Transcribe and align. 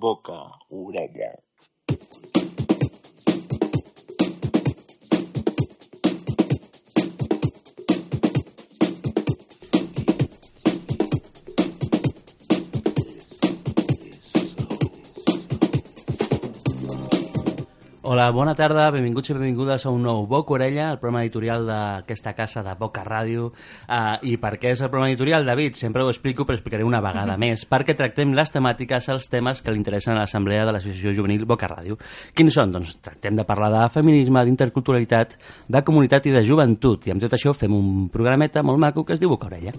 boca, 0.00 0.38
orella. 0.70 1.32
Hola, 18.10 18.24
bona 18.34 18.56
tarda, 18.58 18.88
benvinguts 18.90 19.30
i 19.30 19.34
benvingudes 19.36 19.84
a 19.86 19.90
un 19.94 20.00
nou 20.02 20.24
Boca 20.26 20.56
Orella, 20.56 20.88
el 20.90 20.96
programa 20.98 21.20
editorial 21.22 21.62
d'aquesta 21.68 22.32
casa 22.34 22.64
de 22.66 22.72
Boca 22.74 23.04
Ràdio. 23.06 23.52
Uh, 23.86 24.16
I 24.26 24.32
per 24.42 24.56
què 24.58 24.72
és 24.74 24.82
el 24.82 24.90
programa 24.90 25.12
editorial, 25.12 25.46
David? 25.46 25.78
Sempre 25.78 26.02
ho 26.02 26.10
explico, 26.10 26.42
però 26.42 26.58
explicaré 26.58 26.82
una 26.82 26.98
vegada 27.04 27.36
més. 27.38 27.62
Perquè 27.70 27.94
tractem 27.94 28.34
les 28.34 28.50
temàtiques, 28.50 29.06
els 29.14 29.30
temes 29.30 29.62
que 29.62 29.70
li 29.70 29.78
interessen 29.78 30.16
a 30.16 30.24
l'Assemblea 30.24 30.66
de 30.66 30.74
l'Associació 30.74 31.14
Juvenil 31.20 31.46
Boca 31.46 31.70
Ràdio. 31.70 32.00
Quins 32.34 32.58
són? 32.58 32.74
Doncs 32.74 32.96
tractem 32.98 33.38
de 33.38 33.46
parlar 33.46 33.70
de 33.76 33.86
feminisme, 33.94 34.42
d'interculturalitat, 34.42 35.38
de 35.70 35.86
comunitat 35.86 36.26
i 36.26 36.34
de 36.34 36.42
joventut. 36.50 37.06
I 37.06 37.14
amb 37.14 37.22
tot 37.22 37.38
això 37.38 37.54
fem 37.54 37.78
un 37.78 38.10
programeta 38.10 38.66
molt 38.66 38.82
maco 38.82 39.06
que 39.06 39.14
es 39.14 39.22
diu 39.22 39.30
Boca 39.30 39.52
Orella. 39.52 39.70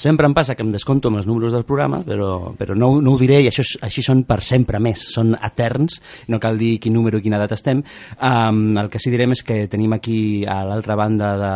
Sempre 0.00 0.24
em 0.24 0.32
passa 0.32 0.54
que 0.56 0.64
em 0.64 0.70
desconto 0.72 1.10
amb 1.10 1.18
els 1.20 1.26
números 1.28 1.52
del 1.52 1.66
programa, 1.68 1.98
però, 2.06 2.54
però 2.56 2.72
no, 2.78 2.88
no 3.04 3.12
ho 3.12 3.18
diré 3.20 3.42
i 3.44 3.48
això, 3.50 3.60
és- 3.66 3.76
així 3.84 4.00
són 4.06 4.22
per 4.24 4.38
sempre 4.40 4.80
més, 4.80 5.02
són 5.12 5.34
eterns, 5.36 5.98
no 6.32 6.38
cal 6.40 6.56
dir 6.56 6.78
quin 6.80 6.94
número 6.96 7.18
i 7.20 7.24
quina 7.26 7.38
data 7.40 7.58
estem. 7.58 7.82
Um, 8.16 8.78
el 8.80 8.88
que 8.88 8.98
sí 9.02 9.10
direm 9.12 9.34
és 9.36 9.42
que 9.44 9.66
tenim 9.68 9.92
aquí 9.92 10.44
a 10.48 10.62
l'altra 10.64 10.96
banda 10.96 11.28
de, 11.36 11.52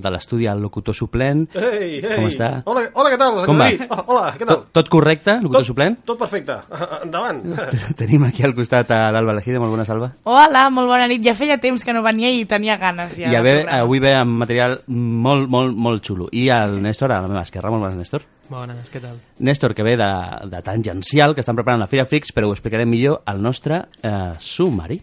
de 0.00 0.12
l'estudi 0.14 0.46
el 0.48 0.62
locutor 0.64 0.96
suplent. 0.96 1.44
Ei, 1.54 1.98
ei. 2.00 2.14
Com 2.14 2.30
està? 2.30 2.48
Hola, 2.64 2.86
hola 2.94 3.12
què 3.12 3.18
tal? 3.20 3.42
Com 3.44 3.60
va? 3.60 3.68
Oh, 3.90 4.00
Hola, 4.14 4.24
què 4.38 4.46
tal? 4.48 4.62
Tot, 4.62 4.70
tot 4.80 4.88
correcte, 4.92 5.36
locutor 5.42 5.66
suplent? 5.68 5.98
Tot 6.08 6.18
perfecte. 6.24 6.56
Endavant. 7.04 7.42
Tenim 8.00 8.24
aquí 8.30 8.44
al 8.48 8.54
costat 8.56 8.90
a 8.96 9.02
l'Alba 9.12 9.36
Lejide, 9.38 9.60
molt 9.60 9.74
bona 9.74 9.84
salva. 9.88 10.08
Hola, 10.24 10.64
molt 10.72 10.88
bona 10.88 11.08
nit. 11.10 11.20
Ja 11.26 11.36
feia 11.36 11.58
temps 11.60 11.84
que 11.84 11.92
no 11.92 12.02
venia 12.06 12.32
i 12.32 12.44
tenia 12.48 12.78
ganes 12.80 13.18
ja. 13.20 13.28
I 13.28 13.36
a 13.36 13.44
ve, 13.44 13.54
avui 13.80 14.00
ve 14.00 14.14
amb 14.16 14.40
material 14.40 14.80
molt, 14.88 15.50
molt, 15.52 15.76
molt 15.76 16.04
xulo. 16.08 16.30
I 16.32 16.48
el 16.54 16.80
Néstor, 16.84 17.12
a 17.12 17.20
la 17.20 17.28
meva 17.28 17.42
esquerra, 17.44 17.73
molt 17.74 17.84
bones, 17.84 17.98
Néstor. 18.00 18.24
Bones, 18.48 18.90
què 18.92 19.02
tal? 19.02 19.18
Néstor, 19.44 19.74
que 19.76 19.86
ve 19.86 19.96
de, 20.00 20.10
de 20.52 20.62
Tangencial, 20.64 21.34
que 21.34 21.44
estan 21.44 21.58
preparant 21.58 21.82
la 21.82 21.90
Fira 21.90 22.06
Flix, 22.08 22.32
però 22.34 22.48
ho 22.48 22.54
explicarem 22.56 22.88
millor 22.90 23.22
al 23.30 23.42
nostre 23.42 23.84
eh, 24.02 24.32
sumari. 24.38 25.00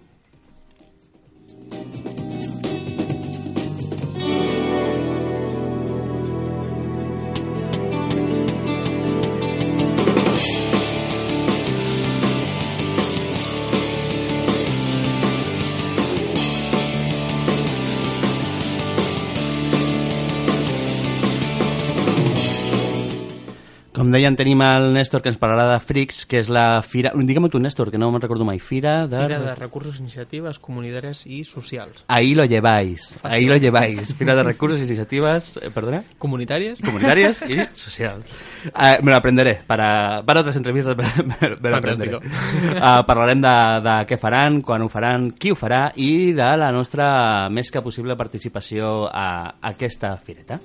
Com 24.12 24.18
deien, 24.18 24.36
tenim 24.36 24.60
el 24.60 24.90
Néstor 24.92 25.22
que 25.24 25.30
ens 25.32 25.38
parlarà 25.40 25.70
de 25.70 25.76
Frix, 25.80 26.26
que 26.28 26.42
és 26.42 26.50
la 26.52 26.82
fira... 26.84 27.14
Digue'm 27.16 27.46
tu, 27.48 27.62
Néstor, 27.64 27.88
que 27.94 28.00
no 28.02 28.10
me'n 28.12 28.20
recordo 28.20 28.44
mai. 28.44 28.58
Fira 28.60 29.06
de... 29.08 29.22
Fira 29.24 29.38
de 29.40 29.54
recursos, 29.56 30.02
iniciatives 30.02 30.60
comunitàries 30.60 31.22
i 31.32 31.46
socials. 31.48 32.02
Ahí 32.12 32.34
lo 32.36 32.44
lleváis, 32.44 33.06
ahí 33.24 33.48
lo 33.48 33.56
lleváis. 33.56 34.12
Fira 34.20 34.36
de 34.36 34.44
recursos, 34.44 34.82
iniciativas, 34.84 35.54
eh, 35.64 35.70
perdona, 35.72 36.04
Comunitàries? 36.20 36.82
comunitarias 36.84 37.40
y 37.48 37.56
social. 37.74 38.20
Eh, 38.66 39.00
me 39.02 39.12
lo 39.12 39.18
aprenderé, 39.18 39.62
para, 39.66 40.22
para 40.28 40.42
otras 40.42 40.58
entrevistas 40.58 40.98
me, 40.98 41.06
me- 41.24 41.56
me 41.62 41.70
lo 41.70 41.78
aprenderé. 41.78 42.20
Fantàstico. 42.20 42.76
Eh, 42.76 43.04
parlarem 43.08 43.40
de, 43.48 43.56
de 43.88 43.96
què 44.12 44.20
faran, 44.20 44.60
quan 44.62 44.84
ho 44.84 44.92
faran, 44.92 45.32
qui 45.40 45.56
ho 45.56 45.56
farà 45.56 45.86
i 45.96 46.34
de 46.36 46.52
la 46.60 46.74
nostra 46.76 47.48
més 47.48 47.72
que 47.72 47.80
possible 47.80 48.20
participació 48.20 49.08
a, 49.08 49.56
a 49.56 49.72
aquesta 49.72 50.18
fireta. 50.20 50.60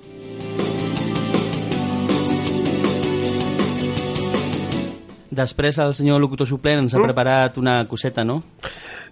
Després 5.37 5.77
el 5.83 5.93
senyor 5.97 6.21
locutor 6.23 6.49
suplent 6.49 6.85
ens 6.85 6.95
ha 6.95 7.03
preparat 7.03 7.59
una 7.61 7.79
coseta, 7.89 8.25
no? 8.25 8.41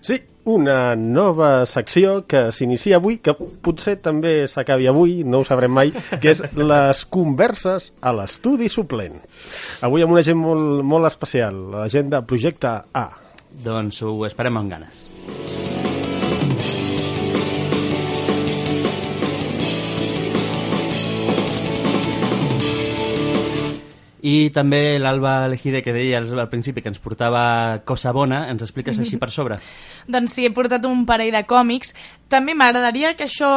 Sí, 0.05 0.19
una 0.45 0.95
nova 0.95 1.65
secció 1.65 2.19
que 2.29 2.51
s'inicia 2.53 2.99
avui, 2.99 3.17
que 3.17 3.33
potser 3.33 3.95
també 4.05 4.35
s'acabi 4.49 4.85
avui, 4.89 5.19
no 5.25 5.41
ho 5.41 5.47
sabrem 5.47 5.73
mai, 5.73 5.93
que 6.21 6.35
és 6.35 6.43
les 6.71 7.03
converses 7.09 7.91
a 8.01 8.13
l'estudi 8.13 8.69
suplent. 8.69 9.17
Avui 9.85 10.05
amb 10.05 10.13
una 10.17 10.25
gent 10.25 10.37
molt, 10.41 10.85
molt 10.85 11.09
especial, 11.09 11.57
la 11.79 11.89
gent 11.89 12.13
de 12.13 12.21
Projecte 12.29 12.77
A. 12.93 13.07
Doncs 13.65 14.01
ho 14.05 14.17
esperem 14.29 14.61
amb 14.61 14.77
ganes. 14.77 15.05
I 24.25 24.49
també 24.49 24.97
l'Alba 24.97 25.45
Lejide, 25.51 25.83
que 25.85 25.93
deia 25.93 26.17
al 26.17 26.49
principi 26.49 26.81
que 26.81 26.89
ens 26.89 27.01
portava 27.03 27.83
cosa 27.85 28.13
bona, 28.15 28.45
ens 28.49 28.63
expliques 28.65 28.97
així 28.97 29.19
per 29.21 29.29
sobre. 29.29 29.59
Doncs 30.15 30.33
sí, 30.37 30.47
he 30.47 30.53
portat 30.55 30.87
un 30.89 31.05
parell 31.05 31.35
de 31.35 31.43
còmics. 31.45 31.93
També 32.31 32.55
m'agradaria 32.57 33.13
que 33.13 33.27
això 33.29 33.51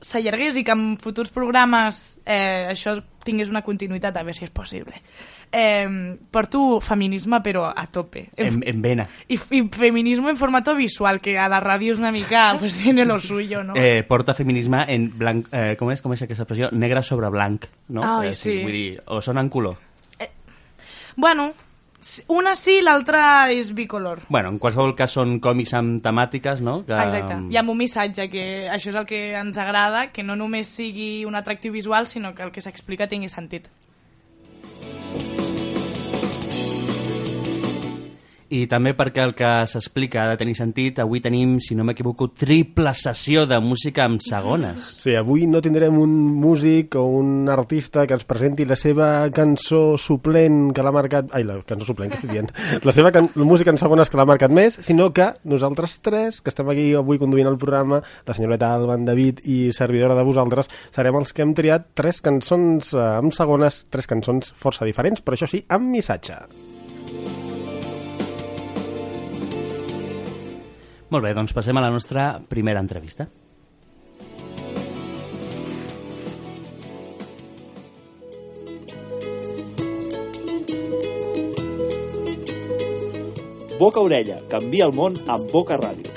s'allargués 0.00 0.56
i 0.56 0.64
que 0.64 0.72
en 0.72 0.94
futurs 1.02 1.32
programes 1.34 2.22
eh, 2.24 2.72
això 2.72 2.96
tingués 3.26 3.50
una 3.52 3.64
continuïtat, 3.66 4.16
a 4.16 4.24
veure 4.24 4.38
si 4.38 4.46
és 4.46 4.54
possible. 4.54 4.96
Eh, 5.52 6.16
porto 6.30 6.80
feminisme, 6.80 7.42
però 7.44 7.66
a 7.68 7.86
tope. 7.92 8.26
En, 8.36 8.62
en 8.66 8.82
vena. 8.82 9.06
I, 9.28 9.36
I 9.36 9.62
feminisme 9.72 10.30
en 10.32 10.36
formato 10.36 10.74
visual, 10.78 11.20
que 11.20 11.36
a 11.38 11.48
la 11.52 11.60
ràdio 11.62 11.94
és 11.94 12.00
una 12.00 12.12
mica, 12.14 12.48
pues 12.60 12.76
tiene 12.76 13.04
lo 13.04 13.18
suyo, 13.18 13.62
¿no? 13.62 13.76
Eh, 13.76 14.02
porta 14.08 14.34
feminisme 14.34 14.84
en 14.88 15.10
blanc... 15.18 15.52
Eh, 15.52 15.74
com 15.76 15.92
és, 15.92 16.00
com 16.00 16.16
és 16.16 16.24
aquesta 16.24 16.46
expressió? 16.46 16.72
Negre 16.72 17.04
sobre 17.04 17.30
blanc, 17.32 17.68
no? 17.88 18.04
Ai, 18.04 18.32
eh, 18.32 18.38
sí. 18.38 18.62
Vull 18.64 18.78
dir, 18.78 18.88
o 19.06 19.20
són 19.20 19.44
en 19.44 19.52
color. 19.52 19.85
Bueno, 21.16 21.52
una 22.28 22.54
sí, 22.54 22.80
l'altra 22.84 23.50
és 23.50 23.72
bicolor. 23.74 24.20
Bueno, 24.28 24.50
en 24.52 24.58
qualsevol 24.62 24.92
cas 24.98 25.16
són 25.16 25.38
còmics 25.42 25.72
amb 25.78 26.02
temàtiques, 26.04 26.60
no? 26.62 26.78
Que, 26.86 26.94
Exacte. 26.94 27.40
I 27.50 27.58
amb 27.58 27.72
un 27.72 27.80
missatge, 27.80 28.28
que 28.30 28.44
això 28.70 28.92
és 28.92 29.00
el 29.00 29.08
que 29.08 29.20
ens 29.40 29.58
agrada, 29.58 30.10
que 30.12 30.22
no 30.22 30.36
només 30.36 30.70
sigui 30.76 31.24
un 31.26 31.34
atractiu 31.34 31.72
visual, 31.72 32.06
sinó 32.06 32.34
que 32.36 32.44
el 32.46 32.52
que 32.52 32.62
s'explica 32.62 33.08
tingui 33.08 33.32
sentit. 33.32 33.70
I 38.54 38.66
també 38.70 38.92
perquè 38.94 39.24
el 39.24 39.34
que 39.34 39.48
s'explica 39.66 40.22
ha 40.22 40.28
de 40.30 40.38
tenir 40.38 40.54
sentit, 40.58 41.00
avui 41.02 41.20
tenim, 41.24 41.56
si 41.62 41.74
no 41.74 41.84
m'equivoco, 41.86 42.28
triple 42.30 42.92
sessió 42.94 43.42
de 43.50 43.58
música 43.62 44.04
amb 44.06 44.22
segones. 44.22 44.92
Sí, 45.02 45.16
avui 45.18 45.48
no 45.50 45.62
tindrem 45.64 45.96
un 45.98 46.12
músic 46.38 46.94
o 47.00 47.02
un 47.18 47.48
artista 47.50 48.06
que 48.06 48.14
ens 48.14 48.26
presenti 48.28 48.66
la 48.68 48.78
seva 48.78 49.08
cançó 49.34 49.96
suplent 49.98 50.70
que 50.76 50.84
l'ha 50.84 50.94
marcat... 50.94 51.32
Ai, 51.34 51.46
la 51.48 51.58
cançó 51.66 51.90
suplent, 51.90 52.12
que 52.12 52.20
estic 52.20 52.32
dient? 52.36 52.52
La 52.86 52.94
seva 52.94 53.10
can... 53.10 53.30
la 53.34 53.48
música 53.48 53.72
en 53.72 53.80
segones 53.80 54.10
que 54.10 54.18
l'ha 54.18 54.28
marcat 54.28 54.52
més, 54.54 54.76
sinó 54.86 55.08
que 55.16 55.32
nosaltres 55.48 55.98
tres, 56.04 56.40
que 56.40 56.52
estem 56.52 56.70
aquí 56.70 56.86
avui 56.94 57.18
conduint 57.18 57.50
el 57.50 57.58
programa, 57.58 58.02
la 58.26 58.36
senyoreta 58.36 58.70
Alba, 58.76 58.94
en 58.94 59.08
David 59.08 59.42
i 59.44 59.58
servidora 59.74 60.14
de 60.18 60.26
vosaltres, 60.26 60.70
serem 60.94 61.18
els 61.18 61.34
que 61.34 61.42
hem 61.42 61.56
triat 61.56 61.90
tres 61.98 62.22
cançons 62.22 62.94
eh, 62.94 63.04
amb 63.18 63.34
segones, 63.34 63.84
tres 63.90 64.10
cançons 64.10 64.54
força 64.62 64.86
diferents, 64.86 65.24
però 65.24 65.38
això 65.38 65.50
sí, 65.50 65.64
amb 65.72 65.90
missatge. 65.96 66.75
Molt 71.06 71.22
bé, 71.22 71.30
doncs 71.38 71.54
passem 71.54 71.76
a 71.78 71.84
la 71.84 71.90
nostra 71.94 72.32
primera 72.50 72.82
entrevista. 72.82 73.28
Boca 83.78 84.00
Orella, 84.00 84.40
canvia 84.50 84.88
el 84.88 84.96
món 84.96 85.18
amb 85.28 85.52
Boca 85.52 85.76
Ràdio. 85.76 86.15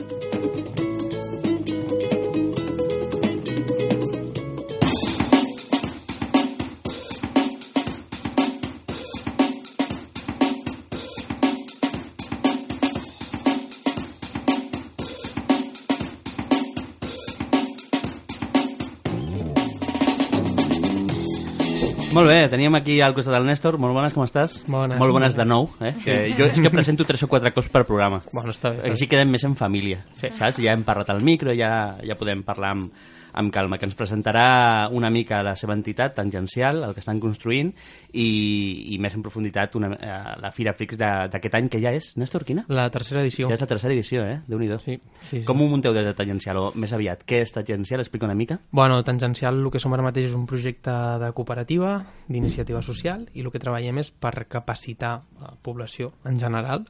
Molt 22.20 22.32
bé, 22.34 22.50
teníem 22.52 22.76
aquí 22.76 22.98
al 23.00 23.14
costat 23.16 23.32
del 23.38 23.46
Néstor. 23.48 23.78
Molt 23.80 23.94
bones, 23.96 24.12
com 24.12 24.26
estàs? 24.26 24.58
Bones. 24.68 25.00
Molt 25.00 25.14
bones 25.16 25.38
de 25.38 25.46
nou. 25.48 25.70
Eh? 25.80 25.94
Que 26.04 26.18
jo 26.36 26.50
és 26.50 26.60
que 26.60 26.72
presento 26.74 27.06
tres 27.08 27.24
o 27.24 27.30
quatre 27.32 27.54
cops 27.56 27.70
per 27.72 27.86
programa. 27.88 28.20
Bueno, 28.34 28.52
està 28.52 28.74
bé. 28.76 28.90
Així 28.92 29.08
quedem 29.08 29.32
més 29.32 29.46
en 29.48 29.56
família, 29.56 30.02
Sí. 30.20 30.28
saps? 30.36 30.60
Ja 30.60 30.74
hem 30.76 30.84
parlat 30.84 31.10
al 31.14 31.22
micro, 31.24 31.54
ja, 31.56 31.96
ja 32.04 32.16
podem 32.20 32.44
parlar 32.44 32.74
amb, 32.76 32.92
amb 33.34 33.52
calma, 33.54 33.78
que 33.78 33.86
ens 33.86 33.96
presentarà 33.96 34.88
una 34.92 35.10
mica 35.10 35.42
la 35.44 35.56
seva 35.56 35.74
entitat 35.74 36.16
tangencial, 36.16 36.84
el 36.84 36.94
que 36.94 37.00
estan 37.04 37.20
construint, 37.20 37.74
i, 38.12 38.94
i 38.96 38.98
més 39.00 39.14
en 39.16 39.22
profunditat 39.26 39.76
una, 39.76 39.92
eh, 39.94 40.36
la 40.42 40.52
Fira 40.52 40.74
Flix 40.74 40.98
de- 40.98 41.28
d'aquest 41.32 41.56
any, 41.56 41.70
que 41.70 41.82
ja 41.82 41.92
és, 41.94 42.16
Néstor, 42.18 42.44
quina? 42.46 42.66
La 42.68 42.90
tercera 42.90 43.22
edició. 43.22 43.48
Ja 43.48 43.56
és 43.56 43.62
la 43.62 43.68
tercera 43.68 43.94
edició, 43.94 44.24
eh? 44.26 44.40
déu 44.48 44.60
nhi 44.60 44.70
Sí, 44.80 45.00
sí, 45.20 45.40
sí. 45.40 45.44
Com 45.46 45.62
ho 45.62 45.68
munteu 45.68 45.94
des 45.94 46.06
de 46.06 46.14
tangencial, 46.14 46.58
o 46.58 46.72
més 46.76 46.94
aviat, 46.94 47.24
què 47.26 47.42
és 47.42 47.52
tangencial? 47.52 48.00
Explica 48.02 48.26
una 48.26 48.36
mica. 48.36 48.60
Bueno, 48.72 49.04
Tangencial 49.04 49.60
el 49.60 49.72
que 49.72 49.80
som 49.80 49.94
ara 49.94 50.04
mateix 50.04 50.30
és 50.30 50.36
un 50.36 50.46
projecte 50.46 50.92
de 51.20 51.32
cooperativa, 51.34 52.06
d'iniciativa 52.28 52.82
social, 52.82 53.28
i 53.34 53.42
el 53.42 53.52
que 53.52 53.60
treballem 53.60 53.98
és 54.00 54.12
per 54.12 54.46
capacitar 54.48 55.24
la 55.40 55.54
població 55.62 56.14
en 56.26 56.40
general 56.40 56.86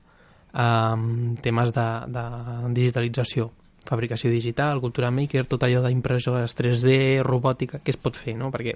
en 0.54 1.36
temes 1.42 1.72
de, 1.74 1.88
de 2.08 2.24
digitalització, 2.74 3.52
fabricació 3.86 4.30
digital, 4.32 4.80
cultura 4.82 5.10
maker, 5.12 5.46
tot 5.48 5.64
allò 5.64 5.82
d'impressores 5.86 6.56
3D, 6.58 7.22
robòtica, 7.24 7.80
què 7.84 7.90
es 7.94 7.98
pot 7.98 8.16
fer, 8.18 8.36
no? 8.38 8.52
Perquè 8.52 8.76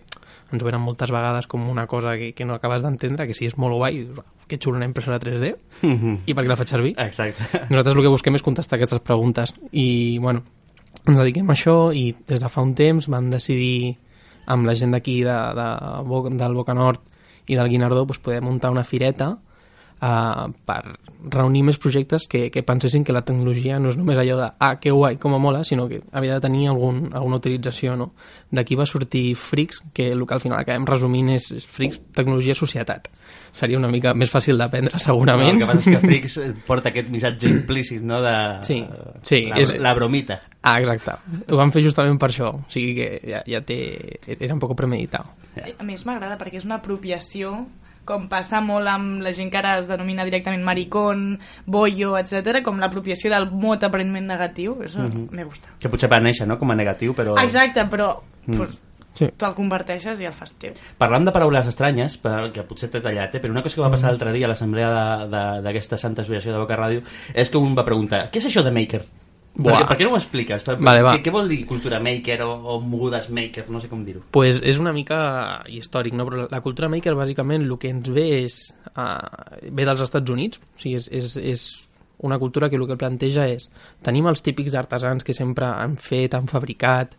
ens 0.53 0.63
venen 0.63 0.81
moltes 0.81 1.11
vegades 1.11 1.47
com 1.47 1.67
una 1.69 1.85
cosa 1.88 2.15
que, 2.17 2.31
que 2.33 2.45
no 2.45 2.55
acabes 2.55 2.81
d'entendre, 2.81 3.27
que 3.27 3.33
sí, 3.38 3.45
és 3.45 3.57
molt 3.57 3.75
guai, 3.75 4.00
dius, 4.05 4.19
"Ah, 4.19 4.25
que 4.47 4.57
xulo 4.57 4.77
una 4.77 4.85
impressora 4.85 5.19
3D, 5.19 5.55
i 6.25 6.33
per 6.33 6.44
què 6.44 6.47
la 6.50 6.55
faig 6.57 6.67
servir? 6.67 6.94
Exacte. 6.97 7.44
Nosaltres 7.69 7.95
el 7.95 8.01
que 8.01 8.07
busquem 8.15 8.35
és 8.35 8.44
contestar 8.44 8.77
aquestes 8.77 9.00
preguntes 9.00 9.53
i, 9.71 10.17
bueno, 10.19 10.44
ens 11.07 11.17
dediquem 11.19 11.49
a 11.49 11.53
això 11.53 11.94
i 11.95 12.15
des 12.27 12.39
de 12.39 12.49
fa 12.49 12.61
un 12.61 12.73
temps 12.75 13.07
vam 13.09 13.29
decidir 13.29 13.97
amb 14.45 14.65
la 14.65 14.75
gent 14.75 14.91
d'aquí 14.91 15.21
de, 15.23 15.31
de, 15.56 16.03
Bo- 16.03 16.29
del 16.29 16.53
Boca 16.53 16.73
Nord 16.73 17.01
i 17.47 17.56
del 17.56 17.69
Guinardó 17.69 18.06
doncs, 18.06 18.19
poder 18.19 18.41
muntar 18.41 18.71
una 18.71 18.83
fireta 18.83 19.38
uh, 20.01 20.50
per 20.66 20.81
reunir 21.34 21.62
més 21.63 21.78
projectes 21.80 22.25
que, 22.28 22.50
que 22.51 22.63
pensessin 22.68 23.04
que 23.07 23.13
la 23.16 23.22
tecnologia 23.24 23.78
no 23.80 23.90
és 23.94 23.95
només 23.98 24.18
allò 24.19 24.36
de 24.42 24.48
ah, 24.60 24.74
que 24.80 24.92
guai, 24.92 25.16
com 25.22 25.36
a 25.36 25.40
mola, 25.40 25.62
sinó 25.63 25.86
que 25.88 26.01
havia 26.12 26.36
de 26.36 26.44
tenir 26.44 26.68
algun, 26.68 27.12
alguna 27.16 27.38
utilització, 27.40 27.95
no? 27.95 28.10
D'aquí 28.51 28.75
va 28.75 28.86
sortir 28.86 29.36
Freaks, 29.40 29.80
que 29.94 30.10
el 30.12 30.25
que 30.28 30.34
al 30.36 30.42
final 30.44 30.60
acabem 30.60 30.84
resumint 30.86 31.30
és, 31.36 31.48
és 31.56 31.66
Freaks, 31.66 32.01
tecnologia, 32.13 32.54
societat. 32.56 33.07
Seria 33.54 33.78
una 33.80 33.88
mica 33.88 34.12
més 34.13 34.30
fàcil 34.34 34.57
d'aprendre, 34.60 35.00
segurament. 35.00 35.54
el 35.56 35.62
que 35.63 35.69
passa 35.69 35.80
és 35.80 35.95
que 35.95 36.01
Frix 36.10 36.38
eh, 36.42 36.50
porta 36.68 36.90
aquest 36.92 37.10
missatge 37.13 37.48
implícit, 37.50 38.01
no?, 38.04 38.19
de... 38.22 38.34
Sí, 38.68 38.81
sí, 39.22 39.45
La, 39.50 39.62
és- 39.62 39.74
la 39.80 39.94
bromita. 39.95 40.40
Ah, 40.62 40.80
exacte. 40.81 41.16
Ho 41.51 41.57
vam 41.60 41.72
fer 41.72 41.84
justament 41.86 42.19
per 42.19 42.30
això. 42.31 42.51
O 42.56 42.66
sigui 42.72 42.94
que 43.00 43.07
ja, 43.30 43.42
ja 43.48 43.62
té... 43.66 43.80
Era 44.38 44.54
un 44.56 44.62
poc 44.63 44.75
premeditat. 44.80 45.28
A 45.78 45.84
més 45.88 46.04
m'agrada 46.07 46.38
perquè 46.40 46.60
és 46.62 46.66
una 46.68 46.80
apropiació 46.81 47.54
com 48.05 48.27
passa 48.31 48.61
molt 48.61 48.88
amb 48.91 49.21
la 49.23 49.33
gent 49.35 49.51
que 49.51 49.59
ara 49.59 49.77
es 49.79 49.88
denomina 49.88 50.25
directament 50.27 50.63
maricón, 50.63 51.39
bollo, 51.65 52.17
etc, 52.19 52.61
com 52.63 52.79
l'apropiació 52.81 53.31
del 53.33 53.50
mot 53.51 53.83
aparentment 53.83 54.27
negatiu. 54.27 54.77
Això 54.83 55.05
me 55.31 55.45
gusta. 55.47 55.75
Que 55.79 55.91
potser 55.91 56.09
va 56.11 56.19
néixer, 56.23 56.47
no?, 56.47 56.57
com 56.59 56.71
a 56.71 56.75
negatiu, 56.75 57.15
però... 57.17 57.38
Exacte, 57.44 57.85
però 57.89 58.15
pues, 58.45 58.81
Sí. 59.13 59.27
te'l 59.38 59.53
converteixes 59.53 60.17
i 60.23 60.25
el 60.25 60.33
fas 60.33 60.55
teu. 60.57 60.73
Parlant 60.97 61.27
de 61.27 61.31
paraules 61.35 61.67
estranyes, 61.69 62.15
perquè 62.21 62.63
potser 62.65 62.89
t'he 62.89 63.01
tallat, 63.03 63.35
eh? 63.35 63.41
però 63.44 63.53
una 63.53 63.61
cosa 63.61 63.77
que 63.77 63.83
va 63.83 63.91
passar 63.94 64.09
l'altre 64.09 64.33
dia 64.33 64.47
a 64.47 64.49
l'assemblea 64.49 64.88
d'aquesta 65.61 65.99
santa 66.01 66.23
associació 66.23 66.56
de 66.56 66.57
Boca 66.63 66.79
Ràdio 66.79 67.03
és 67.33 67.51
que 67.53 67.61
un 67.61 67.75
va 67.77 67.85
preguntar, 67.85 68.31
què 68.33 68.41
és 68.41 68.49
això 68.49 68.63
de 68.65 68.73
maker? 68.73 69.03
Per, 69.53 69.61
Buah. 69.61 69.79
què- 69.83 69.88
per 69.88 69.97
què 70.00 70.05
no 70.07 70.13
ho 70.15 70.17
expliques? 70.17 70.63
Per, 70.65 70.75
Vale, 70.81 71.03
va. 71.05 71.11
què, 71.13 71.21
què 71.27 71.31
vol 71.31 71.47
dir 71.47 71.59
cultura 71.69 72.00
maker 72.01 72.39
o, 72.41 72.50
o 72.73 72.79
mogudes 72.81 73.29
maker? 73.29 73.67
No 73.69 73.79
sé 73.79 73.88
com 73.91 74.03
dir-ho. 74.03 74.23
pues 74.33 74.57
és 74.63 74.79
una 74.81 74.91
mica 74.94 75.61
històric, 75.69 76.13
no? 76.17 76.25
però 76.25 76.47
la 76.50 76.61
cultura 76.61 76.89
maker 76.89 77.13
bàsicament 77.13 77.61
el 77.61 77.77
que 77.77 77.89
ens 77.94 78.09
ve 78.09 78.25
és 78.44 78.73
uh, 78.97 79.69
ve 79.69 79.85
dels 79.85 80.01
Estats 80.01 80.31
Units, 80.33 80.57
o 80.57 80.79
sigui, 80.81 80.95
és, 80.97 81.07
és, 81.11 81.38
és 81.38 81.67
una 82.23 82.39
cultura 82.39 82.69
que 82.69 82.77
el 82.79 82.88
que 82.88 82.97
planteja 82.97 83.45
és 83.51 83.69
tenim 84.01 84.25
els 84.31 84.41
típics 84.41 84.73
artesans 84.73 85.23
que 85.23 85.33
sempre 85.38 85.65
han 85.67 85.97
fet, 85.97 86.33
han 86.33 86.47
fabricat, 86.47 87.13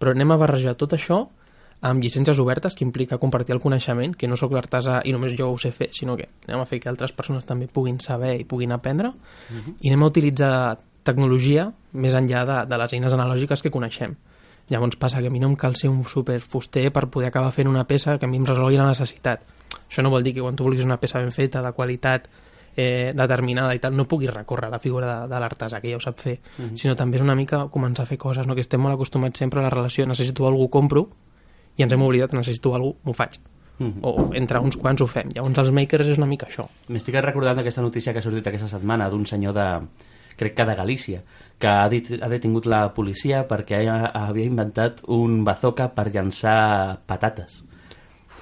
però 0.00 0.10
anem 0.10 0.32
a 0.32 0.40
barrejar 0.40 0.74
tot 0.74 0.94
això 0.98 1.28
amb 1.82 2.02
llicències 2.02 2.38
obertes 2.42 2.74
que 2.74 2.84
implica 2.84 3.16
compartir 3.18 3.54
el 3.54 3.60
coneixement, 3.60 4.16
que 4.16 4.26
no 4.28 4.36
sóc 4.36 4.52
l'artesà 4.52 5.00
i 5.08 5.12
només 5.14 5.32
jo 5.38 5.46
ho 5.52 5.56
sé 5.56 5.70
fer, 5.72 5.88
sinó 5.94 6.16
que 6.16 6.26
anem 6.48 6.60
a 6.60 6.66
fer 6.66 6.80
que 6.80 6.90
altres 6.90 7.12
persones 7.12 7.46
també 7.46 7.68
puguin 7.68 8.00
saber 8.00 8.34
i 8.40 8.44
puguin 8.44 8.72
aprendre 8.72 9.12
i 9.80 9.88
anem 9.88 10.02
a 10.02 10.06
utilitzar 10.10 10.78
tecnologia 11.10 11.70
més 11.92 12.16
enllà 12.16 12.44
de, 12.46 12.58
de 12.70 12.80
les 12.80 12.96
eines 12.96 13.16
analògiques 13.16 13.62
que 13.62 13.72
coneixem. 13.74 14.16
Llavors 14.70 14.96
passa 14.96 15.20
que 15.20 15.26
a 15.26 15.34
mi 15.34 15.40
no 15.42 15.48
em 15.50 15.56
cal 15.58 15.74
ser 15.74 15.90
un 15.90 16.04
super 16.06 16.38
fuster 16.40 16.92
per 16.94 17.08
poder 17.10 17.28
acabar 17.28 17.50
fent 17.50 17.68
una 17.68 17.88
peça 17.90 18.18
que 18.18 18.28
a 18.28 18.30
mi 18.30 18.38
em 18.38 18.46
resolgui 18.46 18.78
la 18.78 18.86
necessitat. 18.86 19.42
Això 19.88 20.04
no 20.06 20.12
vol 20.14 20.22
dir 20.22 20.36
que 20.36 20.44
quan 20.44 20.54
tu 20.54 20.66
vulguis 20.66 20.86
una 20.86 21.00
peça 21.02 21.18
ben 21.18 21.32
feta, 21.34 21.62
de 21.62 21.72
qualitat 21.74 22.28
eh, 22.76 23.10
determinada 23.16 23.74
i 23.74 23.80
tal, 23.82 23.96
no 23.98 24.06
puguis 24.06 24.30
recórrer 24.30 24.68
a 24.68 24.76
la 24.76 24.78
figura 24.78 25.08
de, 25.10 25.32
de 25.34 25.40
l'artesà, 25.42 25.80
que 25.82 25.90
ja 25.90 25.98
ho 25.98 26.04
sap 26.04 26.20
fer, 26.22 26.36
sinó 26.78 26.94
també 26.94 27.18
és 27.18 27.26
una 27.26 27.34
mica 27.34 27.64
començar 27.72 28.06
a 28.06 28.10
fer 28.10 28.18
coses, 28.18 28.46
no? 28.46 28.54
que 28.54 28.62
estem 28.62 28.82
molt 28.82 28.94
acostumats 28.94 29.42
sempre 29.42 29.58
a 29.58 29.66
la 29.66 29.72
relació 29.74 30.06
necessito 30.06 30.46
algú, 30.46 30.68
compro, 30.70 31.08
i 31.76 31.82
ens 31.82 31.96
hem 31.96 32.06
oblidat, 32.06 32.36
necessito 32.36 32.74
algú, 32.78 32.94
m'ho 33.02 33.16
faig. 33.16 33.40
Mhm. 33.80 34.04
O 34.04 34.30
entre 34.36 34.60
uns 34.60 34.76
quants 34.76 35.00
ho 35.00 35.06
fem. 35.08 35.30
Llavors 35.34 35.58
els 35.58 35.70
makers 35.72 36.10
és 36.12 36.18
una 36.20 36.28
mica 36.28 36.46
això. 36.46 36.66
M'estic 36.92 37.16
recordant 37.16 37.58
aquesta 37.58 37.80
notícia 37.80 38.12
que 38.12 38.20
ha 38.20 38.22
sortit 38.22 38.46
aquesta 38.46 38.68
setmana 38.68 39.08
d'un 39.08 39.24
senyor 39.26 39.54
de, 39.56 39.68
crec 40.40 40.56
que 40.56 40.64
de 40.68 40.74
Galícia, 40.78 41.22
que 41.60 41.68
ha, 41.68 41.88
dit, 41.92 42.08
ha 42.22 42.28
detingut 42.32 42.66
la 42.66 42.86
policia 42.96 43.42
perquè 43.48 43.82
ha- 43.92 44.10
havia 44.26 44.48
inventat 44.48 45.02
un 45.12 45.42
bazooka 45.44 45.90
per 45.94 46.08
llançar 46.14 47.00
patates. 47.06 47.60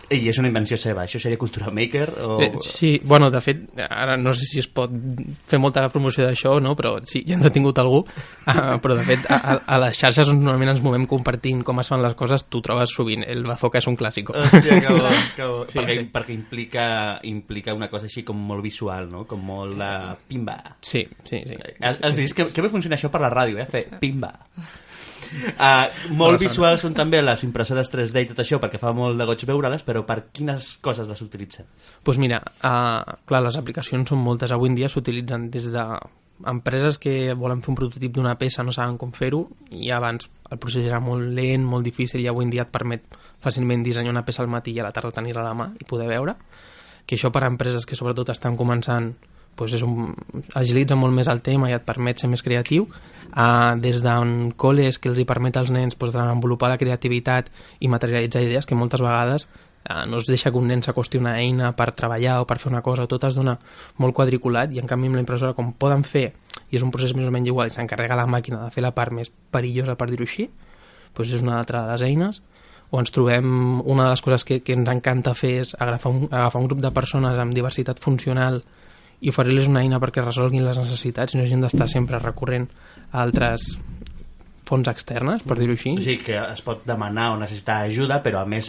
I 0.08 0.22
és 0.31 0.38
una 0.40 0.49
invenció 0.49 0.78
seva. 0.81 1.02
Això 1.05 1.20
seria 1.20 1.38
cultura 1.40 1.69
maker? 1.75 2.06
O... 2.25 2.38
Eh, 2.40 2.50
sí, 2.64 2.94
bueno, 3.05 3.28
de 3.31 3.40
fet, 3.44 3.66
ara 3.84 4.16
no 4.16 4.32
sé 4.32 4.46
si 4.49 4.62
es 4.62 4.69
pot 4.72 4.93
fer 5.49 5.60
molta 5.60 5.84
promoció 5.93 6.25
d'això, 6.25 6.55
no? 6.64 6.72
però 6.78 6.94
sí, 7.08 7.22
ja 7.28 7.37
hem 7.37 7.44
detingut 7.44 7.81
algú, 7.82 8.00
uh, 8.05 8.78
però 8.82 8.96
de 8.96 9.05
fet 9.05 9.28
a, 9.28 9.58
a, 9.60 9.78
les 9.84 10.00
xarxes 10.00 10.32
on 10.32 10.40
normalment 10.40 10.72
ens 10.72 10.82
movem 10.84 11.05
compartint 11.10 11.60
com 11.66 11.82
es 11.82 11.93
fan 11.93 12.00
les 12.05 12.16
coses, 12.19 12.46
tu 12.49 12.62
trobes 12.64 12.94
sovint, 12.96 13.26
el 13.28 13.44
bazooka 13.49 13.82
és 13.82 13.90
un 13.90 14.00
clàssic. 14.00 14.32
Hòstia, 14.32 14.81
que 14.81 14.96
bo, 14.96 15.12
que 15.37 15.50
bo. 15.52 15.62
Sí, 15.69 15.81
perquè, 15.81 16.00
sí. 16.00 16.08
perquè 16.16 16.37
implica, 16.38 16.88
implica 17.28 17.76
una 17.76 17.93
cosa 17.93 18.08
així 18.08 18.25
com 18.25 18.40
molt 18.49 18.64
visual, 18.64 19.10
no? 19.12 19.26
Com 19.28 19.44
molt 19.44 19.76
de 19.76 19.93
pimba. 20.31 20.56
Sí, 20.81 21.05
sí, 21.28 21.44
sí. 21.44 21.62
Has, 21.82 22.00
has 22.00 22.16
vist 22.16 22.37
que, 22.38 22.49
que 22.55 22.64
bé 22.64 22.72
funciona 22.72 22.96
això 22.96 23.12
per 23.12 23.20
la 23.25 23.32
ràdio, 23.34 23.60
eh? 23.60 23.69
Fer 23.69 23.84
pimba. 24.00 24.32
Uh, 25.58 26.12
molt 26.16 26.40
visuals 26.40 26.84
són 26.84 26.94
també 26.96 27.20
les 27.22 27.42
impressores 27.46 27.90
3D 27.92 28.25
i 28.25 28.30
tot 28.30 28.42
això, 28.44 28.60
perquè 28.62 28.80
fa 28.80 28.94
molt 28.96 29.19
de 29.19 29.26
goig 29.28 29.44
veure-les, 29.48 29.84
però 29.86 30.04
per 30.08 30.20
quines 30.32 30.76
coses 30.84 31.08
les 31.08 31.20
utilitzen? 31.25 31.66
pues 32.02 32.19
mira, 32.19 32.40
uh, 32.64 33.19
clar, 33.28 33.42
les 33.44 33.58
aplicacions 33.58 34.08
són 34.08 34.22
moltes. 34.22 34.53
Avui 34.53 34.70
en 34.70 34.79
dia 34.79 34.88
s'utilitzen 34.88 35.50
des 35.50 35.70
de 35.72 35.84
empreses 36.46 36.98
que 36.98 37.34
volen 37.34 37.62
fer 37.62 37.72
un 37.72 37.79
prototip 37.79 38.12
d'una 38.14 38.36
peça, 38.38 38.62
no 38.62 38.72
saben 38.72 38.96
com 38.98 39.12
fer-ho, 39.12 39.43
i 39.74 39.91
abans 39.91 40.29
el 40.50 40.60
procés 40.62 40.86
era 40.86 41.00
molt 41.03 41.26
lent, 41.34 41.64
molt 41.67 41.84
difícil, 41.84 42.22
i 42.22 42.29
avui 42.31 42.46
en 42.46 42.53
dia 42.55 42.64
et 42.67 42.72
permet 42.72 43.05
fàcilment 43.43 43.82
dissenyar 43.82 44.14
una 44.14 44.24
peça 44.26 44.43
al 44.44 44.53
matí 44.53 44.72
i 44.74 44.81
a 44.81 44.86
la 44.86 44.94
tarda 44.94 45.14
tenir-la 45.19 45.43
a 45.44 45.48
la 45.50 45.56
mà 45.58 45.72
i 45.79 45.88
poder 45.88 46.08
veure. 46.08 46.36
Que 47.06 47.17
això 47.17 47.32
per 47.32 47.43
a 47.44 47.50
empreses 47.50 47.86
que 47.86 47.96
sobretot 47.96 48.31
estan 48.31 48.56
començant 48.56 49.14
pues 49.58 49.74
és 49.74 49.82
un, 49.82 50.12
agilitza 50.55 50.96
molt 50.96 51.15
més 51.15 51.29
el 51.29 51.43
tema 51.43 51.69
i 51.69 51.77
et 51.77 51.86
permet 51.86 52.22
ser 52.22 52.31
més 52.31 52.44
creatiu. 52.46 52.86
Uh, 53.29 53.77
des 53.82 54.00
d'un 54.00 54.53
col·les 54.56 54.96
que 54.96 55.10
els 55.10 55.19
hi 55.20 55.27
permet 55.29 55.58
als 55.60 55.69
nens 55.74 55.98
pues, 56.00 56.15
desenvolupar 56.15 56.70
la 56.72 56.79
creativitat 56.81 57.50
i 57.84 57.91
materialitzar 57.93 58.41
idees 58.41 58.65
que 58.65 58.79
moltes 58.79 59.03
vegades 59.05 59.44
uh, 59.44 60.06
no 60.08 60.17
es 60.17 60.31
deixa 60.31 60.48
que 60.50 60.56
un 60.56 60.70
nen 60.72 60.81
s'acosti 60.82 61.20
una 61.20 61.34
eina 61.36 61.74
per 61.77 61.91
treballar 61.93 62.38
o 62.41 62.46
per 62.48 62.56
fer 62.62 62.72
una 62.72 62.81
cosa, 62.81 63.05
tot 63.06 63.29
es 63.29 63.36
dona 63.36 63.58
molt 64.00 64.17
quadriculat 64.17 64.72
i 64.72 64.81
en 64.81 64.88
canvi 64.88 65.12
amb 65.12 65.20
la 65.20 65.27
impressora 65.27 65.53
com 65.53 65.74
poden 65.77 66.06
fer 66.08 66.31
i 66.70 66.81
és 66.81 66.82
un 66.82 66.91
procés 66.94 67.12
més 67.15 67.29
o 67.29 67.34
menys 67.34 67.53
igual 67.53 67.69
i 67.69 67.77
s'encarrega 67.77 68.17
la 68.17 68.27
màquina 68.27 68.65
de 68.65 68.72
fer 68.72 68.86
la 68.86 68.94
part 68.96 69.12
més 69.12 69.29
perillosa 69.53 69.98
per 70.00 70.08
dir-ho 70.08 70.24
així 70.24 70.48
doncs 71.12 71.36
és 71.36 71.44
una 71.44 71.58
altra 71.60 71.84
de 71.84 71.93
les 71.93 72.08
eines 72.08 72.41
o 72.91 73.00
ens 73.03 73.12
trobem, 73.12 73.48
una 73.84 74.06
de 74.06 74.10
les 74.15 74.24
coses 74.24 74.44
que, 74.48 74.62
que 74.65 74.72
ens 74.72 74.88
encanta 74.88 75.36
fer 75.36 75.58
és 75.67 75.74
agafar 75.77 76.15
un, 76.15 76.29
agafar 76.31 76.62
un 76.62 76.69
grup 76.70 76.81
de 76.81 76.93
persones 76.96 77.36
amb 77.36 77.53
diversitat 77.53 78.00
funcional 78.00 78.62
i 79.20 79.32
oferir-los 79.32 79.69
una 79.70 79.82
eina 79.82 80.01
perquè 80.03 80.22
resolguin 80.22 80.67
les 80.67 80.79
necessitats 80.79 81.34
i 81.34 81.39
no 81.39 81.46
hagin 81.46 81.63
d'estar 81.65 81.89
sempre 81.91 82.20
recorrent 82.22 82.69
a 83.10 83.22
altres 83.25 83.72
fonts 84.69 84.91
externes, 84.91 85.43
per 85.48 85.56
dir-ho 85.58 85.75
així. 85.75 85.94
O 85.96 86.05
sigui, 86.05 86.20
que 86.29 86.37
es 86.39 86.60
pot 86.65 86.84
demanar 86.87 87.32
o 87.32 87.41
necessitar 87.41 87.81
ajuda, 87.89 88.20
però 88.25 88.43
a 88.44 88.48
més 88.48 88.69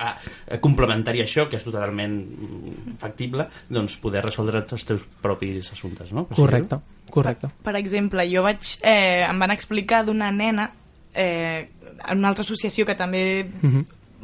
a, 0.00 0.14
a 0.56 0.58
complementari 0.62 1.22
a 1.22 1.26
això, 1.28 1.46
que 1.48 1.58
és 1.60 1.64
totalment 1.66 2.16
mm, 2.16 2.96
factible, 3.00 3.46
doncs 3.70 3.96
poder 4.02 4.24
resoldre 4.26 4.64
els 4.64 4.86
teus 4.88 5.04
propis 5.22 5.70
assumptes, 5.74 6.12
no? 6.16 6.26
Correcte, 6.34 6.80
correcte. 7.12 7.52
Per 7.64 7.76
exemple, 7.78 8.26
jo 8.32 8.44
vaig, 8.46 8.74
eh, 8.82 9.22
em 9.26 9.44
van 9.44 9.54
explicar 9.54 10.02
d'una 10.08 10.32
nena 10.34 10.70
eh, 11.14 11.68
en 12.08 12.18
una 12.18 12.32
altra 12.32 12.46
associació 12.46 12.86
que 12.88 12.96
també 12.98 13.24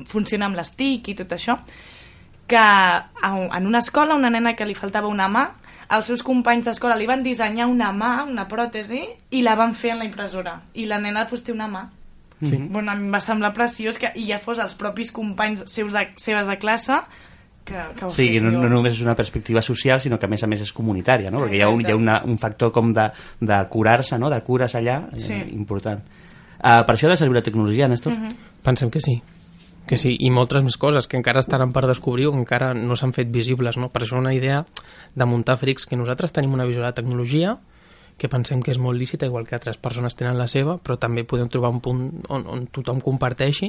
funciona 0.06 0.48
amb 0.48 0.58
les 0.58 0.72
TIC 0.76 1.12
i 1.12 1.18
tot 1.22 1.36
això, 1.36 1.56
que 2.46 2.56
en 2.58 3.66
una 3.66 3.78
escola, 3.78 4.14
una 4.14 4.30
nena 4.30 4.54
que 4.56 4.66
li 4.66 4.74
faltava 4.74 5.08
una 5.08 5.28
mà, 5.28 5.46
els 5.96 6.08
seus 6.10 6.22
companys 6.26 6.66
d'escola 6.66 6.96
li 6.98 7.06
van 7.06 7.22
dissenyar 7.22 7.68
una 7.70 7.92
mà, 7.94 8.24
una 8.26 8.46
pròtesi, 8.50 9.02
i 9.30 9.42
la 9.42 9.54
van 9.58 9.74
fer 9.74 9.94
en 9.94 10.02
la 10.02 10.08
impressora. 10.08 10.60
I 10.74 10.86
la 10.86 10.98
nena 10.98 11.26
pues, 11.30 11.44
té 11.46 11.52
una 11.52 11.68
mà. 11.70 11.86
Sí. 12.42 12.56
Bueno, 12.58 12.92
a 12.92 12.94
mi 12.94 13.06
em 13.06 13.14
va 13.14 13.20
semblar 13.24 13.54
preciós 13.56 13.96
que 13.98 14.10
i 14.14 14.26
ja 14.28 14.36
fos 14.38 14.58
els 14.60 14.74
propis 14.76 15.12
companys 15.14 15.64
seus 15.72 15.94
de, 15.96 16.02
seves 16.20 16.50
de 16.50 16.58
classe 16.60 16.98
que, 17.64 17.80
que 17.96 18.04
ho 18.04 18.10
sigui, 18.12 18.42
no, 18.44 18.50
no 18.52 18.68
només 18.68 18.92
és 18.92 19.00
una 19.02 19.14
perspectiva 19.16 19.62
social, 19.64 20.02
sinó 20.04 20.18
que 20.20 20.28
a 20.28 20.30
més 20.30 20.44
a 20.44 20.48
més 20.50 20.60
és 20.62 20.72
comunitària, 20.76 21.32
no? 21.32 21.40
Perquè 21.42 21.58
hi 21.58 21.62
ha 21.64 21.70
un, 21.72 21.80
hi 21.82 21.90
ha 21.90 21.96
una, 21.96 22.18
un 22.28 22.36
factor 22.38 22.70
com 22.74 22.92
de, 22.94 23.08
de 23.40 23.62
curar-se, 23.72 24.18
no? 24.20 24.28
De 24.30 24.42
cures 24.44 24.76
allà, 24.78 25.00
Sí. 25.16 25.32
eh, 25.32 25.46
important. 25.56 26.04
Uh, 26.56 26.84
per 26.86 26.94
això 26.94 27.08
ha 27.08 27.14
de 27.14 27.16
servir 27.20 27.40
la 27.40 27.42
tecnologia, 27.42 27.88
Néstor? 27.88 28.12
Uh 28.12 28.18
-huh. 28.18 28.36
Pensem 28.62 28.90
que 28.90 29.00
sí. 29.00 29.22
Que 29.86 29.96
sí, 30.00 30.16
i 30.18 30.32
moltes 30.34 30.64
més 30.66 30.76
coses 30.82 31.06
que 31.06 31.18
encara 31.18 31.40
estaran 31.42 31.70
per 31.72 31.84
descobrir 31.86 32.26
o 32.26 32.32
que 32.34 32.42
encara 32.42 32.72
no 32.74 32.96
s'han 32.98 33.14
fet 33.14 33.30
visibles, 33.30 33.78
no? 33.78 33.92
Per 33.94 34.02
això 34.02 34.18
una 34.18 34.34
idea 34.34 34.64
de 35.14 35.26
muntar 35.30 35.58
frics, 35.60 35.86
que 35.86 35.98
nosaltres 35.98 36.34
tenim 36.34 36.54
una 36.56 36.66
visió 36.66 36.82
de 36.82 36.92
tecnologia 36.92 37.56
que 38.18 38.30
pensem 38.32 38.62
que 38.64 38.72
és 38.72 38.80
molt 38.80 38.98
lícita, 38.98 39.28
igual 39.28 39.46
que 39.46 39.54
altres 39.54 39.76
persones 39.78 40.16
tenen 40.16 40.38
la 40.40 40.48
seva, 40.48 40.78
però 40.82 40.96
també 40.98 41.22
podem 41.28 41.50
trobar 41.52 41.70
un 41.70 41.82
punt 41.84 42.06
on, 42.32 42.46
on 42.48 42.64
tothom 42.72 43.02
comparteixi 43.04 43.68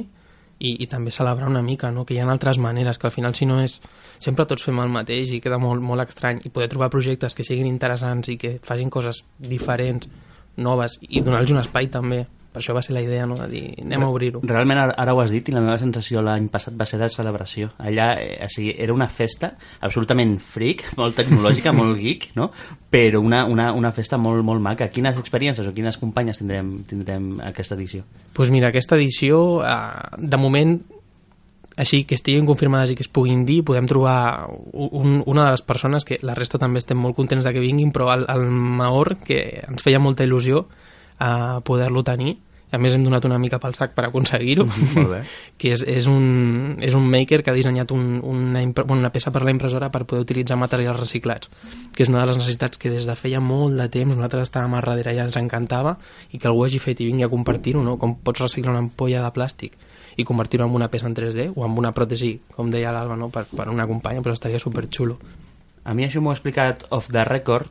i, 0.58 0.72
i 0.82 0.86
també 0.90 1.12
celebrar 1.14 1.48
una 1.48 1.62
mica, 1.62 1.92
no? 1.94 2.04
que 2.04 2.16
hi 2.16 2.18
ha 2.22 2.26
altres 2.26 2.58
maneres, 2.58 2.98
que 2.98 3.06
al 3.06 3.14
final 3.14 3.36
si 3.36 3.46
no 3.46 3.60
és... 3.62 3.78
Sempre 4.18 4.48
tots 4.50 4.64
fem 4.66 4.80
el 4.82 4.90
mateix 4.90 5.30
i 5.30 5.42
queda 5.44 5.60
molt, 5.62 5.84
molt 5.84 6.02
estrany 6.02 6.40
i 6.42 6.50
poder 6.50 6.70
trobar 6.72 6.90
projectes 6.90 7.36
que 7.36 7.46
siguin 7.46 7.68
interessants 7.70 8.32
i 8.32 8.38
que 8.40 8.56
facin 8.64 8.90
coses 8.90 9.22
diferents, 9.38 10.08
noves 10.58 10.98
i 11.06 11.22
donar-los 11.22 11.54
un 11.54 11.62
espai 11.62 11.86
també 11.92 12.24
per 12.52 12.62
això 12.62 12.74
va 12.74 12.82
ser 12.82 12.94
la 12.96 13.02
idea, 13.04 13.26
no?, 13.28 13.36
de 13.36 13.48
dir, 13.52 13.62
anem 13.82 14.04
a 14.06 14.08
obrir-ho. 14.08 14.40
Realment, 14.48 14.80
ara, 14.80 14.94
ara 14.96 15.14
ho 15.14 15.20
has 15.20 15.32
dit, 15.34 15.50
i 15.50 15.54
la 15.54 15.60
meva 15.60 15.76
sensació 15.80 16.22
l'any 16.24 16.48
passat 16.52 16.76
va 16.78 16.86
ser 16.88 17.00
de 17.02 17.08
celebració. 17.12 17.70
Allà, 17.78 18.10
eh, 18.22 18.38
o 18.46 18.48
sigui, 18.52 18.72
era 18.80 18.94
una 18.96 19.08
festa 19.12 19.52
absolutament 19.84 20.38
freak, 20.40 20.86
molt 20.98 21.18
tecnològica, 21.20 21.74
molt 21.80 21.98
geek, 22.00 22.30
no? 22.40 22.50
però 22.88 23.20
una, 23.20 23.44
una, 23.44 23.70
una 23.76 23.92
festa 23.92 24.16
molt, 24.16 24.40
molt 24.44 24.64
maca. 24.64 24.88
Quines 24.88 25.18
experiències 25.20 25.68
o 25.68 25.74
quines 25.76 26.00
companyes 26.00 26.40
tindrem, 26.40 26.78
tindrem 26.88 27.34
aquesta 27.44 27.76
edició? 27.76 28.06
Doncs 28.08 28.38
pues 28.38 28.54
mira, 28.54 28.72
aquesta 28.72 28.96
edició, 28.96 29.60
eh, 29.60 30.16
de 30.16 30.40
moment, 30.40 30.78
així 31.78 32.02
que 32.08 32.16
estiguin 32.18 32.48
confirmades 32.48 32.90
i 32.90 32.98
que 32.98 33.04
es 33.06 33.12
puguin 33.12 33.44
dir, 33.46 33.60
podem 33.66 33.86
trobar 33.86 34.48
un, 34.72 35.20
una 35.26 35.44
de 35.44 35.54
les 35.54 35.62
persones 35.62 36.08
que 36.08 36.18
la 36.26 36.34
resta 36.34 36.58
també 36.58 36.80
estem 36.82 36.98
molt 36.98 37.14
contents 37.14 37.46
de 37.46 37.52
que 37.54 37.62
vinguin, 37.62 37.92
però 37.94 38.10
el, 38.16 38.26
el 38.32 38.48
Maor, 38.50 39.14
que 39.22 39.42
ens 39.62 39.84
feia 39.86 40.00
molta 40.02 40.26
il·lusió 40.26 40.64
a 41.18 41.60
poder-lo 41.66 42.04
tenir, 42.06 42.36
a 42.68 42.76
més 42.76 42.92
hem 42.92 43.04
donat 43.04 43.24
una 43.24 43.38
mica 43.40 43.56
pel 43.62 43.72
sac 43.72 43.94
per 43.96 44.04
aconseguir-ho 44.04 44.66
bé. 44.68 45.22
que 45.60 45.72
és, 45.72 45.82
és, 45.88 46.08
un, 46.10 46.76
és 46.84 46.92
un 46.94 47.06
maker 47.08 47.40
que 47.42 47.52
ha 47.52 47.56
dissenyat 47.56 47.94
un, 47.96 48.18
una, 48.20 48.60
bueno, 48.82 48.98
una 49.00 49.12
peça 49.14 49.32
per 49.32 49.40
la 49.46 49.54
impressora 49.54 49.88
per 49.94 50.04
poder 50.04 50.26
utilitzar 50.26 50.58
materials 50.60 51.00
reciclats 51.00 51.48
que 51.96 52.04
és 52.04 52.12
una 52.12 52.20
de 52.20 52.28
les 52.28 52.40
necessitats 52.42 52.76
que 52.76 52.92
des 52.92 53.08
de 53.08 53.16
feia 53.16 53.40
molt 53.40 53.80
de 53.80 53.88
temps 53.88 54.12
nosaltres 54.12 54.50
estàvem 54.50 54.76
a 54.76 54.84
darrere 54.84 55.16
i 55.16 55.22
ens 55.24 55.40
encantava 55.40 55.96
i 56.28 56.36
que 56.36 56.50
algú 56.50 56.66
hagi 56.66 56.82
fet 56.82 57.00
i 57.00 57.08
vingui 57.08 57.24
a 57.24 57.32
compartir-ho 57.32 57.80
no? 57.80 57.96
com 57.96 58.18
pots 58.20 58.44
reciclar 58.44 58.76
una 58.76 58.84
ampolla 58.84 59.24
de 59.24 59.32
plàstic 59.32 59.80
i 60.18 60.26
convertir-ho 60.26 60.66
en 60.66 60.74
una 60.74 60.90
peça 60.90 61.06
en 61.06 61.14
3D 61.14 61.52
o 61.54 61.64
en 61.64 61.76
una 61.78 61.92
pròtesi, 61.94 62.32
com 62.50 62.72
deia 62.74 62.90
l'Alba, 62.92 63.14
no? 63.16 63.28
per, 63.30 63.44
per 63.46 63.68
una 63.70 63.86
companya, 63.86 64.20
però 64.20 64.34
estaria 64.34 64.58
superxulo. 64.58 65.14
A 65.86 65.94
mi 65.94 66.04
això 66.04 66.20
m'ho 66.20 66.32
ha 66.32 66.36
explicat 66.36 66.82
off 66.90 67.06
the 67.14 67.22
record. 67.24 67.70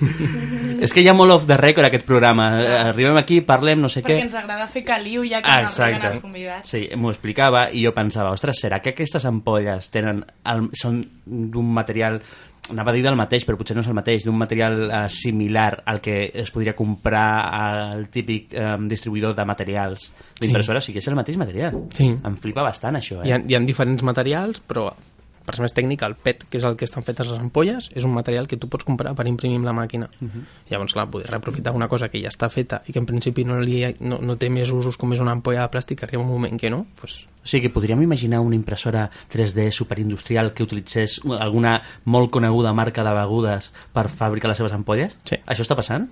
és 0.84 0.92
que 0.92 1.02
hi 1.02 1.08
ha 1.10 1.14
molt 1.16 1.34
off 1.34 1.46
the 1.48 1.58
record 1.60 1.88
aquest 1.88 2.06
programa. 2.08 2.48
Arribem 2.80 3.18
aquí, 3.20 3.40
parlem, 3.46 3.80
no 3.84 3.90
sé 3.92 4.02
Perquè 4.02 4.18
què... 4.18 4.26
ens 4.26 4.36
agrada 4.38 4.66
fer 4.70 4.84
caliu 4.86 5.24
ja 5.28 5.42
que 5.44 5.60
ens 5.62 5.78
arriben 5.80 6.10
els 6.10 6.24
convidats. 6.24 6.74
Sí, 6.74 6.86
m'ho 6.96 7.12
explicava 7.14 7.68
i 7.72 7.84
jo 7.86 7.94
pensava, 7.96 8.34
ostres, 8.36 8.60
serà 8.64 8.82
que 8.84 8.94
aquestes 8.94 9.24
ampolles 9.28 9.90
tenen 9.94 10.24
el, 10.52 10.68
són 10.76 11.00
d'un 11.26 11.72
material 11.76 12.20
anava 12.70 12.90
a 12.90 12.94
dir 12.96 13.02
del 13.04 13.16
mateix, 13.18 13.44
però 13.46 13.58
potser 13.58 13.76
no 13.76 13.82
és 13.84 13.88
el 13.90 13.94
mateix, 13.94 14.24
d'un 14.26 14.38
material 14.38 14.78
eh, 14.86 15.02
similar 15.12 15.82
al 15.86 16.00
que 16.02 16.16
es 16.34 16.50
podria 16.50 16.74
comprar 16.74 17.28
al 17.46 18.08
típic 18.10 18.54
eh, 18.54 18.72
distribuïdor 18.90 19.36
de 19.38 19.44
materials 19.46 20.08
d'impressora, 20.40 20.80
sí. 20.80 20.86
o 20.86 20.88
sigui, 20.90 21.02
és 21.02 21.10
el 21.12 21.18
mateix 21.18 21.38
material. 21.38 21.78
Sí. 21.94 22.10
Em 22.10 22.38
flipa 22.42 22.66
bastant 22.66 22.98
això, 22.98 23.20
eh? 23.22 23.28
Hi 23.28 23.36
ha, 23.36 23.42
hi 23.46 23.58
ha 23.58 23.62
diferents 23.66 24.02
materials, 24.06 24.62
però 24.66 24.88
per 25.46 25.56
ser 25.56 25.64
més 25.64 25.74
tècnic, 25.76 26.02
el 26.06 26.16
PET, 26.18 26.46
que 26.50 26.58
és 26.58 26.66
el 26.66 26.76
que 26.76 26.86
estan 26.88 27.06
fetes 27.06 27.30
les 27.30 27.38
ampolles, 27.38 27.90
és 27.94 28.04
un 28.04 28.14
material 28.14 28.48
que 28.50 28.58
tu 28.60 28.68
pots 28.72 28.86
comprar 28.86 29.14
per 29.16 29.28
imprimir 29.30 29.60
amb 29.60 29.70
la 29.70 29.76
màquina. 29.76 30.10
Uh 30.20 30.28
-huh. 30.28 30.42
Llavors, 30.70 30.92
clar, 30.92 31.08
poder 31.10 31.30
reaprofitar 31.30 31.74
una 31.74 31.88
cosa 31.88 32.08
que 32.08 32.20
ja 32.20 32.28
està 32.28 32.50
feta 32.50 32.82
i 32.86 32.92
que 32.92 32.98
en 32.98 33.06
principi 33.06 33.44
no, 33.44 33.60
li, 33.60 33.94
no, 34.00 34.18
no 34.18 34.36
té 34.36 34.50
més 34.50 34.70
usos 34.70 34.96
com 34.96 35.12
és 35.12 35.20
una 35.20 35.32
ampolla 35.32 35.62
de 35.62 35.70
plàstic, 35.70 36.02
arriba 36.02 36.22
un 36.22 36.28
moment 36.28 36.60
que 36.60 36.70
no, 36.70 36.86
pues, 37.00 37.28
O 37.46 37.48
sigui 37.48 37.62
que 37.62 37.70
podríem 37.70 38.02
imaginar 38.02 38.40
una 38.40 38.56
impressora 38.56 39.08
3D 39.30 39.70
superindustrial 39.70 40.52
que 40.52 40.64
utilitzés 40.64 41.20
alguna 41.38 41.80
molt 42.04 42.32
coneguda 42.32 42.72
marca 42.72 43.04
de 43.04 43.14
begudes 43.14 43.72
per 43.92 44.08
fabricar 44.08 44.48
les 44.48 44.58
seves 44.58 44.72
ampolles? 44.72 45.16
Sí. 45.22 45.36
Això 45.46 45.62
està 45.62 45.76
passant? 45.76 46.10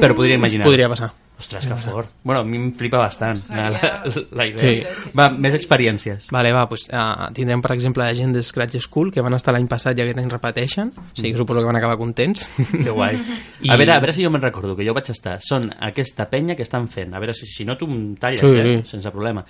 Però 0.00 0.14
podria 0.14 0.36
imaginar. 0.36 0.64
podria 0.64 0.88
passar. 0.88 1.12
Ostres, 1.38 1.68
que 1.68 1.76
fort. 1.76 2.08
Bueno, 2.24 2.40
a 2.40 2.44
mi 2.44 2.56
em 2.58 2.72
flipa 2.74 2.98
bastant 2.98 3.38
Seria- 3.38 3.70
la, 3.70 3.80
la, 4.04 4.22
la 4.32 4.46
idea. 4.46 4.58
Sí. 4.90 5.10
Va, 5.16 5.28
més 5.30 5.54
experiències. 5.54 6.32
Vale, 6.34 6.50
va, 6.52 6.64
pues, 6.68 6.88
uh, 6.90 7.28
tindrem, 7.32 7.62
per 7.62 7.72
exemple, 7.76 8.02
la 8.02 8.14
gent 8.14 8.34
de 8.34 8.42
Scratch 8.42 8.76
School, 8.82 9.12
que 9.14 9.22
van 9.22 9.34
estar 9.38 9.54
l'any 9.54 9.68
passat 9.70 9.96
i 9.98 10.02
aquest 10.02 10.18
any 10.18 10.28
repeteixen, 10.32 10.90
o 10.98 11.04
sigui 11.14 11.30
que 11.32 11.38
suposo 11.38 11.60
que 11.60 11.66
van 11.70 11.76
acabar 11.78 11.96
contents. 11.96 12.48
Que 12.84 12.90
guai. 12.90 13.14
I- 13.62 13.70
A, 13.70 13.76
veure, 13.76 13.92
a 13.94 14.00
veure 14.00 14.12
si 14.12 14.24
jo 14.26 14.30
me'n 14.34 14.42
recordo, 14.42 14.74
que 14.74 14.84
jo 14.86 14.94
vaig 14.94 15.10
estar. 15.14 15.38
Són 15.40 15.70
aquesta 15.78 16.26
penya 16.28 16.56
que 16.58 16.62
estan 16.66 16.88
fent, 16.88 17.14
a 17.14 17.20
veure 17.22 17.34
si, 17.34 17.46
si 17.46 17.64
no 17.64 17.76
tu 17.78 17.86
em 17.86 18.16
talles, 18.16 18.40
Sí. 18.42 18.58
eh, 18.58 18.82
sense 18.84 19.10
problema, 19.14 19.44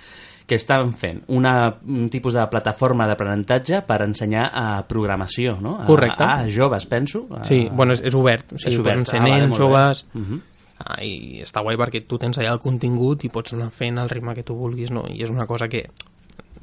que 0.45 0.55
estan 0.55 0.93
fent 0.97 1.23
una, 1.29 1.75
un 1.85 2.07
tipus 2.09 2.33
de 2.33 2.45
plataforma 2.49 3.05
d'aprenentatge 3.07 3.81
per 3.85 4.01
ensenyar 4.05 4.47
a 4.53 4.83
programació, 4.89 5.57
no? 5.61 5.75
A, 5.81 5.85
Correcte. 5.85 6.23
A, 6.25 6.45
joves, 6.49 6.85
penso. 6.89 7.25
A, 7.31 7.43
Sí, 7.43 7.67
bueno, 7.71 7.93
és, 7.93 8.01
és 8.01 8.15
obert, 8.17 8.53
o 8.53 8.57
sigui, 8.57 8.73
És 8.73 8.79
obert. 8.79 8.93
poden 8.95 9.05
ser 9.05 9.19
Ah, 9.19 9.23
vale, 9.25 9.41
nens, 9.47 9.57
joves... 9.57 10.05
Mhm. 10.13 10.41
Ah, 10.79 11.01
I 11.03 11.41
està 11.43 11.59
guai 11.65 11.75
perquè 11.79 12.05
tu 12.07 12.17
tens 12.21 12.37
allà 12.39 12.53
el 12.55 12.61
contingut 12.63 13.25
i 13.27 13.31
pots 13.33 13.53
anar 13.55 13.67
fent 13.75 13.99
el 13.99 14.09
ritme 14.09 14.35
que 14.35 14.45
tu 14.47 14.55
vulguis, 14.55 14.93
no? 14.95 15.03
I 15.11 15.25
és 15.25 15.33
una 15.33 15.47
cosa 15.47 15.67
que 15.67 15.83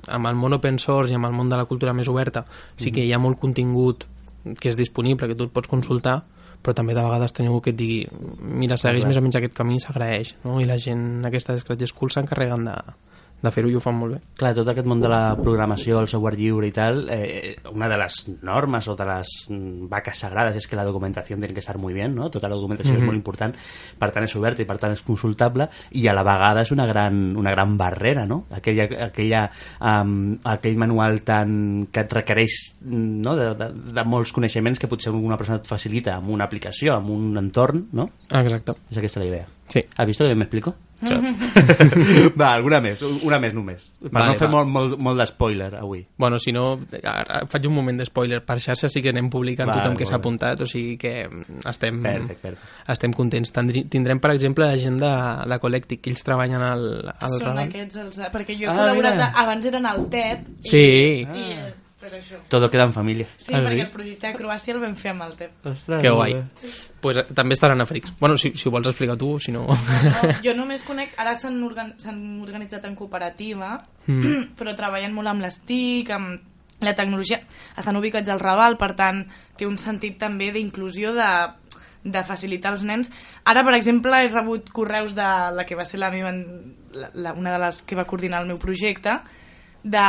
amb 0.07 0.29
el 0.31 0.39
món 0.39 0.57
open 0.57 0.79
source 0.79 1.13
i 1.13 1.19
amb 1.19 1.29
el 1.29 1.35
món 1.37 1.51
de 1.51 1.59
la 1.59 1.67
cultura 1.69 1.95
més 1.97 2.09
oberta 2.09 2.45
sí 2.77 2.93
que 2.95 3.05
hi 3.05 3.13
ha 3.13 3.19
molt 3.19 3.41
contingut 3.43 4.07
que 4.61 4.71
és 4.71 4.77
disponible, 4.79 5.27
que 5.27 5.35
tu 5.35 5.49
pots 5.51 5.69
consultar 5.69 6.21
però 6.63 6.75
també 6.75 6.95
de 6.95 7.03
vegades 7.03 7.35
teniu 7.35 7.61
que 7.63 7.73
et 7.75 7.79
digui 7.79 7.99
mira, 8.41 8.79
segueix 8.79 9.05
bé. 9.05 9.11
més 9.11 9.19
o 9.19 9.25
menys 9.25 9.39
aquest 9.39 9.55
camí 9.57 9.77
i 9.77 9.83
s'agraeix 9.83 10.35
no? 10.45 10.61
i 10.63 10.69
la 10.69 10.79
gent 10.83 11.27
aquesta 11.27 11.55
de 11.55 11.63
Scratch 11.63 11.91
School 11.91 12.13
s'encarreguen 12.15 12.67
de, 12.69 12.77
de 13.47 13.53
fer-ho 13.55 13.71
i 13.71 13.77
ho 13.79 13.81
fan 13.83 13.97
molt 13.97 14.17
bé 14.17 14.21
Clar, 14.37 14.53
tot 14.59 14.69
aquest 14.69 14.87
món 14.91 15.01
de 15.01 15.09
la 15.09 15.37
programació, 15.39 16.01
el 16.03 16.09
software 16.11 16.37
lliure 16.37 16.67
i 16.69 16.73
tal, 16.75 17.05
eh, 17.11 17.57
una 17.73 17.89
de 17.89 17.97
les 18.03 18.17
normes 18.43 18.89
o 18.93 18.97
de 18.99 19.07
les 19.09 19.31
mm, 19.49 19.87
vaques 19.89 20.19
sagrades 20.27 20.57
és 20.61 20.67
que 20.69 20.77
la 20.77 20.85
documentació 20.85 21.37
tiene 21.39 21.55
que 21.55 21.61
estar 21.65 21.79
muy 21.79 21.95
bien, 21.95 22.15
no? 22.15 22.29
Tota 22.31 22.49
la 22.51 22.57
documentació 22.59 22.93
Mhm. 22.93 23.01
és 23.01 23.07
molt 23.07 23.17
important, 23.17 23.55
per 23.99 24.11
tant 24.13 24.25
és 24.25 24.35
oberta 24.37 24.63
i 24.63 24.67
per 24.69 24.77
tant 24.79 24.93
és 24.93 25.03
consultable 25.03 25.69
i 25.93 26.07
a 26.09 26.13
la 26.15 26.23
vegada 26.27 26.61
és 26.63 26.71
una 26.73 26.87
gran, 26.87 27.37
una 27.37 27.51
gran 27.53 27.77
barrera, 27.79 28.27
no? 28.27 28.45
Aquella, 28.51 28.85
aquella, 29.07 29.51
um, 29.81 30.37
aquell 30.45 30.77
manual 30.77 31.23
tan, 31.23 31.87
que 31.93 32.01
et 32.01 32.13
requereix 32.13 32.57
mm, 32.83 33.21
no? 33.23 33.37
de, 33.37 33.55
de, 33.55 33.71
de 33.93 34.05
molts 34.05 34.33
coneixements 34.33 34.79
que 34.79 34.89
potser 34.89 35.13
una 35.13 35.37
persona 35.37 35.59
et 35.63 35.67
facilita 35.67 36.17
amb 36.17 36.31
una 36.31 36.45
aplicació, 36.45 36.95
amb 36.97 37.11
un 37.11 37.37
entorn, 37.39 37.89
no? 37.93 38.11
exacte 38.31 38.75
És 38.91 38.99
aquesta 38.99 39.21
la 39.21 39.27
idea. 39.27 39.47
sí, 39.69 39.85
¿Has 39.97 40.07
visto 40.07 40.25
que 40.25 40.35
me 40.35 40.45
explico? 40.45 40.75
va, 42.41 42.53
alguna 42.55 42.81
més, 42.81 43.03
una 43.27 43.39
més 43.43 43.55
només. 43.57 43.87
Per 44.01 44.11
Vale, 44.13 44.33
no 44.33 44.39
fer 44.41 44.49
va. 44.49 44.53
molt, 44.57 44.71
molt, 44.73 44.97
molt 45.09 45.21
d'espoiler 45.21 45.69
avui. 45.81 46.03
Bueno, 46.17 46.39
si 46.43 46.53
no, 46.57 46.65
ara 47.03 47.43
faig 47.51 47.67
un 47.69 47.75
moment 47.77 47.99
d'espoiler. 48.01 48.43
Per 48.47 48.59
xarxa 48.63 48.89
sí 48.93 49.03
que 49.05 49.13
anem 49.13 49.29
publicant 49.33 49.69
Vale, 49.71 49.83
tothom 49.83 49.97
que 50.01 50.09
s'ha 50.09 50.17
apuntat, 50.21 50.63
o 50.65 50.69
sigui 50.71 50.97
que 51.01 51.15
estem, 51.69 52.03
Perfecte, 52.03 52.53
perfecte. 52.53 52.93
estem 52.97 53.13
contents. 53.17 53.53
Tindrem, 53.91 54.21
per 54.23 54.33
exemple, 54.37 54.67
la 54.67 54.79
gent 54.81 54.99
de, 55.03 55.13
de 55.53 55.59
Colectic, 55.63 56.01
que 56.05 56.11
ells 56.13 56.23
treballen 56.27 56.63
al, 56.63 56.87
al 57.13 57.35
Són 57.37 57.47
Raval. 57.51 57.65
aquests 57.69 58.03
els... 58.05 58.23
Perquè 58.33 58.57
jo 58.59 58.69
he 58.69 58.73
Ah, 58.73 58.77
col·laborat... 58.77 59.19
mira. 59.21 59.33
Abans 59.45 59.67
eren 59.73 59.87
al 59.87 60.07
TEP. 60.13 60.49
I, 60.65 60.69
Sí. 60.71 60.87
I, 61.27 61.51
eh, 61.57 61.75
pues 62.09 62.15
això. 62.19 62.39
Todo 62.49 62.71
queda 62.71 62.85
en 62.85 62.93
família. 62.95 63.27
Sí, 63.37 63.55
Ah, 63.55 63.61
perquè 63.61 63.75
sí? 63.75 63.85
el 63.85 63.91
projecte 63.91 64.27
de 64.27 64.39
Croàcia 64.39 64.75
el 64.75 64.81
vam 64.81 64.97
fer 64.97 65.13
amb 65.13 65.27
el 65.27 65.37
TEP. 65.37 65.67
Ostres, 65.67 66.03
Que 66.03 66.11
guai. 66.11 66.37
Pues, 67.01 67.17
eh, 67.19 67.25
també 67.35 67.55
estaran 67.55 67.81
a 67.81 67.87
Frics. 67.87 68.15
Bueno, 68.21 68.37
si, 68.37 68.53
si 68.55 68.69
ho 68.69 68.73
vols 68.73 68.87
explicar 68.89 69.17
tu, 69.17 69.39
si 69.41 69.53
no... 69.53 69.67
No, 69.67 69.77
jo 70.45 70.55
només 70.55 70.83
conec... 70.87 71.15
Ara 71.19 71.35
s'han 71.35 71.63
organ... 71.65 71.95
organitzat 72.43 72.85
en 72.85 72.95
cooperativa, 72.95 73.85
mm. 74.07 74.55
però 74.59 74.75
treballen 74.79 75.15
molt 75.15 75.29
amb 75.29 75.43
les 75.43 75.61
TIC, 75.67 76.11
amb 76.11 76.85
la 76.85 76.95
tecnologia. 76.95 77.41
Estan 77.77 77.97
ubicats 77.97 78.29
al 78.29 78.41
Raval, 78.41 78.77
per 78.77 78.95
tant, 78.97 79.25
té 79.57 79.67
un 79.67 79.79
sentit 79.79 80.19
també 80.21 80.53
d'inclusió 80.53 81.15
de 81.17 81.31
de 82.07 82.23
facilitar 82.23 82.71
als 82.71 82.85
nens. 82.87 83.11
Ara, 83.45 83.65
per 83.67 83.75
exemple, 83.75 84.15
he 84.23 84.29
rebut 84.31 84.71
correus 84.71 85.17
de 85.17 85.27
la 85.57 85.65
que 85.67 85.75
va 85.75 85.85
ser 85.85 85.99
la 85.99 86.11
meva, 86.15 86.31
la, 86.95 87.11
la, 87.15 87.33
una 87.35 87.57
de 87.57 87.59
les 87.65 87.83
que 87.83 87.99
va 87.99 88.07
coordinar 88.07 88.45
el 88.45 88.47
meu 88.47 88.61
projecte, 88.63 89.17
de 89.83 90.07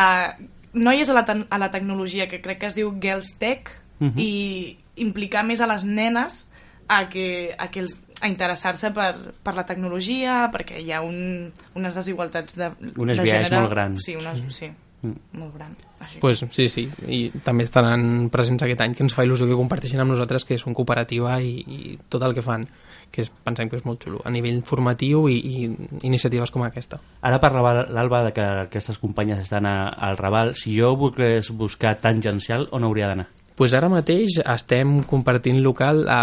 noies 0.77 1.09
a 1.09 1.17
la, 1.17 1.25
a 1.49 1.57
la 1.57 1.71
tecnologia, 1.73 2.27
que 2.27 2.41
crec 2.41 2.61
que 2.61 2.69
es 2.71 2.77
diu 2.77 2.93
Girls 3.01 3.35
Tech, 3.41 3.71
i 4.15 4.77
implicar 5.01 5.41
més 5.43 5.61
a 5.61 5.67
les 5.69 5.83
nenes 5.83 6.43
a, 6.87 7.07
que, 7.09 7.55
a, 7.57 7.69
que 7.73 7.81
els, 7.81 7.97
a 8.21 8.29
interessar-se 8.29 8.91
per, 8.93 9.33
per 9.41 9.55
la 9.57 9.65
tecnologia, 9.65 10.43
perquè 10.53 10.81
hi 10.81 10.91
ha 10.93 11.01
un, 11.01 11.49
unes 11.75 11.97
desigualtats 11.97 12.55
de, 12.57 12.69
Unes 12.95 13.17
de 13.17 13.25
gènere. 13.25 13.57
molt 13.57 13.73
grans. 13.73 14.05
Sí, 14.05 14.15
unes, 14.15 14.43
sí 14.53 14.69
molt 15.01 15.53
gran. 15.53 15.75
Així. 15.99 16.19
pues, 16.19 16.43
sí, 16.51 16.67
sí. 16.69 16.87
I 17.07 17.29
també 17.43 17.65
estaran 17.67 18.29
presents 18.33 18.63
aquest 18.63 18.81
any, 18.81 18.95
que 18.95 19.03
ens 19.05 19.15
fa 19.15 19.25
il·lusió 19.25 19.47
que 19.49 19.57
comparteixin 19.57 20.01
amb 20.01 20.13
nosaltres 20.13 20.45
que 20.45 20.57
són 20.61 20.75
cooperativa 20.77 21.37
i, 21.41 21.59
i 21.61 21.97
tot 22.09 22.23
el 22.25 22.35
que 22.37 22.45
fan 22.45 22.67
que 23.11 23.23
és, 23.25 23.31
pensem 23.45 23.69
que 23.71 23.79
és 23.79 23.85
molt 23.87 24.03
xulo, 24.03 24.21
a 24.25 24.33
nivell 24.33 24.61
formatiu 24.67 25.27
i, 25.31 25.37
i 25.37 26.05
iniciatives 26.07 26.53
com 26.53 26.65
aquesta. 26.67 26.99
Ara 27.25 27.41
parlava 27.43 27.87
l'Alba 27.87 28.23
de 28.27 28.35
que 28.35 28.45
aquestes 28.67 29.01
companyes 29.01 29.41
estan 29.45 29.65
a, 29.65 29.77
al 29.89 30.19
Raval. 30.19 30.55
Si 30.55 30.75
jo 30.77 30.95
volgués 30.99 31.51
buscar 31.51 31.97
tangencial, 32.03 32.67
on 32.71 32.87
hauria 32.87 33.11
d'anar? 33.11 33.29
pues 33.57 33.73
ara 33.73 33.89
mateix 33.89 34.37
estem 34.45 34.99
compartint 35.09 35.57
local 35.65 36.03
a, 36.13 36.21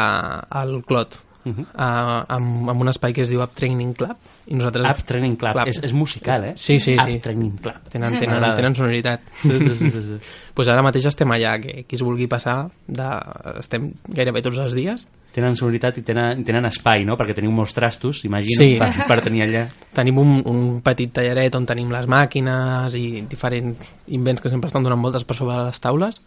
al 0.54 0.76
Clot, 0.86 1.16
uh, 1.50 1.64
amb, 1.74 2.70
amb 2.70 2.84
un 2.84 2.92
espai 2.92 3.12
que 3.16 3.24
es 3.24 3.32
diu 3.32 3.42
Up 3.42 3.56
Training 3.58 3.90
Club 3.98 4.30
i 4.46 4.58
nosaltres... 4.60 4.86
Up 4.92 5.08
Training 5.08 5.34
Club. 5.40 5.58
És, 5.66 5.80
és 5.88 5.94
musical, 5.96 6.46
eh? 6.50 6.52
Sí, 6.60 6.78
sí, 6.78 6.94
Up 6.94 7.10
sí. 7.10 7.18
Training 7.24 7.58
Club. 7.58 7.90
Tenen, 7.90 8.20
tenen, 8.22 8.46
tenen 8.54 8.78
sonoritat. 8.78 9.26
Sí, 9.42 9.50
sí, 9.50 9.74
sí, 9.80 9.90
sí, 9.90 10.04
sí. 10.12 10.20
pues 10.56 10.70
ara 10.70 10.86
mateix 10.86 11.10
estem 11.10 11.34
allà, 11.34 11.56
que 11.62 11.82
qui 11.88 11.98
es 11.98 12.06
vulgui 12.06 12.30
passar, 12.30 12.68
de, 12.86 13.10
estem 13.58 13.90
gairebé 14.06 14.44
tots 14.46 14.62
els 14.62 14.78
dies. 14.78 15.08
Tenen 15.34 15.56
sonoritat 15.58 15.96
i 15.98 16.04
tenen, 16.06 16.44
tenen 16.46 16.68
espai, 16.68 17.02
no? 17.04 17.16
Perquè 17.18 17.34
teniu 17.34 17.50
molts 17.50 17.74
trastos, 17.74 18.20
imagino, 18.28 18.60
Sí. 18.62 18.76
per, 18.78 19.06
per 19.08 19.16
tenir 19.24 19.42
allà. 19.48 19.64
Tenim 19.96 20.20
un, 20.22 20.36
un 20.46 20.60
petit 20.86 21.10
tallaret 21.10 21.56
on 21.58 21.66
tenim 21.66 21.90
les 21.90 22.06
màquines 22.06 22.94
i 22.94 23.24
diferents 23.26 23.90
invents 24.14 24.40
que 24.44 24.52
sempre 24.52 24.70
estan 24.70 24.86
donant 24.86 25.02
voltes 25.02 25.26
per 25.26 25.34
sobre 25.34 25.56
les 25.66 25.80
taules 25.82 26.20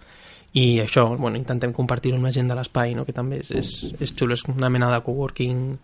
i 0.53 0.79
això, 0.81 1.03
bueno, 1.19 1.37
intentem 1.37 1.73
compartir-ho 1.75 2.15
amb 2.17 2.25
la 2.25 2.31
gent 2.33 2.47
de 2.49 2.55
l'espai, 2.55 2.95
no? 2.95 3.03
que 3.05 3.13
també 3.13 3.41
és, 3.43 3.51
és, 3.51 3.71
és 4.01 4.13
xulo, 4.15 4.33
és 4.33 4.41
una 4.49 4.69
mena 4.73 4.87
de 4.89 5.01
coworking 5.05 5.77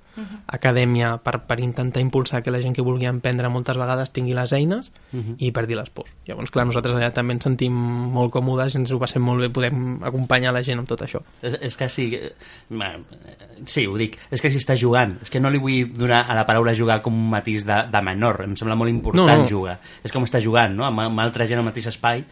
acadèmia 0.47 1.17
per, 1.21 1.39
per 1.47 1.59
intentar 1.59 2.01
impulsar 2.01 2.41
que 2.43 2.51
la 2.51 2.61
gent 2.61 2.73
que 2.75 2.81
vulgui 2.85 3.05
emprendre 3.09 3.49
moltes 3.49 3.77
vegades 3.77 4.11
tingui 4.13 4.33
les 4.37 4.53
eines 4.53 4.89
i 5.37 5.51
perdi 5.53 5.75
les 5.77 5.89
pors. 5.93 6.09
Llavors, 6.27 6.49
clar, 6.53 6.65
nosaltres 6.69 6.95
allà 6.95 7.11
també 7.13 7.35
ens 7.37 7.45
sentim 7.45 7.73
molt 8.15 8.31
còmodes 8.33 8.73
i 8.73 8.79
ens 8.81 8.93
ho 8.93 8.99
passem 9.01 9.21
molt 9.25 9.41
bé, 9.45 9.49
podem 9.53 9.99
acompanyar 10.05 10.53
la 10.55 10.63
gent 10.65 10.81
amb 10.81 10.89
tot 10.89 11.03
això. 11.05 11.21
És, 11.41 11.57
és 11.61 11.77
que 11.77 11.89
sí, 11.89 12.07
ma- 12.69 12.95
sí, 13.65 13.85
ho 13.87 13.97
dic, 13.99 14.17
és 14.31 14.41
que 14.41 14.49
si 14.53 14.61
està 14.61 14.77
jugant, 14.79 15.17
és 15.21 15.29
que 15.33 15.41
no 15.43 15.51
li 15.53 15.61
vull 15.61 15.91
donar 15.97 16.23
a 16.27 16.37
la 16.37 16.45
paraula 16.49 16.73
jugar 16.77 17.01
com 17.05 17.13
un 17.13 17.29
matís 17.33 17.65
de, 17.67 17.83
de 17.93 18.01
menor, 18.01 18.41
em 18.47 18.55
sembla 18.57 18.75
molt 18.79 18.89
important 18.93 19.27
No, 19.29 19.43
no. 19.43 19.49
jugar. 19.49 19.77
És 20.03 20.11
com 20.11 20.25
està 20.25 20.41
jugant, 20.41 20.73
no? 20.77 20.85
Amb, 20.89 21.05
amb 21.07 21.21
altra 21.25 21.45
gent 21.49 21.61
al 21.61 21.65
mateix 21.67 21.87
espai, 21.93 22.23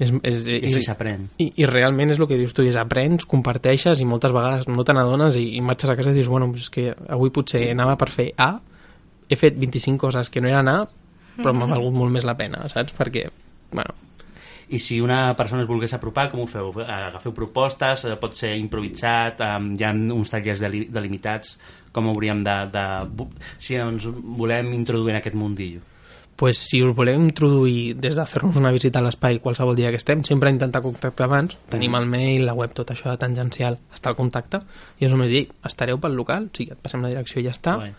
És, 0.00 0.10
és, 0.24 0.38
i 0.48 0.58
així 0.70 0.82
s'aprèn. 0.86 1.26
I, 1.44 1.50
I 1.60 1.66
realment 1.68 2.10
és 2.14 2.18
el 2.18 2.26
que 2.30 2.38
dius 2.40 2.54
tu, 2.56 2.64
és 2.64 2.76
aprens, 2.80 3.26
comparteixes 3.28 4.00
i 4.00 4.06
moltes 4.08 4.32
vegades 4.32 4.66
no 4.72 4.84
te 4.88 4.94
n'adones 4.96 5.36
i, 5.36 5.44
i 5.58 5.60
marxes 5.60 5.92
a 5.92 5.96
casa 5.98 6.14
i 6.14 6.16
dius, 6.16 6.30
bueno, 6.32 6.48
pues 6.50 6.64
és 6.68 6.70
que 6.72 6.86
avui 7.12 7.28
potser 7.34 7.66
anava 7.74 7.98
per 8.00 8.08
fer 8.10 8.30
A, 8.40 8.54
he 9.28 9.36
fet 9.36 9.58
25 9.60 10.00
coses 10.00 10.30
que 10.32 10.40
no 10.40 10.48
eren 10.48 10.70
A, 10.72 10.78
però 11.36 11.52
m'ha 11.54 11.68
valgut 11.68 11.94
molt 12.00 12.12
més 12.16 12.24
la 12.24 12.34
pena, 12.38 12.64
saps? 12.72 12.96
Perquè, 12.96 13.26
bueno, 13.76 13.92
I 14.70 14.78
si 14.78 15.00
una 15.02 15.34
persona 15.36 15.62
es 15.64 15.68
volgués 15.68 15.92
apropar, 15.96 16.28
com 16.30 16.44
ho 16.44 16.46
feu? 16.46 16.68
Agafeu 16.80 17.32
propostes, 17.34 18.04
eh, 18.06 18.16
pot 18.16 18.36
ser 18.38 18.52
improvisat, 18.56 19.40
hi 19.42 19.82
ha 19.84 19.90
uns 20.14 20.30
tallers 20.30 20.60
deli- 20.62 20.86
delimitats, 20.88 21.56
com 21.92 22.06
hauríem 22.08 22.44
de, 22.46 22.54
de... 22.70 22.84
Si 23.58 23.74
ens 23.74 24.06
volem 24.06 24.72
introduir 24.76 25.10
en 25.16 25.18
aquest 25.20 25.34
mundillo. 25.34 25.80
Pues, 26.40 26.56
si 26.56 26.82
us 26.82 26.96
voleu 26.96 27.20
introduir 27.20 27.98
des 28.00 28.14
de 28.16 28.24
fer-nos 28.24 28.56
una 28.56 28.70
visita 28.72 28.96
a 28.98 29.04
l'espai 29.04 29.42
qualsevol 29.44 29.76
dia 29.76 29.90
que 29.92 29.98
estem, 30.00 30.22
sempre 30.24 30.48
intentar 30.48 30.80
contactar 30.80 31.26
abans, 31.28 31.58
tenim 31.68 31.98
el 31.98 32.06
mail, 32.08 32.46
la 32.48 32.54
web, 32.56 32.72
tot 32.72 32.94
això 32.94 33.12
de 33.12 33.20
tangencial, 33.20 33.76
està 33.92 34.08
al 34.08 34.16
contacte, 34.16 34.62
i 34.96 35.04
és 35.04 35.12
només 35.12 35.28
dir, 35.28 35.42
estareu 35.68 36.00
pel 36.00 36.16
local, 36.16 36.48
sí, 36.56 36.64
et 36.72 36.80
passem 36.80 37.04
la 37.04 37.12
direcció 37.12 37.42
i 37.42 37.44
ja 37.44 37.52
està, 37.52 37.76
Guai. 37.82 37.92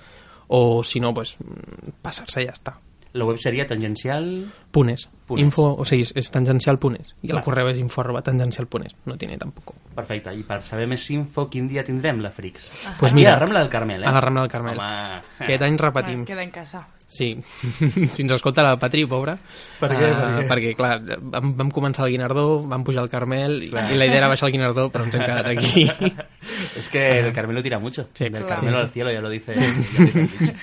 o 0.58 0.82
si 0.82 0.98
no, 1.06 1.14
pues, 1.14 1.36
mm, 1.38 2.02
passar-se 2.02 2.42
i 2.42 2.50
ja 2.50 2.58
està. 2.58 2.80
La 3.14 3.26
web 3.26 3.38
seria 3.38 3.68
tangencial... 3.68 4.48
Punes. 4.72 5.10
Punes. 5.28 5.44
Info, 5.44 5.66
o 5.76 5.84
sigui, 5.84 6.06
és, 6.06 6.14
és 6.16 6.30
tangencial 6.32 6.78
Punes. 6.80 7.14
I 7.22 7.30
el 7.32 7.38
Vale. 7.40 7.44
correu 7.44 7.68
és 7.72 7.80
info 7.80 8.00
arroba 8.02 8.22
tangencial 8.24 8.68
Punes. 8.72 8.96
No 9.06 9.18
tiene 9.20 9.38
tampoco. 9.38 9.76
Perfecte, 9.96 10.32
i 10.32 10.46
per 10.48 10.62
saber 10.64 10.88
més 10.88 11.04
info, 11.12 11.50
quin 11.52 11.68
dia 11.68 11.84
tindrem 11.84 12.22
la 12.24 12.32
Frix? 12.32 12.70
Pues 13.00 13.12
Aquí 13.12 13.20
mira, 13.20 13.34
a 13.34 13.34
la 13.34 13.40
Rambla 13.44 13.60
del 13.60 13.70
Carmel, 13.70 14.04
eh? 14.04 14.08
A 14.08 14.14
la 14.16 14.22
Rambla 14.24 14.46
del 14.46 14.52
Carmel. 14.52 14.80
Home... 14.80 15.22
Aquest 15.44 15.66
any 15.68 15.78
repetim. 15.78 16.24
Queda 16.26 16.44
en 16.44 16.52
casa. 16.56 16.86
Sí. 17.12 17.34
si 18.16 18.24
ens 18.24 18.32
escolta 18.32 18.64
la 18.64 18.78
Patri, 18.80 19.04
pobra. 19.12 19.36
Per 19.82 19.90
què? 19.92 20.00
Uh, 20.00 20.16
Per 20.16 20.32
què? 20.32 20.48
Perquè, 20.54 20.72
clar, 20.80 20.94
vam, 21.36 21.52
vam 21.60 21.72
començar 21.76 22.06
al 22.06 22.14
Guinardó, 22.16 22.62
vam 22.64 22.86
pujar 22.88 23.04
al 23.04 23.12
Carmel, 23.12 23.58
i, 23.68 23.74
i 23.74 24.00
la 24.00 24.08
idea 24.08 24.22
era 24.24 24.32
baixar 24.32 24.48
al 24.48 24.56
Guinardó, 24.56 24.88
però 24.94 25.04
ens 25.04 25.20
hem 25.20 25.28
quedat 25.28 25.52
aquí. 25.52 25.90
Es 26.80 26.88
que 26.90 27.20
el 27.20 27.34
Carmelo 27.34 27.62
tira 27.62 27.80
mucho. 27.80 28.08
Sí, 28.14 28.24
Del 28.30 28.44
claro. 28.44 28.56
Carmelo 28.56 28.78
Sí, 28.78 28.84
al 28.84 28.90
cielo, 28.90 29.12
ya 29.12 29.22
lo 29.22 29.30
dice. 29.30 29.54
ya 29.56 29.62
lo 29.62 29.76
dice 29.76 30.04
el 30.04 30.28
dicho. 30.28 30.54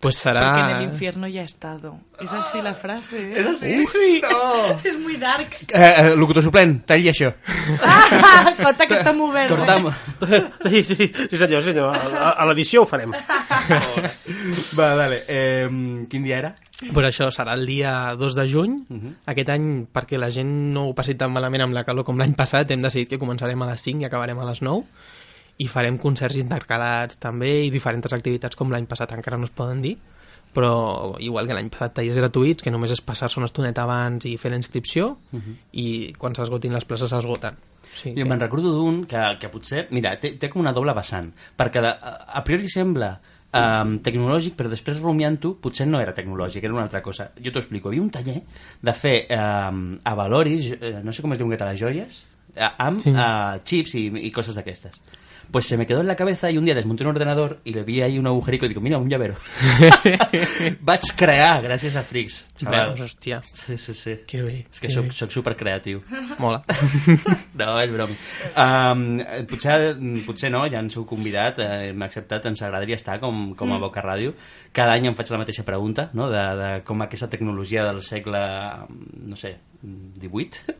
Pues 0.00 0.20
Porque 0.22 0.38
en 0.38 0.70
el 0.76 0.82
infierno 0.84 1.26
ya 1.26 1.42
he 1.42 1.44
estado. 1.44 1.98
Es 2.20 2.32
así 2.32 2.62
la 2.62 2.72
frase. 2.74 3.32
¿eh? 3.32 3.40
¿Es 3.40 3.46
así? 3.46 3.84
Sí. 3.86 4.20
No. 4.22 4.80
Es 4.84 4.98
muy 4.98 5.16
darks. 5.16 5.68
Eh, 5.72 5.94
eh, 5.96 6.16
locutor 6.16 6.42
suplent, 6.42 6.84
talli 6.86 7.10
això. 7.10 7.32
Ah, 7.82 8.52
Conta 8.58 8.86
que 8.86 9.00
està 9.00 9.12
molt 9.14 9.34
verd. 9.34 9.50
Cortam. 9.56 9.90
Sí, 10.68 10.84
sí, 10.84 11.10
sí 11.30 11.36
senyor, 11.36 11.62
sí, 11.62 11.72
senyor. 11.72 11.96
A, 11.96 12.30
a 12.30 12.46
l'edició 12.46 12.82
ho 12.82 12.86
farem. 12.86 13.12
Va, 14.78 14.94
dale. 14.94 15.24
Eh, 15.26 15.68
quin 16.08 16.22
dia 16.22 16.38
era? 16.38 16.54
Pues 16.94 17.08
això 17.08 17.26
serà 17.34 17.56
el 17.58 17.66
dia 17.66 18.14
2 18.14 18.38
de 18.38 18.46
juny. 18.46 18.78
Mhm. 18.88 19.14
Aquest 19.34 19.50
any, 19.50 19.68
perquè 19.90 20.18
la 20.18 20.30
gent 20.30 20.50
no 20.74 20.88
ho 20.88 20.94
passi 20.94 21.16
tan 21.18 21.32
malament 21.34 21.66
amb 21.66 21.74
la 21.74 21.82
calor 21.84 22.06
com 22.06 22.18
l'any 22.18 22.36
passat, 22.38 22.70
hem 22.70 22.82
decidit 22.86 23.10
que 23.10 23.18
començarem 23.18 23.62
a 23.62 23.72
les 23.72 23.82
5 23.82 24.06
i 24.06 24.06
acabarem 24.06 24.38
a 24.38 24.46
les 24.46 24.62
9 24.62 24.86
i 25.58 25.66
farem 25.66 25.98
concerts 25.98 26.38
intercalats 26.38 27.18
també 27.22 27.64
i 27.66 27.70
diferents 27.74 28.12
activitats 28.14 28.56
com 28.56 28.70
l'any 28.70 28.86
passat 28.90 29.12
encara 29.16 29.38
no 29.38 29.48
es 29.48 29.54
poden 29.54 29.82
dir 29.82 29.96
però 30.54 31.16
igual 31.20 31.46
que 31.46 31.54
l'any 31.54 31.68
passat 31.70 31.98
tallers 31.98 32.16
gratuïts 32.16 32.64
que 32.64 32.70
només 32.72 32.92
és 32.94 33.02
passar-se 33.04 33.38
una 33.40 33.46
estoneta 33.50 33.82
abans 33.84 34.24
i 34.26 34.36
fer 34.40 34.52
la 34.52 34.60
inscripció 34.60 35.16
i 35.72 36.14
quan 36.18 36.34
s'esgotin 36.34 36.72
les 36.74 36.86
places 36.88 37.10
s'esgoten 37.12 37.58
sí, 37.94 38.14
Jo 38.16 38.24
me'n 38.26 38.40
recordo 38.40 38.72
d'un 38.72 39.02
que, 39.10 39.20
que 39.40 39.50
potser... 39.52 39.88
Mira, 39.90 40.14
té, 40.20 40.36
té 40.38 40.48
com 40.48 40.62
una 40.62 40.72
doble 40.72 40.94
vessant. 40.94 41.32
Perquè 41.58 41.82
de, 41.82 41.90
a, 41.90 42.12
a 42.38 42.42
priori 42.46 42.68
sembla 42.70 43.08
um, 43.50 43.96
tecnològic, 44.04 44.54
però 44.58 44.70
després 44.70 45.00
rumiant-ho 45.02 45.54
potser 45.62 45.88
no 45.88 45.98
era 46.00 46.14
tecnològic, 46.14 46.62
era 46.64 46.76
una 46.76 46.84
altra 46.86 47.02
cosa. 47.02 47.30
Jo 47.42 47.50
t'ho 47.50 47.62
explico. 47.62 47.90
Hi 47.90 47.96
havia 47.98 48.04
un 48.04 48.12
taller 48.14 48.36
de 48.86 48.94
fer 48.94 49.16
um, 49.34 49.96
a 50.04 50.14
Valoris, 50.14 50.70
eh, 50.78 50.98
no 51.02 51.14
sé 51.16 51.24
com 51.24 51.34
es 51.34 51.40
diu 51.42 51.50
a 51.50 51.70
les 51.72 51.80
joies, 51.80 52.20
amb 52.76 53.00
Sí. 53.02 53.10
eh, 53.10 53.60
chips 53.64 53.94
i, 53.94 54.06
y 54.14 54.30
cosas 54.30 54.54
de 54.54 54.60
aquestes. 54.62 55.00
Pues 55.50 55.64
se 55.66 55.78
me 55.78 55.86
quedó 55.86 56.02
en 56.02 56.06
la 56.06 56.14
cabeza 56.14 56.50
y 56.50 56.58
un 56.58 56.64
día 56.66 56.74
desmonté 56.74 57.04
un 57.04 57.10
ordenador 57.10 57.60
y 57.64 57.72
le 57.72 57.82
vi 57.82 58.02
ahí 58.02 58.18
un 58.18 58.26
agujerico 58.26 58.66
y 58.66 58.68
digo, 58.68 58.82
mira, 58.82 58.98
un 58.98 59.08
llavero. 59.08 59.34
Vaig 60.84 61.06
crear 61.16 61.62
gràcies 61.64 61.96
a 61.96 62.02
Frix, 62.04 62.36
xaval. 62.60 62.90
Veus, 62.92 63.00
hòstia, 63.06 63.40
Sí, 63.54 63.78
sí, 63.78 63.94
sí. 63.94 64.14
que 64.26 64.42
bé, 64.42 64.56
És 64.70 64.80
que 64.80 64.86
que 64.88 64.92
soc, 64.92 65.06
bé. 65.08 65.12
soc 65.16 65.32
supercreatiu. 65.32 66.02
mola 66.38 66.62
No, 67.58 67.78
és 67.80 67.90
broma. 67.92 68.14
Um, 68.54 69.06
potser, 69.48 69.96
potser 70.26 70.50
no, 70.52 70.64
ja 70.70 70.82
ens 70.84 70.96
heu 70.98 71.06
convidat, 71.08 71.60
eh, 71.64 71.92
m'ha 71.96 72.06
acceptat, 72.10 72.44
ens 72.50 72.62
agradaria 72.62 72.96
estar 73.00 73.18
com, 73.20 73.54
com 73.56 73.72
a 73.72 73.78
Boca 73.80 74.02
Ràdio. 74.04 74.34
Cada 74.72 74.92
any 74.98 75.08
em 75.08 75.16
faig 75.16 75.30
la 75.32 75.40
mateixa 75.44 75.64
pregunta, 75.64 76.10
no?, 76.12 76.28
de, 76.32 76.44
de 76.60 76.70
com 76.84 77.00
aquesta 77.04 77.28
tecnologia 77.32 77.84
del 77.88 78.02
segle, 78.02 78.40
no 79.24 79.36
sé, 79.36 79.56
18? 79.82 80.76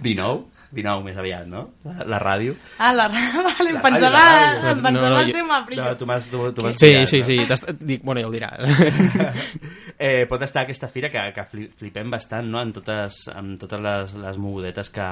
19? 0.00 0.44
19 0.72 1.04
més 1.04 1.16
aviat, 1.16 1.46
no? 1.48 1.62
La, 1.84 1.94
la 2.14 2.18
ràdio. 2.20 2.54
Ah, 2.78 2.92
la, 2.92 3.06
vale, 3.12 3.70
em 3.70 3.74
La 3.78 3.82
pensava, 3.82 4.18
ràdio, 4.20 4.60
ràdio. 4.60 4.70
em 4.76 4.82
pensava 4.84 5.08
No, 5.08 5.14
no, 5.14 5.20
el 5.20 5.26
jo- 5.32 5.36
tema 5.38 5.60
frío. 5.64 5.84
No, 5.84 5.96
tu 5.96 6.06
m'has 6.06 6.26
tu, 6.30 6.52
tu 6.52 6.62
m'has 6.66 6.76
sí, 6.78 6.92
sí, 7.06 7.18
no? 7.20 7.24
sí, 7.30 7.38
t'has- 7.48 7.66
dic, 7.80 8.02
bueno, 8.04 8.20
ja 8.20 8.28
ho 8.28 8.32
dirà 8.34 8.50
eh, 9.98 10.26
pot 10.28 10.42
estar 10.42 10.62
aquesta 10.64 10.88
fira 10.88 11.10
que, 11.10 11.20
que 11.34 11.44
fli- 11.50 11.70
flipem 11.76 12.10
bastant 12.10 12.46
no? 12.50 12.60
en 12.62 12.72
totes, 12.72 13.24
en 13.34 13.56
totes 13.58 13.80
les, 13.80 14.14
les 14.22 14.38
mogudetes 14.38 14.90
que, 14.94 15.06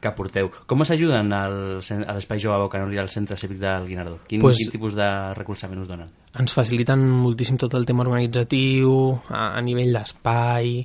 que 0.00 0.12
porteu. 0.16 0.48
Com 0.66 0.84
s'ajuden 0.88 1.32
al 1.36 1.58
cen- 1.84 2.06
a 2.08 2.14
l'Espai 2.16 2.40
Jove 2.40 2.62
Bocanor 2.64 2.92
i 2.94 3.00
al 3.02 3.10
Centre 3.12 3.36
Cívic 3.36 3.58
del 3.60 3.86
Guinardó? 3.90 4.20
Quin, 4.28 4.40
Pues- 4.40 4.56
quin 4.62 4.70
tipus 4.72 4.94
de 4.96 5.08
recolzament 5.36 5.82
us 5.84 5.88
donen? 5.90 6.10
ens 6.30 6.52
faciliten 6.54 7.00
moltíssim 7.10 7.56
tot 7.58 7.72
el 7.74 7.82
tema 7.84 8.04
organitzatiu, 8.06 8.92
a, 9.34 9.48
a 9.58 9.60
nivell 9.66 9.90
d'espai 9.96 10.76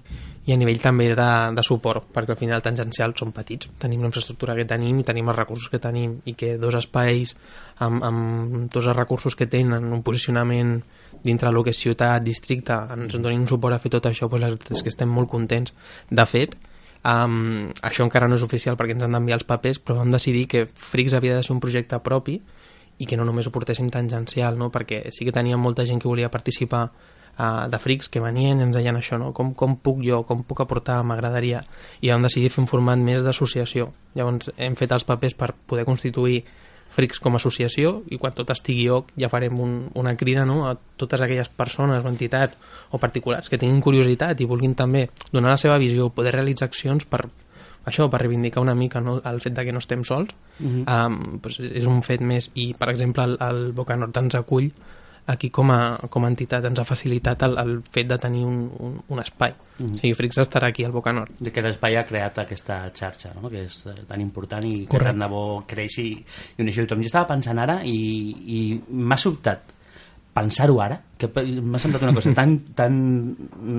i 0.45 0.53
a 0.53 0.57
nivell 0.61 0.81
també 0.81 1.07
de, 1.17 1.29
de 1.57 1.63
suport, 1.65 2.05
perquè 2.13 2.35
al 2.35 2.37
final 2.39 2.61
tangencial 2.61 3.15
són 3.17 3.31
petits, 3.33 3.71
tenim 3.81 4.03
la 4.03 4.11
infraestructura 4.11 4.53
que 4.57 4.67
tenim 4.69 4.99
i 5.01 5.05
tenim 5.07 5.31
els 5.31 5.39
recursos 5.39 5.71
que 5.73 5.81
tenim 5.81 6.19
i 6.29 6.35
que 6.37 6.55
dos 6.61 6.77
espais 6.77 7.33
amb, 7.81 8.03
amb 8.05 8.69
tots 8.69 8.85
els 8.85 8.97
recursos 8.97 9.35
que 9.35 9.49
tenen, 9.49 9.89
un 9.89 10.03
posicionament 10.05 10.77
dintre 11.25 11.49
el 11.49 11.63
que 11.65 11.73
és 11.73 11.81
ciutat, 11.81 12.21
districte, 12.21 12.77
ens 12.93 13.17
donin 13.17 13.41
un 13.41 13.49
suport 13.49 13.73
a 13.73 13.81
fer 13.81 13.89
tot 13.97 14.05
això, 14.05 14.29
doncs 14.29 14.43
la 14.43 14.51
veritat 14.53 14.77
és 14.77 14.85
que 14.85 14.93
estem 14.93 15.09
molt 15.09 15.31
contents. 15.31 15.73
De 16.11 16.25
fet, 16.29 16.53
um, 17.01 17.71
això 17.81 18.05
encara 18.05 18.29
no 18.29 18.37
és 18.37 18.45
oficial 18.45 18.77
perquè 18.77 18.93
ens 18.93 19.07
han 19.07 19.17
d'enviar 19.17 19.39
els 19.39 19.47
papers, 19.49 19.81
però 19.81 19.97
vam 20.03 20.13
decidir 20.13 20.45
que 20.51 20.67
Frix 20.69 21.17
havia 21.17 21.39
de 21.39 21.41
ser 21.41 21.55
un 21.55 21.63
projecte 21.63 21.97
propi 22.05 22.37
i 23.01 23.09
que 23.09 23.17
no 23.17 23.25
només 23.25 23.47
ho 23.47 23.51
portéssim 23.55 23.89
tangencial, 23.91 24.59
no? 24.61 24.69
perquè 24.71 25.07
sí 25.11 25.25
que 25.25 25.33
teníem 25.35 25.59
molta 25.59 25.85
gent 25.89 25.99
que 25.99 26.11
volia 26.11 26.31
participar 26.31 26.85
uh, 27.37 27.67
de 27.71 27.79
frics 27.81 28.09
que 28.11 28.23
venien 28.23 28.59
i 28.59 28.67
ens 28.67 28.75
deien 28.75 28.97
això, 28.97 29.19
no? 29.21 29.31
com, 29.33 29.53
com 29.53 29.77
puc 29.77 30.03
jo, 30.05 30.23
com 30.27 30.43
puc 30.47 30.61
aportar, 30.65 31.01
m'agradaria 31.03 31.63
i 32.01 32.11
vam 32.11 32.25
decidir 32.25 32.51
fer 32.53 32.63
un 32.63 32.69
format 32.71 32.99
més 32.99 33.23
d'associació 33.25 33.91
llavors 34.15 34.51
hem 34.57 34.77
fet 34.79 34.93
els 34.95 35.07
papers 35.07 35.35
per 35.37 35.53
poder 35.67 35.85
constituir 35.87 36.43
frics 36.95 37.19
com 37.19 37.35
a 37.35 37.39
associació 37.41 37.97
i 38.13 38.19
quan 38.21 38.35
tot 38.35 38.51
estigui 38.53 38.87
ok 38.93 39.15
ja 39.19 39.29
farem 39.31 39.57
un, 39.59 39.73
una 39.99 40.15
crida 40.15 40.45
no? 40.45 40.63
a 40.69 40.75
totes 40.75 41.21
aquelles 41.21 41.49
persones 41.49 42.03
o 42.03 42.11
entitats 42.11 42.57
o 42.91 43.01
particulars 43.01 43.49
que 43.49 43.59
tinguin 43.59 43.81
curiositat 43.83 44.41
i 44.41 44.47
vulguin 44.49 44.75
també 44.77 45.07
donar 45.31 45.55
la 45.55 45.59
seva 45.61 45.79
visió, 45.81 46.09
poder 46.13 46.35
realitzar 46.37 46.69
accions 46.69 47.07
per, 47.09 47.25
això, 47.85 48.07
per 48.11 48.21
reivindicar 48.21 48.63
una 48.63 48.75
mica 48.75 49.01
no? 49.01 49.17
el 49.23 49.41
fet 49.43 49.57
de 49.57 49.65
que 49.65 49.73
no 49.75 49.83
estem 49.83 50.05
sols 50.07 50.35
um, 50.61 51.39
doncs 51.43 51.59
és 51.65 51.89
un 51.89 52.01
fet 52.05 52.21
més 52.21 52.51
i 52.55 52.73
per 52.77 52.91
exemple 52.93 53.25
el, 53.27 53.37
el 53.41 53.71
Boca 53.73 53.97
Nord 53.99 54.23
ens 54.23 54.37
acull 54.39 54.71
aquí 55.27 55.49
com 55.49 55.71
a, 55.71 55.97
com 56.09 56.25
a 56.25 56.29
entitat 56.29 56.65
ens 56.69 56.79
ha 56.79 56.85
facilitat 56.85 57.43
el, 57.47 57.57
el 57.57 57.77
fet 57.91 58.07
de 58.09 58.17
tenir 58.21 58.43
un, 58.45 58.59
un, 58.79 58.97
un 59.09 59.21
espai. 59.23 59.55
Mm. 59.79 59.95
O 59.97 60.01
sigui, 60.01 60.13
Frix 60.17 60.37
estarà 60.43 60.69
aquí 60.71 60.85
al 60.85 60.93
Boca 60.95 61.13
Nord. 61.13 61.33
de 61.39 61.51
que 61.51 61.63
l'espai 61.65 61.97
ha 61.97 62.05
creat 62.07 62.37
aquesta 62.45 62.81
xarxa, 62.95 63.33
no? 63.41 63.49
que 63.49 63.65
és 63.65 63.79
eh, 63.89 63.95
tan 64.07 64.21
important 64.21 64.65
i 64.65 64.85
que 64.85 64.91
Correcte. 64.93 65.13
tant 65.13 65.25
de 65.25 65.31
bo 65.31 65.45
creixi 65.67 66.09
i 66.13 66.61
uneixi 66.61 66.85
tothom. 66.85 67.01
Jo 67.03 67.11
estava 67.11 67.31
pensant 67.33 67.59
ara 67.59 67.81
i, 67.83 67.97
i 68.45 68.59
m'ha 68.89 69.17
sobtat 69.17 69.73
pensar-ho 70.35 70.79
ara, 70.83 70.99
que 71.17 71.29
m'ha 71.31 71.79
semblat 71.79 72.03
una 72.03 72.13
cosa 72.15 72.33
tan, 72.35 72.57
tan 72.75 72.95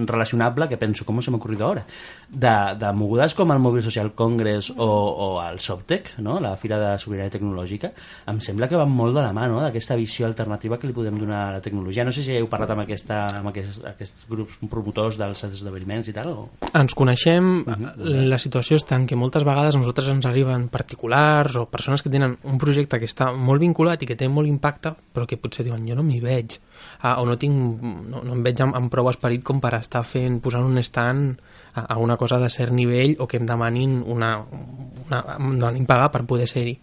relacionable 0.08 0.68
que 0.68 0.78
penso, 0.80 1.04
com 1.04 1.20
se 1.20 1.30
m'ha 1.30 1.40
ocorrido 1.40 1.68
ara? 1.68 1.84
De, 2.28 2.54
de 2.80 2.92
mogudes 2.96 3.34
com 3.36 3.52
el 3.52 3.60
Mobile 3.60 3.84
Social 3.84 4.12
Congress 4.16 4.70
o, 4.72 4.86
o 4.86 5.28
el 5.44 5.60
Sobtec, 5.60 6.14
no? 6.24 6.38
la 6.40 6.56
Fira 6.56 6.78
de 6.80 6.94
Sobirania 6.98 7.32
Tecnològica, 7.34 7.92
em 8.32 8.40
sembla 8.40 8.68
que 8.70 8.80
van 8.80 8.92
molt 8.92 9.16
de 9.16 9.24
la 9.24 9.34
mà 9.36 9.46
no? 9.50 9.60
d'aquesta 9.60 9.98
visió 10.00 10.26
alternativa 10.28 10.78
que 10.80 10.88
li 10.88 10.96
podem 10.96 11.18
donar 11.20 11.42
a 11.48 11.52
la 11.58 11.64
tecnologia. 11.64 12.06
No 12.08 12.14
sé 12.14 12.24
si 12.24 12.36
heu 12.36 12.48
parlat 12.52 12.72
amb, 12.72 12.86
aquesta, 12.86 13.24
amb 13.40 13.52
aquests, 13.52 13.82
aquests 13.92 14.26
grups 14.32 14.56
promotors 14.72 15.20
dels 15.20 15.44
esdeveniments 15.50 16.08
i 16.08 16.16
tal, 16.16 16.32
o... 16.32 16.70
Ens 16.72 16.96
coneixem, 16.96 17.50
la 18.32 18.40
situació 18.40 18.80
és 18.80 18.86
tant 18.88 19.04
que 19.08 19.18
moltes 19.18 19.44
vegades 19.46 19.76
a 19.76 19.82
nosaltres 19.82 20.08
ens 20.12 20.28
arriben 20.28 20.68
particulars 20.72 21.60
o 21.60 21.66
persones 21.68 22.02
que 22.02 22.12
tenen 22.12 22.38
un 22.48 22.60
projecte 22.60 23.00
que 23.00 23.08
està 23.08 23.30
molt 23.32 23.60
vinculat 23.60 24.02
i 24.02 24.08
que 24.08 24.16
té 24.18 24.28
molt 24.28 24.48
impacte, 24.48 24.94
però 25.12 25.28
que 25.28 25.40
potser 25.40 25.66
diuen 25.66 25.84
jo 25.88 25.96
no 25.98 26.04
m'hi 26.06 26.22
veig, 26.24 26.58
ah, 27.00 27.16
o 27.20 27.26
no, 27.28 27.36
tinc, 27.40 27.82
no, 27.82 28.22
no 28.24 28.34
em 28.34 28.42
veig 28.46 28.60
amb, 28.64 28.76
amb 28.78 28.90
prou 28.92 29.08
esperit 29.10 29.44
com 29.46 29.60
per 29.62 29.74
estar 29.78 30.04
fent, 30.06 30.40
posant 30.44 30.66
un 30.66 30.82
stand 30.82 31.40
a, 31.74 31.84
a 31.94 31.98
una 32.02 32.16
cosa 32.16 32.38
de 32.42 32.50
cert 32.50 32.72
nivell 32.72 33.16
o 33.20 33.28
que 33.28 33.40
em 33.40 33.46
demanin 33.46 33.98
una, 34.02 34.32
una, 35.06 35.22
em 35.36 35.56
demanin 35.58 35.88
pagar 35.88 36.10
per 36.14 36.24
poder 36.26 36.48
ser-hi. 36.50 36.78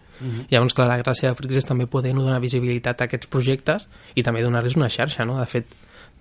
Llavors, 0.50 0.74
clar, 0.74 0.88
la 0.88 1.00
gràcia 1.02 1.30
de 1.30 1.38
Flix 1.38 1.62
és 1.62 1.68
també 1.68 1.86
poder 1.90 2.14
donar 2.14 2.38
visibilitat 2.40 3.02
a 3.02 3.08
aquests 3.08 3.30
projectes 3.30 3.88
i 4.14 4.22
també 4.22 4.44
donar-los 4.44 4.78
una 4.78 4.88
xarxa, 4.88 5.26
no? 5.26 5.40
De 5.40 5.46
fet, 5.50 5.66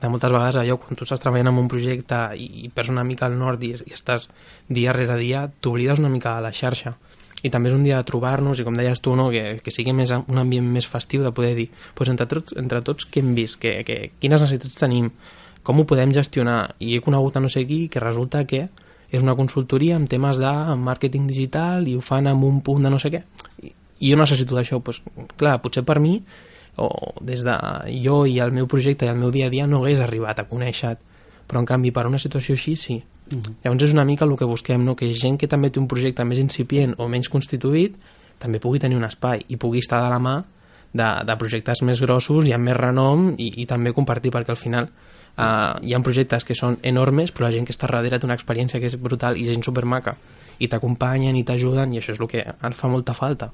de 0.01 0.09
moltes 0.11 0.33
vegades 0.33 0.57
allò, 0.59 0.77
quan 0.81 0.97
tu 0.99 1.05
estàs 1.05 1.21
treballant 1.21 1.53
en 1.53 1.59
un 1.61 1.69
projecte 1.71 2.17
i, 2.35 2.65
i 2.65 2.69
perds 2.73 2.91
una 2.91 3.05
mica 3.07 3.29
al 3.29 3.37
nord 3.39 3.61
i, 3.63 3.71
i 3.77 3.93
estàs 3.95 4.27
dia 4.67 4.95
rere 4.95 5.15
dia, 5.21 5.45
t'oblides 5.61 6.01
una 6.01 6.11
mica 6.11 6.35
de 6.35 6.43
la 6.43 6.51
xarxa. 6.51 6.97
I 7.43 7.51
també 7.51 7.69
és 7.69 7.75
un 7.75 7.83
dia 7.83 7.99
de 7.99 8.07
trobar-nos 8.07 8.59
i 8.59 8.65
com 8.65 8.77
deies 8.79 9.01
tu, 9.03 9.15
no, 9.19 9.27
que, 9.33 9.59
que 9.63 9.71
sigui 9.73 9.91
més, 9.95 10.13
un 10.15 10.39
ambient 10.39 10.67
més 10.75 10.87
festiu 10.87 11.25
de 11.25 11.33
poder 11.35 11.53
dir 11.57 11.67
pues 11.95 12.11
entre, 12.11 12.27
tots, 12.31 12.55
entre 12.59 12.81
tots 12.81 13.07
què 13.11 13.19
hem 13.19 13.33
vist, 13.35 13.59
que, 13.59 13.81
que, 13.87 14.13
quines 14.19 14.41
necessitats 14.41 14.79
tenim, 14.79 15.11
com 15.63 15.79
ho 15.79 15.87
podem 15.87 16.13
gestionar? 16.15 16.77
I 16.79 16.97
he 16.97 17.03
conegut 17.03 17.37
a 17.37 17.43
no 17.43 17.51
sé 17.51 17.65
qui 17.67 17.85
que 17.91 18.03
resulta 18.03 18.45
que 18.47 18.67
és 19.13 19.21
una 19.21 19.35
consultoria 19.37 19.99
amb 19.99 20.09
temes 20.09 20.39
de 20.41 20.53
màrqueting 20.79 21.27
digital 21.29 21.87
i 21.87 21.97
ho 21.97 22.01
fan 22.01 22.31
amb 22.31 22.47
un 22.47 22.63
punt 22.65 22.87
de 22.87 22.91
no 22.91 22.99
sé 22.99 23.11
què. 23.13 23.21
I, 23.61 23.73
jo 24.09 24.17
necessito 24.19 24.55
d'això 24.57 24.79
pues, 24.83 25.01
clar, 25.37 25.59
potser 25.63 25.85
per 25.87 25.99
mi 26.03 26.17
o 26.81 26.89
des 27.21 27.43
de 27.45 27.55
jo 28.03 28.23
i 28.25 28.39
el 28.41 28.51
meu 28.51 28.67
projecte 28.67 29.05
i 29.05 29.11
el 29.11 29.19
meu 29.19 29.31
dia 29.31 29.47
a 29.47 29.53
dia 29.53 29.67
no 29.69 29.83
hagués 29.83 30.01
arribat 30.01 30.39
a 30.41 30.47
conèixer 30.49 30.95
però 31.47 31.61
en 31.61 31.67
canvi 31.69 31.91
per 31.93 32.07
una 32.09 32.19
situació 32.19 32.57
així 32.57 32.75
sí 32.79 32.97
uh 33.31 33.37
-huh. 33.37 33.53
llavors 33.63 33.83
és 33.83 33.93
una 33.93 34.05
mica 34.05 34.25
el 34.25 34.35
que 34.35 34.45
busquem 34.45 34.83
no? 34.83 34.95
que 34.95 35.13
gent 35.13 35.37
que 35.39 35.47
també 35.47 35.69
té 35.69 35.79
un 35.79 35.87
projecte 35.87 36.23
més 36.25 36.39
incipient 36.39 36.95
o 36.97 37.07
menys 37.07 37.29
constituït 37.29 37.95
també 38.39 38.59
pugui 38.59 38.79
tenir 38.79 38.97
un 38.97 39.03
espai 39.03 39.45
i 39.47 39.57
pugui 39.57 39.79
estar 39.79 40.01
de 40.03 40.09
la 40.09 40.19
mà 40.19 40.43
de, 40.93 41.25
de 41.25 41.37
projectes 41.37 41.81
més 41.81 42.01
grossos 42.01 42.47
i 42.47 42.53
amb 42.53 42.65
més 42.65 42.77
renom 42.77 43.33
i, 43.37 43.61
i 43.61 43.65
també 43.65 43.93
compartir 43.93 44.31
perquè 44.31 44.53
al 44.53 44.57
final 44.57 44.89
uh, 45.37 45.79
hi 45.81 45.93
ha 45.93 45.99
projectes 45.99 46.45
que 46.45 46.55
són 46.55 46.77
enormes 46.81 47.31
però 47.31 47.47
la 47.47 47.51
gent 47.51 47.65
que 47.65 47.73
està 47.73 47.87
darrere 47.87 48.19
té 48.19 48.25
una 48.25 48.37
experiència 48.37 48.79
que 48.79 48.87
és 48.91 48.97
brutal 48.99 49.37
i 49.37 49.45
gent 49.45 49.63
supermaca 49.63 50.17
i 50.59 50.67
t'acompanyen 50.67 51.35
i 51.35 51.43
t'ajuden 51.43 51.93
i 51.93 52.01
això 52.01 52.13
és 52.13 52.21
el 52.21 52.27
que 52.27 52.43
ens 52.45 52.77
fa 52.77 52.87
molta 52.87 53.13
falta 53.13 53.51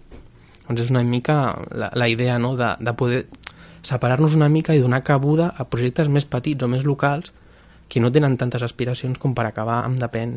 doncs 0.68 0.82
és 0.82 0.90
una 0.92 1.04
mica 1.04 1.56
la, 1.72 1.92
la 1.94 2.08
idea 2.10 2.38
no? 2.40 2.56
de, 2.56 2.76
de 2.80 2.94
poder 2.94 3.26
separar-nos 3.82 4.36
una 4.36 4.50
mica 4.50 4.76
i 4.76 4.82
donar 4.84 5.04
cabuda 5.08 5.54
a 5.56 5.66
projectes 5.66 6.10
més 6.12 6.26
petits 6.26 6.64
o 6.64 6.68
més 6.68 6.86
locals 6.86 7.32
que 7.90 8.00
no 8.00 8.12
tenen 8.14 8.38
tantes 8.38 8.62
aspiracions 8.64 9.18
com 9.20 9.34
per 9.36 9.48
acabar 9.50 9.82
amb 9.84 10.00
depèn 10.00 10.36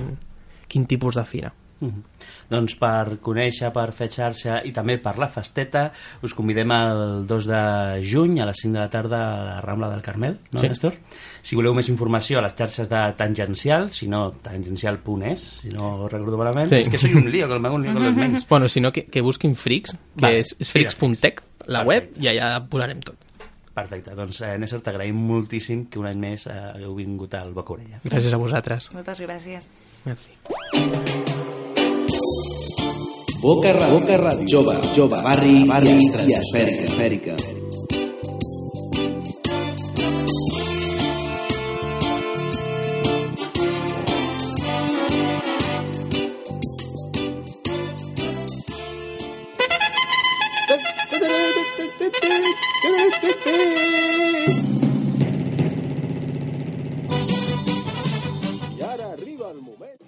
quin 0.73 0.87
tipus 0.89 1.15
de 1.21 1.25
fira. 1.29 1.53
Mhm. 1.83 2.03
Doncs 2.49 2.77
per 2.79 3.17
conèixer, 3.19 3.73
per 3.75 3.89
fer 3.93 4.07
xarxa 4.09 4.61
i 4.65 4.71
també 4.73 4.99
per 5.03 5.17
la 5.19 5.27
festeta, 5.27 5.89
us 6.23 6.33
convidem 6.33 6.71
el 6.71 7.27
2 7.27 7.47
de 7.51 7.63
juny 8.07 8.39
a 8.41 8.47
les 8.47 8.61
5 8.63 8.73
de 8.77 8.79
la 8.79 8.89
tarda 8.91 9.19
a 9.35 9.45
la 9.49 9.61
Rambla 9.65 9.89
del 9.91 10.01
Carmel, 10.03 10.39
no, 10.53 10.61
Sí. 10.61 10.69
Néstor? 10.69 10.95
Si 11.43 11.57
voleu 11.59 11.75
més 11.75 11.89
informació 11.91 12.39
a 12.39 12.43
les 12.43 12.55
xarxes 12.55 12.89
de 12.89 13.01
Tangencial, 13.19 13.91
si 13.91 14.07
no, 14.07 14.31
tangencial.es, 14.31 15.41
si 15.63 15.69
no 15.71 16.09
recordo 16.09 16.39
malament. 16.39 16.69
Sí. 16.69 16.77
És 16.77 16.89
que 16.89 16.99
soy 16.99 17.15
un 17.15 17.31
lío, 17.31 17.49
que 17.49 17.55
el 17.55 17.61
m'hago 17.61 17.77
un 17.77 17.83
lío 17.83 17.93
los 17.99 18.15
names. 18.17 18.47
Bueno, 18.49 18.69
si 18.69 18.81
no, 18.81 18.93
que, 18.93 19.07
que 19.07 19.21
busquin 19.21 19.57
Frix, 19.57 19.91
que 19.93 20.23
Vale. 20.23 20.39
és, 20.41 20.55
és 20.61 20.71
frix.tech, 20.71 21.43
la 21.67 21.83
web, 21.83 22.13
i 22.21 22.29
allà 22.31 22.61
posarem 22.69 23.01
tot. 23.01 23.17
Perfecte, 23.73 24.13
doncs 24.17 24.43
eh, 24.45 24.59
Néstor, 24.61 24.83
t'agraïm 24.85 25.17
moltíssim 25.17 25.87
que 25.89 26.01
un 26.01 26.09
any 26.11 26.21
més 26.21 26.45
eh, 26.47 26.59
hagueu 26.75 26.95
vingut 26.99 27.35
al 27.39 27.55
Boca 27.57 27.73
Orella. 27.79 28.03
Gràcies 28.05 28.37
a 28.37 28.41
vosaltres. 28.43 28.91
Moltes 28.93 29.25
gràcies. 29.25 29.73
Merci. 30.05 30.37
Boca 33.43 33.73
Ràdio. 33.75 33.99
Boca 33.99 34.21
Ràdio. 34.21 34.49
Jove, 34.53 34.79
jove, 34.95 35.25
barri, 35.25 35.65
barri 35.67 35.97
i 35.97 36.39
esfèrica. 36.39 36.89
esfèrica. 36.93 37.72
I 53.23 53.27
ara 58.83 59.13
arriba 59.13 59.51
el 59.53 59.61
moment. 59.63 59.99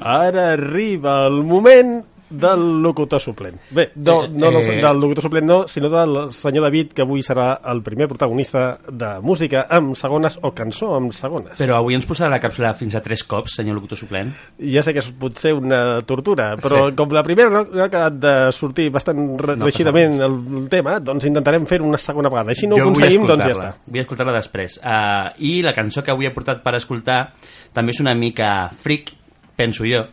Ara 0.00 0.52
arriba 0.54 1.26
el 1.28 1.44
moment 1.44 2.07
del 2.30 2.82
locutor 2.82 3.20
suplent. 3.20 3.56
Bé, 3.70 3.90
no, 3.96 4.26
no, 4.28 4.50
no 4.50 4.58
Eh, 4.60 4.78
eh. 4.78 4.80
del 4.82 5.00
locutor 5.00 5.22
suplent 5.24 5.46
no, 5.46 5.68
sinó 5.68 5.88
del 5.88 6.32
senyor 6.32 6.64
David, 6.64 6.92
que 6.92 7.02
avui 7.02 7.22
serà 7.22 7.60
el 7.70 7.82
primer 7.82 8.08
protagonista 8.08 8.78
de 8.90 9.20
música 9.22 9.66
amb 9.70 9.94
segones 9.96 10.38
o 10.42 10.52
cançó 10.54 10.94
amb 10.96 11.12
segones. 11.12 11.58
Però 11.58 11.78
avui 11.78 11.94
ens 11.96 12.06
posarà 12.06 12.28
la 12.30 12.40
càpsula 12.40 12.74
fins 12.76 12.94
a 12.94 13.02
tres 13.04 13.24
cops, 13.24 13.54
senyor 13.56 13.78
locutor 13.78 13.98
suplent. 13.98 14.34
Ja 14.58 14.82
sé 14.82 14.92
que 14.92 15.00
és 15.00 15.10
potser 15.12 15.54
una 15.54 16.02
tortura, 16.02 16.54
però 16.56 16.88
Sí. 16.90 16.96
com 16.96 17.10
la 17.12 17.22
primera 17.22 17.50
no, 17.50 17.64
no 17.64 17.82
ha 17.82 17.86
acabat 17.86 18.12
de 18.20 18.52
sortir 18.52 18.90
bastant 18.90 19.18
No 19.18 19.36
reeixidament 19.38 20.18
passa 20.18 20.26
el, 20.26 20.38
el 20.62 20.68
tema, 20.68 20.98
doncs 21.00 21.24
intentarem 21.24 21.64
fer 21.66 21.80
una 21.82 21.98
segona 21.98 22.28
vegada. 22.28 22.52
I 22.52 22.54
si 22.54 22.66
no 22.66 22.76
Jo 22.76 22.84
ho 22.86 22.90
aconseguim, 22.90 23.26
doncs 23.26 23.44
ja 23.44 23.52
està. 23.52 23.72
Vull 23.86 24.00
escoltar-la 24.00 24.32
després. 24.36 24.78
Uh, 24.78 25.32
I 25.38 25.62
la 25.62 25.72
cançó 25.72 26.02
que 26.02 26.10
avui 26.12 26.26
he 26.26 26.30
portat 26.34 26.62
per 26.62 26.74
escoltar 26.76 27.32
també 27.72 27.92
és 27.92 28.00
una 28.00 28.14
mica 28.14 28.68
fric, 28.70 29.10
penso 29.56 29.84
jo. 29.84 30.04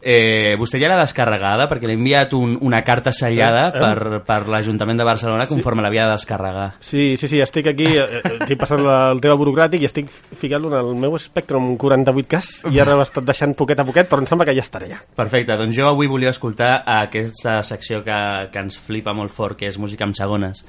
Eh, 0.00 0.56
vostè 0.58 0.80
ja 0.80 0.88
l'ha 0.88 1.00
descarregada 1.02 1.66
perquè 1.68 1.88
l'he 1.88 1.96
enviat 1.98 2.32
un, 2.36 2.56
una 2.64 2.80
carta 2.82 3.12
sellada 3.12 3.70
Eh, 3.70 3.76
eh. 3.76 3.80
per, 3.80 4.22
per 4.26 4.48
l'Ajuntament 4.48 4.98
de 4.98 5.04
Barcelona 5.04 5.46
conforme 5.46 5.82
l'havia 5.82 6.06
de 6.06 6.16
descarregar. 6.16 6.68
Sí, 6.80 7.16
sí, 7.20 7.28
sí, 7.28 7.40
estic 7.40 7.68
aquí, 7.72 7.86
eh, 7.86 8.20
eh, 8.20 8.32
estic 8.40 8.60
passant 8.60 8.84
el 8.86 9.20
tema 9.20 9.36
burocràtic 9.40 9.84
i 9.84 9.88
estic 9.90 10.10
ficant-lo 10.10 10.72
en 10.72 10.78
el 10.80 10.94
meu 11.00 11.16
Spectrum 11.20 11.74
48K 11.80 12.72
i 12.72 12.80
ara 12.80 12.96
l'he 12.96 13.06
estat 13.06 13.26
deixant 13.28 13.54
poquet 13.58 13.80
a 13.80 13.86
poquet, 13.86 14.08
però 14.10 14.22
em 14.24 14.28
sembla 14.30 14.48
que 14.48 14.56
ja 14.56 14.64
estaré 14.64 14.92
ja. 14.94 15.00
Perfecte, 15.16 15.56
doncs 15.60 15.76
jo 15.76 15.90
avui 15.90 16.08
volia 16.10 16.32
escoltar 16.32 16.82
aquesta 16.86 17.60
secció 17.66 18.02
que, 18.06 18.16
que 18.52 18.64
ens 18.64 18.78
flipa 18.80 19.14
molt 19.16 19.34
fort, 19.34 19.58
que 19.60 19.68
és 19.68 19.78
música 19.78 20.06
amb 20.08 20.16
segones. 20.16 20.64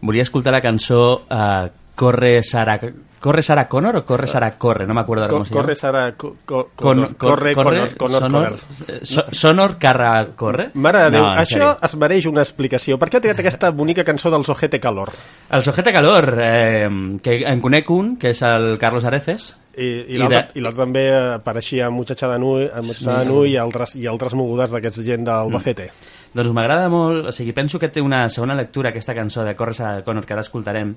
Volia 0.00 0.24
escoltar 0.24 0.54
la 0.54 0.62
cançó 0.64 1.02
uh, 1.26 1.68
Corre 2.00 2.42
Sara... 2.42 2.80
Corre 3.20 3.42
Sara 3.42 3.68
Connor 3.68 3.96
o 3.96 4.04
Corre 4.06 4.26
Sara 4.26 4.56
Corre? 4.56 4.86
No 4.88 4.94
m'acuerdo 4.96 5.24
ara 5.26 5.30
Co 5.34 5.36
com 5.36 5.44
se 5.44 5.52
llama. 5.52 5.60
corre, 5.62 5.74
Sara, 5.76 6.14
co 6.16 6.36
co 6.46 6.70
Con, 6.74 7.02
con 7.12 7.14
corre, 7.14 7.52
Connor, 7.54 7.94
Connor, 7.98 8.22
sonor, 8.22 8.48
Connor. 8.48 8.58
eh, 8.88 9.00
so, 9.02 9.24
sonor 9.30 9.76
Carra 9.78 10.28
Corre? 10.34 10.70
Mare 10.72 11.02
de 11.04 11.10
Déu, 11.18 11.26
en 11.26 11.36
això 11.42 11.58
sèrio. 11.58 11.76
es 11.84 11.96
mereix 12.00 12.24
una 12.30 12.40
explicació. 12.40 12.96
Per 12.98 13.10
què 13.10 13.18
ha 13.18 13.20
triat 13.26 13.42
aquesta 13.44 13.70
bonica 13.76 14.02
cançó 14.08 14.30
dels 14.32 14.48
Ojete 14.48 14.80
Calor? 14.80 15.12
El 15.50 15.62
Sojeta 15.62 15.92
Calor, 15.92 16.32
eh, 16.40 16.88
que 17.22 17.42
en 17.44 17.60
conec 17.60 17.90
un, 17.92 18.16
que 18.16 18.30
és 18.32 18.40
el 18.48 18.78
Carlos 18.80 19.04
Areces, 19.04 19.50
I, 19.76 20.14
i 20.14 20.16
l'altre 20.18 20.48
de- 20.54 20.72
també 20.80 21.04
apareixia 21.34 21.86
a 21.86 21.90
Muchacha 21.90 22.26
de 22.26 22.38
Nui, 22.40 22.64
a 22.72 22.80
Muchacha 22.80 23.18
de 23.20 23.26
Nui 23.28 23.52
i 23.52 23.56
altres, 23.60 23.94
i 23.96 24.06
altres 24.08 24.32
mogudes 24.34 24.72
d'aquests 24.72 25.04
gent 25.04 25.24
d'Albacete. 25.28 25.90
doncs 26.34 26.52
m'agrada 26.56 26.88
molt, 26.88 27.26
o 27.28 27.32
sigui, 27.32 27.52
penso 27.52 27.78
que 27.78 27.88
té 27.88 28.00
una 28.00 28.28
segona 28.30 28.54
lectura 28.54 28.88
aquesta 28.90 29.14
cançó 29.14 29.44
de 29.44 29.54
Corre 29.54 29.74
Sara 29.74 30.02
Connor 30.02 30.24
que 30.26 30.32
ara 30.32 30.42
escoltarem 30.42 30.96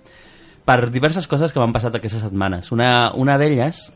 per 0.65 0.89
diverses 0.91 1.27
coses 1.27 1.51
que 1.51 1.59
m'han 1.61 1.75
passat 1.75 1.95
aquestes 1.99 2.23
setmanes. 2.23 2.71
Una, 2.75 3.11
una 3.19 3.37
d'elles 3.41 3.89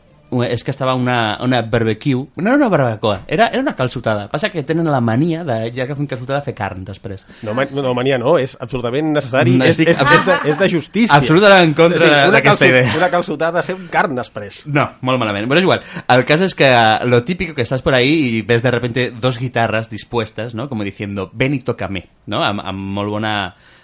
és 0.44 0.62
que 0.64 0.70
estava 0.70 0.94
una, 0.94 1.38
una 1.42 1.62
barbecue, 1.62 2.26
no 2.36 2.50
era 2.50 2.56
una 2.56 2.68
barbacoa, 2.68 3.22
era, 3.26 3.48
era 3.48 3.62
una 3.62 3.74
calçotada. 3.74 4.26
Passa 4.28 4.50
que 4.52 4.62
tenen 4.62 4.86
la 4.90 5.00
mania 5.00 5.44
de, 5.44 5.56
ja 5.72 5.86
que 5.88 5.96
fan 5.96 6.08
calçotada, 6.10 6.42
fer 6.44 6.54
carn 6.56 6.84
després. 6.84 7.24
No, 7.46 7.54
ma 7.56 7.64
no, 7.72 7.94
mania 7.96 8.18
no, 8.20 8.36
és 8.40 8.56
absolutament 8.60 9.12
necessari, 9.14 9.56
No, 9.56 9.64
és, 9.64 9.80
és, 9.80 9.96
és, 9.96 10.26
de, 10.26 10.36
és 10.52 10.58
de 10.60 10.68
justícia. 10.68 11.16
Absolutament 11.16 11.70
en 11.70 11.74
contra 11.78 12.04
Sí, 12.04 12.32
d'aquesta 12.34 12.68
idea. 12.68 12.92
Una 12.98 13.10
calçotada 13.12 13.64
ser 13.64 13.78
un 13.78 13.88
carn 13.92 14.18
després. 14.18 14.60
No, 14.68 14.84
molt 15.00 15.20
malament. 15.22 15.48
Però 15.48 15.62
és 15.62 15.68
igual. 15.68 15.82
El 16.12 16.26
cas 16.28 16.44
es 16.44 16.54
que 16.54 16.68
lo 17.08 17.24
típico 17.24 17.54
que 17.54 17.62
estás 17.62 17.82
por 17.82 17.94
ahí 17.94 18.38
y 18.38 18.42
ves 18.42 18.62
de 18.62 18.70
repente 18.70 19.10
dos 19.10 19.38
guitarras 19.38 19.88
dispuestas, 19.88 20.54
¿no? 20.54 20.68
Como 20.68 20.84
diciendo, 20.84 21.30
ven 21.32 21.54
y 21.54 21.60
tócame, 21.60 22.08
no? 22.26 22.44
Amb, 22.44 22.60
amb, 22.60 22.78
molt 22.98 23.10
bona, 23.10 23.34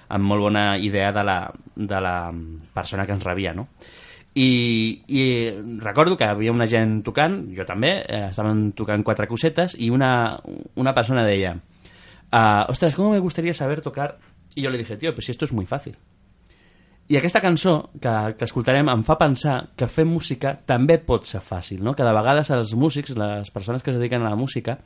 amb 0.08 0.24
molt 0.24 0.42
bona 0.42 0.64
idea 0.78 1.12
de 1.12 1.24
la, 1.24 1.38
de 1.74 2.00
la 2.00 2.16
persona 2.74 3.06
que 3.06 3.14
ens 3.16 3.24
rebia, 3.24 3.54
no? 3.54 3.68
I, 4.34 5.04
i 5.06 5.24
recordo 5.78 6.16
que 6.18 6.26
havia 6.26 6.52
una 6.52 6.66
gent 6.66 7.04
tocant, 7.06 7.38
jo 7.54 7.66
també, 7.68 8.00
eh, 8.02 8.24
estaven 8.32 8.72
tocant 8.74 9.04
quatre 9.06 9.28
cosetes 9.30 9.76
i 9.78 9.92
una, 9.94 10.40
una 10.74 10.94
persona 10.94 11.22
deia 11.22 11.54
ah, 12.34 12.66
ostras, 12.68 12.96
¿cómo 12.96 13.10
me 13.10 13.20
gustaría 13.20 13.54
saber 13.54 13.80
tocar? 13.80 14.18
Y 14.54 14.62
yo 14.62 14.70
le 14.70 14.78
dije, 14.78 14.96
tío, 14.96 15.14
pues 15.14 15.26
si 15.26 15.32
esto 15.32 15.44
es 15.44 15.52
muy 15.52 15.66
fácil. 15.66 15.96
I 17.06 17.18
aquesta 17.18 17.42
cançó 17.44 17.90
que, 18.00 18.10
que 18.38 18.46
escoltarem 18.46 18.88
em 18.88 19.02
fa 19.04 19.18
pensar 19.20 19.58
que 19.76 19.84
fer 19.92 20.06
música 20.08 20.54
també 20.64 20.94
pot 21.04 21.26
ser 21.28 21.42
fàcil, 21.44 21.82
no? 21.84 21.92
que 21.92 22.04
de 22.06 22.12
vegades 22.16 22.48
els 22.56 22.70
músics, 22.80 23.12
les 23.12 23.50
persones 23.52 23.82
que 23.84 23.92
es 23.92 23.98
dediquen 23.98 24.22
a 24.24 24.30
la 24.30 24.38
música, 24.40 24.78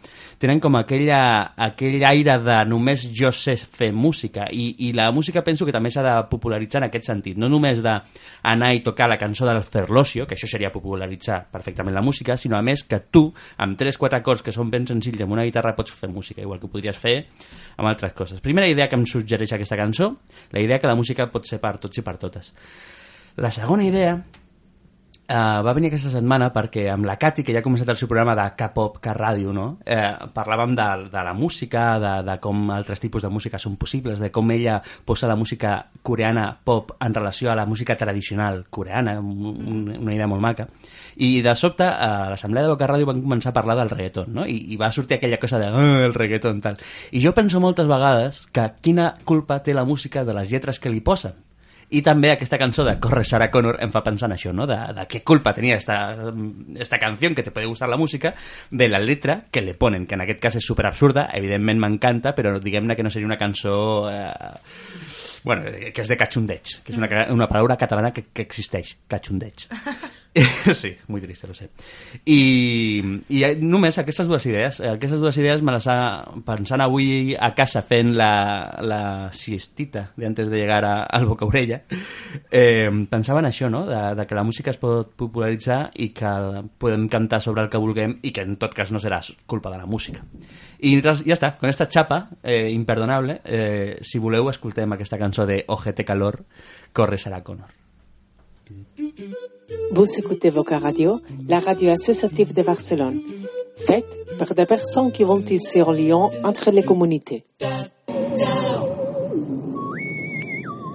tenen 0.43 0.59
com 0.59 0.75
aquella, 0.75 1.21
aquell 1.55 2.03
aire 2.09 2.35
de 2.43 2.57
només 2.67 3.05
jo 3.15 3.31
sé 3.31 3.55
fer 3.55 3.93
música 3.95 4.49
i, 4.51 4.65
i 4.89 4.91
la 4.99 5.13
música 5.15 5.45
penso 5.47 5.63
que 5.69 5.75
també 5.77 5.93
s'ha 5.95 6.03
de 6.03 6.17
popularitzar 6.33 6.81
en 6.83 6.89
aquest 6.89 7.07
sentit, 7.07 7.39
no 7.39 7.47
només 7.47 7.85
d'anar 7.87 8.73
i 8.75 8.83
tocar 8.83 9.07
la 9.07 9.21
cançó 9.21 9.47
del 9.47 9.63
Ferlosio, 9.63 10.27
que 10.27 10.35
això 10.35 10.51
seria 10.51 10.73
popularitzar 10.75 11.45
perfectament 11.55 11.95
la 11.95 12.03
música, 12.03 12.35
sinó 12.35 12.59
a 12.59 12.65
més 12.67 12.83
que 12.83 12.99
tu, 13.15 13.29
amb 13.63 13.79
3-4 13.79 14.19
acords 14.19 14.43
que 14.43 14.57
són 14.59 14.75
ben 14.75 14.91
senzills 14.91 15.23
amb 15.23 15.39
una 15.39 15.47
guitarra 15.47 15.77
pots 15.79 15.95
fer 15.95 16.11
música, 16.11 16.43
igual 16.43 16.59
que 16.59 16.67
ho 16.67 16.75
podries 16.75 16.99
fer 16.99 17.17
amb 17.79 17.87
altres 17.87 18.11
coses. 18.19 18.43
Primera 18.43 18.67
idea 18.67 18.91
que 18.91 18.99
em 18.99 19.07
suggereix 19.07 19.55
aquesta 19.55 19.79
cançó, 19.79 20.17
la 20.51 20.67
idea 20.67 20.83
que 20.83 20.91
la 20.91 20.99
música 20.99 21.31
pot 21.31 21.47
ser 21.47 21.63
per 21.63 21.77
tots 21.79 22.03
i 22.03 22.08
per 22.09 22.17
totes. 22.25 22.55
La 23.39 23.53
segona 23.55 23.87
idea 23.87 24.19
Uh, 25.29 25.61
va 25.61 25.75
venir 25.77 25.91
aquesta 25.91 26.09
setmana 26.09 26.47
perquè 26.55 26.87
amb 26.89 27.05
la 27.05 27.19
Cati, 27.21 27.43
que 27.45 27.53
ja 27.53 27.61
ha 27.61 27.65
començat 27.67 27.91
el 27.93 27.99
seu 28.01 28.09
programa 28.09 28.33
de 28.33 28.47
K-pop, 28.57 28.95
K-ràdio, 29.05 29.51
no? 29.53 29.65
eh, 29.85 30.15
parlàvem 30.33 30.73
de, 30.73 30.87
de 31.13 31.25
la 31.27 31.35
música, 31.37 31.83
de, 32.01 32.13
de 32.25 32.37
com 32.41 32.71
altres 32.73 33.03
tipus 33.03 33.27
de 33.27 33.29
música 33.29 33.59
són 33.61 33.75
possibles, 33.77 34.23
de 34.25 34.31
com 34.33 34.49
ella 34.55 34.79
posa 35.05 35.29
la 35.29 35.37
música 35.37 35.75
coreana 36.01 36.47
pop 36.65 36.95
en 37.05 37.13
relació 37.13 37.51
a 37.53 37.57
la 37.61 37.67
música 37.69 37.93
tradicional 38.01 38.63
coreana, 38.73 39.19
un, 39.21 39.51
un, 39.53 39.83
una 39.99 40.15
idea 40.15 40.31
molt 40.33 40.41
maca. 40.41 40.65
I 41.21 41.43
de 41.45 41.55
sobte, 41.61 41.85
a 41.85 42.31
l'assemblea 42.31 42.65
de 42.65 42.71
Boca 42.73 42.89
Ràdio 42.89 43.11
van 43.11 43.21
començar 43.21 43.53
a 43.53 43.59
parlar 43.59 43.77
del 43.83 43.93
reggaeton, 43.93 44.33
no? 44.33 44.47
I, 44.49 44.57
i 44.73 44.81
va 44.81 44.89
sortir 44.97 45.19
aquella 45.19 45.37
cosa 45.37 45.61
de 45.61 45.69
"Ah, 45.69 46.07
el 46.07 46.17
reggaeton, 46.17 46.63
tal. 46.65 46.81
I 47.13 47.21
jo 47.21 47.35
penso 47.37 47.61
moltes 47.61 47.85
vegades 47.85 48.47
que 48.49 48.65
quina 48.81 49.11
culpa 49.29 49.61
té 49.61 49.77
la 49.77 49.85
música 49.85 50.25
de 50.25 50.41
les 50.41 50.49
lletres 50.49 50.81
que 50.81 50.89
li 50.89 51.05
posen 51.05 51.37
i 51.91 52.03
també 52.05 52.31
aquesta 52.33 52.59
cançó 52.61 52.85
de 52.85 52.99
Corre 53.01 53.25
Sarah 53.25 53.51
Connor 53.51 53.79
em 53.85 53.93
fa 53.95 54.03
pensar 54.05 54.29
en 54.29 54.37
això, 54.37 54.53
no? 54.53 54.67
De, 54.69 54.77
de 54.97 55.07
qué 55.09 55.23
culpa 55.25 55.55
tenía 55.55 55.77
esta, 55.77 56.17
esta 56.77 56.99
canción, 56.99 57.35
que 57.35 57.43
te 57.43 57.51
puede 57.51 57.67
gustar 57.67 57.89
la 57.89 57.97
música, 57.97 58.35
de 58.71 58.89
la 58.89 58.99
letra 58.99 59.45
que 59.51 59.63
le 59.63 59.75
ponen, 59.75 60.07
que 60.07 60.15
en 60.19 60.27
aquest 60.27 60.43
cas 60.43 60.59
és 60.61 60.69
super 60.69 60.87
absurda, 60.89 61.29
evidentment 61.39 61.81
m'encanta, 61.81 62.35
però 62.37 62.59
diguem-ne 62.61 62.97
que 62.97 63.07
no 63.07 63.13
seria 63.15 63.31
una 63.31 63.41
cançó... 63.41 63.79
Eh, 64.13 64.29
bueno, 65.45 65.69
eh, 65.71 65.93
que 65.95 66.03
és 66.05 66.09
de 66.11 66.19
cachundeig, 66.19 66.79
que 66.85 66.93
és 66.93 67.01
una, 67.01 67.09
una 67.33 67.49
paraula 67.49 67.79
catalana 67.81 68.13
que, 68.13 68.29
que 68.35 68.45
existeix, 68.45 68.97
cachundeig. 69.09 69.69
sí, 70.75 70.97
muy 71.09 71.21
triste, 71.21 71.47
lo 71.47 71.55
sé. 71.55 71.71
I, 72.25 73.03
i 73.29 73.43
eh, 73.45 73.55
només 73.61 73.99
aquestes 73.99 74.29
dues 74.29 74.45
idees, 74.47 74.79
eh, 74.81 74.91
aquestes 74.93 75.23
dues 75.23 75.39
idees 75.41 75.63
me 75.65 75.73
les 75.75 75.87
ha, 75.91 75.99
pensant 76.47 76.83
avui 76.85 77.35
a 77.35 77.51
casa 77.57 77.83
fent 77.87 78.13
la, 78.17 78.31
la 78.85 79.01
siestita 79.33 80.11
de 80.17 80.29
antes 80.29 80.51
de 80.51 80.61
llegar 80.61 80.85
a, 80.85 80.95
al 81.05 81.27
Boca 81.27 81.49
Orella, 81.49 81.81
eh, 82.51 82.91
pensava 83.11 83.43
en 83.43 83.51
això, 83.51 83.71
no? 83.73 83.85
De, 83.89 84.03
de 84.19 84.27
que 84.29 84.39
la 84.39 84.47
música 84.47 84.71
es 84.75 84.81
pot 84.81 85.15
popularitzar 85.19 85.81
i 85.97 86.11
que 86.15 86.35
podem 86.79 87.09
cantar 87.09 87.41
sobre 87.43 87.65
el 87.65 87.73
que 87.73 87.81
vulguem 87.83 88.19
i 88.23 88.33
que 88.35 88.45
en 88.47 88.59
tot 88.61 88.77
cas 88.77 88.93
no 88.93 89.03
serà 89.03 89.23
culpa 89.47 89.73
de 89.73 89.81
la 89.81 89.89
música. 89.89 90.23
I 90.79 90.99
ja 91.03 91.17
està, 91.35 91.57
con 91.59 91.73
esta 91.73 91.89
chapa 91.89 92.29
eh, 92.43 92.69
imperdonable, 92.71 93.41
eh, 93.45 93.99
si 94.03 94.23
voleu 94.23 94.53
escoltem 94.53 94.95
aquesta 94.95 95.19
cançó 95.19 95.47
de 95.47 95.65
Ojete 95.67 96.05
Calor, 96.05 96.45
Corre 96.93 97.19
Sarah 97.19 97.43
Connor. 97.43 97.78
Vous 99.93 100.19
écoutez 100.19 100.51
Voca 100.51 100.79
Radio, 100.79 101.21
la 101.49 101.59
radio 101.59 101.91
associative 101.91 102.53
de 102.53 102.63
Barcelone, 102.63 103.21
faite 103.77 104.05
par 104.39 104.55
des 104.55 104.67
personnes 104.67 105.11
qui 105.13 105.25
vont 105.25 105.41
tisser 105.41 105.83
en 105.83 105.93
lien 105.93 106.31
entre 106.45 106.71
les 106.71 106.83
communautés. 106.83 107.45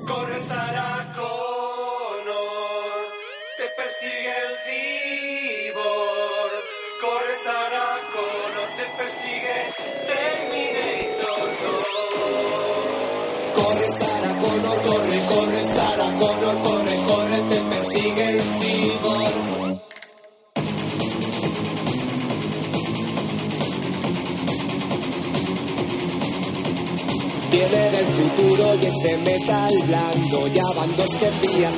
Corre 0.08 0.40
Sarah 0.50 1.04
Connor, 1.16 2.42
te 3.58 3.66
persigue 3.78 4.32
el 4.44 4.54
cibor. 4.66 6.50
Corre 7.02 7.36
Sarah 7.44 8.00
Connor, 8.14 8.68
te 8.78 8.86
persigue 9.00 9.58
Terminator 10.10 11.46
2. 13.56 13.56
Corre 13.56 13.88
Sarah 14.00 14.36
Connor, 14.42 14.78
corre, 14.88 15.18
corre 15.30 15.62
Sarah 15.64 16.12
Connor, 16.20 16.56
corre, 16.64 16.64
corre, 16.64 16.73
el 17.96 18.42
cibor. 18.42 19.82
Viene 27.52 27.92
del 27.92 28.06
futuro 28.06 28.76
y 28.82 28.86
es 28.86 28.98
de 28.98 29.18
metal 29.18 29.74
blando. 29.86 30.48
Ya 30.48 30.64
van 30.76 30.98
dos 30.98 31.16
que 31.18 31.48
pillas, 31.48 31.76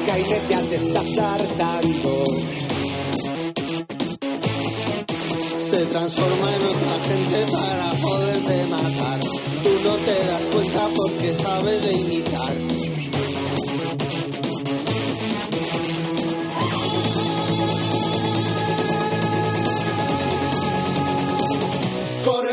ya 0.49 0.61
te 0.69 0.75
estás 0.75 1.17
hartando. 1.17 2.23
Se 5.59 5.85
transforma 5.87 6.55
en 6.55 6.61
otra 6.61 6.99
gente 7.09 7.45
para 7.51 7.89
poderte 8.01 8.67
matar. 8.67 9.19
Tú 9.19 9.69
no 9.83 9.95
te 9.95 10.25
das 10.27 10.45
cuenta 10.51 10.89
porque 10.95 11.33
sabe 11.35 11.79
de 11.79 11.91
imitar. 11.93 12.55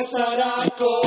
Corre 0.03 0.05
Sarah 0.05 1.02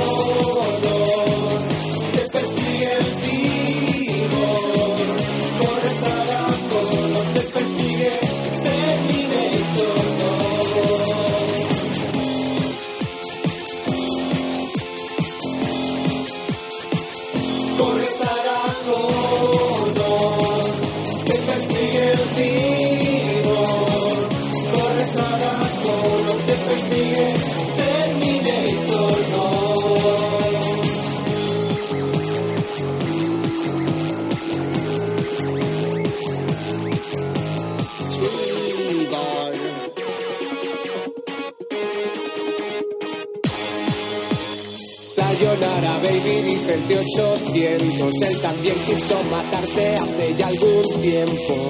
Sayonara 45.15 45.97
baby, 45.99 46.41
dice 46.41 46.73
el 46.73 46.81
T-800 46.87 47.55
Él 48.21 48.41
también 48.41 48.75
quiso 48.85 49.23
matarte 49.31 49.95
hace 49.95 50.35
ya 50.37 50.47
algún 50.47 50.83
tiempo 50.99 51.69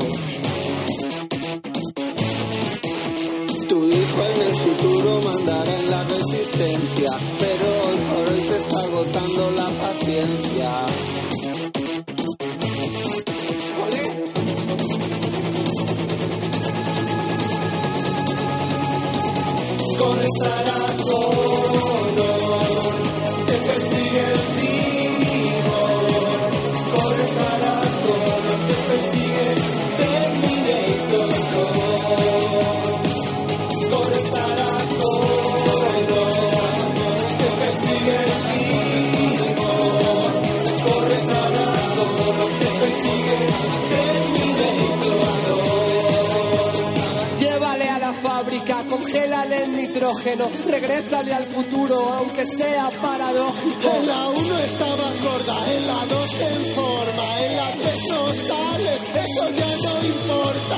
hidrógeno. 50.15 50.49
Regrésale 50.69 51.33
al 51.33 51.45
futuro, 51.45 52.09
aunque 52.13 52.45
sea 52.45 52.89
paradójico. 53.01 53.95
En 53.95 54.07
la 54.07 54.29
1 54.29 54.59
estabas 54.59 55.21
gorda, 55.21 55.55
en 55.75 55.87
la 55.87 56.05
2 56.05 56.41
en 56.41 56.65
forma, 56.73 57.41
en 57.45 57.57
la 57.57 57.71
3 57.71 58.09
no 58.09 58.25
sales, 58.27 59.01
eso 59.13 59.49
ya 59.51 59.77
no 59.83 60.05
importa. 60.05 60.77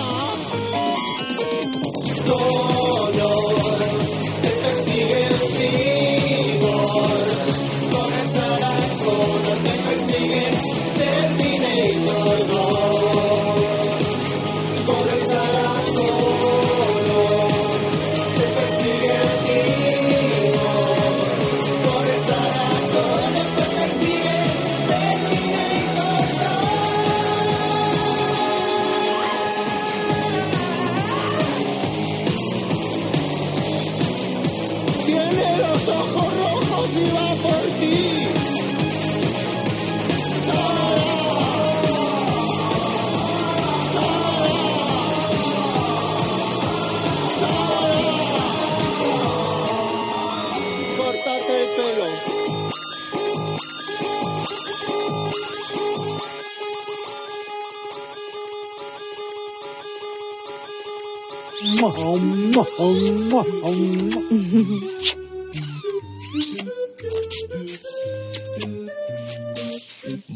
Dolor, 2.26 3.78
te 4.42 4.50
persigue 4.50 5.24
el 5.24 5.34
vigor. 5.58 5.97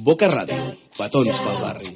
Boca 0.05 0.27
Ràdio. 0.29 0.59
Petons 0.97 1.39
pel 1.45 1.57
barri. 1.63 1.89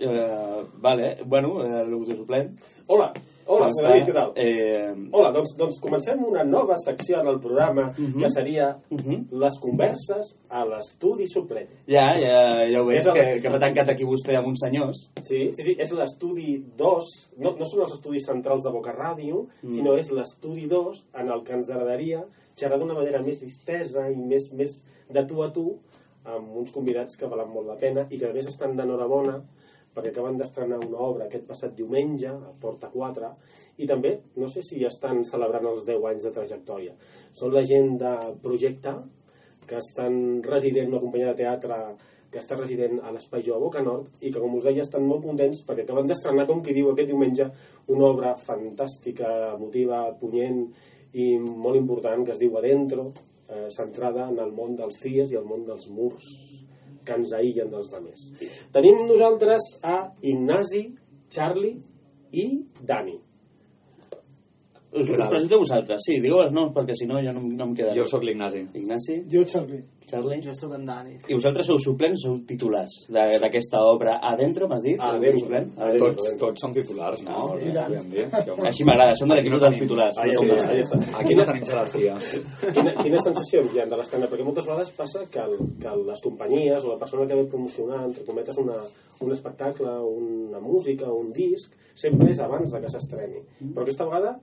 Eh, 0.00 0.64
vale, 0.80 1.18
bueno, 1.26 1.60
eh, 1.64 1.84
locutor 1.84 2.16
suplent. 2.16 2.48
Hola, 2.86 3.12
hola, 3.12 3.12
Com 3.12 3.12
senyor 3.12 3.29
està? 3.70 3.82
David, 3.88 4.06
què 4.08 4.14
tal? 4.14 4.32
Eh, 4.36 5.08
Hola, 5.12 5.30
doncs, 5.32 5.54
doncs 5.58 5.78
comencem 5.80 6.22
una 6.24 6.44
nova 6.44 6.76
secció 6.78 7.20
en 7.20 7.26
el 7.28 7.40
programa 7.40 7.92
que 7.96 8.30
seria 8.30 8.76
Mhm. 8.90 9.28
les 9.32 9.58
converses 9.60 10.36
a 10.48 10.64
l'estudi 10.64 11.26
suplent. 11.28 11.68
ja, 11.86 12.06
ja, 12.18 12.66
ja 12.70 12.80
ho 12.82 12.86
veig, 12.86 13.04
que, 13.12 13.40
que 13.42 13.48
m'ha 13.50 13.58
tancat 13.58 13.88
aquí 13.88 14.04
vostè 14.04 14.36
amb 14.36 14.46
uns 14.48 14.60
senyors. 14.62 15.10
Sí, 15.22 15.50
sí, 15.54 15.62
sí, 15.62 15.76
és 15.78 15.92
l'estudi 15.92 16.58
2, 16.76 17.04
no, 17.38 17.54
no 17.56 17.64
són 17.64 17.82
els 17.82 17.94
estudis 17.94 18.26
centrals 18.26 18.62
de 18.64 18.70
Boca 18.70 18.92
Ràdio, 18.92 19.46
Mm. 19.62 19.72
sinó 19.72 19.96
és 19.98 20.10
l'estudi 20.10 20.66
2 20.66 21.04
en 21.14 21.28
el 21.30 21.42
que 21.44 21.52
ens 21.54 21.70
agradaria 21.70 22.24
xerrar 22.56 22.78
d'una 22.78 22.94
manera 22.94 23.22
més 23.22 23.40
distesa 23.40 24.10
i 24.10 24.16
més, 24.16 24.50
més 24.52 24.84
de 25.08 25.24
tu 25.24 25.42
a 25.42 25.50
tu 25.52 25.78
amb 26.24 26.54
uns 26.56 26.70
convidats 26.70 27.16
que 27.16 27.26
valen 27.26 27.48
molt 27.48 27.66
la 27.66 27.76
pena 27.76 28.06
i 28.10 28.18
que 28.18 28.26
a 28.28 28.32
més 28.32 28.46
estan 28.46 28.76
d'enhorabona 28.76 29.42
perquè 29.94 30.12
acaben 30.12 30.36
d'estrenar 30.38 30.78
una 30.84 31.00
obra 31.02 31.26
aquest 31.26 31.46
passat 31.48 31.74
diumenge 31.76 32.28
a 32.30 32.52
Porta 32.60 32.90
4 32.92 33.30
i 33.82 33.88
també, 33.90 34.16
no 34.38 34.48
sé 34.48 34.62
si 34.66 34.84
estan 34.86 35.24
celebrant 35.26 35.66
els 35.72 35.86
10 35.88 36.06
anys 36.12 36.28
de 36.28 36.34
trajectòria. 36.36 36.94
Són 37.32 37.54
la 37.54 37.64
gent 37.66 37.96
de 37.98 38.12
Projecte, 38.42 38.94
que 39.66 39.78
estan 39.78 40.42
resident, 40.46 40.90
una 40.90 41.02
companyia 41.02 41.32
de 41.32 41.42
teatre 41.42 41.80
que 42.30 42.38
està 42.38 42.56
resident 42.56 43.00
a 43.02 43.10
l'Espai 43.14 43.42
Jo 43.42 43.56
a 43.56 43.62
Boca 43.62 43.82
Nord 43.82 44.22
i 44.22 44.30
que, 44.30 44.38
com 44.38 44.54
us 44.54 44.66
deia, 44.66 44.84
estan 44.86 45.06
molt 45.06 45.24
contents 45.26 45.64
perquè 45.66 45.82
acaben 45.86 46.06
d'estrenar, 46.10 46.46
com 46.46 46.62
qui 46.62 46.74
diu, 46.76 46.92
aquest 46.92 47.10
diumenge 47.10 47.48
una 47.90 48.06
obra 48.12 48.36
fantàstica, 48.38 49.32
emotiva, 49.56 50.04
punyent 50.20 50.62
i 51.18 51.32
molt 51.42 51.78
important 51.78 52.22
que 52.26 52.36
es 52.36 52.42
diu 52.42 52.54
Adentro, 52.58 53.10
eh, 53.50 53.66
centrada 53.74 54.28
en 54.30 54.38
el 54.38 54.54
món 54.54 54.78
dels 54.78 55.02
CIES 55.02 55.34
i 55.34 55.40
el 55.42 55.46
món 55.50 55.66
dels 55.66 55.90
murs 55.90 56.30
que 57.10 57.18
ens 57.18 57.34
aïllen 57.36 57.72
dels 57.74 57.90
altres. 57.98 58.28
Tenim 58.74 59.02
nosaltres 59.08 59.66
a 59.82 59.96
Ignasi, 60.22 60.84
Charlie 61.34 61.74
i 62.38 62.46
Dani. 62.86 63.18
Us, 64.92 65.08
us 65.08 65.26
presento 65.30 65.54
a 65.54 65.58
vosaltres. 65.58 66.02
Sí, 66.02 66.16
digueu 66.20 66.40
els 66.42 66.50
noms 66.52 66.72
perquè 66.74 66.96
si 66.98 67.06
no 67.06 67.20
ja 67.22 67.30
no, 67.32 67.40
no 67.46 67.64
em 67.68 67.74
queda 67.78 67.92
Jo 67.94 68.04
sóc 68.10 68.24
l'Ignasi. 68.26 68.64
Ignasi, 68.74 69.20
Jo, 69.30 69.44
Charlie. 69.44 69.84
Charlie. 70.10 70.40
Jo 70.42 70.50
sóc 70.58 70.72
en 70.74 70.84
Dani. 70.84 71.12
I 71.28 71.34
vosaltres 71.36 71.66
sou 71.70 71.78
suplents, 71.78 72.24
sou 72.24 72.40
titulars 72.42 73.06
de- 73.08 73.38
d'aquesta 73.38 73.84
obra 73.86 74.16
Adentro, 74.20 74.66
m'has 74.66 74.82
dit? 74.82 74.98
Adentro. 74.98 75.38
Suplent? 75.44 75.68
Adentro. 75.78 76.08
Tots, 76.16 76.32
tots 76.40 76.60
som 76.60 76.72
titulars, 76.74 77.22
no? 77.22 77.30
Ah, 77.30 77.60
i 77.62 77.70
tant. 77.72 77.86
Podríem 77.86 78.10
dir. 78.10 78.24
Sí, 78.42 78.50
home. 78.50 78.66
Així 78.68 78.84
m'agrada, 78.88 79.14
som 79.14 79.28
de 79.28 79.36
l'equip 79.36 79.52
no 79.52 79.60
dels 79.60 79.74
tenim- 79.76 79.84
titulars. 79.86 80.18
Ahí 80.18 80.32
no 80.34 80.40
està, 80.42 80.58
som 80.58 80.68
ahí 80.70 80.76
dels- 80.80 80.90
està. 80.90 81.20
Aquí 81.20 81.34
no 81.38 81.44
tenim 81.46 81.64
jerarquia. 81.70 82.16
Quina, 82.74 82.94
quines 83.04 83.22
sensacions 83.24 83.74
hi 83.74 83.78
ha 83.80 83.86
de 83.86 83.96
l'estrena? 83.96 84.26
Perquè 84.26 84.44
moltes 84.44 84.66
vegades 84.66 84.90
passa 84.90 85.24
que, 85.30 85.38
el, 85.38 85.56
que 85.78 85.94
les 86.10 86.20
companyies 86.20 86.82
o 86.84 86.88
la 86.88 86.98
persona 86.98 87.28
que 87.28 87.34
ve 87.38 87.46
a 87.46 87.48
promocionar, 87.54 88.04
entre 88.06 88.24
cometes, 88.24 88.58
una, 88.58 88.82
un 89.20 89.32
espectacle, 89.32 89.94
una 90.00 90.58
música, 90.58 91.06
un 91.12 91.30
disc, 91.32 91.70
sempre 91.94 92.32
és 92.32 92.40
abans 92.40 92.72
de 92.72 92.80
que 92.80 92.88
s'estreni. 92.90 93.38
Però 93.72 93.82
aquesta 93.86 94.04
vegada 94.10 94.40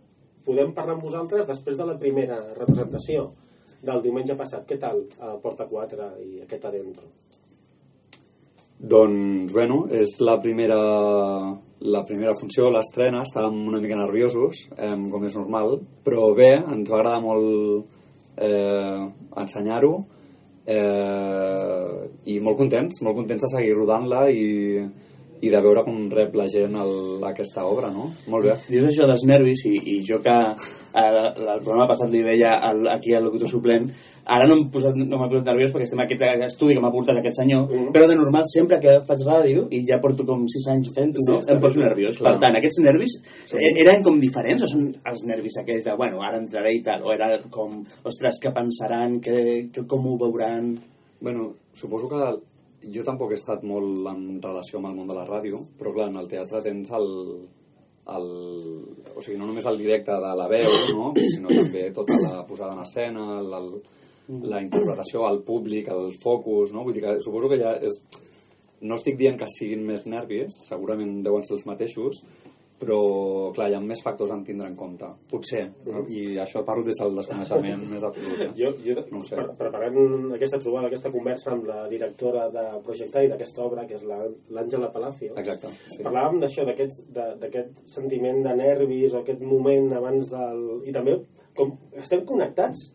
podem 0.48 0.72
parlar 0.76 0.96
amb 0.96 1.06
vosaltres 1.06 1.48
després 1.50 1.78
de 1.78 1.86
la 1.90 1.98
primera 2.00 2.40
representació 2.56 3.28
del 3.84 4.02
diumenge 4.06 4.36
passat. 4.40 4.66
Què 4.68 4.80
tal 4.82 5.04
a 5.20 5.36
Porta 5.44 5.68
4 5.70 6.12
i 6.24 6.42
aquest 6.46 6.66
adentro? 6.70 7.06
Doncs, 8.78 9.52
bueno, 9.54 9.88
és 9.90 10.20
la 10.22 10.36
primera, 10.38 10.78
la 11.90 12.04
primera 12.06 12.36
funció, 12.38 12.68
l'estrena, 12.70 13.24
estàvem 13.26 13.64
una 13.72 13.80
mica 13.82 13.98
nerviosos, 13.98 14.68
eh, 14.78 14.94
com 15.10 15.26
és 15.26 15.38
normal, 15.38 15.80
però 16.06 16.30
bé, 16.38 16.52
ens 16.62 16.92
va 16.92 17.00
agradar 17.00 17.24
molt 17.24 17.88
eh, 18.38 19.02
ensenyar-ho 19.42 19.92
eh, 20.70 22.06
i 22.30 22.38
molt 22.44 22.62
contents, 22.62 23.02
molt 23.02 23.18
contents 23.18 23.48
de 23.48 23.52
seguir 23.56 23.74
rodant-la 23.74 24.28
i, 24.30 24.46
i 25.42 25.50
de 25.54 25.62
veure 25.62 25.84
com 25.86 26.10
rep 26.10 26.34
la 26.36 26.48
gent 26.50 26.76
el, 26.76 27.24
aquesta 27.30 27.66
obra, 27.66 27.92
no? 27.94 28.12
Molt 28.34 28.46
bé. 28.46 28.56
Dius 28.70 28.88
això 28.90 29.06
dels 29.08 29.24
nervis 29.30 29.66
i, 29.70 29.76
i 29.78 29.96
jo 30.08 30.18
que 30.24 30.34
el, 30.34 31.18
el 31.38 31.60
programa 31.64 31.86
passat 31.88 32.10
li 32.10 32.24
deia 32.26 32.56
al, 32.70 32.88
aquí 32.90 33.14
al 33.14 33.24
locutor 33.28 33.50
suplent 33.52 33.92
ara 34.28 34.48
no 34.50 34.56
m'he 34.58 34.66
posat, 34.74 34.96
no 34.98 35.20
posat 35.30 35.46
nerviós 35.48 35.72
perquè 35.72 35.86
estem 35.88 36.00
en 36.02 36.06
aquest 36.08 36.24
estudi 36.50 36.74
que 36.76 36.82
m'ha 36.84 36.92
portat 36.92 37.20
aquest 37.22 37.38
senyor 37.40 37.68
Mhm. 37.70 37.92
però 37.94 38.08
de 38.10 38.16
normal 38.18 38.44
sempre 38.50 38.80
que 38.80 38.98
faig 39.08 39.22
ràdio 39.28 39.68
i 39.72 39.84
ja 39.88 40.02
porto 40.02 40.26
com 40.26 40.44
6 40.50 40.68
anys 40.74 40.90
fent-ho 40.96 41.22
Sí, 41.24 41.32
no? 41.32 41.40
em 41.54 41.60
poso 41.62 41.80
nerviós 41.80 42.18
Clar. 42.18 42.34
per 42.34 42.42
tant 42.42 42.58
aquests 42.58 42.82
nervis 42.84 43.14
e- 43.54 43.74
eren 43.86 44.04
com 44.04 44.20
diferents 44.20 44.64
o 44.64 44.68
són 44.68 44.90
els 45.06 45.24
nervis 45.24 45.58
aquells 45.62 45.84
de 45.86 45.96
bueno 45.96 46.22
ara 46.22 46.38
entraré 46.42 46.74
i 46.76 46.82
tal 46.84 47.06
o 47.06 47.14
era 47.14 47.30
com 47.50 47.84
ostres 48.04 48.40
què 48.42 48.52
pensaran 48.54 49.20
que, 49.22 49.70
que, 49.72 49.86
com 49.88 50.06
ho 50.08 50.18
veuran 50.18 50.78
Bueno, 51.20 51.54
suposo 51.74 52.08
que 52.08 52.18
jo 52.84 53.04
tampoc 53.04 53.34
he 53.34 53.40
estat 53.40 53.64
molt 53.66 54.06
en 54.10 54.42
relació 54.44 54.80
amb 54.80 54.92
el 54.92 54.98
món 54.98 55.10
de 55.10 55.16
la 55.18 55.26
ràdio, 55.28 55.62
però 55.80 55.94
clar, 55.96 56.10
en 56.12 56.20
el 56.22 56.30
teatre 56.32 56.62
tens 56.66 56.92
el, 56.98 57.08
el, 58.16 58.28
o 59.16 59.24
sigui, 59.24 59.38
no 59.40 59.48
només 59.50 59.66
el 59.70 59.80
directe 59.82 60.16
de 60.24 60.34
la 60.40 60.48
veu, 60.52 60.70
no? 60.96 61.12
sinó 61.18 61.52
també 61.52 61.90
tota 61.96 62.20
la 62.24 62.46
posada 62.48 62.76
en 62.78 62.84
escena, 62.86 63.26
el, 63.42 63.58
el, 63.60 63.72
la 64.52 64.62
interpretació 64.64 65.26
al 65.28 65.42
públic, 65.48 65.90
el 65.94 66.14
focus, 66.22 66.74
no? 66.76 66.86
Vull 66.86 66.98
dir 66.98 67.06
que 67.06 67.20
suposo 67.24 67.52
que 67.52 67.62
ja 67.64 67.78
és... 67.82 68.06
No 68.78 68.94
estic 68.94 69.16
dient 69.18 69.40
que 69.40 69.48
siguin 69.50 69.82
més 69.88 70.04
nervis, 70.06 70.60
segurament 70.68 71.24
deuen 71.26 71.42
ser 71.42 71.56
els 71.56 71.64
mateixos, 71.66 72.20
però, 72.80 73.52
clar, 73.56 73.70
hi 73.72 73.76
ha 73.76 73.80
més 73.82 74.02
factors 74.06 74.30
a 74.32 74.38
tindre 74.46 74.68
en 74.70 74.76
compte. 74.78 75.08
Potser, 75.32 75.64
no? 75.86 76.04
i 76.14 76.36
això 76.38 76.64
parlo 76.66 76.84
des 76.86 77.00
del 77.02 77.16
desconeixement 77.18 77.86
més 77.90 78.04
absolut. 78.04 78.42
Eh? 78.46 78.50
Jo, 78.60 78.72
jo 78.86 78.96
No 79.12 79.24
sé. 79.24 79.36
pre 79.36 79.48
preparant 79.58 80.34
aquesta 80.36 80.60
trobada, 80.60 80.88
aquesta 80.88 81.12
conversa 81.12 81.52
amb 81.56 81.66
la 81.68 81.88
directora 81.90 82.50
de 82.54 82.66
Projectar 82.86 83.24
i 83.26 83.32
d'aquesta 83.32 83.64
obra, 83.66 83.86
que 83.88 83.96
és 83.96 84.04
la- 84.04 84.28
l'Àngela 84.50 84.92
Palacio, 84.94 85.34
Exacte. 85.36 85.68
Sí. 85.90 86.04
parlàvem 86.04 86.40
d'això, 86.40 86.66
d'aquest 86.66 87.08
de- 87.10 87.36
d'aquest 87.40 87.82
sentiment 87.88 88.44
de 88.44 88.54
nervis 88.56 89.14
o 89.14 89.20
aquest 89.24 89.42
moment 89.42 89.92
abans 89.94 90.30
del... 90.30 90.82
I 90.86 90.92
també 90.92 91.18
com 91.56 91.78
estem 91.96 92.24
connectats 92.26 92.94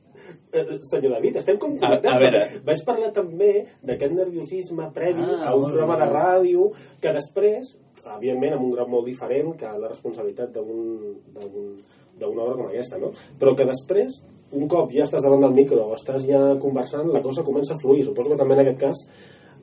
Eh, 0.53 0.63
senyor 0.87 1.15
David, 1.17 1.37
estem 1.41 1.57
com 1.59 1.73
A- 1.73 1.75
a 1.75 1.81
connectats 1.81 2.19
veure. 2.21 2.43
vaig 2.65 2.83
parlar 2.87 3.09
també 3.13 3.67
d'aquest 3.83 4.13
nerviosisme 4.13 4.93
previ 4.95 5.25
Ah, 5.25 5.49
a 5.49 5.55
un 5.57 5.65
programa 5.65 5.97
de 5.97 6.07
ràdio 6.13 6.71
que 7.01 7.13
després, 7.13 7.73
evidentment 8.17 8.55
amb 8.57 8.65
un 8.65 8.73
grau 8.77 8.89
molt 8.89 9.07
diferent 9.07 9.55
que 9.57 9.67
la 9.79 9.89
responsabilitat 9.89 10.53
d'un- 10.53 11.17
d'un- 11.35 11.77
d'una 12.19 12.43
obra 12.43 12.57
com 12.57 12.67
aquesta, 12.67 12.99
no? 12.99 13.11
però 13.41 13.55
que 13.57 13.65
després 13.65 14.23
un 14.53 14.69
cop 14.69 14.91
ja 14.93 15.03
estàs 15.05 15.23
davant 15.25 15.41
del 15.41 15.55
micro 15.57 15.81
o 15.89 15.95
estàs 15.97 16.27
ja 16.29 16.59
conversant, 16.61 17.09
la 17.09 17.23
cosa 17.23 17.43
comença 17.43 17.75
a 17.75 17.79
fluir. 17.79 18.05
Suposo 18.05 18.29
que 18.31 18.37
també 18.37 18.55
en 18.55 18.61
aquest 18.61 18.79
cas 18.81 18.99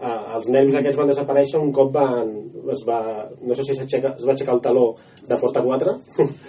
eh, 0.01 0.35
els 0.35 0.47
nervis 0.49 0.75
aquests 0.79 0.97
van 0.97 1.07
desaparèixer 1.11 1.59
un 1.61 1.71
cop 1.71 1.91
van, 1.93 2.31
es 2.73 2.81
va, 2.87 3.29
no 3.41 3.53
sé 3.55 3.63
si 3.63 3.71
es 3.77 4.25
va 4.25 4.31
aixecar 4.33 4.55
el 4.55 4.61
taló 4.61 4.95
de 5.27 5.37
Porta 5.37 5.61
4 5.61 5.99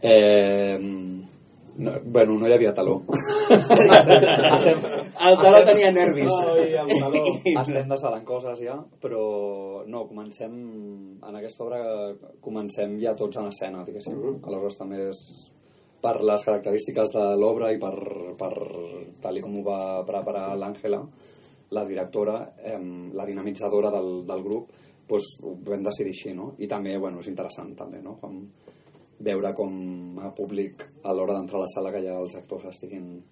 Eh, 0.00 0.78
no, 1.78 1.92
bueno, 2.04 2.38
no 2.38 2.48
hi 2.48 2.54
havia 2.56 2.72
taló. 2.74 3.00
estem, 4.54 4.80
El 5.28 5.36
taló 5.38 5.60
tenia 5.66 5.90
nervis. 5.94 6.32
Ai, 6.52 6.72
el 6.82 6.90
taló. 6.98 7.22
estem 7.62 7.92
desvelant 7.92 8.24
coses 8.26 8.62
ja, 8.62 8.74
però 9.02 9.22
no, 9.86 10.06
comencem 10.10 10.56
en 11.18 11.38
aquesta 11.38 11.64
obra 11.66 11.80
comencem 12.44 12.98
ja 13.02 13.14
tots 13.18 13.38
en 13.38 13.50
escena, 13.52 13.84
diguéssim. 13.86 14.18
Aleshores 14.42 14.78
també 14.80 15.04
és 15.08 15.22
per 16.02 16.16
les 16.22 16.44
característiques 16.46 17.14
de 17.14 17.24
l'obra 17.38 17.72
i 17.74 17.78
per, 17.82 17.94
per 18.38 18.52
tal 19.22 19.40
com 19.42 19.58
ho 19.58 19.64
va 19.66 19.80
preparar 20.06 20.52
l'Àngela, 20.58 21.02
la 21.74 21.84
directora, 21.84 22.40
eh, 22.58 22.78
la 23.14 23.26
dinamitzadora 23.26 23.90
del, 23.94 24.12
del 24.26 24.42
grup, 24.42 24.74
doncs 25.08 25.38
ho 25.42 25.54
vam 25.66 25.86
decidir 25.86 26.14
així, 26.14 26.34
no? 26.34 26.52
I 26.58 26.68
també, 26.70 26.96
bueno, 26.98 27.22
és 27.22 27.30
interessant 27.30 27.74
també, 27.78 28.02
no? 28.04 28.16
Com 28.20 28.42
veure 29.20 29.52
com 29.54 30.18
a 30.22 30.30
públic 30.34 30.84
a 31.02 31.12
l'hora 31.12 31.34
d'entrar 31.34 31.58
a 31.58 31.64
la 31.66 31.72
sala 31.72 31.90
que 31.92 32.02
ja 32.04 32.14
els 32.18 32.34
actors 32.38 32.64
estiguin 32.70 33.22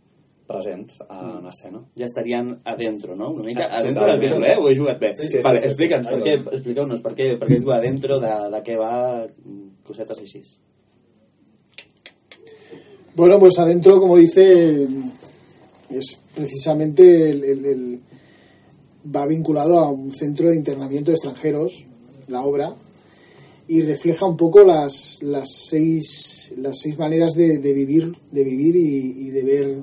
presents 0.47 1.01
en 1.11 1.47
escena. 1.51 1.81
Ja 1.99 2.05
estarien 2.07 2.53
adentro, 2.65 3.17
no? 3.17 3.31
Una 3.33 3.45
mica 3.45 3.67
Ah, 3.71 3.79
adentro 3.81 4.07
del 4.07 4.21
títol, 4.21 4.45
eh? 4.47 4.57
Ho 4.59 4.69
he 4.71 4.77
jugat 4.79 4.99
bé. 5.01 5.13
Sí, 5.17 5.27
sí, 5.29 5.39
vale, 5.43 5.59
sí, 5.59 5.65
sí, 5.65 5.69
explica'ns, 5.73 6.07
sí. 6.07 6.13
per 6.15 6.23
què, 6.23 6.35
expliqueu-nos, 6.57 7.01
per 7.03 7.15
què, 7.19 7.27
per 7.39 7.49
què 7.49 7.55
es 7.59 7.65
diu 7.65 7.73
adentro, 7.75 8.21
de, 8.23 8.35
de 8.55 8.61
què 8.63 8.77
va, 8.79 8.93
cosetes 9.87 10.19
així. 10.23 10.43
Bueno, 13.15 13.39
pues 13.39 13.59
adentro, 13.59 13.99
como 14.01 14.17
dice, 14.17 14.87
es 15.91 16.21
precisamente 16.35 17.31
el, 17.31 17.45
el- 17.45 17.67
el- 17.67 18.01
va 19.15 19.25
vinculado 19.27 19.79
a 19.79 19.91
un 19.91 20.13
centro 20.13 20.49
de 20.51 20.57
internamiento 20.57 21.11
de 21.11 21.15
extranjeros, 21.17 21.87
la 22.29 22.43
obra, 22.43 22.75
y 23.69 23.81
refleja 23.83 24.27
un 24.27 24.37
poco 24.37 24.63
las, 24.63 25.19
las 25.23 25.49
seis 25.69 26.55
las 26.59 26.79
seis 26.81 26.97
maneras 26.99 27.33
de, 27.35 27.59
de 27.59 27.73
vivir 27.73 28.17
de 28.31 28.45
vivir 28.45 28.77
y, 28.77 29.31
de 29.31 29.43
ver 29.43 29.83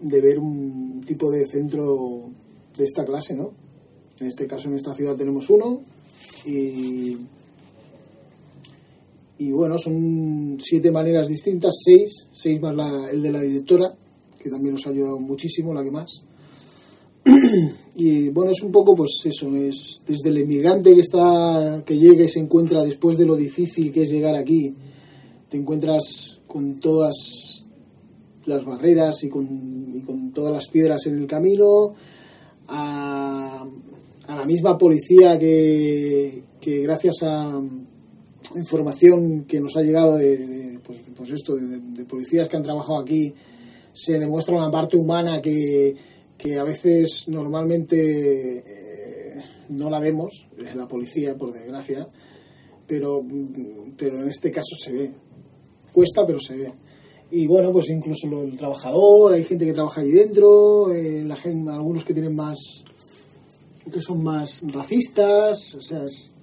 de 0.00 0.20
ver 0.20 0.38
un 0.38 1.00
tipo 1.06 1.30
de 1.30 1.46
centro 1.46 2.22
de 2.76 2.84
esta 2.84 3.04
clase, 3.04 3.34
¿no? 3.34 3.52
En 4.18 4.26
este 4.26 4.46
caso, 4.46 4.68
en 4.68 4.74
esta 4.74 4.94
ciudad 4.94 5.16
tenemos 5.16 5.48
uno 5.50 5.82
y 6.46 7.16
y 9.38 9.52
bueno, 9.52 9.78
son 9.78 10.58
siete 10.60 10.90
maneras 10.90 11.26
distintas, 11.28 11.72
seis, 11.82 12.28
seis 12.32 12.60
más 12.60 12.76
la- 12.76 13.08
el 13.10 13.22
de 13.22 13.32
la 13.32 13.40
directora, 13.40 13.94
que 14.38 14.50
también 14.50 14.74
nos 14.74 14.86
ha 14.86 14.90
ayudado 14.90 15.18
muchísimo, 15.18 15.72
la 15.72 15.82
que 15.82 15.90
más. 15.90 16.10
y 17.96 18.28
bueno, 18.30 18.50
es 18.52 18.62
un 18.62 18.72
poco 18.72 18.94
pues 18.94 19.10
eso, 19.24 19.54
es 19.56 20.02
desde 20.06 20.30
el 20.30 20.38
inmigrante 20.38 20.94
que 20.94 21.00
está, 21.00 21.82
que 21.84 21.98
llega 21.98 22.24
y 22.24 22.28
se 22.28 22.40
encuentra 22.40 22.82
después 22.82 23.18
de 23.18 23.26
lo 23.26 23.36
difícil 23.36 23.92
que 23.92 24.02
es 24.02 24.10
llegar 24.10 24.34
aquí, 24.34 24.74
te 25.48 25.56
encuentras 25.56 26.40
con 26.46 26.80
todas 26.80 27.66
las 28.46 28.64
barreras 28.64 29.22
y 29.24 29.28
con, 29.28 29.92
y 29.94 30.00
con 30.00 30.32
todas 30.32 30.52
las 30.52 30.68
piedras 30.68 31.06
en 31.06 31.18
el 31.18 31.26
camino, 31.26 31.94
a, 32.68 33.66
a 34.26 34.36
la 34.36 34.44
misma 34.44 34.78
policía 34.78 35.38
que, 35.38 36.42
que 36.60 36.82
gracias 36.82 37.22
a, 37.22 37.60
información 38.56 39.44
que 39.44 39.60
nos 39.60 39.76
ha 39.76 39.82
llegado 39.82 40.16
de, 40.16 40.80
pues, 40.84 40.98
pues 41.16 41.30
esto 41.30 41.54
de 41.56 42.04
policías 42.04 42.48
que 42.48 42.56
han 42.56 42.62
trabajado 42.62 42.98
aquí 42.98 43.32
se 43.92 44.18
demuestra 44.18 44.56
una 44.56 44.70
parte 44.70 44.96
humana 44.96 45.40
que, 45.40 45.94
que 46.40 46.58
a 46.58 46.64
veces 46.64 47.24
normalmente 47.28 48.58
eh, 48.58 49.40
no 49.70 49.90
la 49.90 49.98
vemos 50.00 50.48
es 50.58 50.74
la 50.74 50.86
policía 50.88 51.36
por 51.36 51.52
desgracia 51.52 52.08
pero 52.86 53.22
mm, 53.22 53.92
pero 53.96 54.20
en 54.22 54.28
este 54.28 54.50
caso 54.50 54.74
se 54.82 54.92
ve. 54.92 55.10
Cuesta 55.92 56.26
pero 56.26 56.38
se 56.40 56.56
ve. 56.56 56.72
Y 57.32 57.46
bueno 57.46 57.72
pues 57.72 57.88
incluso 57.90 58.26
el 58.42 58.56
trabajador 58.56 59.32
hay 59.34 59.44
gente 59.44 59.64
que 59.66 59.72
trabaja 59.72 60.00
ahí 60.00 60.10
dentro 60.10 60.90
eh, 60.92 61.22
la 61.24 61.36
gente, 61.36 61.70
algunos 61.70 62.04
que 62.04 62.14
tienen 62.14 62.34
más 62.34 62.58
que 63.92 64.00
son 64.00 64.22
más 64.22 64.62
racistas 64.72 65.74
o 65.74 65.80
sea 65.80 66.04
es- 66.04 66.34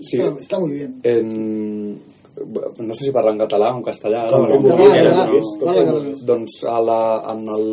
Sí. 0.00 0.16
está, 0.20 0.40
está 0.40 0.58
muy 0.58 0.72
bien. 0.72 1.00
En... 1.04 2.00
No 2.34 2.94
sé 2.94 3.06
si 3.06 3.12
parla 3.14 3.30
en 3.30 3.38
català 3.38 3.70
o 3.70 3.78
en 3.78 3.84
castellà. 3.86 4.24
Com 4.32 4.64
vulguis. 4.66 6.22
Doncs 6.26 6.60
a 6.70 6.78
la, 6.82 7.00
en 7.30 7.44
el, 7.54 7.66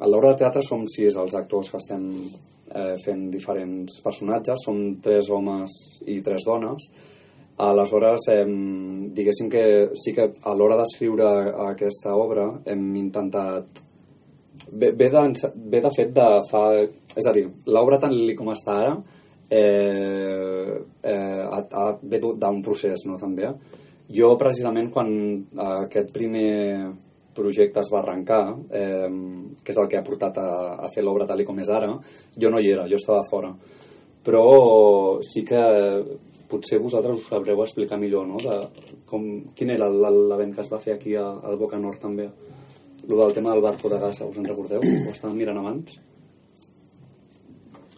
a 0.00 0.08
l'obra 0.08 0.32
de 0.32 0.40
teatre 0.44 0.62
som 0.64 0.86
sis 0.88 1.16
els 1.20 1.34
actors 1.36 1.72
que 1.72 1.80
estem 1.82 2.06
eh, 2.24 2.94
fent 3.04 3.26
diferents 3.32 4.00
personatges, 4.04 4.64
som 4.64 4.80
tres 5.04 5.28
homes 5.30 5.76
i 6.08 6.20
tres 6.24 6.46
dones. 6.48 6.88
Aleshores, 7.64 8.28
eh, 8.32 8.46
diguéssim 9.14 9.50
que 9.52 9.64
sí 9.94 10.14
que 10.16 10.30
a 10.42 10.54
l'hora 10.56 10.80
d'escriure 10.80 11.28
aquesta 11.68 12.16
obra 12.18 12.48
hem 12.64 12.88
intentat 12.98 13.84
ve, 14.72 14.90
ve, 14.90 15.10
de, 15.10 15.50
ve 15.54 15.80
de 15.84 15.92
fet 15.94 16.14
de 16.16 16.30
fa... 16.50 16.64
És 17.14 17.28
a 17.28 17.34
dir, 17.36 17.44
l'obra 17.70 18.00
tant 18.02 18.14
li 18.16 18.34
com 18.34 18.48
està 18.50 18.80
ara 18.80 18.96
eh, 19.50 20.74
eh, 21.02 21.42
ha, 21.44 21.60
ha, 21.70 21.86
ve 22.02 22.20
d'un 22.20 22.62
procés, 22.64 23.06
no, 23.08 23.18
també. 23.20 23.50
Jo, 24.14 24.34
precisament, 24.40 24.90
quan 24.92 25.08
aquest 25.80 26.12
primer 26.12 26.92
projecte 27.34 27.80
es 27.80 27.90
va 27.92 28.00
arrencar, 28.02 28.42
eh, 28.70 29.08
que 29.62 29.72
és 29.72 29.80
el 29.80 29.88
que 29.90 29.98
ha 29.98 30.06
portat 30.06 30.38
a, 30.38 30.50
a 30.84 30.90
fer 30.92 31.02
l'obra 31.02 31.26
tal 31.26 31.42
com 31.44 31.58
és 31.58 31.70
ara, 31.72 31.90
jo 32.36 32.50
no 32.50 32.60
hi 32.60 32.70
era, 32.70 32.86
jo 32.90 33.00
estava 33.00 33.24
fora. 33.26 33.50
Però 34.24 34.44
sí 35.24 35.42
que 35.44 35.60
potser 36.48 36.78
vosaltres 36.80 37.18
us 37.18 37.28
sabreu 37.28 37.62
explicar 37.64 37.98
millor, 37.98 38.26
no?, 38.28 38.38
de 38.40 39.00
com, 39.08 39.26
quin 39.56 39.74
era 39.74 39.88
l'event 39.90 40.54
que 40.54 40.62
es 40.62 40.70
va 40.72 40.80
fer 40.80 40.94
aquí 40.94 41.16
a, 41.18 41.26
al 41.42 41.58
Boca 41.60 41.80
Nord, 41.80 42.00
també. 42.02 42.28
Lo 43.08 43.20
del 43.20 43.34
tema 43.36 43.52
del 43.52 43.62
barco 43.64 43.90
de 43.92 43.98
gasa, 44.00 44.24
us 44.24 44.36
en 44.40 44.46
recordeu? 44.48 44.80
Ho 44.80 45.12
estàvem 45.12 45.36
mirant 45.42 45.60
abans? 45.60 45.98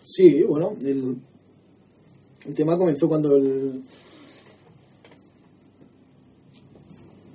Sí, 0.07 0.43
bueno, 0.49 0.73
el, 0.81 1.03
el 2.45 2.55
tema 2.55 2.77
comenzó 2.77 3.09
cuando 3.09 3.35
el, 3.37 3.83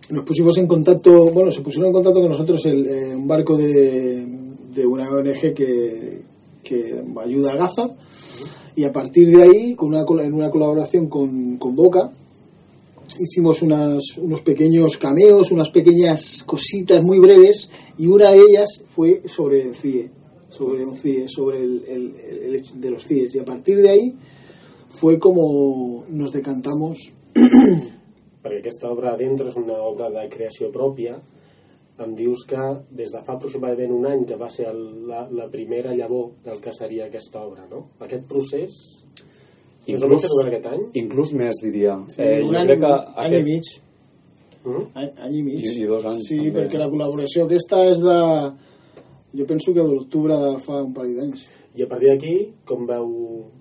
nos 0.10 0.26
pusimos 0.26 0.58
en 0.58 0.68
contacto, 0.68 1.32
bueno, 1.32 1.52
se 1.52 1.62
pusieron 1.62 1.88
en 1.88 1.94
contacto 1.94 2.20
con 2.20 2.30
nosotros 2.32 2.66
el, 2.66 2.86
eh, 2.86 3.16
un 3.16 3.28
barco 3.28 3.56
de, 3.58 4.26
de 4.74 4.86
una 4.86 5.10
ONG 5.10 5.54
que, 5.54 6.22
que 6.64 7.02
ayuda 7.24 7.54
a 7.54 7.56
Gaza. 7.56 7.90
Y 8.76 8.84
a 8.84 8.92
partir 8.92 9.30
de 9.36 9.44
ahí, 9.44 9.76
con 9.76 9.90
una, 9.90 10.02
en 10.24 10.34
una 10.34 10.50
colaboración 10.50 11.08
con, 11.08 11.58
con 11.58 11.76
Boca, 11.76 12.12
hicimos 13.20 13.62
unas, 13.62 14.18
unos 14.18 14.42
pequeños 14.42 14.98
cameos, 14.98 15.52
unas 15.52 15.70
pequeñas 15.70 16.44
cositas 16.46 17.04
muy 17.04 17.20
breves 17.20 17.70
y 17.98 18.08
una 18.08 18.32
de 18.32 18.40
ellas 18.50 18.84
fue 18.96 19.22
sobre 19.28 19.62
el 19.62 19.76
CIE, 19.76 20.10
sobre 20.50 20.86
un 20.86 20.98
CIE, 20.98 21.28
sobre 21.28 21.60
el, 21.60 21.84
el- 21.88 22.16
el 22.46 22.56
hecho 22.56 22.74
de 22.76 22.90
los 22.92 23.04
CIEs 23.06 23.36
y 23.36 23.40
a 23.40 23.46
partir 23.46 23.78
de 23.82 23.90
ahí 23.90 24.16
fue 25.00 25.20
como 25.20 26.04
nos 26.10 26.32
decantamos 26.34 26.98
perquè 28.44 28.60
aquesta 28.60 28.90
obra 28.92 29.16
dintre 29.20 29.50
és 29.52 29.58
una 29.60 29.78
obra 29.86 30.10
de 30.14 30.24
creació 30.34 30.72
pròpia 30.74 31.20
em 32.02 32.16
dius 32.18 32.44
que 32.50 32.62
des 32.98 33.12
de 33.14 33.20
fa 33.22 33.36
aproximadament 33.36 33.92
un 33.94 34.08
any 34.10 34.24
que 34.26 34.36
va 34.40 34.48
ser 34.50 34.66
el, 34.72 34.80
la, 35.08 35.28
la 35.30 35.46
primera 35.54 35.94
llavor 35.94 36.32
del 36.44 36.58
que 36.64 36.72
seria 36.74 37.06
aquesta 37.06 37.44
obra, 37.46 37.68
no? 37.70 37.84
Aquest 38.02 38.26
procés 38.26 38.74
més 39.86 40.02
o 40.02 40.10
menys 40.10 40.26
durant 40.32 40.50
aquest 40.50 40.66
any? 40.72 40.82
inclús 41.04 41.34
més, 41.38 41.60
diria. 41.62 42.00
Sí, 42.10 42.22
eh, 42.26 42.42
un 42.42 42.56
jo 42.56 42.58
any, 42.60 42.68
crec 42.72 42.82
que 42.82 42.92
any 43.22 43.36
i 43.36 43.38
aquest, 43.38 43.46
mig. 43.52 43.70
Mm? 44.66 44.84
Any, 45.04 45.12
any 45.28 45.36
i 45.38 45.44
mig. 45.46 45.62
I- 45.68 45.76
i 45.84 45.86
dos 45.92 46.06
anys, 46.10 46.26
Sí, 46.32 46.40
també. 46.40 46.52
perquè 46.58 46.82
la 46.82 46.90
col·laboració 46.90 47.46
aquesta 47.46 47.84
és 47.92 48.02
de... 48.02 48.18
Jo 49.38 49.46
penso 49.48 49.74
que 49.74 49.86
de 49.86 49.94
l'octubre 49.94 50.36
de 50.42 50.52
fa 50.66 50.82
un 50.82 50.94
parell 50.98 51.16
d'anys. 51.22 51.46
I 51.78 51.86
a 51.86 51.88
partir 51.92 52.10
d'aquí, 52.16 52.36
com 52.66 52.88
vau 52.90 53.08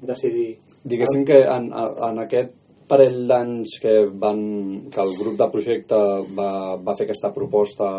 decidir? 0.02 0.54
Diguéssim 0.84 1.26
que 1.28 1.42
en, 1.44 1.68
en 1.74 2.22
aquest 2.24 2.56
parell 2.90 3.24
d'anys 3.28 3.78
que, 3.82 3.94
van, 4.22 4.42
que 4.90 5.00
el 5.02 5.16
grup 5.18 5.36
de 5.38 5.48
projecte 5.52 5.98
va, 6.36 6.52
va 6.82 6.94
fer 6.98 7.06
aquesta 7.06 7.30
proposta 7.34 7.90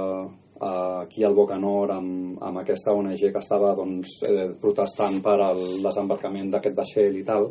aquí 0.61 1.23
al 1.23 1.33
Boca 1.33 1.57
Nord 1.57 1.91
amb, 1.95 2.35
amb 2.45 2.59
aquesta 2.61 2.93
ONG 2.93 3.23
que 3.33 3.39
estava 3.39 3.71
doncs, 3.73 4.19
eh, 4.27 4.51
protestant 4.61 5.17
per 5.25 5.37
al 5.41 5.61
desembarcament 5.81 6.51
d'aquest 6.53 6.75
vaixell 6.77 7.17
i 7.17 7.23
tal, 7.25 7.47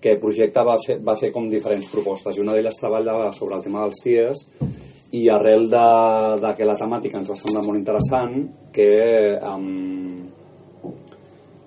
que 0.00 0.12
el 0.14 0.20
projecte 0.22 0.62
va 0.62 0.76
fer, 0.78 1.00
va 1.02 1.16
fer 1.18 1.32
com 1.34 1.48
diferents 1.50 1.90
propostes 1.90 2.36
i 2.36 2.44
una 2.44 2.54
d'elles 2.54 2.78
treballava 2.78 3.32
sobre 3.34 3.58
el 3.58 3.64
tema 3.66 3.82
dels 3.82 3.98
CIES 4.04 4.44
i 5.18 5.26
arrel 5.32 5.66
de, 5.72 5.88
de 6.44 6.54
que 6.54 6.68
la 6.68 6.78
temàtica 6.78 7.18
ens 7.18 7.32
va 7.32 7.38
semblar 7.40 7.64
molt 7.66 7.80
interessant 7.80 8.38
que 8.74 8.90
amb, 9.42 10.25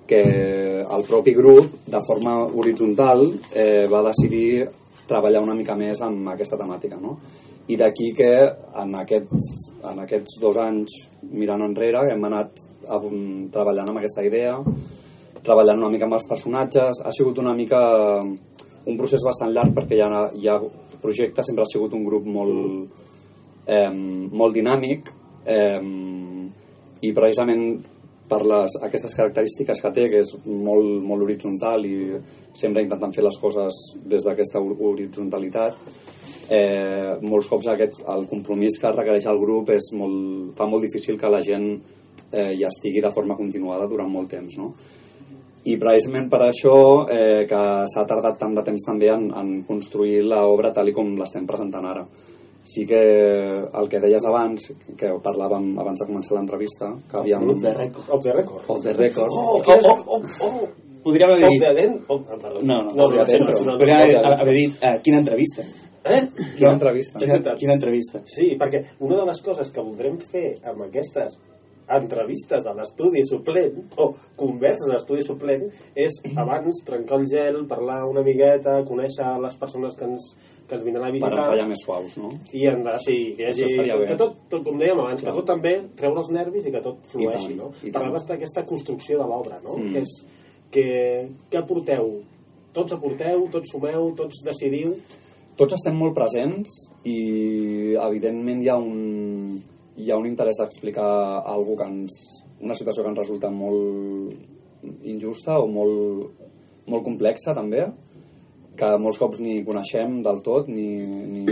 que 0.09 0.21
el 0.81 1.03
propi 1.07 1.35
grup, 1.37 1.83
de 1.85 2.01
forma 2.05 2.35
horitzontal, 2.43 3.27
eh, 3.53 3.85
va 3.91 4.01
decidir 4.09 4.65
treballar 5.09 5.43
una 5.45 5.57
mica 5.57 5.75
més 5.77 6.01
amb 6.05 6.31
aquesta 6.33 6.57
temàtica, 6.57 6.97
no? 7.01 7.15
I 7.69 7.77
d'aquí 7.77 8.11
que 8.17 8.31
en 8.81 8.95
aquests, 8.97 9.49
en 9.91 10.01
aquests 10.01 10.39
dos 10.41 10.57
anys 10.57 10.95
mirant 11.37 11.61
enrere 11.61 12.07
hem 12.09 12.23
anat 12.25 12.57
um, 12.89 13.45
treballant 13.53 13.91
amb 13.91 14.01
aquesta 14.01 14.25
idea 14.25 14.55
treballant 15.43 15.79
una 15.81 15.91
mica 15.91 16.07
amb 16.07 16.17
els 16.17 16.27
personatges. 16.29 17.03
Ha 17.05 17.13
sigut 17.15 17.39
una 17.41 17.55
mica 17.57 17.81
un 18.19 18.97
procés 18.97 19.23
bastant 19.25 19.53
llarg 19.53 19.75
perquè 19.75 19.97
hi 19.97 20.03
ha, 20.03 20.23
hi 20.33 20.49
ha 20.49 20.57
projecte, 21.01 21.43
sempre 21.45 21.63
ha 21.63 21.71
sigut 21.71 21.93
un 21.95 22.03
grup 22.05 22.25
molt, 22.27 23.05
eh, 23.67 23.91
molt 23.91 24.55
dinàmic 24.55 25.11
eh, 25.45 25.81
i 27.01 27.13
precisament 27.15 27.65
per 28.29 28.43
les, 28.45 28.75
aquestes 28.85 29.15
característiques 29.17 29.81
que 29.81 29.91
té, 29.95 30.07
que 30.11 30.21
és 30.23 30.31
molt, 30.45 30.99
molt 31.05 31.25
horitzontal 31.25 31.85
i 31.85 31.97
sempre 32.53 32.83
intentant 32.85 33.13
fer 33.15 33.25
les 33.25 33.39
coses 33.41 33.79
des 34.05 34.25
d'aquesta 34.27 34.61
hor- 34.61 34.77
horizontalitat, 34.91 35.79
eh, 36.49 37.17
molts 37.21 37.49
cops 37.49 37.67
aquest, 37.73 38.03
el 38.09 38.27
compromís 38.29 38.79
que 38.81 38.93
requereix 38.93 39.27
el 39.29 39.41
grup 39.41 39.69
és 39.73 39.91
molt, 39.97 40.55
fa 40.57 40.67
molt 40.69 40.85
difícil 40.85 41.17
que 41.17 41.29
la 41.29 41.41
gent 41.45 41.69
eh, 42.31 42.53
hi 42.53 42.65
estigui 42.65 43.01
de 43.01 43.11
forma 43.13 43.37
continuada 43.37 43.87
durant 43.89 44.09
molt 44.11 44.29
temps. 44.29 44.57
No? 44.57 44.73
I 45.69 45.75
precisament 45.77 46.29
per 46.31 46.41
això 46.45 46.75
eh, 47.11 47.45
que 47.49 47.61
s'ha 47.91 48.05
tardat 48.07 48.37
tant 48.39 48.55
de 48.55 48.63
temps 48.65 48.85
també 48.87 49.09
en, 49.11 49.29
en 49.35 49.55
construir 49.67 50.21
l'obra 50.23 50.71
tal 50.73 50.89
i 50.89 50.95
com 50.95 51.17
l'estem 51.19 51.45
presentant 51.49 51.85
ara. 51.85 52.05
Sí 52.69 52.85
que 52.85 52.99
el 52.99 53.87
que 53.89 54.01
deies 54.03 54.25
abans, 54.29 54.67
que 54.99 55.09
parlàvem 55.25 55.71
abans 55.81 56.03
de 56.03 56.05
començar 56.05 56.35
l'entrevista, 56.37 56.91
que 57.09 57.17
havíem... 57.17 57.47
Off 57.49 57.63
the 57.63 57.73
record. 57.73 58.11
Off 58.13 58.21
the 58.23 58.35
record. 58.35 58.69
Off 58.69 58.83
the 58.85 58.93
record. 58.93 59.33
Oh, 59.33 59.57
oh, 59.57 59.79
oh, 59.89 60.19
oh, 60.19 60.23
oh. 60.45 60.69
Podríem 61.03 61.31
haver 61.31 61.45
Off 61.45 61.51
dit... 61.51 61.61
the 61.61 61.69
ah, 61.73 62.37
perdó. 62.41 62.61
No, 62.61 62.81
no, 62.83 62.91
no, 62.93 63.07
no, 63.09 63.65
no, 63.65 63.77
Podríem 63.77 64.25
haver 64.25 64.53
dit 64.53 64.83
uh, 64.83 64.99
quina 65.01 65.17
entrevista. 65.23 65.65
Eh? 66.03 66.21
Quina 66.57 66.73
entrevista. 66.73 67.19
Quina, 67.19 67.55
quina 67.55 67.73
entrevista. 67.73 68.21
Sí, 68.25 68.53
perquè 68.59 68.83
una 68.99 69.17
de 69.19 69.25
les 69.31 69.41
coses 69.41 69.71
que 69.71 69.83
voldrem 69.83 70.19
fer 70.31 70.59
amb 70.63 70.85
aquestes 70.87 71.39
entrevistes 71.97 72.67
a 72.69 72.73
l'estudi 72.77 73.23
suplent 73.27 73.81
o 73.97 74.11
converses 74.39 74.89
a 74.89 74.95
l'estudi 74.95 75.25
suplent 75.25 75.65
és 75.97 76.19
abans 76.39 76.83
trencar 76.85 77.19
el 77.19 77.27
gel, 77.31 77.59
parlar 77.69 78.01
una 78.09 78.23
miqueta, 78.25 78.79
conèixer 78.87 79.27
les 79.43 79.59
persones 79.61 79.97
que 79.99 80.07
ens, 80.09 80.29
que 80.67 80.77
ens 80.77 80.85
vindran 80.85 81.07
a 81.07 81.11
Per 81.11 81.17
visitar 81.17 81.31
entrar 81.35 81.59
ja 81.61 81.67
més 81.69 81.83
suaus, 81.85 82.17
no? 82.21 82.33
i 82.53 82.65
anar, 82.71 82.97
sí, 83.03 83.19
que 83.37 83.49
hagi, 83.51 83.69
que 84.09 84.19
tot, 84.19 84.35
tot, 84.51 84.65
com 84.65 84.81
dèiem 84.81 84.99
abans, 84.99 85.21
Clar. 85.21 85.31
que 85.31 85.39
tot 85.41 85.49
també 85.53 85.75
treure 85.99 86.23
els 86.23 86.33
nervis 86.35 86.67
i 86.69 86.75
que 86.75 86.83
tot 86.85 87.07
flueixi, 87.11 87.55
no? 87.59 87.71
Parlaves 87.95 88.27
d'aquesta 88.29 88.65
construcció 88.69 89.21
de 89.21 89.29
l'obra, 89.29 89.61
no? 89.63 89.79
Mm. 89.79 89.95
Que 89.95 90.05
és, 90.05 90.19
que, 90.69 90.85
què 91.49 91.63
aporteu? 91.63 92.19
Tots 92.75 92.93
aporteu, 92.93 93.47
tots 93.49 93.73
sumeu, 93.73 94.11
tots 94.17 94.43
decidiu, 94.45 94.93
Tots 95.59 95.75
estem 95.75 95.97
molt 95.99 96.13
presents 96.15 96.71
i 97.03 97.17
evidentment 97.99 98.61
hi 98.63 98.69
ha 98.71 98.77
un, 98.79 99.57
hi 99.99 100.11
ha 100.11 100.17
un 100.19 100.27
interès 100.29 100.59
d'explicar 100.59 101.09
algo 101.43 101.75
que 101.79 101.87
ens, 101.87 102.19
una 102.63 102.77
situació 102.77 103.03
que 103.03 103.11
ens 103.11 103.19
resulta 103.19 103.51
molt 103.51 105.03
injusta 105.03 105.57
o 105.59 105.67
molt, 105.67 106.45
molt 106.87 107.03
complexa 107.03 107.55
també 107.57 107.83
que 108.79 108.93
molts 109.01 109.19
cops 109.19 109.41
ni 109.43 109.59
coneixem 109.67 110.21
del 110.23 110.39
tot 110.45 110.69
ni, 110.71 110.87
ni, 111.03 111.43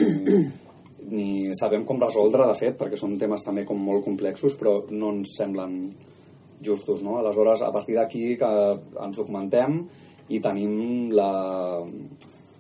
ni 1.18 1.30
sabem 1.60 1.84
com 1.88 2.00
resoldre 2.00 2.48
de 2.48 2.56
fet 2.60 2.78
perquè 2.80 3.00
són 3.00 3.18
temes 3.20 3.44
també 3.44 3.66
com 3.68 3.82
molt 3.84 4.06
complexos 4.08 4.56
però 4.60 4.80
no 4.92 5.12
ens 5.18 5.36
semblen 5.40 5.80
justos 6.64 7.04
no? 7.04 7.20
aleshores 7.20 7.62
a 7.62 7.72
partir 7.76 7.98
d'aquí 8.00 8.38
que 8.40 8.52
ens 9.04 9.20
documentem 9.20 9.82
i 10.34 10.40
tenim 10.44 11.12
la, 11.16 11.32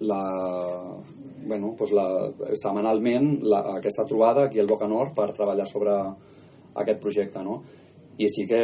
la, 0.08 0.22
bueno, 1.48 1.74
doncs 1.80 1.94
la, 1.96 2.08
setmanalment 2.54 3.38
la, 3.48 3.64
aquesta 3.80 4.06
trobada 4.06 4.46
aquí 4.46 4.60
al 4.60 4.70
Bocanor 4.70 5.14
per 5.16 5.32
treballar 5.34 5.68
sobre 5.68 5.98
aquest 6.78 7.02
projecte 7.02 7.44
no? 7.44 7.62
i 8.18 8.30
sí 8.30 8.46
que 8.50 8.62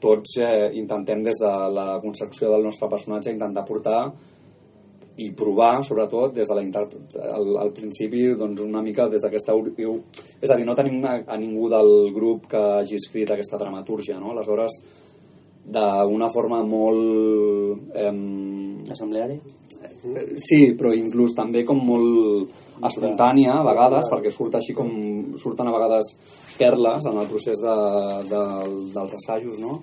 tots 0.00 0.38
eh, 0.44 0.70
intentem 0.76 1.22
des 1.24 1.38
de 1.40 1.52
la 1.72 1.98
construcció 2.02 2.50
del 2.52 2.66
nostre 2.66 2.88
personatge 2.92 3.32
intentar 3.32 3.64
portar 3.64 4.00
i 5.16 5.30
provar, 5.32 5.80
sobretot, 5.84 6.34
des 6.36 6.48
de 6.48 6.54
la 6.54 6.62
inter... 6.62 6.84
al, 7.24 7.54
al 7.62 7.72
principi, 7.72 8.26
doncs, 8.36 8.60
una 8.60 8.82
mica 8.84 9.08
des 9.08 9.22
d'aquesta... 9.24 9.54
És 9.56 10.50
a 10.52 10.58
dir, 10.58 10.66
no 10.68 10.74
tenim 10.76 10.98
una, 10.98 11.14
a 11.24 11.38
ningú 11.40 11.70
del 11.72 12.12
grup 12.12 12.50
que 12.50 12.60
hagi 12.82 12.98
escrit 13.00 13.32
aquesta 13.32 13.56
dramatúrgia, 13.60 14.18
no? 14.20 14.34
Aleshores, 14.34 14.76
d'una 15.64 16.28
forma 16.32 16.60
molt... 16.68 17.96
Ehm, 17.96 18.84
Assembleària? 18.92 19.40
Sí, 20.36 20.72
però 20.78 20.92
inclús 20.94 21.34
també 21.36 21.64
com 21.64 21.78
molt 21.86 22.50
espontània 22.86 23.54
a 23.58 23.64
vegades, 23.64 24.08
perquè 24.12 24.30
surt 24.30 24.54
així 24.58 24.74
com 24.76 24.90
surten 25.40 25.68
a 25.68 25.72
vegades 25.72 26.10
perles 26.58 27.06
en 27.08 27.16
el 27.22 27.28
procés 27.30 27.60
de, 27.62 27.76
de, 28.30 28.42
dels 28.94 29.14
assajos, 29.16 29.58
no? 29.62 29.80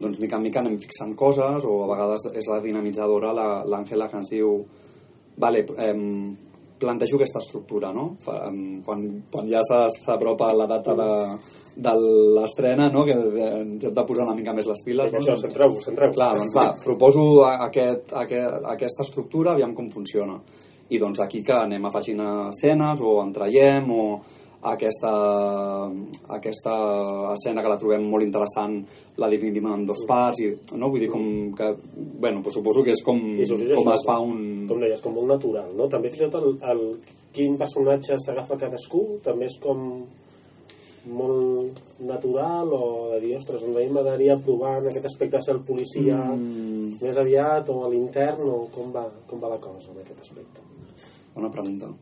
Doncs 0.00 0.18
mica 0.20 0.36
en 0.36 0.42
mica 0.44 0.60
anem 0.60 0.76
fixant 0.82 1.14
coses 1.16 1.64
o 1.64 1.78
a 1.84 1.90
vegades 1.94 2.26
és 2.36 2.48
la 2.52 2.60
dinamitzadora 2.60 3.32
la- 3.32 3.62
l'Àngela 3.64 4.08
que 4.10 4.18
ens 4.20 4.30
diu 4.34 4.58
vale, 5.40 5.64
em, 5.78 6.36
plantejo 6.78 7.16
aquesta 7.16 7.40
estructura, 7.40 7.92
no? 7.92 8.16
Quan, 8.24 9.22
quan 9.32 9.48
ja 9.48 9.62
s'apropa 9.64 10.52
la 10.52 10.66
data 10.68 10.94
de, 10.94 11.10
de 11.76 11.92
l'estrena, 12.38 12.88
no? 12.92 13.04
que 13.04 13.12
ens 13.12 13.84
hem 13.84 13.94
de 13.94 14.04
posar 14.08 14.24
una 14.24 14.34
mica 14.34 14.54
més 14.56 14.66
les 14.70 14.80
piles. 14.84 15.12
Això, 15.12 15.36
centreu-vos, 15.42 15.84
centreu-vos. 15.84 16.16
Clar, 16.16 16.30
doncs 16.38 16.54
va, 16.56 16.70
proposo 16.84 17.26
a- 17.44 17.58
aquest, 17.66 18.14
aquest, 18.16 18.64
aquesta 18.72 19.04
estructura, 19.04 19.52
aviam 19.52 19.74
com 19.76 19.90
funciona. 19.92 20.40
I 20.88 20.98
doncs 21.02 21.20
aquí 21.20 21.42
que 21.42 21.52
anem 21.52 21.84
afegint 21.84 22.20
escenes 22.48 23.00
o 23.02 23.20
en 23.22 23.32
traiem 23.34 23.90
o 23.90 24.02
aquesta, 24.66 25.10
aquesta 26.32 26.74
escena 27.34 27.62
que 27.62 27.70
la 27.70 27.78
trobem 27.78 28.06
molt 28.08 28.24
interessant 28.24 28.78
la 29.20 29.28
dividim 29.30 29.66
en 29.70 29.84
dos 29.86 30.04
parts 30.08 30.40
i, 30.42 30.48
no? 30.78 30.88
vull 30.90 31.02
dir 31.04 31.10
com 31.12 31.52
que 31.56 31.68
bueno, 31.94 32.40
doncs 32.40 32.56
suposo 32.58 32.82
que 32.86 32.94
és 32.94 33.02
com, 33.04 33.18
I 33.36 33.46
com 33.46 33.92
es 33.92 34.06
fa 34.06 34.18
un 34.22 34.66
com 34.66 34.80
deies, 34.82 35.02
com 35.04 35.14
molt 35.14 35.28
natural, 35.36 35.70
no? 35.76 35.88
També 35.92 36.10
fins 36.10 36.26
i 36.26 36.30
tot 36.30 36.42
el, 36.42 36.56
el 36.72 36.82
quin 37.36 37.58
personatge 37.60 38.18
s'agafa 38.22 38.58
cadascú 38.58 39.18
també 39.24 39.46
és 39.50 39.58
com 39.62 40.06
molt 41.06 41.78
natural 42.02 42.72
o 42.72 42.86
de 43.12 43.20
dir, 43.22 43.36
ostres, 43.38 43.62
doncs 43.62 43.76
a 43.76 43.80
mi 43.80 43.92
m'agradaria 43.94 44.38
provar 44.42 44.78
en 44.80 44.88
aquest 44.90 45.06
aspecte 45.06 45.36
de 45.36 45.42
ser 45.44 45.54
el 45.54 45.62
policia 45.64 46.16
Mm. 46.16 46.98
més 47.00 47.16
aviat 47.16 47.68
o 47.70 47.84
a 47.84 47.88
l'intern 47.92 48.42
o 48.48 48.66
com 48.74 48.90
va, 48.92 49.06
com 49.26 49.40
va 49.40 49.48
la 49.48 49.60
cosa 49.62 49.92
en 49.92 50.02
aquest 50.02 50.20
aspecte 50.20 50.60
bona 51.34 51.50
pregunta 51.50 51.92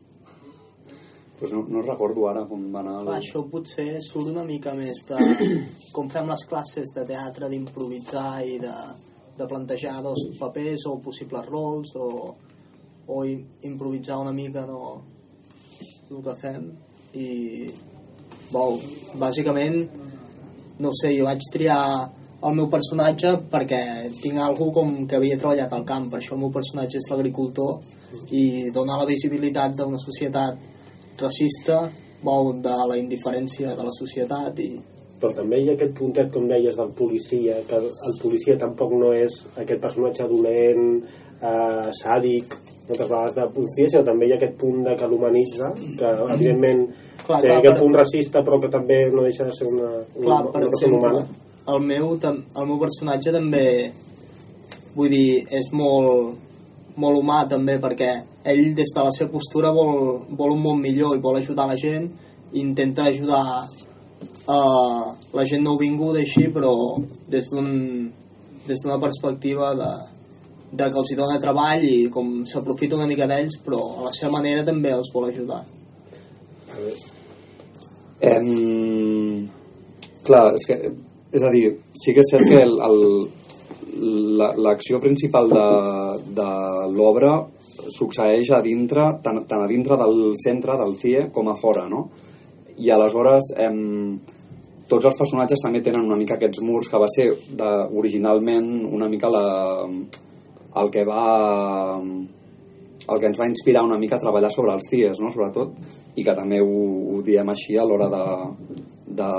pues 1.39 1.51
no, 1.53 1.65
no 1.67 1.81
recordo 1.81 2.27
ara 2.29 2.45
com 2.47 2.61
va 2.73 2.79
anar 2.79 2.99
el... 3.01 3.07
Clar, 3.09 3.19
això 3.19 3.43
potser 3.51 3.99
surt 4.01 4.31
una 4.31 4.45
mica 4.47 4.73
més 4.73 5.03
de 5.09 5.17
com 5.95 6.09
fem 6.09 6.29
les 6.31 6.45
classes 6.49 6.95
de 6.95 7.05
teatre 7.05 7.49
d'improvisar 7.51 8.45
i 8.47 8.57
de, 8.63 8.75
de 9.37 9.47
plantejar 9.47 10.01
dos 10.03 10.29
papers 10.39 10.87
o 10.87 10.97
possibles 11.03 11.45
rols 11.49 11.95
o, 11.95 12.35
o 13.07 13.25
improvisar 13.25 14.21
una 14.23 14.33
mica 14.33 14.65
no, 14.65 15.01
el 16.09 16.23
que 16.23 16.35
fem 16.39 16.71
i 17.15 17.27
bon, 18.51 18.79
bàsicament 19.21 19.79
no 20.79 20.91
sé, 20.93 21.13
jo 21.15 21.25
vaig 21.27 21.43
triar 21.53 21.81
el 22.45 22.55
meu 22.57 22.67
personatge 22.69 23.31
perquè 23.51 23.81
tinc 24.21 24.39
algú 24.43 24.69
com 24.75 24.91
que 25.07 25.17
havia 25.17 25.37
treballat 25.39 25.73
al 25.73 25.85
camp. 25.87 26.09
Per 26.11 26.19
això 26.19 26.35
el 26.35 26.43
meu 26.43 26.51
personatge 26.53 26.99
és 26.99 27.07
l'agricultor 27.09 27.79
i 28.35 28.71
donar 28.75 28.99
la 28.99 29.07
visibilitat 29.09 29.77
d'una 29.79 30.01
societat 30.01 30.59
racista 31.21 31.85
bon, 32.23 32.61
de 32.61 32.75
la 32.89 32.99
indiferència 32.99 33.75
de 33.75 33.87
la 33.87 33.95
societat 33.95 34.59
i 34.59 34.69
però 35.15 35.31
també 35.31 35.61
hi 35.61 35.69
ha 35.69 35.73
aquest 35.77 35.93
puntet, 35.95 36.27
com 36.29 36.43
deies, 36.49 36.75
del 36.75 36.89
policia, 36.97 37.61
que 37.69 37.77
el 37.79 38.17
policia 38.21 38.57
tampoc 38.59 38.91
no 38.99 39.13
és 39.15 39.37
aquest 39.61 39.79
personatge 39.81 40.27
dolent, 40.27 40.89
eh, 41.39 41.87
sàdic, 41.95 42.57
moltes 42.89 43.07
vegades 43.07 43.37
de 43.37 43.45
policia, 43.55 43.89
sinó 43.89 44.03
també 44.09 44.27
hi 44.27 44.33
ha 44.33 44.37
aquest 44.41 44.57
punt 44.59 44.83
de 44.85 44.95
que 44.99 45.07
l'humanitza, 45.09 45.71
que 45.79 46.11
evidentment 46.35 46.83
Clar, 47.25 47.41
té 47.41 47.49
clar, 47.49 47.59
aquest 47.59 47.81
punt 47.81 47.95
racista, 47.97 48.41
però 48.45 48.59
que 48.61 48.69
també 48.73 49.01
no 49.13 49.25
deixa 49.25 49.47
de 49.47 49.53
ser 49.57 49.67
una, 49.71 49.91
una, 50.15 50.25
clar, 50.25 50.41
per 50.53 50.61
una 50.61 50.71
persona 50.71 50.97
exemple, 50.97 51.11
humana. 51.11 51.53
el 51.73 51.85
meu, 51.91 52.09
el 52.61 52.67
meu 52.71 52.81
personatge 52.81 53.33
també 53.33 53.65
vull 54.95 55.11
dir, 55.11 55.45
és 55.51 55.71
molt 55.75 56.43
molt 57.01 57.19
humà 57.19 57.41
també 57.51 57.75
perquè 57.83 58.11
ell 58.51 58.69
des 58.75 58.93
de 58.95 59.03
la 59.03 59.11
seva 59.15 59.31
postura 59.33 59.71
vol, 59.75 60.21
vol 60.29 60.53
un 60.55 60.61
món 60.63 60.81
millor 60.81 61.15
i 61.15 61.23
vol 61.23 61.39
ajudar 61.39 61.67
la 61.67 61.77
gent 61.79 62.07
i 62.53 62.61
intenta 62.61 63.09
ajudar 63.09 63.43
uh, 64.47 65.03
la 65.35 65.45
gent 65.49 65.65
nouvinguda 65.65 66.21
així 66.23 66.47
però 66.55 66.73
des 67.31 67.49
d'un 67.51 67.71
des 68.65 68.81
d'una 68.81 68.99
perspectiva 69.01 69.73
de, 69.77 69.91
de 70.71 70.89
que 70.91 71.01
els 71.01 71.11
hi 71.11 71.19
dona 71.19 71.41
treball 71.41 71.83
i 71.83 72.07
com 72.13 72.37
s'aprofita 72.47 72.95
una 72.99 73.09
mica 73.11 73.27
d'ells 73.27 73.59
però 73.65 73.81
a 73.97 74.07
la 74.07 74.13
seva 74.15 74.37
manera 74.39 74.63
també 74.63 74.95
els 74.95 75.11
vol 75.13 75.29
ajudar 75.29 75.65
Em... 78.21 79.47
Clar, 80.25 80.45
és 80.57 80.65
que 80.65 80.77
és 81.35 81.43
a 81.43 81.49
dir, 81.51 81.65
sí 81.99 82.13
que 82.15 82.23
és 82.23 82.29
cert 82.31 82.47
que 82.47 82.61
el, 82.63 83.01
la- 84.39 84.53
l'acció 84.57 85.01
principal 85.03 85.49
de, 85.51 85.65
de 86.37 86.47
l'obra 86.95 87.33
succeeix 87.91 88.49
a 88.55 88.61
dintre, 88.63 89.09
tant, 89.21 89.43
tant 89.49 89.61
a 89.61 89.67
dintre 89.69 89.97
del 89.99 90.31
centre, 90.41 90.77
del 90.79 90.95
CIE, 90.97 91.27
com 91.35 91.51
a 91.51 91.57
fora, 91.59 91.85
no? 91.91 92.07
I 92.81 92.89
aleshores, 92.91 93.51
em, 93.61 94.17
tots 94.89 95.05
els 95.11 95.19
personatges 95.19 95.61
també 95.61 95.83
tenen 95.85 96.07
una 96.07 96.17
mica 96.17 96.39
aquests 96.39 96.63
murs 96.65 96.89
que 96.89 97.01
va 97.01 97.09
ser 97.11 97.27
de, 97.59 97.69
originalment 97.99 98.71
una 98.89 99.09
mica 99.11 99.29
la, 99.29 99.45
el 100.81 100.89
que 100.91 101.05
va 101.05 101.25
el 103.05 103.19
que 103.21 103.29
ens 103.29 103.37
va 103.37 103.47
inspirar 103.51 103.83
una 103.85 103.99
mica 104.01 104.17
a 104.17 104.23
treballar 104.23 104.49
sobre 104.49 104.73
els 104.73 104.89
dies, 104.89 105.19
no? 105.21 105.29
sobretot, 105.29 105.77
i 106.15 106.23
que 106.23 106.35
també 106.35 106.61
ho, 106.63 106.75
ho 107.15 107.21
diem 107.25 107.49
així 107.51 107.77
a 107.77 107.85
l'hora 107.87 108.07
de, 108.11 108.25
de, 109.19 109.31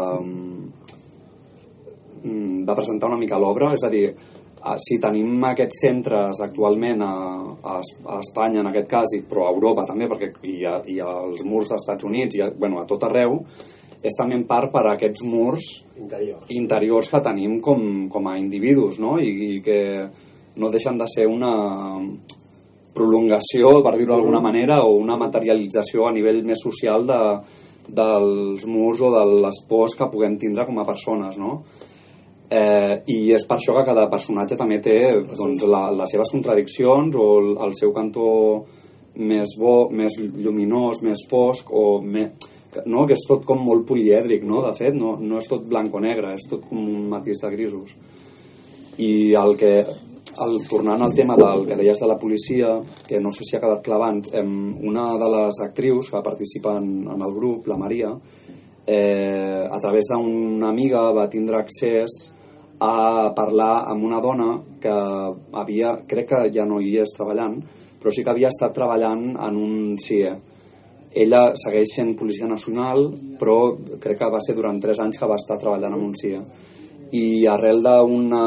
mm, 2.23 2.65
de 2.69 2.75
presentar 2.75 3.11
una 3.11 3.21
mica 3.21 3.39
l'obra, 3.41 3.73
és 3.77 3.85
a 3.87 3.93
dir, 3.93 4.05
eh, 4.11 4.77
si 4.83 4.99
tenim 5.03 5.45
aquests 5.51 5.81
centres 5.87 6.43
actualment 6.45 7.03
a, 7.07 7.15
a, 7.63 7.79
a 7.81 8.19
Espanya 8.21 8.61
en 8.61 8.71
aquest 8.73 8.91
cas, 8.91 9.17
i, 9.17 9.23
però 9.29 9.47
a 9.47 9.55
Europa 9.55 9.87
també, 9.89 10.11
perquè 10.11 10.33
hi 10.45 10.61
ha, 10.65 10.77
hi 10.85 11.01
ha 11.01 11.17
els 11.25 11.43
murs 11.49 11.73
dels 11.73 11.83
Estats 11.83 12.09
Units, 12.09 12.37
i 12.37 12.45
a, 12.45 12.51
bueno, 12.53 12.83
a 12.83 12.87
tot 12.89 13.09
arreu, 13.09 13.41
és 14.07 14.15
també 14.15 14.37
en 14.37 14.45
part 14.47 14.71
per 14.71 14.85
aquests 14.93 15.25
murs 15.27 15.71
Interior. 15.99 16.45
interiors 16.55 17.09
que 17.11 17.23
tenim 17.25 17.59
com, 17.65 18.09
com 18.13 18.29
a 18.29 18.37
individus, 18.39 19.01
no? 19.03 19.17
I, 19.19 19.57
i 19.57 19.61
que 19.65 19.81
no 20.57 20.71
deixen 20.73 20.99
de 21.01 21.09
ser 21.09 21.27
una 21.29 21.53
prolongació, 22.97 23.77
per 23.85 23.95
dir-ho 23.97 24.15
d'alguna 24.15 24.41
manera, 24.43 24.81
o 24.85 24.97
una 24.99 25.19
materialització 25.21 26.09
a 26.09 26.15
nivell 26.17 26.43
més 26.49 26.63
social 26.65 27.07
de, 27.09 27.21
dels 27.89 28.65
murs 28.67 29.03
o 29.05 29.13
de 29.15 29.25
les 29.47 29.61
pors 29.69 29.95
que 29.99 30.09
puguem 30.13 30.39
tindre 30.41 30.67
com 30.67 30.81
a 30.81 30.87
persones, 30.89 31.39
no? 31.39 31.61
Eh, 32.47 33.03
I 33.11 33.19
és 33.35 33.43
per 33.47 33.57
això 33.59 33.75
que 33.75 33.87
cada 33.89 34.07
personatge 34.11 34.59
també 34.59 34.79
té 34.79 34.99
doncs, 35.35 35.65
la, 35.67 35.89
les 35.91 36.13
seves 36.15 36.31
contradiccions 36.31 37.17
o 37.19 37.31
el, 37.41 37.49
el 37.67 37.75
seu 37.75 37.91
cantó 37.95 38.27
més 39.17 39.57
bo, 39.59 39.89
més 39.91 40.19
lluminós, 40.21 41.03
més 41.03 41.25
fosc, 41.31 41.73
o 41.73 42.01
que- 42.03 42.85
no? 42.87 43.07
que 43.07 43.15
és 43.17 43.25
tot 43.27 43.45
com 43.49 43.63
molt 43.65 43.87
polièdric, 43.89 44.45
no? 44.45 44.63
de 44.63 44.73
fet, 44.77 44.95
no, 44.95 45.17
no 45.21 45.39
és 45.39 45.49
tot 45.49 45.65
blanc 45.67 45.95
o 45.95 46.01
negre, 46.01 46.35
és 46.37 46.47
tot 46.49 46.67
com 46.69 46.85
un 46.85 47.09
matís 47.09 47.41
de 47.43 47.51
grisos. 47.51 47.97
I 48.99 49.35
el 49.35 49.57
que, 49.57 49.73
el, 50.45 50.59
tornant 50.69 51.03
al 51.03 51.15
tema 51.15 51.37
del 51.39 51.67
que 51.69 51.77
deies 51.79 52.01
de 52.01 52.09
la 52.09 52.19
policia, 52.19 52.75
que 53.07 53.21
no 53.21 53.33
sé 53.33 53.45
si 53.45 53.57
ha 53.57 53.63
quedat 53.63 53.85
clar 53.85 54.01
abans, 54.01 54.33
em, 54.33 54.75
una 54.89 55.09
de 55.19 55.31
les 55.37 55.61
actrius 55.65 56.11
que 56.11 56.25
participa 56.25 56.77
en 56.79 57.23
el 57.23 57.33
grup, 57.35 57.67
la 57.67 57.77
Maria, 57.77 58.13
eh, 58.87 59.67
a 59.69 59.79
través 59.81 60.07
d'una 60.09 60.69
amiga 60.69 61.11
va 61.13 61.29
tindre 61.29 61.59
accés 61.59 62.33
a 62.79 63.33
parlar 63.35 63.89
amb 63.91 64.05
una 64.05 64.21
dona 64.21 64.51
que 64.81 64.93
havia, 65.59 65.97
crec 66.07 66.29
que 66.29 66.43
ja 66.53 66.67
no 66.69 66.81
hi 66.81 66.99
és 67.01 67.15
treballant, 67.17 67.57
però 67.99 68.13
sí 68.13 68.23
que 68.23 68.31
havia 68.31 68.53
estat 68.53 68.75
treballant 68.77 69.33
en 69.35 69.57
un 69.57 69.97
CIE. 69.99 70.35
Ella 71.17 71.55
segueix 71.57 71.95
sent 71.97 72.15
policia 72.15 72.47
nacional, 72.47 73.09
però 73.41 73.75
crec 73.99 74.19
que 74.21 74.31
va 74.31 74.41
ser 74.45 74.55
durant 74.55 74.79
3 74.81 75.01
anys 75.01 75.19
que 75.19 75.29
va 75.29 75.39
estar 75.41 75.57
treballant 75.59 75.97
en 75.97 76.03
un 76.05 76.13
CIE. 76.15 76.43
I 77.15 77.47
arrel 77.47 77.83
d'una... 77.85 78.43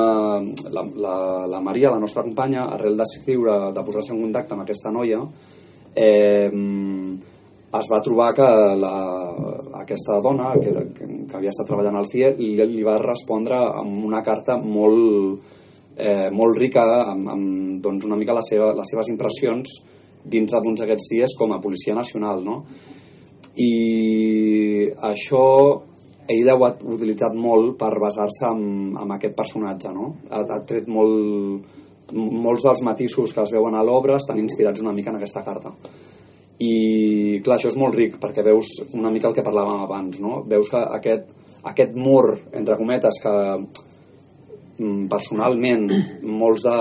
La, 0.73 0.83
la, 0.83 1.15
la 1.47 1.61
Maria, 1.63 1.93
la 1.93 2.01
nostra 2.01 2.23
companya, 2.25 2.67
arrel 2.75 2.97
d'escriure, 2.99 3.71
de 3.75 3.85
posar-se 3.85 4.13
en 4.15 4.21
contacte 4.25 4.55
amb 4.55 4.65
aquesta 4.65 4.91
noia, 4.91 5.21
eh, 5.95 6.49
es 7.69 7.87
va 7.91 8.01
trobar 8.01 8.31
que 8.33 8.47
la, 8.81 8.93
aquesta 9.83 10.17
dona 10.25 10.53
que, 10.57 10.73
que, 10.95 11.07
havia 11.37 11.51
estat 11.53 11.67
treballant 11.69 11.99
al 11.99 12.07
CIE 12.09 12.31
li, 12.39 12.55
li 12.57 12.85
va 12.85 12.97
respondre 12.97 13.59
amb 13.59 14.05
una 14.07 14.23
carta 14.25 14.57
molt, 14.57 15.51
eh, 15.95 16.29
molt 16.33 16.57
rica 16.57 16.85
amb, 17.13 17.29
amb 17.29 17.83
doncs 17.83 18.07
una 18.09 18.17
mica 18.17 18.33
la 18.33 18.45
seva, 18.45 18.71
les 18.73 18.89
seves 18.89 19.11
impressions 19.13 19.75
dintre 20.25 20.61
d'uns 20.63 20.81
aquests 20.81 21.11
dies 21.13 21.35
com 21.37 21.53
a 21.53 21.61
policia 21.61 21.93
nacional 21.95 22.41
no? 22.43 22.63
i 23.61 24.89
això 25.11 25.45
ella 26.29 26.55
ho 26.55 26.65
ha 26.65 26.73
utilitzat 26.93 27.35
molt 27.35 27.75
per 27.79 27.95
basar-se 28.01 28.47
en, 28.49 28.63
en 28.99 29.15
aquest 29.15 29.35
personatge 29.37 29.91
no? 29.95 30.13
ha, 30.29 30.43
ha 30.43 30.61
tret 30.67 30.87
molt, 30.91 31.65
molts 32.13 32.65
dels 32.67 32.83
matisos 32.85 33.33
que 33.33 33.43
es 33.43 33.53
veuen 33.55 33.75
a 33.75 33.83
l'obra 33.85 34.19
estan 34.19 34.39
inspirats 34.41 34.83
una 34.85 34.93
mica 34.95 35.13
en 35.13 35.19
aquesta 35.19 35.43
carta 35.45 35.73
i 36.59 37.39
clar, 37.43 37.57
això 37.57 37.71
és 37.71 37.77
molt 37.79 37.95
ric 37.95 38.17
perquè 38.21 38.43
veus 38.43 38.73
una 38.93 39.11
mica 39.13 39.29
el 39.29 39.35
que 39.37 39.45
parlàvem 39.45 39.85
abans 39.85 40.19
no? 40.23 40.41
veus 40.47 40.71
que 40.71 40.81
aquest, 40.99 41.29
aquest 41.71 41.95
mur 41.95 42.33
entre 42.51 42.77
cometes 42.79 43.21
que 43.23 43.35
mm, 43.57 45.05
personalment 45.11 45.87
molts 46.27 46.65
de 46.67 46.79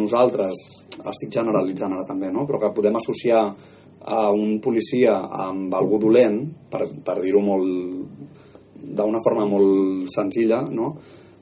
nosaltres 0.00 0.64
estic 1.00 1.30
generalitzant 1.38 1.94
ara 1.94 2.08
també 2.08 2.32
no? 2.34 2.46
però 2.48 2.60
que 2.60 2.74
podem 2.74 2.98
associar 2.98 3.44
a 4.00 4.30
un 4.32 4.58
policia 4.64 5.14
amb 5.46 5.74
algú 5.76 5.98
dolent 6.00 6.40
per, 6.72 6.86
per 7.04 7.20
dir-ho 7.20 7.42
molt 7.44 7.99
d'una 8.96 9.22
forma 9.24 9.46
molt 9.48 10.08
senzilla 10.12 10.62
no? 10.70 10.94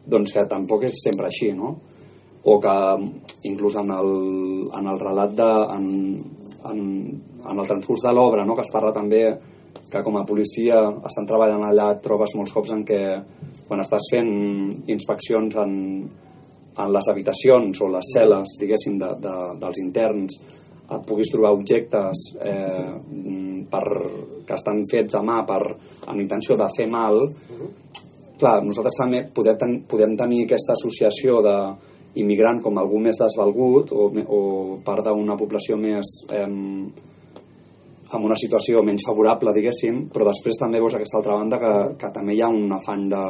doncs 0.09 0.35
que 0.35 0.47
tampoc 0.49 0.87
és 0.89 1.01
sempre 1.05 1.29
així 1.29 1.53
no? 1.57 1.75
o 2.49 2.57
que 2.63 2.77
inclús 3.51 3.77
en 3.77 3.93
el, 3.93 4.11
en 4.79 4.91
el 4.93 5.01
relat 5.01 5.35
de, 5.37 5.51
en, 5.77 5.87
en, 6.71 6.81
en 7.45 7.59
el 7.59 7.69
transcurs 7.69 8.05
de 8.07 8.15
l'obra 8.15 8.47
no? 8.47 8.57
que 8.57 8.67
es 8.67 8.73
parla 8.73 8.95
també 8.95 9.23
que 9.89 10.03
com 10.05 10.19
a 10.21 10.27
policia 10.29 10.81
estan 11.09 11.27
treballant 11.29 11.65
allà 11.65 11.93
et 11.95 12.03
trobes 12.05 12.35
molts 12.37 12.53
cops 12.53 12.73
en 12.77 12.85
què 12.89 13.03
quan 13.69 13.81
estàs 13.81 14.09
fent 14.13 14.33
inspeccions 14.89 15.57
en, 15.61 15.75
en 16.79 16.93
les 16.95 17.09
habitacions 17.11 17.81
o 17.85 17.91
les 17.93 18.13
cel·les 18.15 18.57
diguéssim 18.61 18.99
de, 19.01 19.13
de, 19.25 19.35
dels 19.61 19.81
interns 19.85 20.39
puguis 21.07 21.31
trobar 21.33 21.53
objectes 21.53 22.23
eh, 22.41 22.95
per, 23.69 23.85
que 24.47 24.57
estan 24.57 24.81
fets 24.89 25.19
a 25.19 25.23
mà 25.25 25.43
per, 25.49 25.61
amb 26.09 26.23
intenció 26.23 26.57
de 26.57 26.69
fer 26.77 26.89
mal 26.89 27.21
clar, 28.39 28.63
nosaltres 28.65 28.97
també 28.97 29.23
podem, 29.35 29.59
ten, 29.61 29.77
podem 29.91 30.17
tenir 30.17 30.45
aquesta 30.47 30.77
associació 30.79 31.43
de 31.45 31.57
immigrant 32.23 32.63
com 32.65 32.79
algú 32.81 33.03
més 33.03 33.21
desvalgut 33.21 33.93
o, 33.93 34.09
o 34.09 34.41
part 34.87 35.05
d'una 35.11 35.37
població 35.39 35.77
més 35.77 36.15
eh, 36.33 36.49
amb 38.09 38.25
una 38.25 38.37
situació 38.41 38.81
menys 38.81 39.05
favorable, 39.05 39.53
diguéssim, 39.53 40.07
però 40.13 40.31
després 40.31 40.57
també 40.57 40.81
veus 40.81 40.97
aquesta 40.97 41.19
altra 41.21 41.37
banda 41.37 41.59
que, 41.61 41.73
que 42.01 42.13
també 42.15 42.37
hi 42.37 42.41
ha 42.41 42.49
un 42.49 42.73
afany 42.73 43.05
de 43.13 43.25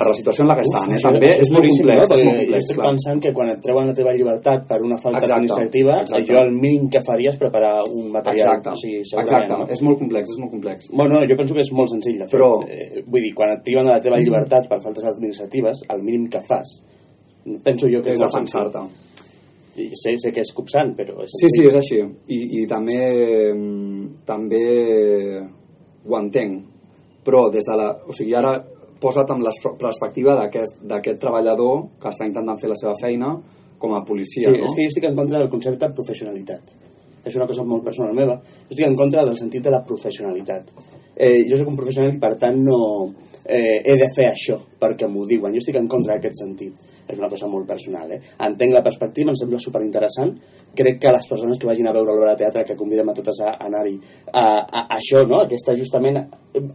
per 0.00 0.06
la 0.08 0.14
situació 0.16 0.44
en 0.46 0.48
la 0.50 0.56
que 0.56 0.64
estan, 0.64 0.94
eh? 0.96 1.00
També 1.04 1.28
això 1.28 1.44
és 1.44 1.50
molt 1.52 1.66
complex, 1.68 2.04
és 2.16 2.24
molt 2.24 2.38
complex, 2.40 2.64
estic 2.64 2.78
pensant 2.80 3.20
que 3.26 3.32
quan 3.36 3.50
et 3.52 3.60
treuen 3.66 3.90
la 3.90 3.94
teva 3.98 4.14
llibertat 4.16 4.64
per 4.70 4.78
una 4.80 4.96
falta 4.96 5.18
Exacte, 5.20 5.34
administrativa, 5.36 5.98
exacte. 6.06 6.26
jo 6.32 6.38
el 6.40 6.52
mínim 6.56 6.88
que 6.90 7.02
faria 7.04 7.34
és 7.34 7.38
preparar 7.40 7.74
un 7.92 8.08
material. 8.14 8.48
Exacte, 8.56 8.72
o 8.72 8.80
sigui, 8.80 9.02
exacte. 9.04 9.52
no? 9.52 9.66
és 9.76 9.82
molt 9.84 9.98
complex, 10.00 10.32
és 10.32 10.40
molt 10.40 10.54
complex. 10.56 10.88
Bueno, 11.02 11.20
jo 11.28 11.36
penso 11.36 11.54
que 11.54 11.60
és 11.66 11.72
molt 11.76 11.92
senzill, 11.92 12.16
de 12.18 12.26
fet. 12.26 12.34
Però- 12.38 12.64
Eh, 12.70 13.02
vull 13.06 13.22
dir, 13.22 13.34
quan 13.34 13.50
et 13.50 13.62
priven 13.62 13.84
de 13.84 13.90
la 13.90 14.00
teva 14.00 14.18
llibertat 14.18 14.68
per 14.68 14.80
faltes 14.80 15.04
administratives, 15.04 15.84
el 15.90 16.02
mínim 16.02 16.28
que 16.28 16.40
fas, 16.40 16.80
penso 17.62 17.88
jo 17.88 18.02
que 18.02 18.10
És 18.12 18.20
és, 18.20 18.24
defensar-te. 18.26 18.78
sé, 19.94 20.16
sé 20.18 20.32
que 20.32 20.40
és 20.40 20.52
copsant, 20.52 20.94
però... 20.96 21.22
És 21.24 21.30
Sí, 21.40 21.48
sí, 21.48 21.66
és 21.66 21.74
així. 21.76 22.00
I, 22.28 22.38
i 22.60 22.66
també, 22.66 23.52
mm, 23.54 24.24
també 24.26 25.40
ho 26.06 26.18
entenc. 26.18 26.64
Però 27.24 27.50
des 27.52 27.64
de 27.64 27.76
la... 27.76 27.90
O 28.08 28.12
sigui, 28.16 28.34
ara 28.34 28.54
posa't 29.00 29.32
amb 29.32 29.44
la 29.46 29.52
perspectiva 29.80 30.36
d'aquest 30.36 31.18
treballador 31.20 31.86
que 32.00 32.12
està 32.12 32.28
intentant 32.28 32.58
fer 32.60 32.70
la 32.70 32.78
seva 32.78 32.94
feina 33.00 33.32
com 33.80 33.94
a 33.96 34.04
policia, 34.04 34.50
Sí, 34.50 34.58
no? 34.60 34.66
és 34.66 34.76
que 34.76 34.84
jo 34.84 34.92
estic 34.92 35.08
en 35.08 35.16
contra 35.16 35.38
del 35.40 35.48
concepte 35.48 35.86
de 35.86 35.94
professionalitat. 35.96 36.74
És 37.24 37.36
una 37.36 37.46
cosa 37.48 37.64
molt 37.64 37.84
personal 37.84 38.14
meva. 38.16 38.36
Jo 38.68 38.76
estic 38.76 38.86
en 38.86 38.96
contra 38.96 39.24
del 39.24 39.36
sentit 39.40 39.64
de 39.64 39.72
la 39.72 39.82
professionalitat. 39.84 40.70
Eh, 41.16 41.44
jo 41.48 41.56
soc 41.56 41.68
un 41.68 41.76
professional 41.76 42.12
i, 42.12 42.18
per 42.20 42.34
tant, 42.40 42.60
no 42.64 42.78
eh, 43.44 43.80
he 43.84 43.96
de 43.96 44.08
fer 44.14 44.30
això 44.30 44.56
perquè 44.80 45.08
m'ho 45.08 45.26
diuen. 45.28 45.52
Jo 45.52 45.60
estic 45.64 45.76
en 45.80 45.88
contra 45.88 46.14
d'aquest 46.14 46.40
sentit. 46.40 46.89
És 47.10 47.18
una 47.18 47.30
cosa 47.32 47.48
molt 47.50 47.66
personal. 47.68 48.10
Eh? 48.14 48.20
Entenc 48.46 48.74
la 48.74 48.84
perspectiva, 48.86 49.32
em 49.32 49.38
sembla 49.38 49.60
superinteressant. 49.62 50.32
Crec 50.76 51.00
que 51.02 51.14
les 51.14 51.28
persones 51.30 51.58
que 51.58 51.68
vagin 51.68 51.90
a 51.90 51.94
veure 51.96 52.12
l'obra 52.12 52.34
de 52.34 52.44
teatre, 52.44 52.64
que 52.68 52.78
convidem 52.78 53.10
a 53.10 53.16
totes 53.16 53.42
a, 53.42 53.54
a 53.56 53.68
anar-hi, 53.68 53.96
a, 54.32 54.46
això, 54.96 55.24
no? 55.26 55.42
aquesta, 55.44 55.74
justament, 55.78 56.20
a, 56.22 56.26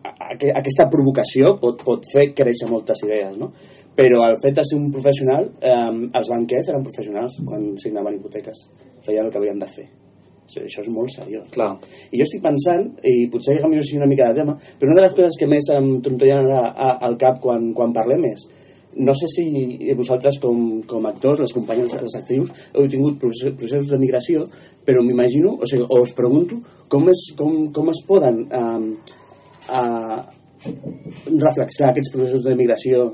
a, 0.03 0.31
aquesta 0.61 0.89
provocació 0.91 1.55
pot, 1.61 1.83
pot 1.87 2.07
fer 2.11 2.29
créixer 2.35 2.69
moltes 2.71 3.05
idees. 3.07 3.37
No? 3.39 3.51
Però 3.95 4.25
el 4.27 4.39
fet 4.43 4.57
de 4.57 4.65
ser 4.67 4.79
un 4.79 4.89
professional, 4.91 5.51
eh, 5.63 5.91
els 6.19 6.31
banquers 6.31 6.71
eren 6.73 6.83
professionals 6.83 7.39
quan 7.45 7.69
signaven 7.81 8.17
hipoteques. 8.17 8.65
Feien 9.05 9.27
el 9.27 9.31
que 9.31 9.39
havien 9.39 9.61
de 9.61 9.69
fer. 9.71 9.87
Això, 10.45 10.83
és 10.83 10.89
molt 10.93 11.09
seriós. 11.09 11.47
Clar. 11.55 11.71
I 12.11 12.19
jo 12.19 12.25
estic 12.27 12.43
pensant, 12.43 12.85
i 13.03 13.25
potser 13.33 13.55
que 13.55 13.63
canvio 13.63 13.81
així 13.81 13.97
una 13.97 14.09
mica 14.09 14.27
de 14.29 14.41
tema, 14.41 14.53
però 14.79 14.91
una 14.91 14.99
de 14.99 15.07
les 15.07 15.15
coses 15.17 15.39
que 15.39 15.47
més 15.49 15.67
em 15.73 15.87
trontollen 16.05 16.51
al 16.51 17.17
cap 17.21 17.39
quan, 17.43 17.71
quan 17.77 17.95
parlem 17.95 18.27
és 18.29 18.45
no 18.95 19.13
sé 19.15 19.27
si 19.31 19.93
vosaltres 19.97 20.39
com, 20.39 20.81
com 20.87 21.05
actors, 21.09 21.41
les 21.43 21.53
companyes, 21.55 21.95
les 21.99 22.15
actrius, 22.15 22.51
heu 22.73 22.87
tingut 22.91 23.19
processos, 23.19 23.89
de 23.91 23.99
migració, 23.99 24.45
però 24.87 25.03
m'imagino, 25.03 25.57
o 25.59 25.67
sigui, 25.69 25.85
o 25.89 26.01
us 26.01 26.15
pregunto, 26.15 26.61
com 26.91 27.09
es, 27.11 27.27
com, 27.37 27.67
com 27.75 27.91
es 27.91 28.01
poden 28.07 28.45
um, 28.55 28.89
uh, 29.69 30.19
reflexar 31.35 31.91
aquests 31.91 32.13
processos 32.13 32.45
de 32.45 32.55
migració 32.57 33.05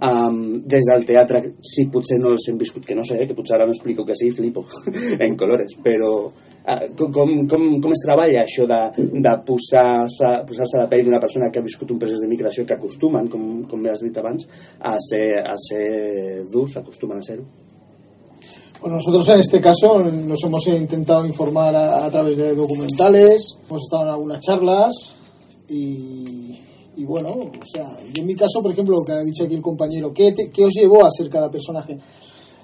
um, 0.00 0.62
des 0.64 0.88
del 0.88 1.04
teatre, 1.08 1.42
si 1.60 1.88
potser 1.92 2.18
no 2.22 2.32
els 2.32 2.48
hem 2.48 2.58
viscut, 2.60 2.86
que 2.86 2.96
no 2.96 3.04
sé, 3.06 3.20
que 3.26 3.36
potser 3.36 3.58
ara 3.58 3.68
m'explico 3.68 4.06
que 4.08 4.16
sí, 4.18 4.30
flipo, 4.32 4.64
en 5.26 5.36
colores, 5.36 5.76
però 5.84 6.12
eh, 6.28 6.47
com, 6.96 7.12
com, 7.12 7.30
com, 7.48 7.64
com 7.80 7.92
es 7.94 8.02
treballa 8.04 8.42
això 8.44 8.66
de, 8.68 8.80
de 9.24 9.32
posar-se 9.46 10.32
posar 10.48 10.66
a 10.74 10.82
la 10.82 10.88
pell 10.90 11.04
d'una 11.06 11.20
persona 11.22 11.48
que 11.52 11.60
ha 11.60 11.64
viscut 11.66 11.90
un 11.94 11.98
procés 12.02 12.20
de 12.20 12.28
migració 12.28 12.66
que 12.66 12.74
acostumen, 12.76 13.28
com, 13.32 13.62
com 13.70 13.86
has 13.88 14.02
dit 14.04 14.16
abans, 14.20 14.46
a 14.80 14.96
ser, 15.00 15.38
a 15.46 15.54
ser 15.56 16.44
durs, 16.52 16.76
acostumen 16.76 17.18
a 17.18 17.22
ser-ho? 17.22 17.44
Pues 18.80 18.92
nosotros 18.92 19.28
en 19.30 19.40
este 19.40 19.60
caso 19.60 19.98
nos 20.04 20.44
hemos 20.44 20.66
intentado 20.68 21.26
informar 21.26 21.74
a, 21.74 22.04
a 22.06 22.10
través 22.10 22.36
de 22.36 22.54
documentales, 22.54 23.56
hemos 23.68 23.82
estado 23.82 24.02
en 24.04 24.08
algunas 24.10 24.38
charlas 24.40 24.92
y, 25.68 26.56
y 26.96 27.04
bueno, 27.04 27.28
o 27.30 27.66
sea, 27.74 27.96
en 28.14 28.24
mi 28.26 28.34
caso, 28.36 28.62
por 28.62 28.70
ejemplo, 28.72 28.96
lo 28.98 29.04
que 29.04 29.12
ha 29.12 29.22
dicho 29.24 29.44
aquí 29.44 29.54
el 29.54 29.62
compañero, 29.62 30.12
¿qué, 30.14 30.30
te- 30.32 30.48
qué 30.50 30.64
os 30.64 30.72
llevó 30.74 31.04
a 31.04 31.10
ser 31.10 31.28
cada 31.28 31.50
personaje? 31.50 31.98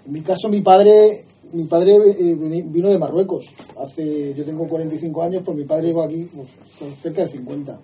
En 0.06 0.12
mi 0.12 0.20
caso, 0.20 0.48
mi 0.48 0.60
padre, 0.60 1.24
mi 1.54 1.64
padre 1.66 1.96
eh, 1.96 2.34
vino 2.34 2.88
de 2.88 2.98
Marruecos. 2.98 3.46
Hace, 3.78 4.34
yo 4.34 4.44
tengo 4.44 4.66
45 4.66 5.22
años, 5.22 5.42
pues 5.44 5.56
mi 5.56 5.64
padre 5.64 5.88
llegó 5.88 6.02
aquí 6.02 6.28
pues, 6.34 6.48
cerca 7.00 7.22
de 7.22 7.28
50. 7.28 7.80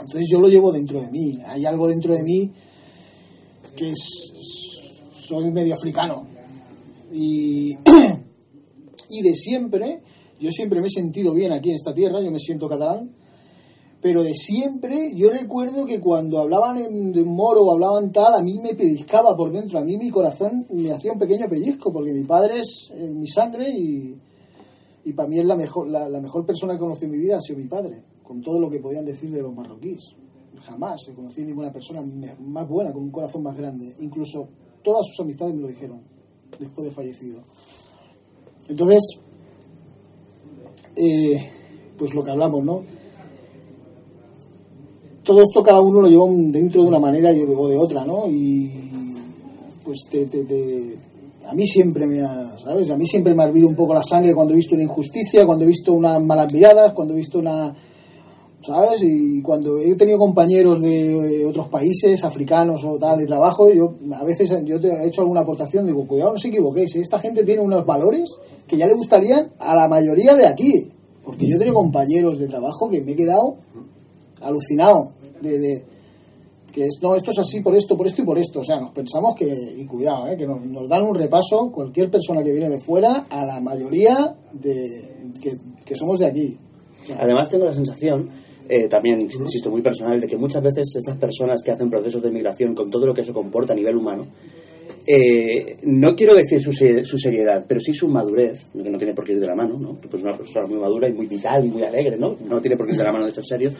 Entonces 0.00 0.28
yo 0.30 0.40
lo 0.40 0.48
llevo 0.48 0.72
dentro 0.72 1.00
de 1.00 1.10
mí. 1.10 1.38
Hay 1.46 1.64
algo 1.66 1.88
dentro 1.88 2.14
de 2.14 2.22
mí 2.22 2.50
que 3.76 3.90
es, 3.90 4.32
soy 5.26 5.50
medio 5.50 5.74
africano. 5.74 6.26
Y, 7.12 7.72
y 9.10 9.22
de 9.22 9.34
siempre, 9.34 10.00
yo 10.40 10.50
siempre 10.50 10.80
me 10.80 10.88
he 10.88 10.90
sentido 10.90 11.32
bien 11.32 11.52
aquí 11.52 11.70
en 11.70 11.76
esta 11.76 11.94
tierra, 11.94 12.20
yo 12.20 12.30
me 12.30 12.38
siento 12.38 12.68
catalán, 12.68 13.10
pero 14.04 14.22
de 14.22 14.34
siempre 14.34 15.14
yo 15.14 15.30
recuerdo 15.30 15.86
que 15.86 15.98
cuando 15.98 16.38
hablaban 16.38 16.76
de 17.10 17.24
moro 17.24 17.62
o 17.62 17.72
hablaban 17.72 18.12
tal, 18.12 18.34
a 18.34 18.42
mí 18.42 18.58
me 18.58 18.74
pellizcaba 18.74 19.34
por 19.34 19.50
dentro, 19.50 19.78
a 19.78 19.82
mí 19.82 19.96
mi 19.96 20.10
corazón 20.10 20.66
me 20.68 20.92
hacía 20.92 21.10
un 21.10 21.18
pequeño 21.18 21.48
pellizco, 21.48 21.90
porque 21.90 22.12
mi 22.12 22.22
padre 22.24 22.58
es 22.58 22.92
mi 22.98 23.26
sangre 23.26 23.70
y, 23.70 24.14
y 25.06 25.12
para 25.14 25.26
mí 25.26 25.38
es 25.38 25.46
la 25.46 25.56
mejor, 25.56 25.88
la, 25.88 26.20
mejor 26.20 26.44
persona 26.44 26.74
que 26.74 26.80
conocí 26.80 27.06
en 27.06 27.12
mi 27.12 27.18
vida 27.18 27.38
ha 27.38 27.40
sido 27.40 27.58
mi 27.58 27.64
padre, 27.64 28.02
con 28.22 28.42
todo 28.42 28.60
lo 28.60 28.68
que 28.68 28.78
podían 28.78 29.06
decir 29.06 29.30
de 29.30 29.40
los 29.40 29.54
marroquíes. 29.54 30.02
Jamás 30.66 31.00
he 31.08 31.14
conocido 31.14 31.48
ninguna 31.48 31.72
persona 31.72 32.02
más 32.40 32.68
buena, 32.68 32.92
con 32.92 33.04
un 33.04 33.10
corazón 33.10 33.42
más 33.42 33.56
grande. 33.56 33.96
Incluso 34.00 34.48
todas 34.82 35.06
sus 35.06 35.18
amistades 35.20 35.54
me 35.54 35.62
lo 35.62 35.68
dijeron, 35.68 36.02
después 36.60 36.88
de 36.88 36.90
fallecido. 36.92 37.40
Entonces, 38.68 39.18
eh, 40.94 41.50
pues 41.96 42.12
lo 42.12 42.22
que 42.22 42.32
hablamos, 42.32 42.62
¿no? 42.62 42.93
Todo 45.24 45.40
esto 45.40 45.62
cada 45.62 45.80
uno 45.80 46.00
lo 46.02 46.08
lleva 46.08 46.24
dentro 46.28 46.82
de 46.82 46.88
una 46.88 46.98
manera 46.98 47.32
y 47.32 47.38
de, 47.40 47.54
o 47.54 47.66
de 47.68 47.76
otra, 47.78 48.04
¿no? 48.04 48.28
Y 48.28 48.70
pues 49.84 50.04
te, 50.10 50.26
te- 50.26 50.44
te- 50.44 50.98
a 51.46 51.54
mí 51.54 51.66
siempre 51.66 52.06
me 52.06 52.20
ha, 52.22 52.56
¿sabes? 52.58 52.90
A 52.90 52.96
mí 52.96 53.06
siempre 53.06 53.34
me 53.34 53.42
ha 53.42 53.46
hervido 53.46 53.68
un 53.68 53.74
poco 53.76 53.94
la 53.94 54.02
sangre 54.02 54.34
cuando 54.34 54.52
he 54.52 54.56
visto 54.56 54.74
una 54.74 54.84
injusticia, 54.84 55.46
cuando 55.46 55.64
he 55.64 55.68
visto 55.68 55.92
unas 55.92 56.22
malas 56.22 56.52
miradas, 56.52 56.92
cuando 56.94 57.14
he 57.14 57.18
visto 57.18 57.38
una, 57.38 57.74
¿sabes? 58.62 59.02
Y 59.02 59.40
cuando 59.42 59.78
he 59.78 59.94
tenido 59.94 60.18
compañeros 60.18 60.80
de 60.80 61.44
otros 61.46 61.68
países, 61.68 62.22
africanos 62.24 62.82
o 62.84 62.98
tal, 62.98 63.18
de 63.18 63.26
trabajo, 63.26 63.70
yo 63.72 63.94
a 64.14 64.24
veces 64.24 64.50
yo 64.64 64.80
te 64.80 64.88
he 64.88 65.06
hecho 65.08 65.20
alguna 65.22 65.40
aportación, 65.40 65.86
digo, 65.86 66.06
cuidado, 66.06 66.30
no 66.30 66.36
os 66.36 66.44
equivoquéis, 66.44 66.96
¿eh? 66.96 67.00
esta 67.00 67.18
gente 67.18 67.44
tiene 67.44 67.60
unos 67.62 67.84
valores 67.86 68.30
que 68.66 68.76
ya 68.78 68.86
le 68.86 68.94
gustarían 68.94 69.48
a 69.58 69.74
la 69.76 69.86
mayoría 69.88 70.34
de 70.34 70.46
aquí. 70.46 70.90
Porque 71.22 71.46
yo 71.46 71.56
he 71.56 71.58
tenido 71.58 71.74
compañeros 71.76 72.38
de 72.38 72.46
trabajo 72.48 72.90
que 72.90 73.00
me 73.00 73.12
he 73.12 73.16
quedado 73.16 73.56
alucinado 74.44 75.12
de, 75.40 75.58
de- 75.58 75.84
que 76.72 76.86
es, 76.86 76.98
no, 77.00 77.14
esto 77.14 77.30
es 77.30 77.38
así 77.38 77.60
por 77.60 77.76
esto, 77.76 77.96
por 77.96 78.06
esto 78.08 78.22
y 78.22 78.24
por 78.24 78.36
esto. 78.36 78.58
O 78.60 78.64
sea, 78.64 78.80
nos 78.80 78.90
pensamos 78.90 79.36
que, 79.36 79.46
y 79.46 79.86
cuidado, 79.86 80.26
¿eh? 80.26 80.36
que 80.36 80.44
nos, 80.44 80.60
nos 80.66 80.88
dan 80.88 81.04
un 81.04 81.14
repaso 81.14 81.70
cualquier 81.70 82.10
persona 82.10 82.42
que 82.42 82.50
viene 82.50 82.68
de 82.68 82.80
fuera 82.80 83.26
a 83.30 83.46
la 83.46 83.60
mayoría 83.60 84.34
de 84.52 85.30
que, 85.40 85.56
que 85.84 85.94
somos 85.94 86.18
de 86.18 86.26
aquí. 86.26 86.58
Además 87.16 87.48
tengo 87.48 87.64
la 87.66 87.72
sensación, 87.72 88.28
eh, 88.68 88.88
también 88.88 89.20
insisto 89.20 89.70
muy 89.70 89.82
personal, 89.82 90.20
de 90.20 90.26
que 90.26 90.36
muchas 90.36 90.64
veces 90.64 90.92
estas 90.96 91.16
personas 91.16 91.62
que 91.62 91.70
hacen 91.70 91.88
procesos 91.90 92.20
de 92.22 92.30
migración 92.32 92.74
con 92.74 92.90
todo 92.90 93.06
lo 93.06 93.14
que 93.14 93.20
eso 93.20 93.32
comporta 93.32 93.72
a 93.72 93.76
nivel 93.76 93.96
humano, 93.96 94.26
eh, 95.06 95.76
no 95.84 96.14
quiero 96.16 96.34
decir 96.34 96.60
su, 96.62 96.72
se- 96.72 97.04
su 97.04 97.18
seriedad, 97.18 97.64
pero 97.68 97.80
sí 97.80 97.92
su 97.92 98.08
madurez, 98.08 98.66
que 98.72 98.90
no 98.90 98.98
tiene 98.98 99.14
por 99.14 99.24
qué 99.24 99.32
ir 99.32 99.40
de 99.40 99.46
la 99.46 99.54
mano, 99.54 99.78
¿no? 99.78 99.96
Pues 100.10 100.22
una 100.22 100.34
persona 100.36 100.66
muy 100.66 100.78
madura 100.78 101.08
y 101.08 101.12
muy 101.12 101.26
vital 101.26 101.64
y 101.64 101.68
muy 101.68 101.82
alegre, 101.82 102.16
¿no? 102.16 102.36
No 102.48 102.60
tiene 102.60 102.76
por 102.76 102.86
qué 102.86 102.92
ir 102.92 102.98
de 102.98 103.04
la 103.04 103.12
mano 103.12 103.26
de 103.26 103.34
ser 103.34 103.44
serio, 103.44 103.70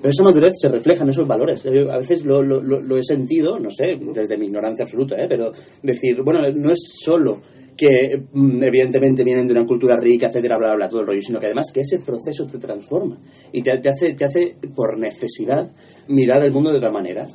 pero 0.00 0.10
esa 0.10 0.22
madurez 0.22 0.52
se 0.60 0.68
refleja 0.68 1.02
en 1.04 1.10
esos 1.10 1.26
valores. 1.26 1.64
A 1.66 1.98
veces 1.98 2.24
lo 2.24 2.96
he 2.96 3.02
sentido, 3.02 3.58
no 3.58 3.70
sé, 3.70 3.98
desde 4.14 4.36
mi 4.36 4.46
ignorancia 4.46 4.84
absoluta, 4.84 5.20
¿eh? 5.20 5.26
Pero 5.28 5.52
decir, 5.82 6.22
bueno, 6.22 6.40
no 6.54 6.70
es 6.72 6.80
solo 7.00 7.40
que 7.76 8.24
mm, 8.32 8.62
evidentemente 8.64 9.22
vienen 9.22 9.46
de 9.46 9.52
una 9.52 9.64
cultura 9.64 9.96
rica, 9.96 10.26
etcétera, 10.28 10.56
bla, 10.58 10.68
bla, 10.68 10.76
bla, 10.76 10.88
todo 10.88 11.00
el 11.02 11.06
rollo, 11.06 11.22
sino 11.22 11.38
que 11.38 11.46
además 11.46 11.70
que 11.72 11.82
ese 11.82 12.00
proceso 12.00 12.44
te 12.46 12.58
transforma 12.58 13.18
y 13.52 13.62
te, 13.62 13.78
te 13.78 13.88
hace, 13.88 14.14
te 14.14 14.24
hace, 14.24 14.56
por 14.74 14.98
necesidad, 14.98 15.70
mirar 16.08 16.42
el 16.42 16.50
mundo 16.50 16.70
de 16.72 16.78
otra 16.78 16.90
manera. 16.90 17.28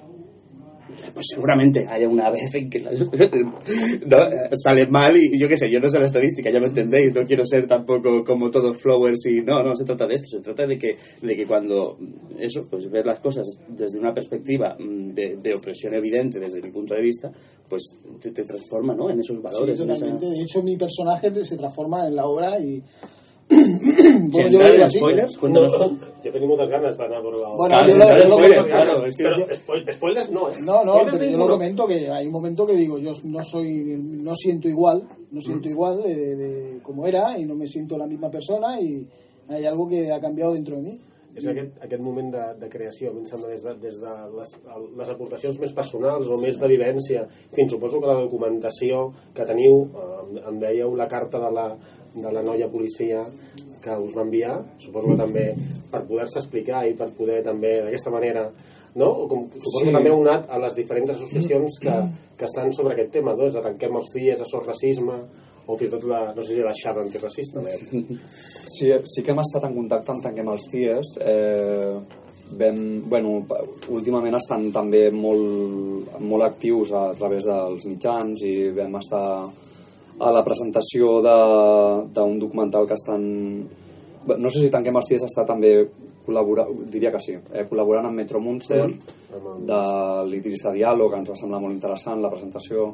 Pues 1.13 1.27
seguramente 1.29 1.85
haya 1.87 2.09
una 2.09 2.29
vez 2.31 2.53
en 2.55 2.69
que 2.69 2.79
la- 2.79 2.91
no, 4.05 4.17
sale 4.55 4.87
mal 4.87 5.15
y 5.15 5.37
yo 5.39 5.47
qué 5.47 5.57
sé, 5.57 5.69
yo 5.69 5.79
no 5.79 5.89
sé 5.89 5.99
la 5.99 6.05
estadística, 6.07 6.49
ya 6.51 6.59
me 6.59 6.67
entendéis, 6.67 7.13
no 7.13 7.25
quiero 7.25 7.45
ser 7.45 7.67
tampoco 7.67 8.23
como 8.23 8.49
todos 8.49 8.81
flowers 8.81 9.25
y 9.27 9.41
no, 9.41 9.61
no 9.63 9.75
se 9.75 9.83
trata 9.85 10.07
de 10.07 10.15
esto, 10.15 10.27
se 10.29 10.39
trata 10.41 10.65
de 10.65 10.77
que, 10.77 10.97
de 11.21 11.35
que 11.35 11.45
cuando 11.45 11.97
eso, 12.39 12.65
pues 12.69 12.89
ves 12.89 13.05
las 13.05 13.19
cosas 13.19 13.45
desde 13.67 13.99
una 13.99 14.13
perspectiva 14.13 14.75
mm, 14.79 15.13
de, 15.13 15.37
de 15.37 15.53
opresión 15.53 15.93
evidente 15.93 16.39
desde 16.39 16.61
mi 16.61 16.71
punto 16.71 16.93
de 16.95 17.01
vista, 17.01 17.31
pues 17.69 17.83
te, 18.21 18.31
te 18.31 18.43
transforma, 18.43 18.95
¿no? 18.95 19.09
En 19.09 19.19
esos 19.19 19.41
valores. 19.41 19.77
Sí, 19.77 19.83
esa- 19.83 19.93
totalmente. 19.93 20.25
De 20.25 20.41
hecho, 20.41 20.63
mi 20.63 20.75
personaje 20.77 21.31
se 21.45 21.57
transforma 21.57 22.07
en 22.07 22.15
la 22.15 22.25
obra 22.25 22.59
y... 22.59 22.81
Bueno, 23.49 24.49
yo 24.49 24.59
lo 24.61 24.71
digo 24.71 24.83
así. 24.85 24.97
spoilers, 24.97 25.37
cuéntanos 25.37 25.71
tú. 25.77 25.97
Jo 26.23 26.31
tenia 26.31 26.47
moltes 26.47 26.69
ganes 26.69 26.95
d'anar 26.97 27.17
a 27.19 27.21
veure 27.21 27.37
la... 27.41 27.49
Bueno, 27.55 27.75
Claro, 27.75 27.87
yo 27.89 27.95
lo- 27.97 28.07
yo 28.07 28.27
lo- 28.29 28.37
spoiler, 28.37 28.65
claro, 28.67 29.05
es 29.05 29.15
que- 29.15 29.55
spoil- 29.55 29.93
spoilers 29.93 30.31
no, 30.31 30.49
eh? 30.49 30.53
No, 30.63 30.83
no, 30.85 30.93
Spoilers 30.93 31.17
pero 31.17 31.31
yo 31.31 31.37
lo 31.37 31.47
comento 31.49 31.85
que 31.87 32.09
hay 32.09 32.25
un 32.27 32.31
momento 32.31 32.65
que 32.65 32.75
digo, 32.75 32.97
yo 32.97 33.11
no 33.25 33.43
soy, 33.43 33.83
no 33.97 34.35
siento 34.35 34.67
igual, 34.69 35.03
no 35.31 35.41
siento 35.41 35.67
igual 35.69 36.01
de, 36.03 36.15
de- 36.15 36.35
de 36.35 36.81
como 36.81 37.05
era 37.05 37.37
y 37.37 37.45
no 37.45 37.55
me 37.55 37.67
siento 37.67 37.97
la 37.97 38.07
misma 38.07 38.31
persona 38.31 38.79
y 38.79 39.07
hay 39.49 39.65
algo 39.65 39.87
que 39.89 40.11
ha 40.11 40.19
cambiado 40.21 40.53
dentro 40.53 40.77
de 40.77 40.81
mí. 40.83 40.99
És 41.35 41.47
aquest, 41.49 41.79
aquest 41.81 41.97
moment 42.05 42.27
de, 42.29 42.41
de 42.61 42.67
creació, 42.69 43.09
a 43.09 43.13
mi 43.15 43.23
em 43.23 43.25
sembla, 43.25 43.47
des 43.49 43.63
de, 43.65 43.71
des 43.81 43.95
de 43.97 44.09
les, 44.37 44.51
les 44.99 45.09
aportacions 45.09 45.57
més 45.57 45.71
personals 45.73 46.27
o 46.29 46.37
més 46.37 46.59
de 46.61 46.67
vivència. 46.69 47.23
En 47.25 47.55
fi, 47.57 47.65
suposo 47.71 47.97
que 47.99 48.05
la 48.05 48.19
documentació 48.21 49.07
que 49.33 49.41
teniu, 49.49 49.79
eh, 49.97 50.03
em, 50.27 50.37
em 50.51 50.59
dèieu 50.61 50.93
la 50.95 51.07
carta 51.09 51.41
de 51.41 51.49
la, 51.55 51.65
de 52.15 52.31
la 52.31 52.43
noia 52.45 52.69
policia 52.69 53.23
que 53.83 53.97
us 53.99 54.13
va 54.15 54.23
enviar, 54.23 54.57
suposo 54.79 55.09
que 55.11 55.19
també 55.19 55.47
per 55.91 56.05
poder-se 56.07 56.39
explicar 56.39 56.85
i 56.87 56.93
per 56.95 57.09
poder 57.17 57.41
també 57.43 57.73
d'aquesta 57.83 58.13
manera 58.13 58.47
no? 58.95 59.09
O 59.09 59.27
com, 59.27 59.47
suposo 59.49 59.79
Sí. 59.79 59.85
que 59.87 59.95
també 59.95 60.09
heu 60.09 60.21
anat 60.21 60.49
a 60.49 60.59
les 60.61 60.75
diferents 60.75 61.09
associacions 61.09 61.79
que, 61.81 61.93
que 62.37 62.45
estan 62.45 62.71
sobre 62.73 62.93
aquest 62.93 63.11
tema, 63.11 63.33
doncs, 63.35 63.55
a 63.57 63.61
Tanquem 63.65 63.95
els 63.97 64.11
CIES, 64.13 64.41
a 64.41 64.45
Sos 64.45 64.67
Racisme, 64.67 65.17
o 65.65 65.77
fins 65.77 65.89
i 65.89 65.95
tot 65.95 66.03
la, 66.09 66.33
no 66.35 66.43
sé 66.43 66.55
si 66.55 66.61
la 66.61 66.75
xarra 66.75 67.01
antiracista. 67.01 67.61
Eh? 67.61 67.79
Sí, 68.67 68.91
sí 69.05 69.23
que 69.23 69.31
hem 69.31 69.41
estat 69.41 69.65
en 69.67 69.73
contacte 69.75 70.11
amb 70.13 70.21
Tanquem 70.23 70.51
els 70.53 70.67
CIES. 70.69 71.15
Eh, 71.25 71.95
vam, 72.59 72.79
bueno, 73.09 73.39
últimament 73.89 74.35
estan 74.37 74.69
també 74.75 75.07
molt, 75.11 76.19
molt 76.21 76.45
actius 76.45 76.91
a 76.93 77.07
través 77.17 77.47
dels 77.49 77.87
mitjans 77.89 78.43
i 78.45 78.69
vam 78.77 78.99
estar 78.99 79.25
a 80.19 80.31
la 80.31 80.43
presentació 80.45 81.21
de- 81.25 82.07
d'un 82.13 82.39
documental 82.39 82.87
que 82.87 82.93
estan... 82.99 83.23
No 84.37 84.49
sé 84.49 84.59
si 84.61 84.69
Tanquem 84.71 84.95
els 84.95 85.07
CIES 85.09 85.25
està 85.27 85.43
també 85.45 85.73
col·labora, 86.25 86.63
diria 86.87 87.11
que 87.11 87.19
sí, 87.19 87.33
eh, 87.35 87.65
col·laborant 87.67 88.05
amb 88.07 88.15
Metro 88.21 88.39
Munster 88.39 88.85
de 89.67 89.79
l'Idrissa 90.29 90.71
Diallo, 90.71 91.09
que 91.09 91.17
ens 91.19 91.29
va 91.29 91.35
semblar 91.35 91.59
molt 91.59 91.73
interessant 91.75 92.21
la 92.23 92.29
presentació 92.31 92.85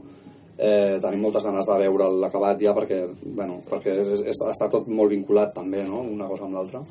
eh, 0.58 0.98
tenim 1.04 1.22
moltes 1.22 1.44
ganes 1.46 1.68
de 1.70 1.78
veure 1.84 2.08
l'acabat 2.24 2.58
ja 2.64 2.74
perquè, 2.74 3.04
bueno, 3.36 3.60
perquè 3.70 3.94
és, 4.02 4.08
és, 4.16 4.24
és, 4.34 4.42
està 4.50 4.68
tot 4.72 4.88
molt 4.90 5.14
vinculat 5.14 5.54
també, 5.54 5.84
no?, 5.86 6.02
una 6.02 6.26
cosa 6.28 6.48
amb 6.48 6.58
l'altra 6.58 6.82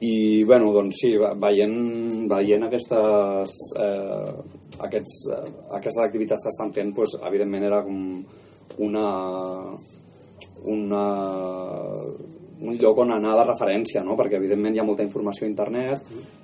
i, 0.00 0.42
bueno, 0.48 0.72
doncs 0.72 0.96
sí, 1.02 1.12
ve- 1.20 1.34
veient, 1.36 1.76
veient 2.30 2.64
aquestes 2.70 3.52
eh, 3.76 4.32
aquests, 4.88 5.16
eh, 5.28 5.52
aquestes 5.76 6.00
activitats 6.06 6.46
que 6.48 6.54
estan 6.54 6.72
fent, 6.72 6.94
doncs, 6.96 7.18
evidentment 7.28 7.68
era 7.68 7.82
com 7.84 8.00
una 8.80 9.06
una 10.70 11.04
un 12.60 12.76
lloc 12.76 12.98
on 13.00 13.12
anar 13.14 13.32
de 13.38 13.44
referència, 13.48 14.02
no? 14.04 14.16
perquè 14.18 14.36
evidentment 14.36 14.74
hi 14.76 14.80
ha 14.82 14.84
molta 14.84 15.04
informació 15.06 15.46
a 15.46 15.50
internet, 15.50 16.02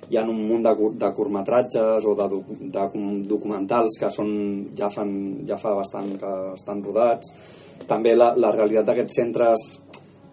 hi 0.09 0.17
ha 0.17 0.23
un 0.25 0.39
munt 0.49 0.65
de, 0.65 0.73
de 0.97 1.11
curtmetratges 1.13 2.07
o 2.09 2.15
de, 2.17 2.27
de 2.73 2.85
documentals 3.29 3.99
que 4.01 4.09
són, 4.13 4.31
ja, 4.77 4.89
fan, 4.89 5.11
ja 5.47 5.59
fa 5.61 5.75
bastant 5.77 6.15
que 6.17 6.33
estan 6.55 6.81
rodats. 6.85 7.33
També 7.87 8.15
la, 8.17 8.31
la 8.39 8.51
realitat 8.55 8.89
d'aquests 8.89 9.19
centres 9.21 9.67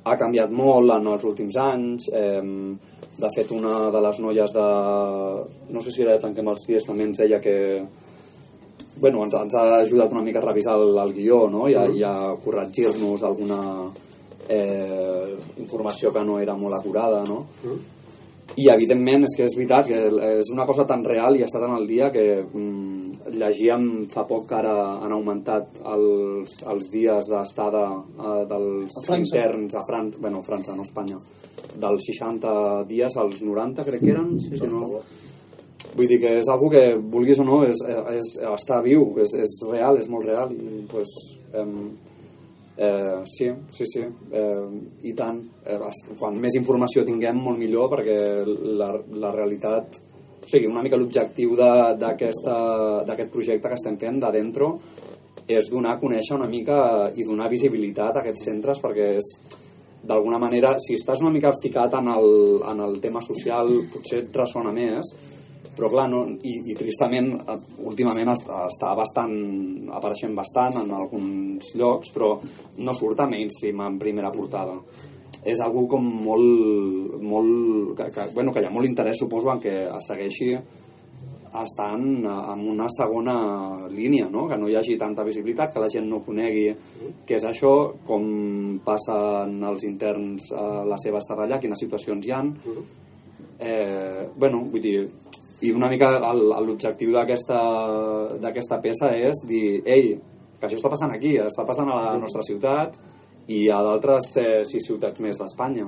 ha 0.04 0.16
canviat 0.20 0.52
molt 0.52 0.96
en 0.96 1.12
els 1.12 1.24
últims 1.28 1.58
anys. 1.60 2.08
Eh, 2.12 2.40
de 3.14 3.30
fet, 3.30 3.52
una 3.54 3.90
de 3.94 4.00
les 4.02 4.18
noies 4.24 4.56
de... 4.56 4.64
No 5.70 5.82
sé 5.84 5.92
si 5.92 6.02
era 6.02 6.16
de 6.16 6.24
Tanquem 6.24 6.48
els 6.50 6.64
Dies, 6.66 6.88
també 6.88 7.06
ens 7.06 7.20
deia 7.20 7.38
que 7.44 7.54
bueno, 9.00 9.24
ens, 9.24 9.34
ens 9.34 9.54
ha 9.58 9.64
ajudat 9.80 10.12
una 10.12 10.22
mica 10.22 10.40
a 10.40 10.46
revisar 10.46 10.78
el, 10.78 10.96
el 10.98 11.12
guió 11.16 11.44
no? 11.50 11.68
i, 11.68 11.74
a, 11.74 11.86
i 11.90 12.02
a 12.06 12.14
corregir-nos 12.44 13.24
alguna, 13.26 13.60
eh, 14.48 15.34
informació 15.58 16.12
que 16.12 16.24
no 16.24 16.38
era 16.40 16.56
molt 16.56 16.78
acurada, 16.78 17.24
no? 17.26 17.44
I 18.60 18.68
evidentment 18.70 19.24
és 19.26 19.32
que 19.34 19.46
és 19.48 19.54
veritat 19.56 19.88
que 19.88 20.00
és 20.38 20.50
una 20.52 20.66
cosa 20.68 20.84
tan 20.86 21.02
real 21.02 21.34
i 21.34 21.42
està 21.42 21.58
tan 21.62 21.72
al 21.74 21.88
dia 21.88 22.10
que 22.14 22.44
mm, 22.44 23.32
llegíem 23.40 23.86
fa 24.12 24.26
poc 24.28 24.46
que 24.50 24.58
ara 24.60 24.74
han 25.02 25.14
augmentat 25.16 25.80
els, 25.90 26.60
els 26.70 26.90
dies 26.92 27.30
d'estada 27.32 27.86
eh, 27.96 28.44
dels 28.50 29.00
A 29.08 29.18
interns 29.18 29.74
a 29.74 29.82
França, 29.88 30.20
bueno, 30.20 30.44
França, 30.46 30.76
no 30.76 30.86
Espanya, 30.86 31.18
dels 31.74 32.06
60 32.12 32.84
dies 32.86 33.16
als 33.18 33.42
90 33.42 33.88
crec 33.88 34.04
que 34.04 34.12
eren, 34.14 34.34
sí, 34.38 34.54
si 34.60 34.70
no, 34.70 35.00
Vull 35.94 36.08
dir 36.10 36.18
que 36.22 36.32
és 36.40 36.48
algo 36.50 36.70
que, 36.72 36.82
vulguis 36.98 37.38
o 37.38 37.46
no, 37.46 37.60
és, 37.68 37.80
és, 38.16 38.34
està 38.50 38.80
viu, 38.82 39.06
és, 39.22 39.36
és 39.44 39.60
real, 39.70 40.00
és 40.00 40.08
molt 40.10 40.26
real 40.26 40.50
i 40.54 40.82
pues, 40.90 41.12
em, 41.54 41.76
eh, 42.76 43.20
sí, 43.30 43.50
sí, 43.70 43.86
sí 43.86 44.02
eh, 44.02 44.64
i 45.06 45.14
tant. 45.14 45.38
Eh, 45.64 45.78
quan 46.18 46.40
més 46.40 46.58
informació 46.58 47.04
tinguem 47.06 47.38
molt 47.38 47.60
millor 47.60 47.92
perquè 47.94 48.18
la, 48.44 48.90
la 49.22 49.32
realitat 49.36 50.00
o 50.44 50.48
sigui, 50.50 50.68
una 50.68 50.82
mica 50.84 50.98
l'objectiu 51.00 51.54
d'aquest 51.56 53.30
projecte 53.32 53.70
que 53.70 53.78
estem 53.78 53.96
fent 54.00 54.18
de 54.20 54.32
dentro 54.34 54.74
és 55.48 55.68
donar 55.70 55.94
a 55.94 56.00
conèixer 56.00 56.36
una 56.36 56.48
mica 56.48 57.10
i 57.16 57.24
donar 57.24 57.50
visibilitat 57.52 58.16
a 58.16 58.24
aquests 58.24 58.48
centres 58.50 58.80
perquè 58.82 59.14
és 59.20 59.30
d'alguna 60.04 60.36
manera, 60.40 60.74
si 60.84 60.98
estàs 60.98 61.22
una 61.24 61.32
mica 61.32 61.52
ficat 61.56 61.96
en 61.96 62.10
el, 62.12 62.28
en 62.68 62.82
el 62.84 62.98
tema 63.00 63.22
social 63.24 63.70
potser 63.92 64.24
et 64.24 64.36
ressona 64.36 64.72
més 64.74 65.14
però 65.74 65.90
clar, 65.90 66.06
no, 66.10 66.22
i, 66.46 66.54
i 66.70 66.76
tristament 66.78 67.32
eh, 67.38 67.58
últimament 67.86 68.34
està, 68.34 68.64
està 68.70 68.92
bastant 68.98 69.34
apareixent 69.94 70.36
bastant 70.36 70.80
en 70.84 70.94
alguns 70.94 71.74
llocs 71.78 72.14
però 72.14 72.36
no 72.78 72.94
surt 72.94 73.24
a 73.24 73.28
mainstream 73.30 73.82
en 73.84 73.98
primera 73.98 74.32
portada 74.34 74.78
és 75.44 75.60
algú 75.60 75.84
com 75.90 76.06
molt, 76.24 77.18
molt 77.20 77.98
que, 77.98 78.08
que, 78.14 78.30
bueno, 78.32 78.52
que 78.52 78.62
hi 78.64 78.70
ha 78.70 78.72
molt 78.72 78.88
interès 78.88 79.20
suposo 79.20 79.52
en 79.52 79.60
que 79.60 79.74
es 79.84 80.08
segueixi 80.08 80.54
estan 81.62 82.26
en 82.26 82.68
una 82.68 82.86
segona 82.90 83.86
línia, 83.88 84.28
no? 84.30 84.48
que 84.48 84.56
no 84.58 84.68
hi 84.68 84.74
hagi 84.74 84.96
tanta 84.98 85.22
visibilitat, 85.22 85.72
que 85.72 85.82
la 85.82 85.90
gent 85.92 86.08
no 86.10 86.22
conegui 86.26 86.66
què 87.26 87.36
és 87.38 87.46
això, 87.46 87.74
com 88.06 88.80
passen 88.84 89.60
els 89.62 89.86
interns 89.86 90.50
a 90.50 90.82
la 90.88 90.98
seva 90.98 91.20
estada 91.22 91.46
allà, 91.46 91.60
quines 91.62 91.84
situacions 91.86 92.26
hi 92.26 92.34
han. 92.34 92.50
Eh, 93.60 94.26
bueno, 94.34 94.64
vull 94.72 94.82
dir, 94.82 94.96
i 95.64 95.72
una 95.72 95.88
mica 95.88 96.10
l'objectiu 96.36 97.12
d'aquesta 97.14 98.78
peça 98.84 99.10
és 99.16 99.44
dir, 99.48 99.80
ei, 99.88 100.14
que 100.58 100.68
això 100.68 100.78
està 100.80 100.90
passant 100.92 101.12
aquí, 101.14 101.36
està 101.40 101.64
passant 101.66 101.90
a 101.90 102.00
la 102.02 102.16
nostra 102.20 102.44
ciutat 102.44 102.98
i 103.52 103.66
a 103.68 103.80
d'altres 103.84 104.34
eh, 104.40 104.62
sis 104.68 104.84
ciutats 104.88 105.20
més 105.24 105.40
d'Espanya. 105.40 105.86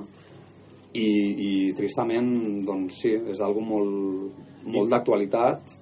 I, 0.97 1.09
I 1.09 1.51
tristament, 1.77 2.29
doncs 2.65 3.01
sí, 3.03 3.11
és 3.33 3.41
algo 3.45 3.61
molt, 3.61 4.39
molt 4.65 4.89
d'actualitat 4.93 5.75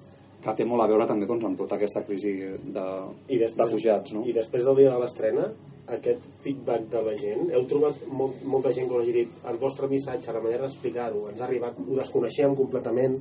que 0.44 0.54
té 0.54 0.66
molt 0.68 0.84
a 0.84 0.88
veure 0.90 1.06
també 1.08 1.26
doncs, 1.26 1.46
amb 1.48 1.58
tota 1.58 1.78
aquesta 1.78 2.02
crisi 2.06 2.34
de 2.74 2.84
I 3.32 3.40
després, 3.40 3.64
refugiats. 3.64 4.12
No? 4.14 4.26
I 4.28 4.34
després 4.36 4.66
del 4.66 4.82
dia 4.82 4.92
de 4.92 5.00
l'estrena, 5.02 5.48
aquest 5.96 6.26
feedback 6.44 6.86
de 6.92 7.02
la 7.06 7.14
gent, 7.18 7.48
heu 7.54 7.64
trobat 7.70 8.04
molt, 8.10 8.44
molta 8.44 8.74
gent 8.76 8.90
que 8.90 8.98
us 8.98 9.04
hagi 9.04 9.16
dit 9.16 9.48
el 9.50 9.58
vostre 9.62 9.88
missatge, 9.90 10.34
la 10.34 10.42
manera 10.44 10.66
d'explicar-ho, 10.66 11.26
ens 11.30 11.42
ha 11.42 11.46
arribat, 11.48 11.78
ho 11.80 11.98
desconeixíem 11.98 12.54
completament, 12.58 13.18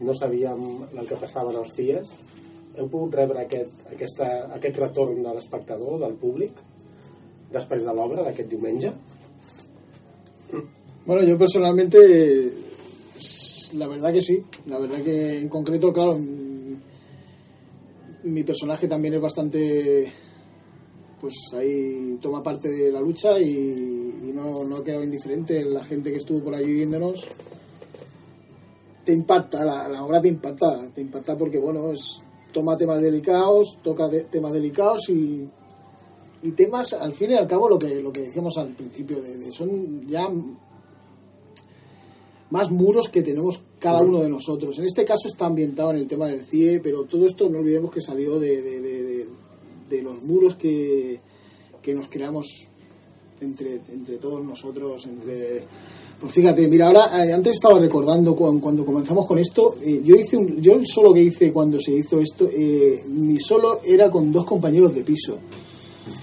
no 0.00 0.14
sabíem 0.14 0.62
el 0.98 1.06
que 1.06 1.18
passava 1.20 1.52
en 1.52 1.60
els 1.60 1.74
CIES. 1.76 2.12
Heu 2.72 2.88
pogut 2.88 3.14
rebre 3.18 3.42
aquest, 3.42 3.86
aquesta, 3.92 4.28
aquest 4.56 4.78
retorn 4.80 5.22
de 5.22 5.34
l'espectador, 5.36 5.98
del 6.00 6.14
públic, 6.20 6.56
després 7.52 7.84
de 7.84 7.94
l'obra 7.94 8.24
d'aquest 8.24 8.48
diumenge? 8.48 8.92
Bueno, 11.04 11.22
yo 11.24 11.36
personalmente, 11.36 11.98
la 13.74 13.88
verdad 13.88 14.12
que 14.12 14.20
sí. 14.20 14.42
La 14.66 14.78
verdad 14.78 15.02
que 15.02 15.38
en 15.38 15.48
concreto, 15.48 15.92
claro, 15.92 16.18
mi 18.24 18.44
personaje 18.44 18.86
también 18.86 19.14
es 19.14 19.20
bastante, 19.20 20.10
pues 21.20 21.34
ahí 21.54 22.18
toma 22.22 22.42
parte 22.42 22.68
de 22.68 22.92
la 22.92 23.00
lucha 23.00 23.38
y, 23.40 23.50
y 24.28 24.32
no, 24.32 24.64
no 24.64 24.76
ha 24.76 24.84
quedado 24.84 25.04
indiferente. 25.04 25.64
La 25.64 25.84
gente 25.84 26.10
que 26.10 26.18
estuvo 26.18 26.44
por 26.44 26.54
allí 26.54 26.72
viéndonos 26.72 27.28
te 29.04 29.12
impacta, 29.12 29.64
la, 29.64 29.88
la 29.88 30.04
obra 30.04 30.20
te 30.20 30.28
impacta, 30.28 30.88
te 30.92 31.00
impacta 31.00 31.36
porque, 31.36 31.58
bueno, 31.58 31.90
es, 31.92 32.20
toma 32.52 32.76
temas 32.76 33.00
delicados, 33.02 33.78
toca 33.82 34.08
de- 34.08 34.24
temas 34.24 34.52
delicados 34.52 35.08
y, 35.08 35.48
y 36.42 36.50
temas, 36.52 36.92
al 36.92 37.12
fin 37.12 37.30
y 37.32 37.34
al 37.34 37.46
cabo, 37.46 37.68
lo 37.68 37.78
que, 37.78 38.00
lo 38.00 38.12
que 38.12 38.22
decíamos 38.22 38.56
al 38.58 38.68
principio, 38.74 39.20
de, 39.20 39.36
de- 39.38 39.52
son 39.52 40.06
ya 40.06 40.28
más 42.50 42.70
muros 42.70 43.08
que 43.08 43.22
tenemos 43.22 43.62
cada 43.78 44.02
uno 44.02 44.20
de 44.20 44.28
nosotros. 44.28 44.78
En 44.78 44.84
este 44.84 45.04
caso 45.04 45.26
está 45.28 45.46
ambientado 45.46 45.90
en 45.90 45.96
el 45.96 46.06
tema 46.06 46.26
del 46.26 46.44
CIE, 46.44 46.80
pero 46.80 47.04
todo 47.04 47.26
esto 47.26 47.48
no 47.48 47.58
olvidemos 47.58 47.90
que 47.92 48.00
salió 48.02 48.38
de, 48.38 48.60
de- 48.60 48.80
de- 48.80 49.02
de- 49.02 49.26
de 49.88 50.02
los 50.02 50.22
muros 50.22 50.56
que, 50.56 51.20
que 51.80 51.94
nos 51.94 52.08
creamos 52.08 52.68
entre, 53.40 53.80
entre 53.92 54.18
todos 54.18 54.44
nosotros, 54.44 55.04
entre... 55.06 55.62
Pues 56.22 56.34
fíjate, 56.34 56.68
mira, 56.68 56.86
ahora 56.86 57.24
eh, 57.26 57.32
antes 57.32 57.54
estaba 57.54 57.80
recordando 57.80 58.36
cuando, 58.36 58.60
cuando 58.62 58.86
comenzamos 58.86 59.26
con 59.26 59.38
esto, 59.40 59.76
eh, 59.82 60.02
yo 60.04 60.14
hice 60.14 60.36
un, 60.36 60.62
yo 60.62 60.74
el 60.74 60.86
solo 60.86 61.12
que 61.12 61.20
hice 61.22 61.52
cuando 61.52 61.80
se 61.80 61.90
hizo 61.92 62.20
esto, 62.20 62.48
eh, 62.50 63.02
mi 63.08 63.38
solo 63.40 63.80
era 63.84 64.08
con 64.08 64.30
dos 64.30 64.44
compañeros 64.44 64.94
de 64.94 65.02
piso. 65.02 65.36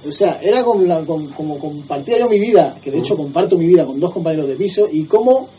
O 0.07 0.11
sea, 0.11 0.39
era 0.41 0.63
con 0.63 0.87
la- 0.87 1.01
con- 1.05 1.27
como 1.31 1.59
compartía 1.59 2.17
yo 2.17 2.29
mi 2.29 2.39
vida, 2.39 2.77
que 2.81 2.91
de 2.91 2.99
hecho 2.99 3.17
comparto 3.17 3.57
mi 3.57 3.67
vida 3.67 3.85
con 3.85 3.99
dos 3.99 4.13
compañeros 4.13 4.47
de 4.47 4.55
piso, 4.55 4.87
y 4.89 5.03
como 5.03 5.49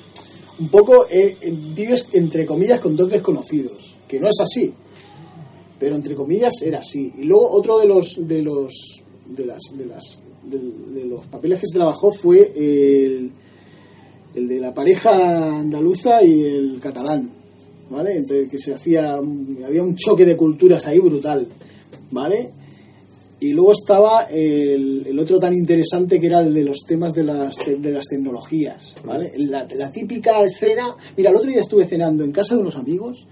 un 0.58 0.68
poco 0.68 1.06
eh, 1.10 1.36
vives 1.74 2.06
entre 2.14 2.46
comillas 2.46 2.80
con 2.80 2.96
dos 2.96 3.10
desconocidos, 3.10 3.94
que 4.08 4.18
no 4.18 4.26
es 4.28 4.40
así, 4.40 4.72
pero 5.78 5.96
entre 5.96 6.14
comillas 6.14 6.54
era 6.62 6.78
así. 6.80 7.12
Y 7.18 7.24
luego 7.24 7.50
otro 7.50 7.78
de 7.78 7.86
los 7.86 8.16
de 8.26 8.40
los 8.42 8.72
de 9.26 9.44
las 9.44 9.60
de 9.76 9.84
las 9.86 10.22
del- 10.44 10.94
de, 10.94 11.04
los 11.04 11.26
papeles 11.26 11.60
que 11.60 11.66
se 11.66 11.74
trabajó 11.74 12.10
fue 12.10 12.52
el, 12.56 13.30
el 14.34 14.48
de 14.48 14.60
la 14.60 14.72
pareja 14.72 15.58
andaluza 15.58 16.22
y 16.22 16.42
el 16.42 16.80
catalán, 16.80 17.30
¿vale? 17.90 18.16
Entre 18.16 18.48
que 18.48 18.58
se 18.58 18.74
hacía 18.74 19.14
había 19.14 19.82
un 19.82 19.96
choque 19.96 20.24
de 20.24 20.36
culturas 20.36 20.86
ahí 20.86 20.98
brutal, 20.98 21.46
¿vale? 22.10 22.50
Y 23.42 23.54
luego 23.54 23.72
estaba 23.72 24.24
el, 24.24 25.06
el 25.06 25.18
otro 25.18 25.38
tan 25.38 25.54
interesante 25.54 26.20
que 26.20 26.26
era 26.26 26.42
el 26.42 26.52
de 26.52 26.62
los 26.62 26.80
temas 26.86 27.14
de 27.14 27.24
las, 27.24 27.54
de 27.78 27.90
las 27.90 28.04
tecnologías, 28.04 28.96
¿vale? 29.02 29.32
La, 29.38 29.66
la 29.76 29.90
típica 29.90 30.44
escena... 30.44 30.94
Mira, 31.16 31.30
el 31.30 31.36
otro 31.36 31.50
día 31.50 31.60
estuve 31.60 31.86
cenando 31.86 32.22
en 32.22 32.32
casa 32.32 32.54
de 32.54 32.60
unos 32.60 32.76
amigos 32.76 33.26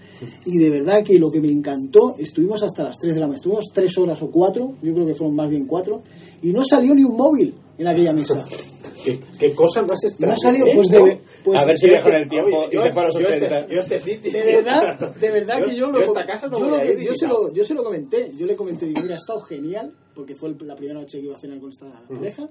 y 0.46 0.56
de 0.56 0.70
verdad 0.70 1.02
que 1.02 1.18
lo 1.18 1.30
que 1.30 1.42
me 1.42 1.50
encantó, 1.50 2.14
estuvimos 2.18 2.62
hasta 2.62 2.84
las 2.84 2.96
3 2.98 3.14
de 3.14 3.20
la 3.20 3.26
mañana, 3.26 3.36
estuvimos 3.36 3.66
3 3.70 3.98
horas 3.98 4.22
o 4.22 4.30
4, 4.30 4.76
yo 4.82 4.94
creo 4.94 5.06
que 5.06 5.14
fueron 5.14 5.36
más 5.36 5.50
bien 5.50 5.66
4, 5.66 6.02
y 6.42 6.52
no 6.52 6.64
salió 6.64 6.94
ni 6.94 7.04
un 7.04 7.14
móvil 7.14 7.54
en 7.76 7.86
aquella 7.86 8.14
mesa. 8.14 8.46
¿Qué, 9.16 9.20
qué 9.38 9.54
cosa 9.54 9.82
más 9.82 10.02
extraña? 10.04 10.34
No 10.34 10.38
salió, 10.38 10.66
¿eh? 10.66 10.72
pues 10.74 10.88
de... 10.88 11.20
Pues, 11.44 11.60
A 11.60 11.64
ver 11.64 11.78
si 11.78 11.86
mejora 11.88 12.20
este- 12.20 12.22
el 12.22 12.28
tiempo 12.44 12.58
oye, 12.66 12.76
y 12.76 12.80
se 12.82 12.92
fue 12.92 13.02
a 13.02 13.06
los 13.06 13.14
yo 13.14 13.20
este- 13.20 13.46
80. 13.46 13.68
yo 13.68 13.80
este 13.80 14.00
sitio- 14.00 14.32
De 14.32 14.42
verdad, 14.44 15.14
de 15.20 15.30
verdad 15.30 15.64
que 15.64 15.76
yo 15.76 15.90
lo, 15.90 15.98
yo 16.00 16.04
esta 16.06 16.26
casa 16.26 16.48
no 16.48 16.58
yo 16.58 16.64
voy 16.64 16.70
lo 16.70 16.76
a 16.76 16.82
que- 16.82 16.92
ir 16.92 17.00
yo 17.00 17.14
se 17.14 17.26
lo, 17.26 17.52
yo 17.52 17.64
se 17.64 17.74
lo 17.74 17.84
comenté, 17.84 18.32
yo 18.36 18.46
le 18.46 18.56
comenté, 18.56 18.86
digo, 18.86 19.02
mira, 19.02 19.14
ha 19.14 19.18
estado 19.18 19.40
genial, 19.42 19.94
porque 20.14 20.34
fue 20.34 20.54
la 20.64 20.74
primera 20.76 20.98
noche 21.00 21.20
que 21.20 21.26
iba 21.26 21.36
a 21.36 21.40
cenar 21.40 21.58
con 21.60 21.70
esta 21.70 21.86
pareja. 22.08 22.48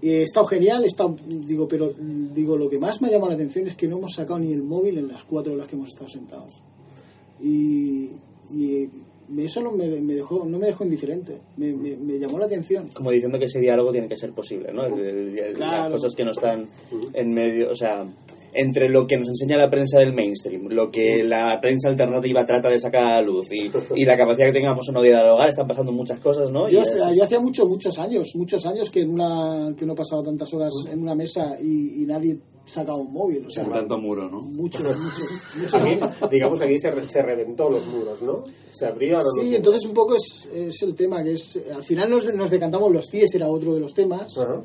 Y 0.00 0.10
he 0.10 0.22
estado 0.22 0.46
genial, 0.46 0.84
he 0.84 0.86
estado- 0.86 1.16
digo, 1.26 1.66
pero 1.66 1.92
digo, 1.98 2.56
lo 2.56 2.68
que 2.68 2.78
más 2.78 3.00
me 3.02 3.08
ha 3.08 3.10
llamado 3.10 3.30
la 3.30 3.34
atención 3.34 3.66
es 3.66 3.74
que 3.74 3.88
no 3.88 3.98
hemos 3.98 4.14
sacado 4.14 4.38
ni 4.38 4.52
el 4.52 4.62
móvil 4.62 4.96
en 4.98 5.08
las 5.08 5.24
cuatro 5.24 5.54
horas 5.54 5.66
que 5.66 5.74
hemos 5.74 5.88
estado 5.88 6.08
sentados. 6.08 6.62
Y, 7.40 8.10
eso 9.38 9.60
no 9.62 9.72
me, 9.72 9.86
me 10.00 10.14
dejó, 10.14 10.44
no 10.44 10.58
me 10.58 10.66
dejó 10.66 10.84
indiferente, 10.84 11.38
me, 11.56 11.72
me- 11.72 11.96
me 11.96 12.18
llamó 12.18 12.38
la 12.38 12.46
atención. 12.46 12.88
Como 12.94 13.10
diciendo 13.10 13.38
que 13.38 13.44
ese 13.46 13.60
diálogo 13.60 13.92
tiene 13.92 14.08
que 14.08 14.16
ser 14.16 14.32
posible, 14.32 14.72
¿no? 14.72 14.84
El- 14.86 14.98
el- 14.98 15.38
el- 15.38 15.58
Las 15.58 15.88
cosas 15.88 16.14
que 16.14 16.24
no 16.24 16.30
están 16.32 16.66
en 17.12 17.32
medio, 17.34 17.70
o 17.70 17.74
sea, 17.74 18.04
entre 18.54 18.88
lo 18.88 19.06
que 19.06 19.16
nos 19.18 19.28
enseña 19.28 19.58
la 19.58 19.68
prensa 19.68 19.98
del 20.00 20.14
mainstream, 20.14 20.68
lo 20.70 20.90
que 20.90 21.22
la 21.22 21.58
prensa 21.60 21.90
alternativa 21.90 22.46
trata 22.46 22.70
de 22.70 22.80
sacar 22.80 23.02
a 23.04 23.16
la 23.16 23.22
luz 23.22 23.46
y, 23.52 23.70
y 23.94 24.04
la 24.06 24.16
capacidad 24.16 24.46
que 24.46 24.52
tengamos 24.54 24.88
o 24.88 24.92
no 24.92 25.02
de 25.02 25.10
dialogar, 25.10 25.50
están 25.50 25.68
pasando 25.68 25.92
muchas 25.92 26.18
cosas, 26.20 26.50
¿no? 26.50 26.68
Yo, 26.68 26.80
yo 27.14 27.24
hacía 27.24 27.40
muchos, 27.40 27.68
muchos 27.68 27.98
años, 27.98 28.32
muchos 28.34 28.64
años 28.66 28.90
que, 28.90 29.02
en 29.02 29.10
una, 29.10 29.74
que 29.76 29.84
no 29.84 29.94
pasaba 29.94 30.22
tantas 30.22 30.52
horas 30.54 30.72
en 30.90 31.00
una 31.02 31.14
mesa 31.14 31.56
y, 31.62 32.02
y 32.02 32.06
nadie 32.06 32.38
sacaba 32.68 32.98
un 32.98 33.12
móvil. 33.12 33.46
O 33.46 33.50
sea, 33.50 33.64
Sin 33.64 33.72
tanto 33.72 33.98
muro, 33.98 34.28
¿no? 34.30 34.40
muchos, 34.42 34.82
muchos, 34.98 35.24
muchos 35.56 35.74
Aquí, 35.82 35.90
años. 35.94 36.10
digamos 36.30 36.58
que 36.58 36.64
aquí 36.66 36.78
se, 36.78 37.08
se 37.08 37.22
reventó 37.22 37.68
los 37.70 37.86
muros, 37.86 38.22
¿no? 38.22 38.42
Se 38.72 38.86
abrieron 38.86 39.22
los 39.24 39.34
Sí, 39.34 39.40
muros. 39.40 39.56
entonces 39.56 39.84
un 39.86 39.94
poco 39.94 40.14
es, 40.16 40.48
es 40.54 40.82
el 40.82 40.94
tema 40.94 41.22
que 41.22 41.32
es... 41.34 41.58
Al 41.74 41.82
final 41.82 42.10
nos, 42.10 42.32
nos 42.34 42.50
decantamos, 42.50 42.92
los 42.92 43.06
CIES 43.10 43.34
era 43.34 43.48
otro 43.48 43.74
de 43.74 43.80
los 43.80 43.92
temas. 43.94 44.36
Ajá. 44.38 44.62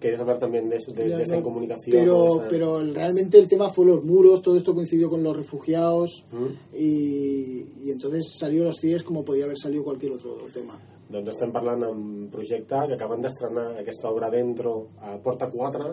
Querías 0.00 0.20
hablar 0.22 0.38
también 0.38 0.66
de, 0.70 0.78
de, 0.78 1.08
de 1.16 1.22
esa 1.24 1.34
No, 1.34 1.40
incomunicación. 1.40 1.94
pero, 1.94 2.44
pero 2.48 2.82
realmente 2.82 3.38
el 3.38 3.46
tema 3.46 3.68
fue 3.68 3.84
los 3.84 4.02
muros, 4.02 4.40
todo 4.40 4.56
esto 4.56 4.74
coincidió 4.74 5.10
con 5.10 5.22
los 5.22 5.36
refugiados 5.36 6.24
y, 6.74 7.66
y 7.84 7.90
entonces 7.90 8.32
salió 8.38 8.64
los 8.64 8.76
CIES 8.80 9.02
como 9.02 9.24
podía 9.24 9.44
haber 9.44 9.58
salido 9.58 9.84
cualquier 9.84 10.12
otro 10.12 10.38
tema. 10.54 10.78
Doncs 11.10 11.32
estem 11.32 11.50
parlant 11.50 11.82
amb 11.88 12.28
Projecte, 12.30 12.84
que 12.86 12.94
acaben 12.94 13.20
d'estrenar 13.24 13.72
aquesta 13.80 14.08
obra 14.12 14.28
dentro 14.30 14.90
a 15.02 15.16
Porta 15.18 15.48
4. 15.50 15.88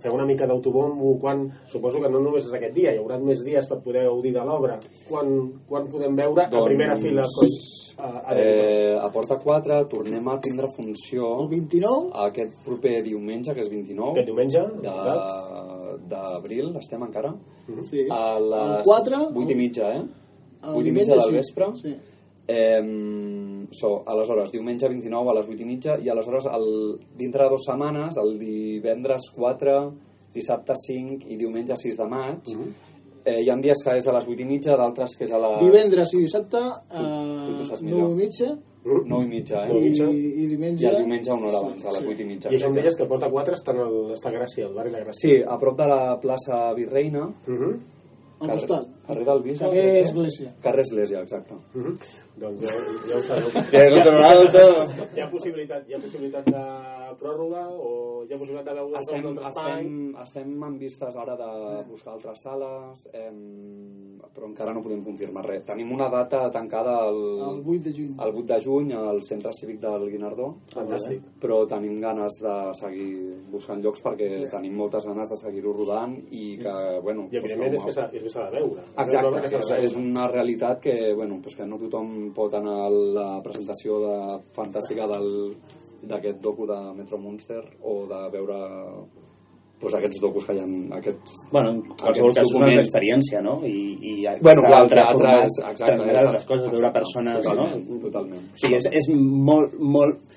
Feu 0.00 0.14
una 0.14 0.24
mica 0.24 0.46
d'autobombo, 0.46 1.16
quan... 1.20 1.42
Suposo 1.68 1.98
que 2.00 2.08
no 2.08 2.20
només 2.22 2.46
és 2.46 2.54
aquest 2.54 2.72
dia, 2.76 2.92
hi 2.94 3.00
haurà 3.02 3.18
més 3.20 3.42
dies 3.44 3.66
per 3.68 3.80
poder 3.82 4.04
gaudir 4.06 4.30
de 4.36 4.44
l'obra. 4.46 4.78
Quan, 5.08 5.32
quan 5.68 5.88
podem 5.90 6.14
veure 6.16 6.46
a 6.46 6.62
primera 6.64 6.94
fila 7.02 7.24
coi, 7.34 7.50
a, 7.98 8.10
a? 8.30 8.36
Eh, 8.38 8.94
a 8.96 9.10
Porta 9.12 9.36
4 9.42 9.80
tornem 9.90 10.30
a 10.32 10.38
tindre 10.40 10.70
funció 10.72 11.32
El 11.42 11.50
29? 11.50 12.12
aquest 12.28 12.54
proper 12.64 12.94
diumenge, 13.04 13.52
que 13.52 13.60
és 13.66 13.68
29 13.74 14.14
Aquest 14.14 14.30
diumenge, 14.30 14.62
de- 14.86 15.98
d'abril, 16.14 16.70
estem 16.80 17.02
encara 17.04 17.34
Sí. 17.90 18.06
a 18.08 18.38
les 18.40 18.86
4, 18.86 19.18
8 19.34 19.50
i 19.50 19.58
mitja, 19.58 19.90
eh? 19.98 20.04
el 20.62 20.78
8 20.78 20.86
i 20.88 20.92
mitja 20.92 21.16
del 21.18 21.34
vespre 21.36 21.68
Sí. 21.82 21.96
Eh, 22.50 23.66
so, 23.70 23.90
aleshores, 24.10 24.50
diumenge 24.54 24.88
29 24.90 25.30
a 25.30 25.34
les 25.38 25.50
8 25.54 25.62
i 25.62 25.68
mitja 25.68 25.98
i 26.02 26.08
aleshores 26.10 26.48
el, 26.50 26.70
dintre 27.18 27.44
de 27.44 27.52
dues 27.54 27.66
setmanes, 27.68 28.16
el 28.22 28.32
divendres 28.40 29.28
4, 29.36 29.76
dissabte 30.34 30.74
5 30.86 31.28
i 31.30 31.36
diumenge 31.38 31.76
6 31.78 32.00
de 32.00 32.08
maig, 32.10 32.54
eh, 33.24 33.40
hi 33.44 33.50
ha 33.50 33.56
dies 33.60 33.84
que 33.84 33.94
és 34.00 34.08
a 34.08 34.16
les 34.16 34.26
8 34.26 34.42
i 34.42 34.48
mitja, 34.48 34.76
d'altres 34.80 35.16
que 35.16 35.28
és 35.28 35.36
a 35.36 35.40
les 35.44 35.62
Divendres 35.62 36.16
i 36.16 36.24
dissabte 36.24 36.64
a 36.64 37.06
saps 37.68 37.82
9 37.86 38.10
i 38.10 38.18
mitja 38.24 38.56
9 38.82 39.24
i 39.24 39.28
mitja, 39.28 39.66
i, 39.68 39.76
eh? 39.76 40.18
i 40.40 40.46
diumenge... 40.48 40.86
I 40.86 40.88
el 40.88 40.96
diumenge 41.02 41.32
una 41.34 41.50
hora 41.50 41.58
abans, 41.60 41.84
a 41.84 41.92
les 41.92 42.06
8 42.14 42.22
i 42.24 42.28
mitja. 42.30 42.50
I 42.50 42.56
això 42.56 42.70
em 42.70 42.76
deies 42.78 42.96
que 42.96 43.06
Porta 43.10 43.28
4 43.28 43.58
està, 43.58 43.74
el, 43.76 43.96
està 44.16 44.30
a 44.30 44.36
Gràcia, 44.38 44.68
al 44.70 44.76
barri 44.78 44.92
de 44.94 45.02
Gràcia. 45.04 45.20
Sí, 45.20 45.34
a 45.44 45.58
prop 45.60 45.76
de 45.76 45.88
la 45.90 46.02
plaça 46.22 46.62
Virreina, 46.78 47.26
Uh 47.28 47.58
-huh. 47.58 47.74
al 48.40 48.50
costat. 48.50 48.88
carrer 49.06 49.24
del 49.26 49.42
Bisbe. 49.42 49.66
Carrer 49.66 50.04
Església. 50.06 50.54
Carrer 50.62 50.80
Església, 50.80 51.20
exacte. 51.20 51.54
Uh 51.74 51.82
-huh. 51.82 51.98
Doncs 52.40 52.62
ja, 52.64 52.76
ja 53.10 53.16
ho 53.18 53.22
sabeu. 53.28 53.50
Ja 53.72 53.82
he 53.84 53.90
controlat 53.94 54.52
tot. 54.54 54.94
Hi 55.16 55.20
ha 55.24 55.28
possibilitat, 55.30 55.88
hi 55.88 55.94
ha 55.96 56.00
possibilitat 56.00 56.46
de 56.48 56.64
pròrroga 57.20 57.66
o 57.74 58.24
hi 58.24 58.32
ha 58.32 58.38
possibilitat 58.38 58.70
de 58.70 58.76
veure 58.80 59.00
Estem, 59.00 59.20
un 59.24 59.32
altre 59.32 59.48
espai? 59.50 59.72
estem, 59.72 60.14
estem 60.22 60.64
en 60.68 60.78
vistes 60.80 61.16
ara 61.20 61.36
de 61.36 61.50
buscar 61.90 62.14
altres 62.14 62.44
sales, 62.46 63.04
em, 63.12 63.40
però 64.34 64.46
encara 64.48 64.72
no 64.76 64.82
podem 64.84 65.02
confirmar 65.04 65.44
res. 65.46 65.64
Tenim 65.68 65.90
una 65.92 66.08
data 66.12 66.44
tancada 66.54 66.96
el, 67.08 67.20
El 67.48 67.60
8 67.66 67.82
de 67.88 67.92
juny. 67.96 68.14
el 68.16 68.34
8 68.42 68.46
de 68.52 68.60
juny 68.64 68.92
al 68.96 69.22
Centre 69.26 69.52
Cívic 69.52 69.80
del 69.82 70.08
Guinardó, 70.12 70.48
Fantàstic. 70.72 71.20
però 71.42 71.60
tenim 71.68 71.98
ganes 72.00 72.40
de 72.44 72.56
seguir 72.78 73.10
buscant 73.50 73.82
llocs 73.82 74.02
perquè 74.04 74.30
sí. 74.30 74.46
tenim 74.52 74.76
moltes 74.78 75.04
ganes 75.04 75.28
de 75.28 75.36
seguir-ho 75.36 75.72
rodant 75.74 76.16
i 76.30 76.56
que, 76.62 76.74
bueno... 77.02 77.26
I 77.32 77.40
evidentment 77.42 77.74
és 77.74 77.84
que 77.84 77.92
s'ha 77.96 78.06
és 78.12 78.22
que 78.22 78.32
s'ha 78.32 78.46
de 78.48 78.60
veure. 78.60 78.86
Exacte, 78.96 79.10
És 79.10 79.18
una 79.18 79.28
obra 79.28 79.42
que 79.42 79.84
és, 79.84 79.96
una 80.00 80.28
realitat 80.30 80.80
que, 80.80 80.96
bueno, 81.14 81.40
pues 81.42 81.56
que 81.56 81.66
no 81.66 81.78
tothom 81.78 82.29
pot 82.36 82.54
anar 82.58 82.76
a 82.86 82.90
la 82.90 83.28
presentació 83.44 83.98
de, 84.04 84.14
fantàstica 84.56 85.08
d'aquest 85.10 86.40
docu 86.44 86.66
de 86.68 86.78
Metro 86.96 87.18
Monster 87.20 87.62
o 87.82 88.06
de 88.10 88.20
veure 88.32 88.60
pues, 89.80 89.94
aquests 89.96 90.20
docus 90.20 90.44
que 90.46 90.54
hi 90.54 90.60
ha 90.60 90.66
aquests, 90.98 91.36
Bueno, 91.50 91.70
en 91.72 91.80
qualsevol 92.02 92.34
cas 92.36 92.46
és 92.46 92.54
una 92.58 92.66
altra 92.68 92.84
experiència, 92.84 93.40
no? 93.44 93.54
I, 93.64 93.80
i 93.96 94.14
Bueno, 94.44 94.66
clar, 94.66 94.82
és- 95.46 95.58
exacte, 95.62 95.86
transmetre 95.86 96.24
altres 96.26 96.44
coses, 96.50 96.66
veure 96.66 96.76
exacte, 96.76 96.98
persones, 96.98 97.40
totalment, 97.46 97.86
no? 97.88 98.00
totalment. 98.04 98.44
O 98.52 98.62
sigui, 98.64 98.76
és, 98.76 98.90
és 99.00 99.08
molt, 99.50 99.78
molt... 99.80 100.29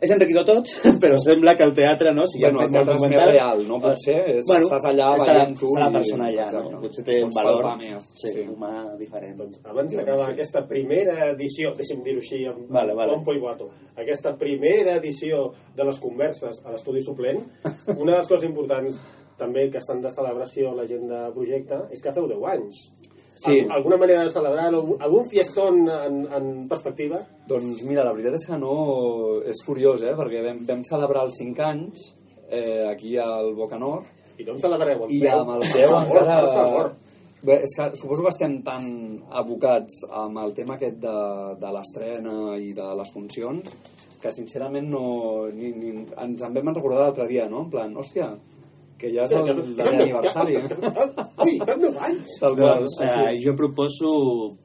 És 0.00 0.10
enriquidor 0.14 0.44
tot, 0.46 0.68
però 1.02 1.16
sembla 1.18 1.56
que 1.58 1.64
el 1.66 1.72
teatre, 1.74 2.12
no? 2.14 2.22
Si 2.30 2.38
Bueno, 2.38 2.60
el 2.62 2.70
teatre 2.70 2.94
és 2.94 3.02
més 3.10 3.24
real, 3.32 3.64
no? 3.66 3.80
Potser 3.82 4.14
és- 4.36 4.46
estàs 4.46 4.84
allà 4.86 5.08
està, 5.16 5.32
veient-ho 5.32 5.66
Està 5.72 5.80
la 5.82 5.88
i- 5.88 5.92
persona 5.96 6.28
allà, 6.28 6.44
exacte. 6.46 6.72
no? 6.76 6.80
Potser 6.84 7.04
té 7.08 7.16
un 7.24 7.30
valor 7.34 7.66
més, 7.80 8.04
sí, 8.20 8.30
sí. 8.36 8.44
humà 8.46 8.72
diferent. 9.00 9.36
Doncs 9.40 9.58
abans 9.64 9.96
d'acabar 9.98 10.28
aquesta 10.30 10.62
primera 10.70 11.16
edició, 11.32 11.72
deixi'm 11.74 12.04
dir-ho 12.06 12.22
així, 12.22 12.44
amb 12.46 12.70
Vale, 12.70 12.94
vale. 12.94 13.12
pompo 13.16 13.34
i 13.34 13.40
guato, 13.42 13.70
aquesta 13.96 14.36
primera 14.38 14.94
edició 15.02 15.52
de 15.74 15.84
les 15.90 15.98
converses 15.98 16.62
a 16.64 16.70
l'estudi 16.76 17.02
suplent, 17.02 17.42
una 17.96 18.12
de 18.12 18.18
les 18.18 18.26
coses 18.30 18.44
importants 18.48 19.00
també 19.38 19.68
que 19.70 19.78
estan 19.78 20.00
de 20.02 20.10
celebració 20.10 20.74
la 20.74 20.86
gent 20.86 21.04
de 21.10 21.18
projecte 21.34 21.76
és 21.94 22.00
que 22.02 22.12
feu 22.12 22.26
10 22.26 22.42
anys. 22.54 22.80
Sí. 23.38 23.60
Al, 23.60 23.76
alguna 23.78 23.96
manera 24.02 24.24
de 24.26 24.30
celebrar 24.34 24.66
algun, 24.66 24.96
algun 25.00 25.28
fiestón 25.30 25.84
en, 25.88 26.22
en 26.34 26.46
perspectiva? 26.70 27.20
Doncs 27.46 27.84
mira, 27.86 28.02
la 28.06 28.14
veritat 28.16 28.34
és 28.40 28.46
que 28.50 28.58
no... 28.58 28.72
És 29.46 29.62
curiós, 29.66 30.02
eh? 30.02 30.14
Perquè 30.18 30.42
vam, 30.42 30.64
vam 30.66 30.82
celebrar 30.88 31.22
els 31.28 31.38
5 31.38 31.66
anys 31.68 32.08
eh, 32.48 32.88
aquí 32.88 33.14
al 33.22 33.52
Bocanor 33.54 34.02
I 34.38 34.46
com 34.46 34.58
celebrareu? 34.62 35.04
Amb 35.06 35.14
i 35.14 35.22
peu? 35.22 35.38
amb 35.38 35.54
el 35.56 35.64
10 35.68 35.72
Per 35.76 35.86
favor, 35.92 36.18
encara... 36.18 36.42
per 36.42 36.56
favor. 36.56 36.90
Bé, 37.38 37.60
és 37.62 37.74
que 37.78 37.84
suposo 37.94 38.24
que 38.24 38.32
estem 38.34 38.56
tan 38.66 38.86
abocats 39.40 40.00
amb 40.10 40.40
el 40.42 40.50
tema 40.56 40.74
aquest 40.74 40.96
de, 40.98 41.18
de 41.62 41.70
l'estrena 41.76 42.56
i 42.58 42.72
de 42.74 42.86
les 42.98 43.12
funcions 43.14 43.74
que 44.18 44.32
sincerament 44.34 44.90
no... 44.90 45.02
Ni, 45.54 45.70
ni, 45.78 45.92
ens 46.24 46.42
en 46.42 46.56
vam 46.56 46.72
recordar 46.74 47.04
l'altre 47.04 47.28
dia, 47.30 47.46
no? 47.50 47.62
En 47.66 47.70
plan, 47.70 47.94
hòstia, 48.02 48.32
que 48.98 49.10
ja 49.14 49.24
és 49.24 49.32
el 49.38 49.74
darrer 49.78 50.00
aniversari. 50.02 50.56
Ui, 51.44 51.54
fem 51.62 51.82
10 51.84 51.98
anys! 52.08 52.32
Doncs 52.42 52.96
sí, 52.98 53.04
eh, 53.06 53.12
sí. 53.14 53.42
jo 53.44 53.54
proposo 53.58 54.10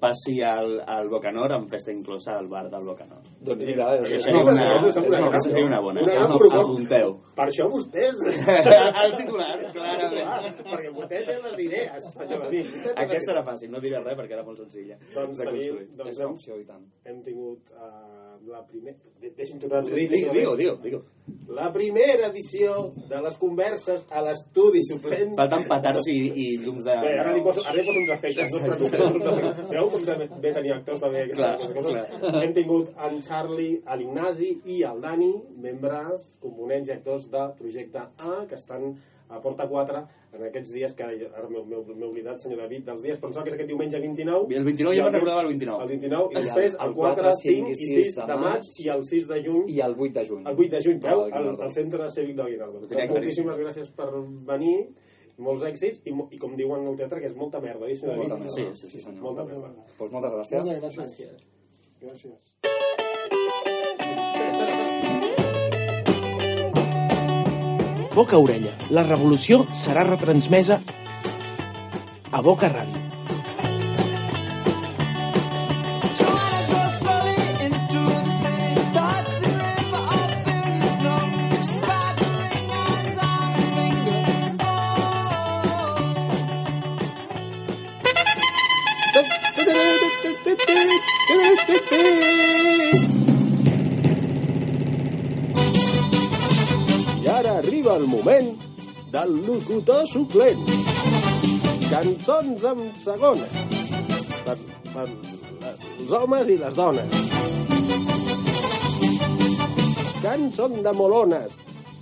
passi 0.01 0.39
al, 0.47 0.79
al 0.89 1.09
Bocanor 1.11 1.53
amb 1.59 1.69
festa 1.69 1.93
inclosa 1.93 2.37
al 2.39 2.49
bar 2.51 2.65
del 2.71 2.87
Bocanor. 2.87 3.21
Doncs 3.45 3.67
mira, 3.69 3.91
és, 3.99 4.15
és, 4.17 4.29
una, 4.33 4.43
una, 4.43 4.53
és, 4.89 4.97
una, 4.97 5.05
és 5.05 5.19
una, 5.19 5.29
és, 5.37 5.47
seria 5.47 5.67
una 5.69 5.81
bona. 5.85 6.01
Una 6.01 6.17
gran 6.17 6.33
Una- 6.33 6.41
proposta. 6.41 6.63
Apunteu. 6.63 7.15
Per 7.37 7.47
això 7.49 7.69
vostès... 7.69 8.25
El 9.03 9.15
titular, 9.19 9.51
clarament. 9.75 10.61
perquè 10.71 10.91
vostè 10.97 11.23
té 11.27 11.37
les 11.45 11.63
idees, 11.67 12.09
senyor 12.17 12.45
David. 12.47 12.73
Aquesta 13.05 13.35
era 13.35 13.45
fàcil, 13.45 13.71
no 13.73 13.81
diré 13.83 14.01
res 14.01 14.17
perquè 14.17 14.37
era 14.39 14.45
molt 14.47 14.63
senzilla. 14.63 14.97
Doncs 15.13 15.43
tenim, 15.43 15.81
doncs 15.99 16.19
hem, 16.19 16.33
opció 16.33 16.57
i 16.57 16.65
tant. 16.65 16.85
hem 17.09 17.21
tingut 17.25 17.73
uh, 17.77 18.12
la 18.47 18.61
primera... 18.67 18.97
Deixi'm 19.23 19.59
tornar 19.59 19.79
a 19.79 19.83
dir. 19.87 20.07
Digue, 20.11 20.31
digue, 20.35 20.55
digue, 20.59 20.73
digue. 20.83 20.99
La 21.55 21.69
primera 21.71 22.27
edició 22.27 22.73
de 23.09 23.21
les 23.23 23.37
converses 23.39 24.03
a 24.11 24.23
l'estudi 24.25 24.81
suplent. 24.87 25.31
Falten 25.37 25.63
petards 25.69 26.09
i, 26.11 26.17
i 26.43 26.47
llums 26.63 26.83
de... 26.87 26.97
Bé, 27.05 27.13
ara 27.21 27.31
li 27.35 27.43
poso, 27.45 27.63
ara 27.63 27.77
li 27.77 27.85
poso 27.87 28.01
uns 28.01 28.11
efectes, 28.17 28.57
no. 29.23 29.35
Veieu 29.69 29.89
com 29.93 30.05
també 30.09 30.27
bé 30.43 30.53
tenir 30.57 30.75
actors 30.75 30.99
per 31.03 31.13
veure 31.13 31.37
Clar, 31.37 31.53
coses? 31.77 32.13
Hem 32.41 32.55
tingut 32.57 32.91
en 33.07 33.17
Charlie, 33.23 33.79
l'Ignasi 34.01 34.51
i 34.75 34.81
el 34.89 34.99
Dani, 35.03 35.31
membres, 35.63 36.33
components 36.43 36.91
i 36.91 36.97
actors 36.97 37.29
de 37.31 37.47
Projecte 37.59 38.03
A, 38.03 38.37
que 38.49 38.59
estan 38.59 38.91
Porta 39.41 39.67
4 39.67 39.97
en 40.33 40.43
aquests 40.47 40.71
dies, 40.73 40.93
que 40.93 41.03
ara 41.03 41.47
m'he 41.49 42.05
oblidat, 42.07 42.37
senyor 42.41 42.59
David, 42.61 42.83
dels 42.85 43.01
dies, 43.01 43.19
pensava 43.19 43.43
que 43.43 43.49
és 43.51 43.55
aquest 43.55 43.69
diumenge 43.69 43.99
29. 43.99 44.47
El 44.55 44.63
29 44.63 44.95
ja 44.97 45.03
me'n 45.03 45.13
recordava 45.13 45.41
el 45.41 45.47
29. 45.47 45.81
El 45.83 45.89
29, 45.89 46.27
i 46.29 46.33
I 46.33 46.37
el- 46.37 46.43
després 46.45 46.73
el 46.79 46.87
el 46.87 46.93
4, 46.93 47.23
4, 47.23 47.31
5 47.41 47.69
i 47.69 47.75
6 47.75 48.15
de 48.27 48.35
maig 48.35 48.63
i 48.79 48.87
el 48.89 49.03
6 49.03 49.27
de 49.27 49.43
juny 49.45 49.63
I 49.69 49.79
el 49.81 49.95
8 49.97 50.13
de 50.19 50.25
juny. 50.27 50.43
el 50.47 50.53
8 50.59 50.69
de 50.75 50.83
juny, 50.83 50.99
veu, 50.99 51.21
Al 51.23 51.47
al, 51.61 51.71
centre 51.71 52.09
cívic 52.11 52.35
Guinardó. 52.43 52.77
Ho 52.79 52.87
tenia 52.87 53.05
Doncs 53.07 53.13
moltíssimes 53.17 53.57
gràcies 53.57 53.91
per 53.95 54.09
venir, 54.51 54.89
molts 55.37 55.63
èxits, 55.63 56.01
i, 56.05 56.11
i 56.35 56.37
com 56.37 56.55
diuen 56.55 56.85
al 56.87 56.95
teatre, 56.95 57.19
que 57.19 57.27
és 57.27 57.35
molta 57.35 57.59
merda, 57.59 57.85
oi, 57.85 57.95
senyor 57.95 58.17
Molta 58.17 58.35
David? 58.35 58.45
merda. 58.45 58.73
Sí, 58.75 58.81
sí, 58.81 58.87
sí, 58.87 58.99
senyor. 59.01 59.23
Molta 59.23 59.43
merda. 59.45 59.73
Doncs 59.97 60.11
moltes 60.11 60.31
gràcies. 60.33 60.63
Moltes 60.63 60.95
gràcies. 60.97 61.31
Gràcies. 62.03 62.53
Boca 68.13 68.37
Orella. 68.37 68.69
La 68.93 69.01
revolució 69.07 69.63
serà 69.73 70.03
retransmesa 70.05 70.77
a 72.29 72.41
Boca 72.45 72.69
Ràdio. 72.69 73.12
El 98.03 98.09
moment 98.09 98.49
del 99.11 99.31
locutor 99.45 100.07
suplent. 100.07 100.59
Cançons 101.91 102.63
en 102.67 102.81
segona. 102.97 103.45
Per, 104.43 104.55
per 104.89 105.05
els 105.07 106.11
homes 106.17 106.51
i 106.51 106.57
les 106.59 106.75
dones. 106.75 107.15
Cançons 110.25 110.83
de 110.87 110.93
molones. 110.99 111.55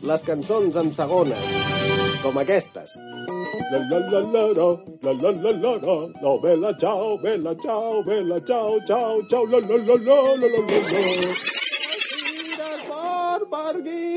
Les 0.09 0.25
cançons 0.25 0.81
en 0.81 0.89
segones. 0.97 1.53
Com 2.23 2.41
aquestes. 2.41 2.97
La 3.71 3.83
la 3.91 4.01
la 4.09 4.25
la 4.33 4.45
la, 4.57 4.69
la 5.05 5.13
la 5.21 5.31
la 5.31 5.51
la 5.53 5.77
la, 5.85 5.95
no, 6.23 6.37
bella 6.41 6.73
ciao, 6.81 7.17
bella 7.21 7.55
ciao, 7.61 8.03
bella 8.03 8.41
ciao, 8.41 8.79
ciao, 8.87 9.21
ciao, 9.29 9.45
la 9.45 9.59
la 9.59 9.77
la 9.77 9.95
la, 9.95 10.21
la 10.41 10.47
la 10.47 10.65
la 10.67 10.83
la. 10.89 11.51
Tires 13.81 14.10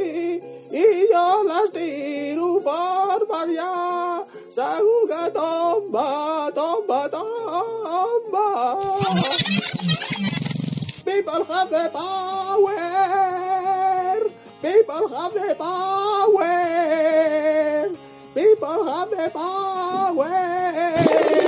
fort 0.74 0.74
per 0.74 0.74
aquí 0.74 0.82
i 0.82 1.06
jo 1.10 1.42
les 1.46 1.70
tiro 1.72 2.60
fort 2.60 3.28
per 3.28 3.36
allà. 3.42 4.24
Segur 4.54 5.08
que 5.08 5.30
tomba, 5.30 6.50
tomba, 6.54 7.08
tomba. 7.08 8.78
People 11.04 11.44
have 11.44 11.70
the 11.70 11.90
power. 11.92 12.76
People 14.62 15.08
have 15.08 15.34
the 15.34 15.54
power. 15.54 16.60
People 18.34 18.84
have 18.88 19.10
the 19.10 19.30
power. 19.30 21.43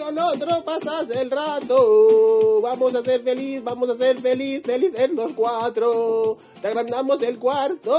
Con 0.00 0.18
otro 0.18 0.64
pasas 0.64 1.10
el 1.10 1.30
rato, 1.30 2.60
vamos 2.62 2.94
a 2.94 3.02
ser 3.02 3.22
feliz, 3.22 3.62
vamos 3.62 3.90
a 3.90 3.96
ser 3.96 4.18
feliz, 4.20 4.62
felices 4.64 5.10
los 5.12 5.32
cuatro. 5.32 6.38
Te 6.60 6.68
agrandamos 6.68 7.22
el 7.22 7.38
cuarto. 7.38 7.90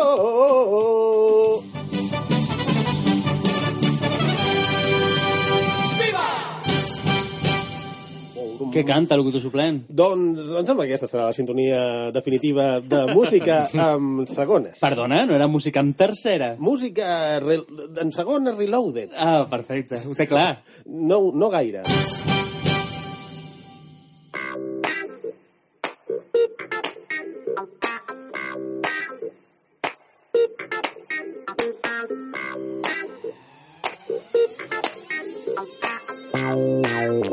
Què 8.71 8.85
canta 8.87 9.17
el 9.17 9.19
locutor 9.19 9.41
suplent? 9.43 9.81
Doncs 9.91 10.53
em 10.55 10.67
sembla 10.67 10.85
que 10.85 10.93
aquesta 10.93 11.09
serà 11.11 11.25
la 11.27 11.35
sintonia 11.35 11.81
definitiva 12.15 12.79
de 12.79 13.01
música 13.11 13.65
amb 13.89 14.23
segones. 14.31 14.79
Perdona, 14.79 15.25
no 15.27 15.35
era 15.35 15.49
música 15.51 15.83
en 15.83 15.91
tercera? 15.99 16.53
Música 16.57 17.39
re... 17.43 17.59
en 17.99 18.15
segones 18.15 18.55
reloaded. 18.55 19.11
Ah, 19.19 19.43
perfecte, 19.51 20.03
ho 20.07 20.15
té 20.15 20.29
clar. 20.31 20.53
No, 21.11 21.19
no 21.35 21.49
gaire. 21.51 21.83
Pam, 36.31 37.30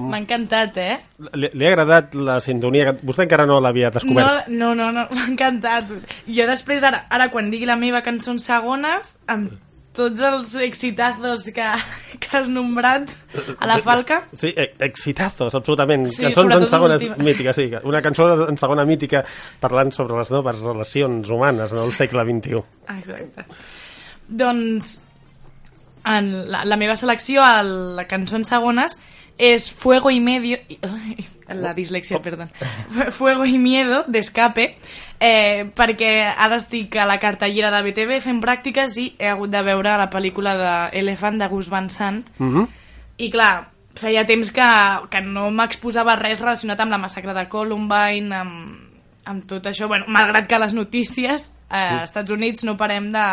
M'ha 0.00 0.18
encantat, 0.22 0.78
eh? 0.80 0.96
Li, 1.36 1.50
li 1.52 1.66
ha 1.66 1.72
agradat 1.74 2.14
la 2.16 2.38
sintonia? 2.44 2.94
Vostè 3.04 3.26
encara 3.26 3.44
no 3.48 3.60
l'havia 3.62 3.90
descobert. 3.94 4.48
No, 4.48 4.72
no, 4.74 4.88
no, 4.88 4.90
no 4.96 5.04
m'ha 5.14 5.26
encantat. 5.28 5.92
Jo 6.26 6.46
després, 6.50 6.82
ara, 6.88 7.04
ara 7.12 7.28
quan 7.32 7.50
digui 7.52 7.68
la 7.68 7.76
meva 7.80 8.00
cançó 8.06 8.32
en 8.34 8.40
segones, 8.42 9.14
amb 9.28 9.52
tots 9.94 10.24
els 10.26 10.56
exitazos 10.58 11.44
que, 11.54 11.66
que 12.18 12.30
has 12.34 12.48
nombrat 12.50 13.12
a 13.60 13.68
la 13.70 13.76
falca, 13.84 14.24
Sí, 14.34 14.48
e- 14.50 14.72
exitazos, 14.82 15.54
absolutament. 15.54 16.08
Sí, 16.10 16.24
Cançons 16.24 16.50
en 16.56 16.80
l'última. 16.82 17.14
mítiques, 17.22 17.54
sí. 17.54 17.68
Una 17.86 18.00
cançó 18.02 18.48
en 18.48 18.58
segona 18.58 18.82
mítica 18.88 19.22
parlant 19.62 19.92
sobre 19.94 20.18
les 20.18 20.32
noves 20.34 20.58
relacions 20.66 21.30
humanes 21.30 21.70
en 21.70 21.78
el 21.84 21.92
segle 21.94 22.24
XXI. 22.26 22.64
Exacte. 22.98 23.44
Doncs 24.26 24.96
en 26.04 26.50
la, 26.50 26.64
la 26.64 26.76
meva 26.76 26.96
selecció 26.96 27.42
a 27.42 27.62
la 27.62 28.06
cançó 28.06 28.36
en 28.36 28.44
segones 28.44 29.00
és 29.38 29.72
Fuego 29.72 30.10
y 30.10 30.20
Medio... 30.20 30.58
La 31.48 31.74
dislexia, 31.74 32.22
perdó. 32.22 32.48
Fuego 33.10 33.44
y 33.44 33.58
Miedo, 33.58 34.04
d'Escape, 34.08 34.78
eh, 35.20 35.66
perquè 35.76 36.24
ara 36.24 36.56
estic 36.56 36.96
a 36.96 37.04
la 37.04 37.18
cartellera 37.20 37.68
de 37.74 37.82
BTV 37.84 38.20
fent 38.24 38.40
pràctiques 38.40 38.96
i 38.96 39.10
he 39.18 39.28
hagut 39.28 39.52
de 39.52 39.60
veure 39.66 39.92
la 40.00 40.08
pel·lícula 40.08 40.54
d'Elephant 40.56 41.36
de 41.42 41.48
Gus 41.52 41.68
Van 41.68 41.90
Sant 41.90 42.24
Mm 42.38 42.54
-hmm. 42.54 42.68
i 43.18 43.30
clar, 43.30 43.68
feia 43.94 44.24
temps 44.26 44.50
que, 44.52 44.68
que 45.10 45.20
no 45.20 45.50
m'exposava 45.50 46.16
res 46.16 46.40
relacionat 46.40 46.80
amb 46.80 46.90
la 46.90 46.98
massacre 46.98 47.34
de 47.34 47.48
Columbine, 47.48 48.34
amb, 48.34 48.78
amb 49.24 49.46
tot 49.46 49.66
això, 49.66 49.86
bueno, 49.86 50.06
malgrat 50.08 50.46
que 50.46 50.58
les 50.58 50.74
notícies 50.74 51.52
eh, 51.70 51.76
als 51.76 52.10
Estats 52.10 52.30
Units 52.30 52.64
no 52.64 52.76
parem 52.76 53.12
de, 53.12 53.26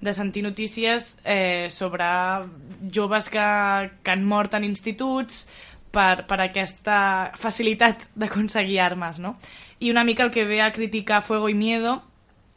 de 0.00 0.14
sentir 0.14 0.44
notícies 0.44 1.18
eh, 1.24 1.66
sobre 1.70 2.04
joves 2.94 3.30
que, 3.30 3.46
que 4.02 4.10
han 4.10 4.24
mort 4.24 4.54
en 4.54 4.64
instituts 4.64 5.46
per, 5.90 6.26
per 6.28 6.38
aquesta 6.44 7.32
facilitat 7.38 8.06
d'aconseguir 8.14 8.78
armes, 8.84 9.18
no? 9.18 9.36
I 9.80 9.90
una 9.90 10.04
mica 10.04 10.22
el 10.22 10.30
que 10.30 10.44
ve 10.44 10.62
a 10.62 10.72
criticar 10.72 11.22
Fuego 11.22 11.48
y 11.48 11.54
Miedo 11.54 12.02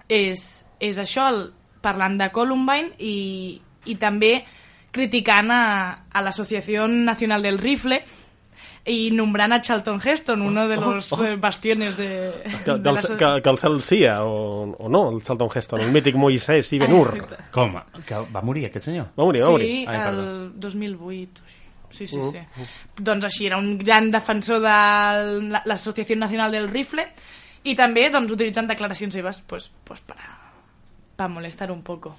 és, 0.09 0.65
és 0.79 0.97
això, 1.01 1.29
el, 1.29 1.43
parlant 1.81 2.17
de 2.19 2.29
Columbine 2.31 2.93
i, 3.01 3.59
i 3.89 3.97
també 3.99 4.43
criticant 4.93 5.51
a, 5.51 5.63
a 6.11 6.21
l'Associació 6.21 6.87
Nacional 6.87 7.41
del 7.41 7.59
Rifle 7.59 8.01
i 8.85 9.11
nombrant 9.13 9.53
a 9.53 9.61
Charlton 9.61 9.99
Heston, 10.03 10.41
uno 10.41 10.67
de 10.67 10.75
los 10.75 11.11
eh, 11.21 11.35
bastiones 11.35 11.97
de... 11.97 12.33
Que, 12.65 12.77
de 12.79 12.91
la 12.91 13.01
que, 13.01 13.41
que 13.43 13.49
el 13.49 13.57
cel 13.59 13.81
sia, 13.81 14.23
o, 14.23 14.71
o 14.73 14.89
no, 14.89 15.11
el 15.11 15.21
Charlton 15.23 15.49
Heston, 15.53 15.81
el 15.81 15.91
mític 15.93 16.15
Moisès 16.15 16.71
i 16.73 16.79
Ben-Hur. 16.81 17.11
Com? 17.53 17.75
Que 18.07 18.23
va 18.33 18.41
morir 18.41 18.65
aquest 18.71 18.85
senyor? 18.89 19.11
Va 19.17 19.23
morir, 19.27 19.43
va 19.45 19.51
morir. 19.53 19.67
Sí, 19.67 19.85
el 19.85 20.51
2008. 20.59 21.43
Sí, 21.91 22.07
sí, 22.07 22.15
Mm, 22.17 22.31
sí. 22.31 22.65
Doncs 23.03 23.25
així, 23.27 23.45
era 23.47 23.57
un 23.59 23.77
gran 23.77 24.09
defensor 24.09 24.61
de 24.63 24.69
la- 25.51 25.61
l'Associació 25.65 26.15
Nacional 26.15 26.49
del 26.51 26.69
Rifle 26.71 27.03
i 27.67 27.75
també 27.75 28.09
doncs, 28.09 28.31
utilitzant 28.31 28.65
declaracions 28.69 29.13
seves 29.13 29.41
pues, 29.45 29.69
pues, 29.83 29.99
para, 29.99 30.37
para 31.17 31.27
molestar 31.27 31.69
un 31.69 31.81
poco. 31.83 32.15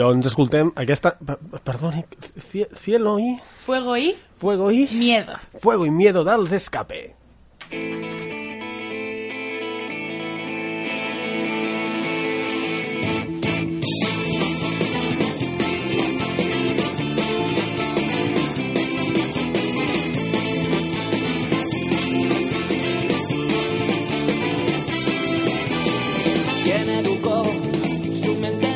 Doncs 0.00 0.26
escoltem 0.30 0.70
aquesta... 0.82 1.12
per- 1.26 1.38
Perdoni, 1.66 2.04
cie- 2.38 2.68
cielo 2.74 3.18
y... 3.18 3.36
Fuego 3.66 3.96
y... 3.96 4.14
Fuego 4.36 4.70
y... 4.70 4.86
Miedo. 4.92 5.34
Fuego 5.60 5.86
y 5.86 5.90
miedo 5.90 6.24
dels 6.24 6.52
escape. 6.52 7.14
quien 26.64 26.88
educó 26.90 27.44
su 28.12 28.34
mente 28.36 28.71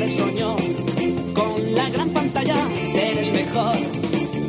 siempre 0.00 0.08
soñó 0.08 0.56
con 1.34 1.74
la 1.74 1.90
gran 1.90 2.08
pantalla, 2.10 2.56
ser 2.80 3.18
el 3.18 3.32
mejor, 3.32 3.76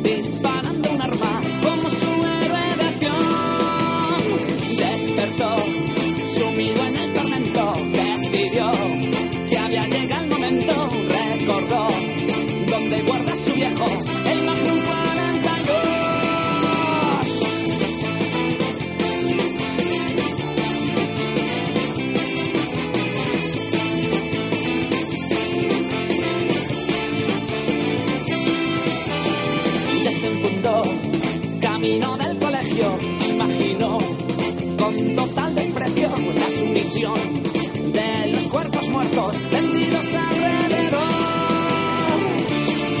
disparando 0.02 0.90
un 0.90 1.02
arma 1.02 1.42
como 1.62 1.90
su 1.90 2.10
héroe 2.40 2.76
de 2.78 2.84
acción. 2.92 3.16
Despertó, 4.78 5.56
sumido 6.26 6.86
en 6.86 6.96
el 6.96 7.12
tormento, 7.12 7.74
decidió 7.92 8.72
que 9.50 9.58
había 9.58 9.86
llegado 9.88 10.22
el 10.22 10.30
momento, 10.30 10.88
recordó 11.08 11.88
donde 12.70 13.02
guarda 13.02 13.36
su 13.36 13.52
viejo, 13.52 13.86
de 36.64 38.32
los 38.32 38.46
cuerpos 38.46 38.88
muertos 38.90 39.36
tendidos 39.50 40.14
alrededor. 40.14 41.00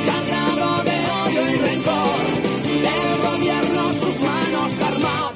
Cargado 0.06 0.84
de 0.84 0.98
odio 1.22 1.50
y 1.50 1.56
rencor, 1.56 2.20
el 2.74 3.22
gobierno 3.30 3.92
sus 3.92 4.20
manos 4.20 4.80
armado, 4.80 5.31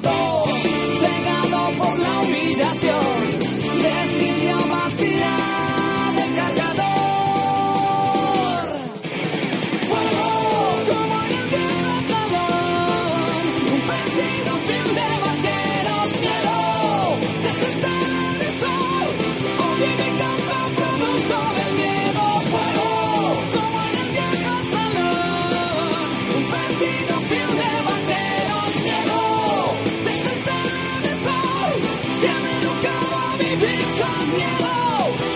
vivir 34.27 34.33
con 34.33 34.35
miedo. 34.35 34.67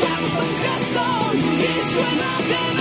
Charlton 0.02 0.52
Heston 0.64 1.40
y 1.40 1.64
su 1.92 2.81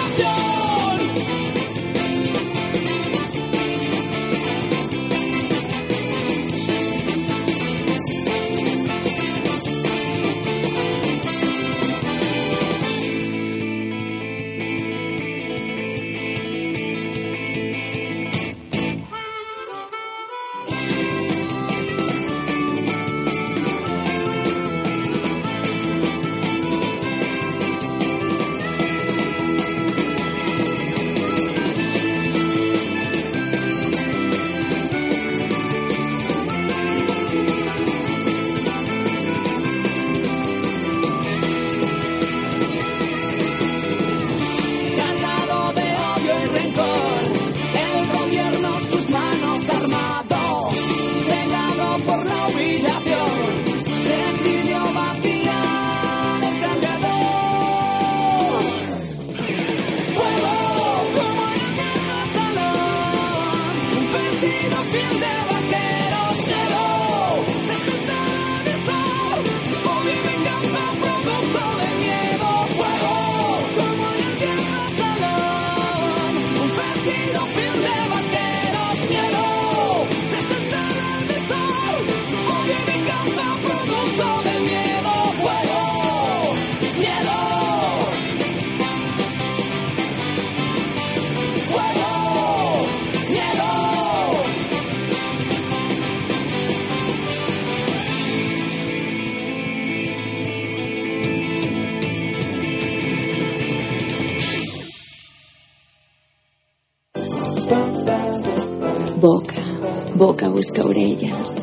boca 110.20 110.50
busca 110.50 110.84
orelles. 110.84 111.56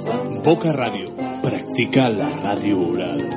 Boca 0.43 0.73
Ràdio. 0.73 1.13
Practica 1.43 2.09
la 2.09 2.31
ràdio 2.41 2.87
oral. 2.89 3.36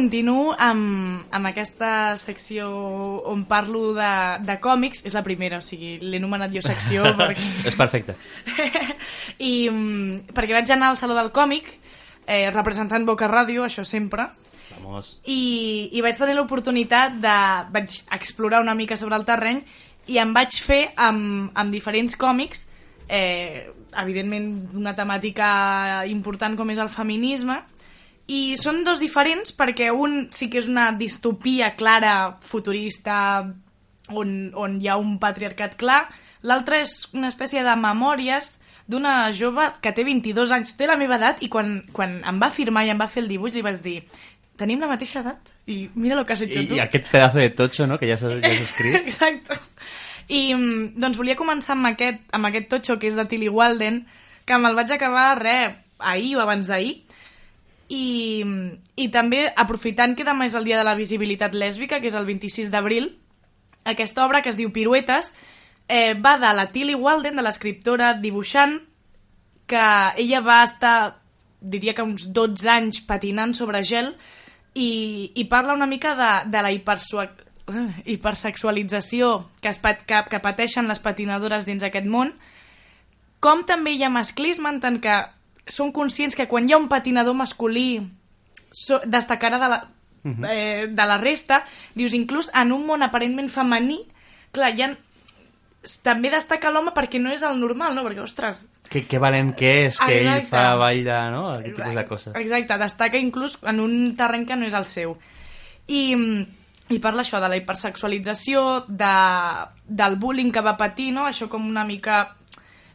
Continuo 0.00 0.54
amb, 0.56 1.26
amb 1.28 1.48
aquesta 1.50 2.16
secció 2.16 2.70
on 3.28 3.44
parlo 3.44 3.90
de, 3.92 4.12
de 4.46 4.56
còmics. 4.62 5.02
És 5.04 5.16
la 5.16 5.22
primera, 5.26 5.58
o 5.60 5.64
sigui, 5.64 5.98
l'he 6.00 6.20
anomenat 6.20 6.54
jo 6.54 6.62
secció 6.64 7.04
perquè... 7.18 7.48
És 7.68 7.76
perfecte. 7.76 8.16
I 9.50 9.68
mm, 9.68 10.30
perquè 10.36 10.56
vaig 10.56 10.72
anar 10.72 10.92
al 10.92 11.00
Saló 11.00 11.16
del 11.18 11.28
Còmic, 11.36 11.68
eh, 12.24 12.48
representant 12.54 13.04
Boca 13.04 13.28
Ràdio, 13.28 13.66
això 13.66 13.84
sempre, 13.84 14.30
Vamos. 14.78 15.18
i, 15.28 15.90
i 15.92 16.04
vaig 16.04 16.16
tenir 16.16 16.38
l'oportunitat 16.38 17.20
de... 17.20 17.36
vaig 17.74 18.00
explorar 18.16 18.62
una 18.64 18.76
mica 18.78 18.96
sobre 18.96 19.18
el 19.20 19.26
terreny 19.28 19.60
i 20.08 20.16
em 20.22 20.32
vaig 20.32 20.56
fer 20.64 20.86
amb, 20.96 21.50
amb 21.52 21.74
diferents 21.74 22.16
còmics, 22.16 22.64
eh, 23.10 23.68
evidentment 24.00 24.48
d'una 24.72 24.96
temàtica 24.96 25.50
important 26.08 26.56
com 26.56 26.72
és 26.72 26.80
el 26.80 26.88
feminisme, 26.88 27.58
i 28.30 28.56
són 28.60 28.84
dos 28.86 29.00
diferents 29.02 29.54
perquè 29.56 29.90
un 29.90 30.28
sí 30.34 30.50
que 30.50 30.60
és 30.62 30.68
una 30.70 30.90
distopia 30.94 31.72
clara, 31.78 32.38
futurista, 32.46 33.18
on, 34.10 34.34
on 34.54 34.78
hi 34.80 34.90
ha 34.90 34.98
un 35.00 35.16
patriarcat 35.22 35.76
clar, 35.80 36.04
l'altre 36.46 36.82
és 36.84 37.02
una 37.14 37.30
espècie 37.32 37.64
de 37.66 37.76
memòries 37.76 38.58
d'una 38.90 39.30
jove 39.36 39.68
que 39.82 39.92
té 39.94 40.02
22 40.06 40.50
anys, 40.54 40.74
té 40.78 40.86
la 40.90 40.98
meva 40.98 41.18
edat, 41.18 41.42
i 41.46 41.48
quan, 41.50 41.80
quan 41.94 42.18
em 42.26 42.38
va 42.42 42.50
firmar 42.54 42.86
i 42.86 42.92
em 42.94 42.98
va 42.98 43.10
fer 43.10 43.24
el 43.24 43.30
dibuix 43.30 43.54
li 43.54 43.66
vaig 43.66 43.82
dir 43.82 43.98
tenim 44.60 44.82
la 44.82 44.90
mateixa 44.90 45.22
edat 45.22 45.50
i 45.70 45.88
mira 45.94 46.18
lo 46.18 46.26
que 46.26 46.34
has 46.34 46.42
hecho 46.44 46.60
I, 46.60 46.66
tu. 46.68 46.76
I 46.76 46.84
aquest 46.84 47.10
pedazo 47.10 47.40
de 47.40 47.50
totxo, 47.56 47.86
no?, 47.88 47.98
que 47.98 48.08
ja 48.10 48.18
s'ha 48.20 48.34
ja 48.42 48.50
escrit. 48.52 48.98
Exacte. 49.02 49.56
I 50.28 50.54
mm, 50.54 51.00
doncs 51.00 51.18
volia 51.18 51.38
començar 51.38 51.76
amb 51.76 51.90
aquest, 51.92 52.26
amb 52.36 52.50
aquest 52.50 52.68
totxo 52.72 52.98
que 53.00 53.08
és 53.10 53.16
de 53.18 53.24
Tilly 53.30 53.48
Walden, 53.48 54.02
que 54.46 54.58
me'l 54.60 54.76
vaig 54.76 54.92
acabar, 54.94 55.32
re, 55.40 55.56
ahir 55.98 56.36
o 56.36 56.44
abans 56.44 56.68
d'ahir, 56.70 57.00
i, 57.90 58.44
i 58.96 59.08
també 59.10 59.48
aprofitant 59.58 60.14
que 60.16 60.26
demà 60.26 60.46
és 60.46 60.54
el 60.54 60.66
dia 60.68 60.78
de 60.78 60.86
la 60.86 60.94
visibilitat 60.94 61.56
lèsbica, 61.58 61.98
que 61.98 62.10
és 62.10 62.16
el 62.16 62.28
26 62.28 62.70
d'abril, 62.70 63.10
aquesta 63.84 64.24
obra 64.24 64.42
que 64.42 64.52
es 64.52 64.58
diu 64.58 64.70
Piruetes 64.70 65.32
eh, 65.88 66.14
va 66.14 66.36
de 66.38 66.52
la 66.54 66.68
Tilly 66.70 66.94
Walden, 66.94 67.36
de 67.36 67.42
l'escriptora 67.42 68.12
dibuixant, 68.14 68.78
que 69.66 69.82
ella 70.22 70.40
va 70.42 70.62
estar, 70.62 71.22
diria 71.60 71.94
que 71.94 72.06
uns 72.06 72.28
12 72.34 72.70
anys 72.70 73.02
patinant 73.06 73.54
sobre 73.58 73.82
gel 73.86 74.14
i, 74.74 75.32
i 75.34 75.44
parla 75.50 75.74
una 75.74 75.90
mica 75.90 76.14
de, 76.18 76.30
de 76.50 76.62
la 76.62 76.70
hipersua, 76.74 77.26
hipersexualització 78.04 79.32
que, 79.60 79.70
es 79.70 79.82
pat, 79.82 80.06
que, 80.06 80.22
que 80.30 80.42
pateixen 80.42 80.90
les 80.90 81.02
patinadores 81.02 81.66
dins 81.66 81.82
aquest 81.86 82.06
món, 82.06 82.34
com 83.40 83.62
també 83.66 83.94
hi 83.94 84.02
ha 84.04 84.14
masclisme 84.14 84.70
en 84.70 84.80
tant 84.82 84.98
que 85.02 85.18
són 85.66 85.92
conscients 85.92 86.34
que 86.36 86.48
quan 86.48 86.68
hi 86.68 86.72
ha 86.72 86.78
un 86.78 86.88
patinador 86.88 87.34
masculí 87.34 88.00
so, 88.70 89.00
destacarà 89.04 89.58
de 89.58 89.68
la, 89.68 89.80
Mhm. 90.22 90.44
eh, 90.44 90.86
de 90.90 91.06
la 91.06 91.16
resta, 91.16 91.64
dius, 91.94 92.12
inclús 92.12 92.50
en 92.54 92.72
un 92.72 92.86
món 92.86 93.02
aparentment 93.02 93.48
femení, 93.48 94.02
clar, 94.52 94.74
hi 94.76 94.82
ha, 94.82 94.90
també 96.04 96.28
destaca 96.28 96.70
l'home 96.70 96.92
perquè 96.92 97.18
no 97.18 97.30
és 97.32 97.40
el 97.42 97.58
normal, 97.58 97.94
no? 97.94 98.02
Perquè, 98.04 98.20
ostres, 98.20 98.66
Que, 98.90 99.04
que 99.06 99.18
valent 99.18 99.54
que 99.56 99.86
és, 99.86 99.98
que 99.98 100.18
ell 100.18 100.26
Exacte. 100.26 100.48
fa 100.50 100.74
ball 100.76 101.04
de, 101.04 101.18
no?, 101.30 101.50
aquest 101.52 101.76
tipus 101.76 101.94
de 101.94 102.04
coses. 102.06 102.34
Exacte, 102.36 102.76
destaca 102.78 103.16
inclús 103.18 103.56
en 103.62 103.80
un 103.80 104.14
terreny 104.18 104.44
que 104.46 104.56
no 104.56 104.66
és 104.66 104.74
el 104.74 104.84
seu. 104.84 105.16
I, 105.86 106.16
i 106.90 106.98
parla 106.98 107.22
això 107.22 107.40
de 107.40 107.48
la 107.48 107.56
hipersexualització, 107.56 108.84
de, 108.88 109.14
del 109.86 110.16
bullying 110.16 110.50
que 110.52 110.60
va 110.60 110.76
patir, 110.76 111.12
no? 111.12 111.24
això 111.26 111.48
com 111.48 111.66
una 111.68 111.84
mica 111.84 112.34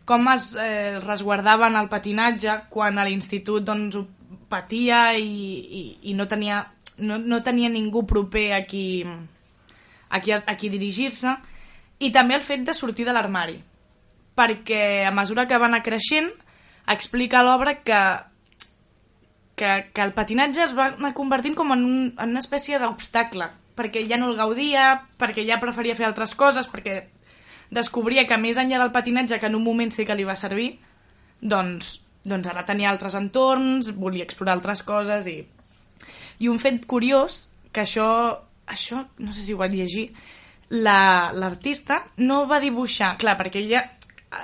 com 0.05 0.29
es 0.31 0.53
eh, 0.61 0.99
resguardaven 1.03 1.75
el 1.79 1.89
patinatge 1.89 2.59
quan 2.69 2.97
a 2.97 3.05
l'institut 3.07 3.65
doncs, 3.65 3.97
ho 3.97 4.05
patia 4.49 5.15
i, 5.17 5.25
i, 5.25 5.83
i 6.11 6.13
no, 6.13 6.27
tenia, 6.29 6.61
no, 7.01 7.17
no 7.17 7.41
tenia 7.43 7.71
ningú 7.73 8.05
proper 8.05 8.51
a 8.53 8.61
qui, 8.63 9.03
a 10.09 10.21
qui, 10.21 10.35
a 10.37 10.55
qui 10.55 10.69
dirigir-se. 10.69 11.33
I 12.05 12.11
també 12.13 12.37
el 12.37 12.45
fet 12.45 12.65
de 12.67 12.75
sortir 12.77 13.07
de 13.07 13.15
l'armari 13.15 13.57
perquè 14.35 15.05
a 15.07 15.13
mesura 15.15 15.47
que 15.47 15.57
va 15.57 15.69
anar 15.69 15.81
creixent 15.83 16.27
explica 16.91 17.43
l'obra 17.43 17.77
que, 17.87 18.01
que, 19.55 19.69
que 19.95 20.03
el 20.03 20.11
patinatge 20.13 20.65
es 20.67 20.73
va 20.77 20.91
anar 20.91 21.13
convertint 21.15 21.55
com 21.55 21.71
en, 21.71 21.85
un, 21.87 22.01
en 22.19 22.35
una 22.35 22.43
espècie 22.43 22.79
d'obstacle 22.81 23.47
perquè 23.75 24.05
ja 24.07 24.19
no 24.19 24.29
el 24.31 24.37
gaudia, 24.39 25.05
perquè 25.19 25.43
ja 25.47 25.59
preferia 25.59 25.95
fer 25.97 26.07
altres 26.07 26.35
coses, 26.39 26.67
perquè 26.71 27.01
descobria 27.71 28.27
que 28.27 28.37
més 28.37 28.57
enllà 28.57 28.79
del 28.81 28.91
patinatge, 28.91 29.39
que 29.39 29.47
en 29.47 29.55
un 29.55 29.63
moment 29.63 29.91
sí 29.91 30.05
que 30.05 30.15
li 30.15 30.23
va 30.27 30.35
servir, 30.35 30.79
doncs, 31.41 31.99
doncs 32.23 32.47
ara 32.47 32.65
tenia 32.65 32.89
altres 32.89 33.15
entorns, 33.15 33.93
volia 33.95 34.23
explorar 34.25 34.53
altres 34.57 34.83
coses 34.83 35.27
i... 35.27 35.41
I 36.39 36.49
un 36.51 36.59
fet 36.59 36.83
curiós, 36.85 37.45
que 37.71 37.81
això, 37.85 38.05
això 38.67 39.05
no 39.23 39.31
sé 39.31 39.41
si 39.45 39.53
ho 39.53 39.57
vaig 39.61 39.71
llegir, 39.73 40.09
la- 40.69 41.31
l'artista 41.33 42.01
no 42.17 42.45
va 42.47 42.59
dibuixar, 42.59 43.13
clar, 43.17 43.37
perquè 43.39 43.61
ella 43.63 43.85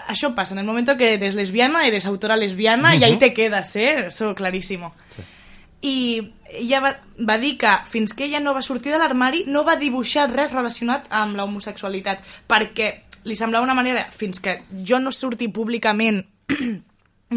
això 0.08 0.30
pasa, 0.34 0.54
en 0.56 0.60
el 0.62 0.66
momento 0.66 0.96
que 0.96 1.16
eres 1.18 1.36
lesbiana, 1.36 1.86
eres 1.86 2.06
autora 2.06 2.38
lesbiana 2.38 2.96
y 2.96 3.04
ahí 3.04 3.12
Ujú. 3.18 3.20
te 3.20 3.34
quedas, 3.34 3.76
¿eh? 3.76 4.06
Eso 4.06 4.34
clarísimo. 4.36 4.94
I 5.82 6.32
ella 6.54 6.80
va, 6.80 6.92
va 7.20 7.38
dir 7.42 7.58
que 7.58 7.68
fins 7.90 8.14
que 8.14 8.26
ella 8.26 8.40
no 8.40 8.54
va 8.54 8.62
sortir 8.62 8.92
de 8.94 9.00
l'armari 9.02 9.44
no 9.48 9.66
va 9.66 9.76
dibuixar 9.76 10.30
res 10.32 10.54
relacionat 10.54 11.08
amb 11.10 11.36
la 11.36 11.44
homosexualitat, 11.44 12.22
perquè 12.48 12.92
li 13.24 13.36
semblava 13.36 13.66
una 13.66 13.76
manera, 13.78 14.06
fins 14.12 14.40
que 14.42 14.62
jo 14.88 15.00
no 15.00 15.12
surti 15.12 15.48
públicament 15.54 16.24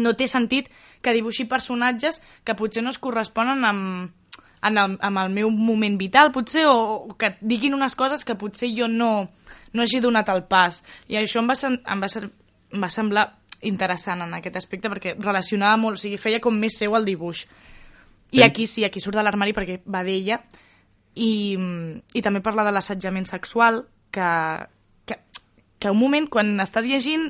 no 0.03 0.13
té 0.17 0.27
sentit 0.27 0.69
que 1.01 1.13
dibuixi 1.13 1.45
personatges 1.47 2.21
que 2.43 2.55
potser 2.57 2.83
no 2.83 2.89
es 2.91 2.97
corresponen 2.99 3.63
amb, 3.63 4.11
en 4.65 4.77
el, 4.81 4.97
amb 4.99 5.21
el 5.21 5.29
meu 5.31 5.51
moment 5.53 5.97
vital, 6.01 6.31
potser, 6.33 6.65
o, 6.67 7.05
o 7.05 7.15
que 7.19 7.35
diguin 7.41 7.75
unes 7.77 7.95
coses 7.95 8.25
que 8.25 8.35
potser 8.35 8.71
jo 8.75 8.87
no, 8.89 9.29
no 9.73 9.83
hagi 9.85 10.01
donat 10.01 10.29
el 10.33 10.43
pas. 10.49 10.81
I 11.07 11.19
això 11.21 11.39
em 11.43 11.47
va, 11.51 11.55
sen- 11.59 11.79
em 11.85 12.01
va, 12.01 12.09
ser, 12.09 12.25
em 12.73 12.81
va 12.81 12.89
semblar 12.89 13.27
interessant 13.65 14.25
en 14.25 14.33
aquest 14.35 14.57
aspecte 14.59 14.89
perquè 14.91 15.15
relacionava 15.19 15.77
molt, 15.77 15.99
o 15.99 16.01
sigui, 16.01 16.17
feia 16.21 16.41
com 16.43 16.57
més 16.57 16.75
seu 16.81 16.97
el 16.97 17.05
dibuix. 17.05 17.45
I 18.35 18.41
aquí 18.43 18.65
sí, 18.67 18.83
aquí 18.83 18.99
surt 18.99 19.15
de 19.15 19.23
l'armari 19.23 19.53
perquè 19.55 19.79
va 19.85 20.01
d'ella 20.03 20.41
i, 21.15 21.55
i 22.13 22.21
també 22.25 22.41
parla 22.43 22.65
de 22.67 22.73
l'assetjament 22.75 23.29
sexual 23.29 23.85
que, 24.11 24.27
que, 25.85 25.93
un 25.93 26.01
moment 26.01 26.25
quan 26.33 26.55
estàs 26.65 26.89
llegint 26.89 27.29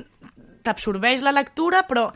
t'absorbeix 0.64 1.22
la 1.22 1.34
lectura 1.36 1.84
però 1.86 2.08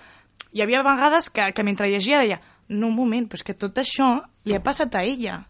hi 0.50 0.64
havia 0.64 0.80
vegades 0.82 1.28
que, 1.30 1.52
que 1.54 1.62
mentre 1.66 1.90
llegia 1.92 2.18
deia 2.24 2.40
no, 2.70 2.86
un 2.86 2.94
moment, 2.94 3.24
però 3.26 3.38
és 3.40 3.42
que 3.42 3.54
tot 3.58 3.78
això 3.82 4.12
li 4.46 4.54
ha 4.54 4.60
passat 4.62 4.94
a 4.94 5.02
ella 5.04 5.40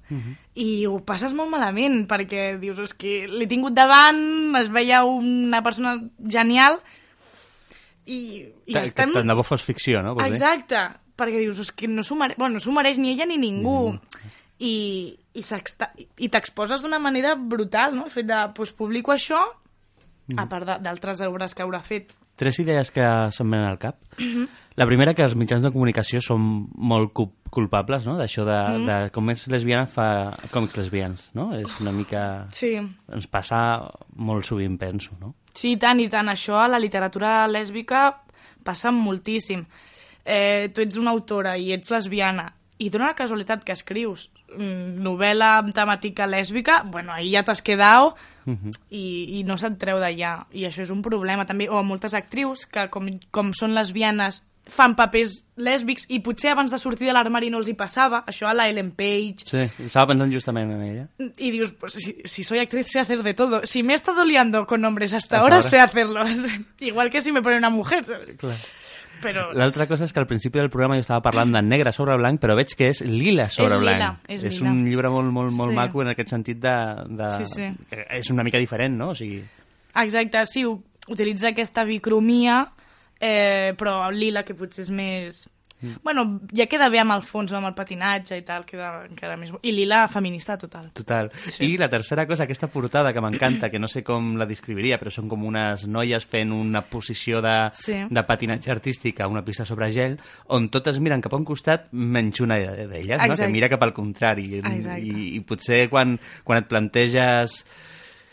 i 0.56 0.86
ho 0.88 0.96
passes 1.04 1.34
molt 1.36 1.52
malament 1.52 2.06
perquè 2.08 2.54
dius, 2.58 2.80
és 2.80 2.94
que 2.96 3.26
l'he 3.28 3.46
tingut 3.48 3.76
davant 3.76 4.56
es 4.58 4.70
veia 4.72 5.02
una 5.04 5.60
persona 5.62 5.98
genial 6.26 6.80
i, 8.06 8.48
i 8.66 8.72
Que, 8.72 8.86
estem... 8.88 9.12
tant 9.14 9.28
de 9.28 9.36
bo 9.36 9.44
fos 9.46 9.62
ficció, 9.62 10.00
no? 10.02 10.14
Vols 10.16 10.26
dir? 10.26 10.38
Exacte, 10.40 10.80
perquè 11.20 11.44
dius, 11.44 11.60
és 11.62 11.72
que 11.76 11.88
no 11.90 12.02
s'ho 12.06 12.16
mere... 12.18 12.34
bueno, 12.40 12.58
no 12.58 12.74
mereix 12.76 12.98
ni 12.98 13.12
ella 13.12 13.28
ni 13.28 13.36
ningú. 13.38 13.92
Mm. 13.92 14.32
I, 14.60 14.72
i, 15.36 15.42
s'exta- 15.46 15.92
i 15.96 16.28
t'exposes 16.32 16.82
d'una 16.82 16.98
manera 17.00 17.34
brutal, 17.36 17.94
no? 17.96 18.08
El 18.08 18.12
fet 18.12 18.26
de, 18.28 18.40
doncs, 18.56 18.72
publico 18.76 19.14
això. 19.14 19.40
A 20.36 20.48
part 20.48 20.66
d'altres 20.82 21.20
obres 21.22 21.54
que 21.54 21.62
haurà 21.62 21.80
fet. 21.82 22.12
Tres 22.36 22.58
idees 22.58 22.90
que 22.90 23.02
se'm 23.32 23.50
venen 23.50 23.66
al 23.68 23.78
cap. 23.78 23.96
Mhm. 24.18 24.46
La 24.76 24.86
primera, 24.86 25.12
que 25.12 25.22
els 25.22 25.34
mitjans 25.36 25.60
de 25.62 25.70
comunicació 25.70 26.20
són 26.22 26.68
molt 26.74 27.12
cu- 27.12 27.32
culpables, 27.50 28.06
no?, 28.06 28.16
d'això 28.16 28.44
de, 28.46 28.78
Mhm. 28.78 28.86
de 28.86 29.10
com 29.10 29.28
és 29.30 29.46
lesbiana 29.48 29.86
fa 29.86 30.32
còmics 30.50 30.76
lesbians, 30.78 31.30
no? 31.34 31.52
És 31.54 31.80
una 31.80 31.92
mica... 31.92 32.46
Sí. 32.52 32.76
Ens 33.12 33.26
passa 33.26 33.90
molt 34.16 34.44
sovint, 34.44 34.78
penso, 34.78 35.10
no? 35.20 35.34
Sí, 35.52 35.72
i 35.72 35.76
tant, 35.76 36.00
i 36.00 36.08
tant. 36.08 36.28
Això 36.28 36.56
a 36.62 36.68
la 36.68 36.78
literatura 36.78 37.46
lèsbica 37.48 38.22
passa 38.64 38.90
moltíssim. 38.90 39.66
Eh, 40.24 40.70
tu 40.72 40.80
ets 40.82 40.96
una 40.96 41.10
autora 41.10 41.56
i 41.58 41.72
ets 41.72 41.90
lesbiana 41.90 42.52
i 42.78 42.88
dona 42.88 43.06
la 43.08 43.14
casualitat 43.14 43.64
que 43.64 43.72
escrius 43.72 44.30
mm, 44.56 45.00
novel·la 45.02 45.58
amb 45.58 45.74
temàtica 45.74 46.26
lèsbica, 46.26 46.82
bueno, 46.84 47.12
ahí 47.12 47.32
ja 47.32 47.42
t'has 47.42 47.62
quedat 47.62 48.14
i, 48.90 49.38
i 49.38 49.42
no 49.44 49.56
se't 49.56 49.78
treu 49.78 49.98
d'allà. 50.02 50.46
I 50.52 50.66
això 50.68 50.82
és 50.82 50.90
un 50.90 51.02
problema 51.02 51.46
també. 51.46 51.68
O 51.68 51.82
moltes 51.82 52.14
actrius 52.14 52.66
que, 52.66 52.88
com, 52.90 53.08
com 53.30 53.52
són 53.56 53.74
lesbianes, 53.74 54.42
fan 54.70 54.92
papers 54.94 55.40
lèsbics 55.58 56.04
i 56.14 56.20
potser 56.22 56.52
abans 56.52 56.70
de 56.70 56.78
sortir 56.78 57.08
de 57.08 57.12
l'armari 57.16 57.48
no 57.50 57.58
els 57.58 57.66
hi 57.68 57.74
passava. 57.74 58.20
Això 58.30 58.46
a 58.46 58.52
la 58.54 58.68
Ellen 58.70 58.92
Page. 58.94 59.46
Sí, 59.48 59.64
estava 59.82 60.12
pensant 60.12 60.30
justament 60.30 60.70
en 60.70 60.82
ella. 60.82 61.08
Y 61.38 61.50
dios, 61.50 61.72
pues 61.72 61.94
si, 61.94 62.16
si 62.24 62.44
soy 62.44 62.60
actriz 62.60 62.86
sé 62.86 63.00
hacer 63.00 63.22
de 63.24 63.34
todo. 63.34 63.62
Si 63.64 63.82
me 63.82 63.94
he 63.94 63.96
estado 63.96 64.24
liando 64.24 64.66
con 64.66 64.84
hombres 64.84 65.12
hasta, 65.12 65.38
Hasta 65.38 65.44
ahora, 65.44 65.56
ahora. 65.56 65.68
sé 65.68 65.80
hacerlo. 65.80 66.22
Igual 66.80 67.10
que 67.10 67.20
si 67.20 67.32
me 67.32 67.42
pone 67.42 67.56
una 67.56 67.70
mujer. 67.70 68.04
Clar. 68.38 68.56
Però... 69.20 69.50
L'altra 69.52 69.86
cosa 69.86 70.04
és 70.06 70.12
que 70.12 70.20
al 70.22 70.26
principi 70.26 70.58
del 70.58 70.70
programa 70.70 70.96
jo 70.96 71.04
estava 71.04 71.20
parlant 71.22 71.52
de 71.52 71.60
negre 71.62 71.92
sobre 71.92 72.16
blanc, 72.16 72.40
però 72.40 72.54
veig 72.56 72.72
que 72.76 72.88
és 72.88 73.02
lila 73.04 73.48
sobre 73.50 73.74
És 73.74 73.80
lila, 73.80 73.96
blanc. 73.96 74.18
és 74.28 74.42
és 74.48 74.58
lila. 74.60 74.70
un 74.72 74.84
llibre 74.86 75.10
molt, 75.12 75.30
molt, 75.32 75.52
molt 75.52 75.70
Sí. 75.74 75.76
maco 75.76 76.02
en 76.02 76.08
aquest 76.14 76.30
sentit 76.30 76.58
de... 76.62 76.76
de... 77.08 77.30
Sí, 77.44 77.52
sí. 77.54 77.96
És 78.08 78.30
una 78.30 78.42
mica 78.46 78.58
diferent, 78.58 78.96
no? 78.96 79.10
O 79.10 79.14
sigui, 79.14 79.42
Exacte, 80.00 80.44
sí, 80.46 80.64
utilitza 81.08 81.48
aquesta 81.50 81.82
bicromia, 81.84 82.62
eh, 83.20 83.74
però 83.76 84.10
lila, 84.10 84.44
que 84.44 84.54
potser 84.54 84.84
és 84.86 84.90
més... 84.94 85.40
Mm. 85.80 85.94
Bueno, 86.04 86.24
ja 86.56 86.66
queda 86.68 86.88
bé 86.92 86.98
amb 87.00 87.14
el 87.14 87.22
fons, 87.26 87.52
amb 87.56 87.66
el 87.70 87.74
patinatge 87.74 88.36
i 88.38 88.44
tal, 88.46 88.66
queda 88.68 89.06
encara 89.08 89.36
més... 89.40 89.52
I 89.62 89.72
lila 89.72 90.02
feminista 90.12 90.56
total. 90.60 90.90
Total. 90.96 91.30
Sí. 91.48 91.72
I 91.74 91.78
la 91.80 91.88
tercera 91.88 92.26
cosa, 92.28 92.44
aquesta 92.44 92.68
portada 92.68 93.12
que 93.12 93.20
m'encanta, 93.24 93.70
que 93.72 93.78
no 93.80 93.88
sé 93.88 94.02
com 94.04 94.34
la 94.40 94.46
descriviria, 94.46 94.98
però 95.00 95.12
són 95.14 95.28
com 95.30 95.44
unes 95.48 95.86
noies 95.88 96.26
fent 96.28 96.52
una 96.52 96.82
posició 96.82 97.40
de, 97.44 97.56
Sí. 97.80 97.96
de 98.10 98.22
patinatge 98.28 98.70
artístic 98.70 99.20
a 99.20 99.28
una 99.28 99.44
pista 99.44 99.64
sobre 99.64 99.90
gel, 99.92 100.18
on 100.48 100.68
totes 100.68 100.98
miren 101.00 101.20
cap 101.24 101.32
a 101.34 101.40
un 101.40 101.44
costat 101.48 101.88
menys 101.92 102.40
una 102.44 102.58
d'elles, 102.60 103.20
no? 103.20 103.36
Que 103.36 103.48
mira 103.48 103.68
cap 103.72 103.82
al 103.82 103.94
contrari. 103.96 104.50
Exacte. 104.60 105.00
I, 105.00 105.36
I 105.36 105.40
potser 105.48 105.86
quan, 105.88 106.18
quan 106.44 106.60
et 106.60 106.68
planteges 106.68 107.64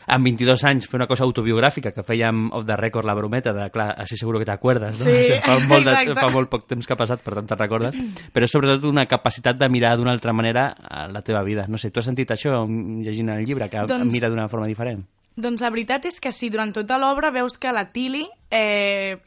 amb 0.07 0.23
22 0.25 0.63
anys 0.69 0.88
fer 0.88 0.97
una 1.01 1.07
cosa 1.09 1.25
autobiogràfica 1.27 1.91
que 1.91 2.03
fèiem 2.07 2.47
off 2.55 2.65
the 2.67 2.77
record 2.79 3.07
la 3.07 3.15
brometa 3.17 3.51
de, 3.53 3.67
clar, 3.73 3.89
així 3.99 4.15
seguro 4.19 4.39
que 4.39 4.47
t'acuerdes, 4.47 5.01
no? 5.03 5.05
Sí, 5.11 5.35
fa, 5.43 5.57
molt 5.67 5.85
de, 5.88 5.93
exacte. 6.01 6.21
fa 6.21 6.29
molt 6.34 6.51
poc 6.51 6.65
temps 6.69 6.88
que 6.88 6.95
ha 6.95 6.99
passat, 6.99 7.23
per 7.25 7.35
tant 7.35 7.51
te'n 7.51 7.59
recordes, 7.59 7.99
però 8.34 8.47
és 8.47 8.55
sobretot 8.55 8.88
una 8.88 9.05
capacitat 9.05 9.59
de 9.59 9.69
mirar 9.69 9.97
d'una 9.99 10.15
altra 10.15 10.34
manera 10.34 10.69
a 10.79 11.07
la 11.11 11.21
teva 11.27 11.43
vida. 11.43 11.67
No 11.67 11.77
sé, 11.77 11.91
tu 11.91 11.99
has 11.99 12.07
sentit 12.07 12.31
això 12.31 12.63
llegint 12.67 13.35
el 13.35 13.45
llibre, 13.45 13.69
que 13.69 13.84
Doncs- 13.88 14.11
mira 14.11 14.31
d'una 14.31 14.47
forma 14.47 14.67
diferent? 14.67 15.03
Doncs 15.38 15.61
la 15.61 15.69
veritat 15.69 16.07
és 16.09 16.15
que 16.23 16.31
sí, 16.34 16.49
durant 16.49 16.71
tota 16.73 16.97
l'obra 16.97 17.29
veus 17.29 17.59
que 17.61 17.69
la 17.69 17.84
Tilly 17.93 18.23
eh, 18.49 19.19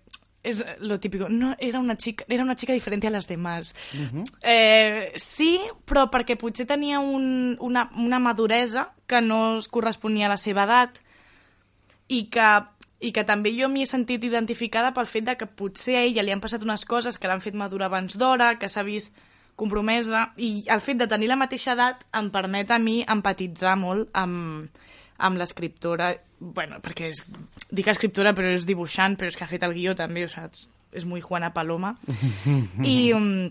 és 0.43 0.65
lo 0.79 0.99
típico, 1.01 1.29
no, 1.29 1.55
era 1.59 1.79
una 1.79 1.97
chica, 1.97 2.25
era 2.29 2.43
una 2.43 2.57
chica 2.57 2.73
diferente 2.73 3.07
a 3.07 3.11
las 3.11 3.29
demás. 3.29 3.75
Eh, 4.43 5.13
sí, 5.17 5.61
però 5.85 6.09
perquè 6.09 6.39
potser 6.41 6.67
tenia 6.67 7.01
un, 7.01 7.57
una, 7.61 7.91
una 7.97 8.19
maduresa 8.19 8.91
que 9.07 9.21
no 9.21 9.59
es 9.59 9.69
corresponia 9.69 10.27
a 10.27 10.33
la 10.33 10.41
seva 10.41 10.65
edat 10.65 11.01
i 12.09 12.25
que, 12.33 12.51
i 13.05 13.13
que 13.13 13.25
també 13.29 13.53
jo 13.57 13.69
m'hi 13.69 13.85
he 13.85 13.91
sentit 13.91 14.25
identificada 14.25 14.95
pel 14.97 15.11
fet 15.11 15.29
de 15.29 15.37
que 15.37 15.47
potser 15.47 15.99
a 16.01 16.05
ella 16.09 16.25
li 16.25 16.33
han 16.33 16.41
passat 16.41 16.65
unes 16.65 16.87
coses 16.89 17.21
que 17.21 17.29
l'han 17.29 17.45
fet 17.45 17.55
madurar 17.55 17.91
abans 17.91 18.17
d'hora, 18.17 18.55
que 18.59 18.69
s'ha 18.69 18.87
vist 18.87 19.13
compromesa, 19.61 20.31
i 20.41 20.65
el 20.73 20.81
fet 20.81 20.97
de 20.97 21.09
tenir 21.11 21.29
la 21.29 21.37
mateixa 21.37 21.75
edat 21.77 22.07
em 22.17 22.31
permet 22.33 22.71
a 22.73 22.79
mi 22.81 23.03
empatitzar 23.05 23.77
molt 23.77 24.09
amb, 24.17 24.73
amb 25.21 25.41
l'escriptora, 25.41 26.15
bueno, 26.41 26.81
perquè 26.83 27.11
és, 27.13 27.23
dic 27.71 27.91
escriptora 27.93 28.35
però 28.37 28.51
és 28.55 28.67
dibuixant, 28.69 29.17
però 29.19 29.31
és 29.31 29.37
que 29.39 29.45
ha 29.45 29.51
fet 29.51 29.65
el 29.67 29.77
guió 29.77 29.95
també, 29.99 30.25
o 30.25 30.33
saps? 30.33 30.69
És 30.97 31.07
muy 31.07 31.23
Juana 31.23 31.53
Paloma. 31.55 31.95
I, 32.83 33.13
um, 33.15 33.47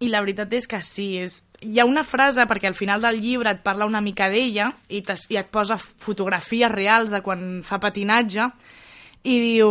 I 0.00 0.10
la 0.10 0.22
veritat 0.24 0.52
és 0.58 0.66
que 0.70 0.80
sí, 0.82 1.12
és... 1.22 1.42
hi 1.62 1.78
ha 1.78 1.86
una 1.86 2.04
frase, 2.06 2.46
perquè 2.50 2.70
al 2.70 2.78
final 2.78 3.04
del 3.04 3.20
llibre 3.22 3.52
et 3.54 3.62
parla 3.62 3.86
una 3.86 4.02
mica 4.02 4.30
d'ella 4.32 4.72
i, 4.88 5.02
i 5.04 5.38
et 5.38 5.54
posa 5.54 5.78
fotografies 5.78 6.72
reals 6.72 7.14
de 7.14 7.22
quan 7.22 7.62
fa 7.66 7.80
patinatge 7.82 8.50
i 9.28 9.38
diu 9.42 9.70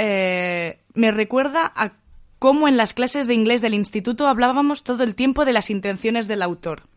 eh, 0.00 0.78
me 0.94 1.10
recuerda 1.10 1.70
a 1.74 1.92
cómo 2.38 2.68
en 2.68 2.76
las 2.76 2.94
clases 2.94 3.26
de 3.26 3.34
inglés 3.34 3.60
del 3.60 3.74
instituto 3.74 4.26
hablábamos 4.26 4.82
todo 4.82 5.02
el 5.02 5.14
tiempo 5.14 5.44
de 5.44 5.52
las 5.52 5.68
intenciones 5.68 6.26
del 6.26 6.42
autor. 6.42 6.89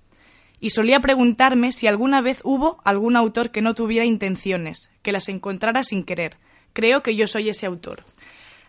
Y 0.64 0.70
solía 0.70 1.02
preguntarme 1.02 1.74
si 1.74 1.88
alguna 1.88 2.22
vez 2.22 2.40
hubo 2.46 2.80
algún 2.86 3.18
autor 3.18 3.52
que 3.52 3.62
no 3.62 3.76
tuviera 3.76 4.06
intenciones, 4.06 4.90
que 5.02 5.12
las 5.12 5.28
encontrara 5.28 5.84
sin 5.84 6.06
querer. 6.06 6.38
Creo 6.72 7.04
que 7.04 7.18
yo 7.18 7.28
soy 7.28 7.50
ese 7.50 7.66
autor. 7.66 8.06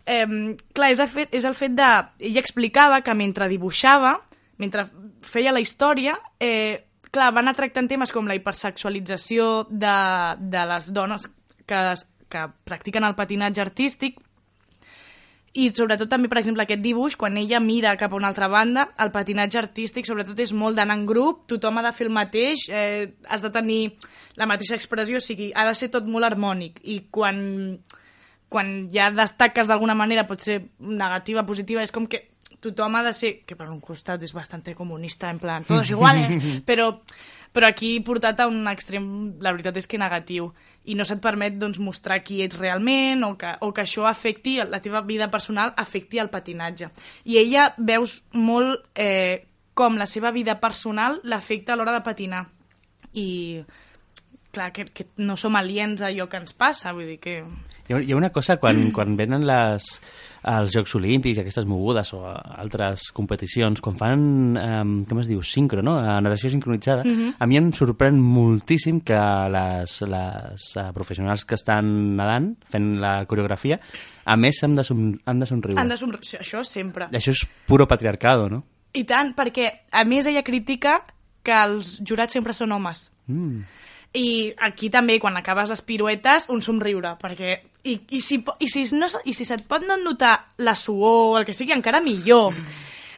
Eh, 0.05 0.57
clar, 0.73 0.91
és 0.91 0.99
el, 0.99 1.07
fet, 1.07 1.31
és 1.31 1.47
el 1.47 1.55
fet 1.55 1.77
de... 1.79 1.91
Ella 2.19 2.43
explicava 2.43 2.99
que 3.07 3.15
mentre 3.15 3.47
dibuixava, 3.47 4.17
mentre 4.59 4.89
feia 5.23 5.53
la 5.55 5.63
història, 5.63 6.17
eh, 6.43 6.83
clar, 7.15 7.31
va 7.31 7.45
anar 7.45 7.55
tractant 7.55 7.87
temes 7.87 8.11
com 8.11 8.27
la 8.27 8.35
hipersexualització 8.35 9.69
de, 9.71 9.95
de 10.43 10.67
les 10.73 10.91
dones 10.99 11.29
que, 11.63 11.85
que 12.27 12.45
practiquen 12.67 13.07
el 13.07 13.15
patinatge 13.15 13.63
artístic, 13.63 14.19
i 15.55 15.69
sobretot 15.71 16.11
també, 16.11 16.27
per 16.27 16.41
exemple, 16.41 16.65
aquest 16.65 16.83
dibuix, 16.83 17.15
quan 17.15 17.37
ella 17.39 17.61
mira 17.63 17.93
cap 17.99 18.13
a 18.13 18.19
una 18.19 18.27
altra 18.33 18.49
banda, 18.51 18.89
el 18.99 19.13
patinatge 19.15 19.61
artístic 19.61 20.09
sobretot 20.09 20.41
és 20.43 20.51
molt 20.51 20.75
d'anar 20.75 20.97
en 20.99 21.05
grup, 21.07 21.45
tothom 21.53 21.79
ha 21.79 21.85
de 21.87 21.93
fer 21.95 22.09
el 22.09 22.15
mateix, 22.15 22.65
eh, 22.75 23.13
has 23.31 23.45
de 23.45 23.53
tenir 23.55 23.79
la 24.35 24.49
mateixa 24.51 24.75
expressió, 24.75 25.23
o 25.23 25.23
sigui, 25.23 25.53
ha 25.55 25.67
de 25.69 25.77
ser 25.79 25.93
tot 25.95 26.09
molt 26.11 26.27
harmònic. 26.27 26.81
I 26.83 27.05
quan, 27.15 27.39
quan 28.51 28.75
ja 28.91 29.13
destaques 29.15 29.71
d'alguna 29.71 29.95
manera, 29.95 30.27
pot 30.27 30.43
ser 30.43 30.59
negativa, 30.81 31.47
positiva, 31.47 31.87
és 31.87 31.95
com 31.95 32.11
que 32.11 32.25
tothom 32.65 32.99
ha 32.99 33.05
de 33.07 33.15
ser, 33.15 33.35
que 33.47 33.55
per 33.55 33.71
un 33.71 33.79
costat 33.79 34.23
és 34.27 34.35
bastante 34.35 34.75
comunista, 34.75 35.31
en 35.31 35.39
plan, 35.39 35.63
todos 35.63 35.91
iguales, 35.95 36.35
però, 36.69 36.91
però 37.55 37.71
aquí 37.71 38.01
portat 38.03 38.43
a 38.43 38.51
un 38.51 38.67
extrem, 38.73 39.07
la 39.39 39.55
veritat 39.55 39.79
és 39.79 39.87
que 39.87 40.03
negatiu, 40.03 40.51
i 40.85 40.95
no 40.95 41.05
se't 41.09 41.23
permet 41.25 41.57
doncs, 41.61 41.81
mostrar 41.81 42.21
qui 42.25 42.43
ets 42.45 42.59
realment 42.61 43.25
o 43.25 43.33
que, 43.41 43.55
o 43.65 43.73
que 43.73 43.85
això 43.85 44.05
afecti, 44.09 44.59
la 44.69 44.83
teva 44.85 45.01
vida 45.07 45.31
personal 45.33 45.73
afecti 45.81 46.21
el 46.21 46.31
patinatge. 46.33 46.91
I 47.25 47.39
ella 47.41 47.71
veus 47.79 48.21
molt 48.33 48.85
eh, 48.95 49.47
com 49.75 49.97
la 49.99 50.07
seva 50.07 50.31
vida 50.31 50.61
personal 50.61 51.21
l'afecta 51.25 51.75
a 51.75 51.77
l'hora 51.77 51.97
de 51.97 52.05
patinar. 52.05 52.45
I 53.15 53.65
clar, 54.55 54.73
que, 54.73 54.87
que 54.87 55.09
no 55.19 55.37
som 55.37 55.57
aliens 55.59 56.03
a 56.03 56.11
allò 56.13 56.29
que 56.31 56.41
ens 56.41 56.55
passa, 56.57 56.95
vull 56.95 57.15
dir 57.15 57.21
que... 57.21 57.41
Hi 57.89 58.13
ha, 58.13 58.17
una 58.17 58.31
cosa, 58.33 58.57
quan, 58.57 58.79
quan 58.97 59.13
venen 59.17 59.43
les, 59.45 59.85
els 60.49 60.73
Jocs 60.73 60.95
Olímpics, 60.97 61.37
aquestes 61.43 61.67
mogudes 61.69 62.15
o 62.17 62.23
altres 62.25 63.11
competicions, 63.13 63.83
quan 63.85 63.99
fan, 64.01 64.23
um, 64.57 64.95
com 65.05 65.21
es 65.21 65.29
diu, 65.29 65.43
sincro, 65.45 65.83
no? 65.85 65.99
A 66.01 66.15
natació 66.25 66.49
sincronitzada, 66.49 67.05
Mhm. 67.05 67.35
a 67.39 67.47
mi 67.47 67.59
em 67.61 67.71
sorprèn 67.77 68.17
moltíssim 68.21 69.03
que 69.05 69.19
les, 69.53 70.01
les 70.01 70.67
uh, 70.81 70.87
professionals 70.97 71.45
que 71.45 71.55
estan 71.61 72.17
nedant, 72.17 72.55
fent 72.73 73.01
la 73.01 73.27
coreografia, 73.27 73.79
a 74.25 74.37
més 74.37 74.63
han 74.65 74.75
de, 74.75 74.85
som, 74.85 75.05
han 75.27 75.39
de 75.39 75.47
somriure. 75.47 75.79
Han 75.81 75.89
de 75.93 75.97
somri... 76.01 76.19
Això 76.41 76.65
sempre. 76.65 77.11
Això 77.13 77.37
és 77.37 77.45
puro 77.67 77.87
patriarcado, 77.87 78.49
no? 78.49 78.65
I 78.95 79.05
tant, 79.05 79.35
perquè 79.37 79.69
a 79.93 80.05
més 80.09 80.27
ella 80.27 80.43
critica 80.47 81.03
que 81.45 81.53
els 81.53 81.99
jurats 82.01 82.33
sempre 82.33 82.55
són 82.57 82.73
homes. 82.73 83.11
Mm. 83.27 83.65
I 84.15 84.55
aquí 84.63 84.91
també, 84.95 85.17
quan 85.19 85.37
acabes 85.37 85.71
les 85.73 85.83
piruetes, 85.83 86.49
un 86.49 86.63
somriure, 86.63 87.17
perquè... 87.21 87.57
I, 87.85 87.99
i, 88.17 88.21
si, 88.23 88.39
i, 88.63 88.69
si, 88.71 88.85
no, 88.97 89.09
I 89.29 89.35
si 89.37 89.45
se't 89.45 89.67
pot 89.69 89.83
no 89.85 89.97
notar 90.01 90.37
la 90.65 90.75
suor 90.79 91.35
o 91.35 91.39
el 91.39 91.45
que 91.45 91.53
sigui, 91.53 91.75
encara 91.75 92.01
millor. 92.01 92.55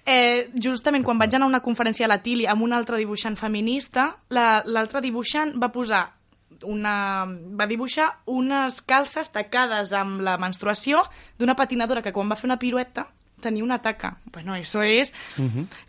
Eh, 0.07 0.49
justament 0.63 1.05
quan 1.05 1.19
vaig 1.19 1.35
anar 1.35 1.47
a 1.47 1.51
una 1.53 1.61
conferència 1.63 2.07
a 2.07 2.11
la 2.11 2.19
Tili 2.23 2.47
amb 2.47 2.63
un 2.65 2.73
altre 2.73 2.97
dibuixant 2.99 3.37
feminista, 3.37 4.09
la- 4.31 4.63
l'altre 4.67 5.01
dibuixant 5.05 5.53
va 5.63 5.69
posar 5.75 6.05
una, 6.65 7.27
va 7.29 7.67
dibuixar 7.69 8.09
unes 8.33 8.81
calces 8.87 9.29
tacades 9.35 9.93
amb 9.93 10.23
la 10.25 10.39
menstruació 10.39 11.03
d'una 11.39 11.55
patinadora 11.59 12.01
que 12.03 12.13
quan 12.17 12.31
va 12.31 12.37
fer 12.39 12.49
una 12.49 12.59
pirueta 12.59 13.09
tenia 13.43 13.63
una 13.67 13.83
taca. 13.83 14.17
Bueno, 14.33 14.55
això 14.57 14.81
és... 14.83 15.13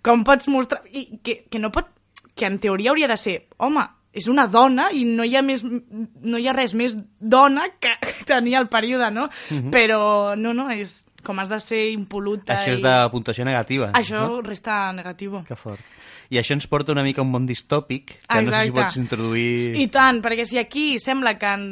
Com 0.03 0.25
pots 0.27 0.49
mostrar... 0.51 0.81
I 0.91 1.21
que, 1.23 1.45
que 1.49 1.59
no 1.63 1.71
pot... 1.71 1.88
Que 2.35 2.45
en 2.45 2.59
teoria 2.59 2.91
hauria 2.91 3.07
de 3.07 3.15
ser... 3.17 3.38
Home, 3.57 3.85
és 4.18 4.27
una 4.31 4.48
dona 4.52 4.89
i 4.95 5.03
no 5.07 5.26
hi 5.27 5.35
ha, 5.38 5.44
més, 5.45 5.64
no 5.64 6.39
hi 6.39 6.48
ha 6.48 6.56
res 6.56 6.73
més 6.77 6.98
dona 7.19 7.68
que 7.80 7.94
tenir 8.30 8.57
el 8.60 8.69
període, 8.72 9.11
no? 9.14 9.27
Mhm. 9.52 9.69
Però 9.73 10.35
no, 10.39 10.56
no, 10.57 10.69
és 10.73 11.03
com 11.27 11.39
has 11.44 11.52
de 11.52 11.60
ser 11.60 11.84
impoluta. 11.91 12.56
Això 12.56 12.73
és 12.76 12.81
i... 12.81 12.85
de 12.85 12.95
puntuació 13.11 13.45
negativa. 13.48 13.91
Això 13.98 14.23
no? 14.23 14.41
resta 14.45 14.88
negativo. 14.95 15.44
Que 15.48 15.57
fort. 15.60 15.84
I 16.30 16.39
això 16.41 16.56
ens 16.57 16.68
porta 16.68 16.91
una 16.91 17.03
mica 17.06 17.22
a 17.22 17.26
un 17.26 17.31
món 17.31 17.45
distòpic, 17.48 18.18
que 18.27 18.41
no 18.41 18.52
sé 18.52 18.57
si 18.57 18.72
Exacte. 18.72 18.81
pots 18.81 18.98
introduir... 18.99 19.76
I 19.80 19.88
tant, 19.91 20.19
perquè 20.23 20.44
si 20.48 20.60
aquí 20.60 20.88
sembla 20.99 21.38
que, 21.39 21.53
en, 21.56 21.68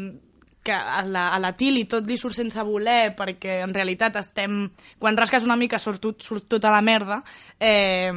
que 0.66 0.74
a 0.74 1.04
la, 1.06 1.30
a 1.30 1.40
la 1.40 1.54
Tili 1.58 1.86
tot 1.90 2.08
li 2.10 2.18
surt 2.18 2.36
sense 2.38 2.62
voler, 2.66 3.14
perquè 3.18 3.62
en 3.64 3.74
realitat 3.76 4.18
estem... 4.20 4.64
Quan 5.00 5.18
rasques 5.18 5.46
una 5.46 5.58
mica 5.60 5.80
surt, 5.80 6.02
tot, 6.02 6.24
surt 6.26 6.50
tota 6.50 6.74
la 6.74 6.82
merda, 6.82 7.22
eh, 7.60 8.12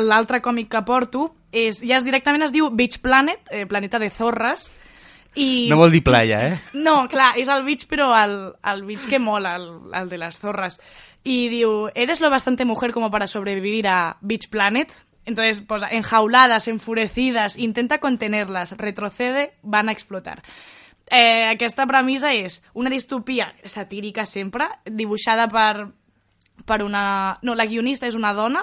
l'altre 0.00 0.40
còmic 0.40 0.70
que 0.72 0.84
porto 0.88 1.26
és, 1.52 1.82
ja 1.84 1.98
es, 1.98 2.06
directament 2.06 2.46
es 2.46 2.54
diu 2.54 2.70
Beach 2.72 3.00
Planet, 3.04 3.44
eh, 3.50 3.66
planeta 3.68 4.00
de 4.00 4.08
zorres, 4.10 4.70
i... 5.34 5.68
No 5.70 5.78
vol 5.78 5.92
dir 5.94 6.02
playa, 6.02 6.40
eh? 6.48 6.56
No, 6.74 7.04
clar, 7.10 7.36
és 7.38 7.50
el 7.52 7.62
beach, 7.62 7.86
però 7.90 8.10
el, 8.18 8.34
el 8.66 8.82
beach 8.88 9.06
que 9.06 9.20
mola, 9.22 9.54
el, 9.60 9.68
el 9.94 10.08
de 10.10 10.18
les 10.18 10.38
zorras. 10.40 10.80
Y 11.22 11.48
diu, 11.48 11.90
¿eres 11.94 12.20
lo 12.20 12.30
bastante 12.30 12.64
mujer 12.64 12.92
como 12.92 13.10
para 13.10 13.26
sobrevivir 13.26 13.86
a 13.86 14.16
Beach 14.22 14.48
Planet? 14.48 14.90
Entonces, 15.26 15.60
pues, 15.60 15.82
enjauladas, 15.90 16.66
enfurecidas, 16.66 17.58
intenta 17.58 17.98
contenerlas, 17.98 18.76
retrocede, 18.76 19.52
van 19.62 19.88
a 19.88 19.92
explotar. 19.92 20.42
Eh, 21.10 21.48
aquesta 21.50 21.88
premissa 21.90 22.30
és 22.30 22.60
una 22.78 22.90
distopia 22.90 23.48
satírica 23.66 24.22
sempre, 24.26 24.68
dibuixada 24.86 25.48
per, 25.50 25.88
per 26.64 26.84
una... 26.86 27.38
No, 27.42 27.56
la 27.58 27.66
guionista 27.66 28.06
és 28.06 28.14
una 28.14 28.30
dona 28.32 28.62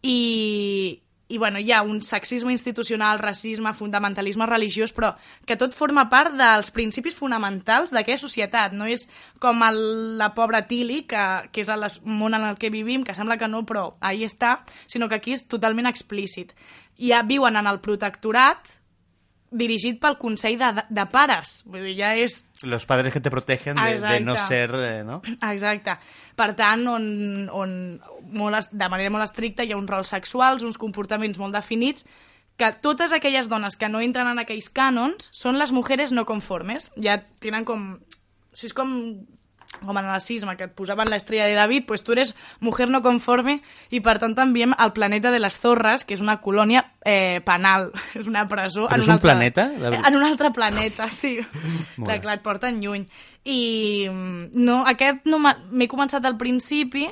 i, 0.00 1.02
i 1.28 1.36
bueno, 1.36 1.60
hi 1.60 1.72
ha 1.76 1.82
un 1.82 2.00
sexisme 2.00 2.54
institucional, 2.54 3.20
racisme, 3.20 3.74
fundamentalisme 3.76 4.46
religiós, 4.48 4.94
però 4.96 5.12
que 5.44 5.58
tot 5.60 5.76
forma 5.76 6.06
part 6.08 6.32
dels 6.38 6.72
principis 6.72 7.18
fonamentals 7.18 7.92
d'aquella 7.92 8.24
societat. 8.24 8.72
No 8.72 8.88
és 8.88 9.04
com 9.42 9.60
el, 9.66 9.82
la 10.16 10.30
pobra 10.32 10.64
Tilly, 10.70 11.02
que, 11.10 11.26
que 11.52 11.60
és 11.60 11.72
el 11.72 11.84
món 12.08 12.38
en 12.38 12.48
el 12.48 12.56
que 12.56 12.72
vivim, 12.72 13.04
que 13.04 13.16
sembla 13.18 13.36
que 13.36 13.52
no, 13.52 13.66
però 13.68 13.90
ahí 14.00 14.24
està, 14.24 14.62
sinó 14.86 15.10
que 15.12 15.20
aquí 15.20 15.36
és 15.36 15.44
totalment 15.44 15.92
explícit. 15.92 16.56
Ja 16.96 17.20
viuen 17.26 17.60
en 17.60 17.68
el 17.68 17.82
protectorat 17.84 18.78
dirigit 19.58 19.98
pel 20.02 20.18
Consell 20.20 20.58
de, 20.60 20.84
de 20.88 21.04
Pares. 21.12 21.60
Vull 21.66 21.88
dir, 21.88 21.96
ja 21.98 22.12
és 22.18 22.42
Los 22.64 22.86
padres 22.88 23.12
que 23.12 23.20
te 23.20 23.32
protegen 23.32 23.76
de, 23.76 23.98
de 24.00 24.20
no 24.24 24.36
ser... 24.46 24.70
Eh, 24.74 25.02
no? 25.04 25.20
Exacte. 25.50 25.96
Per 26.36 26.50
tant, 26.56 26.86
on, 26.88 27.04
on 27.52 27.74
molt, 28.32 28.72
de 28.72 28.88
manera 28.92 29.12
molt 29.12 29.26
estricta 29.26 29.64
hi 29.64 29.74
ha 29.74 29.80
uns 29.80 29.90
rols 29.90 30.12
sexuals, 30.14 30.64
uns 30.64 30.80
comportaments 30.80 31.40
molt 31.40 31.56
definits, 31.56 32.06
que 32.56 32.70
totes 32.80 33.12
aquelles 33.12 33.50
dones 33.52 33.76
que 33.76 33.90
no 33.92 34.00
entren 34.00 34.30
en 34.30 34.40
aquells 34.40 34.70
cànons 34.72 35.28
són 35.36 35.60
les 35.60 35.72
mujeres 35.76 36.12
no 36.16 36.24
conformes. 36.28 36.90
Ja 36.96 37.20
tenen 37.40 37.68
com... 37.68 37.90
O 37.96 38.56
sigui, 38.56 38.70
és 38.70 38.76
com 38.76 38.92
com 39.84 39.96
en 39.98 40.04
el 40.04 40.10
nazisme, 40.12 40.56
que 40.56 40.64
et 40.68 40.72
posaven 40.74 41.10
l'estrella 41.10 41.44
de 41.46 41.54
David, 41.54 41.84
pues 41.86 42.02
tu 42.02 42.12
eres 42.12 42.34
mujer 42.60 42.88
no 42.88 43.02
conforme 43.04 43.58
i 43.90 44.00
per 44.00 44.16
tant 44.22 44.34
t'enviem 44.34 44.72
al 44.78 44.92
planeta 44.96 45.30
de 45.30 45.38
les 45.42 45.58
Zorres, 45.60 46.04
que 46.04 46.14
és 46.16 46.22
una 46.24 46.38
colònia 46.40 46.84
eh, 47.04 47.40
penal, 47.44 47.90
és 48.18 48.26
una 48.26 48.46
presó. 48.48 48.86
Però 48.88 48.96
en 48.96 49.04
és 49.04 49.08
un 49.10 49.16
altre- 49.18 49.28
planeta? 49.30 49.68
De 49.68 49.92
En 49.96 50.16
un 50.16 50.24
altre 50.24 50.50
planeta, 50.52 51.10
sí. 51.10 51.36
Clar, 51.96 52.20
clar, 52.22 52.38
et 52.38 52.42
porten 52.44 52.80
lluny. 52.80 53.06
I 53.44 54.08
mm, 54.10 54.50
no, 54.64 54.80
aquest 54.86 55.26
no 55.28 55.38
m'he 55.42 55.88
començat 55.88 56.24
al 56.24 56.36
principi, 56.40 57.06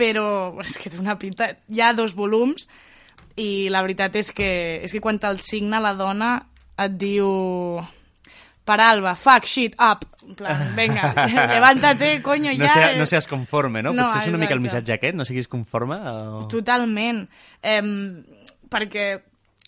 però 0.00 0.56
és 0.64 0.78
que 0.80 0.88
té 0.90 0.98
una 0.98 1.18
pinta... 1.20 1.50
Hi 1.68 1.80
ha 1.84 1.92
dos 1.92 2.14
volums 2.16 2.66
i 3.36 3.68
la 3.70 3.82
veritat 3.84 4.16
és 4.16 4.32
que, 4.32 4.80
és 4.84 4.92
que 4.92 5.00
quan 5.04 5.18
te'l 5.20 5.38
signa 5.44 5.80
la 5.80 5.92
dona 5.94 6.34
et 6.80 6.94
diu... 6.96 7.28
Paralba, 8.70 9.16
fuck 9.18 9.44
shit 9.50 9.74
up. 9.82 10.06
En 10.28 10.36
plan, 10.38 10.62
venga, 10.78 11.10
levántate, 11.56 12.20
coño, 12.22 12.52
No, 12.54 12.66
ja... 12.66 12.72
sea, 12.72 12.94
no 12.96 13.06
seas 13.10 13.26
conforme, 13.26 13.82
no? 13.82 13.92
No, 13.92 14.06
Potser 14.06 14.22
és 14.22 14.30
una 14.30 14.38
mica 14.38 14.54
el 14.54 14.62
missatge 14.62 14.94
aquest, 14.94 15.18
no 15.18 15.26
siguis 15.26 15.48
conforme 15.50 15.98
o... 15.98 16.46
Totalment. 16.52 17.24
Eh, 17.62 17.82
perquè, 18.70 19.06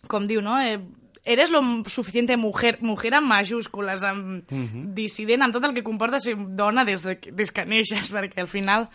com 0.06 0.26
diu, 0.30 0.42
no? 0.44 0.60
Eh, 0.62 0.78
eres 1.24 1.50
lo 1.54 1.60
suficiente 1.86 2.36
mujer, 2.36 2.78
mujer 2.82 3.12
amb 3.14 3.28
majúscules, 3.30 4.02
amb 4.02 4.42
Mhm. 4.50 4.88
dissident, 4.94 5.42
amb 5.46 5.54
tot 5.54 5.64
el 5.68 5.74
que 5.74 5.84
comporta 5.86 6.18
ser 6.20 6.34
dona 6.36 6.84
des, 6.84 7.02
de, 7.06 7.14
des 7.30 7.52
que 7.54 7.64
neixes, 7.64 8.10
perquè 8.10 8.40
al 8.42 8.48
final 8.50 8.88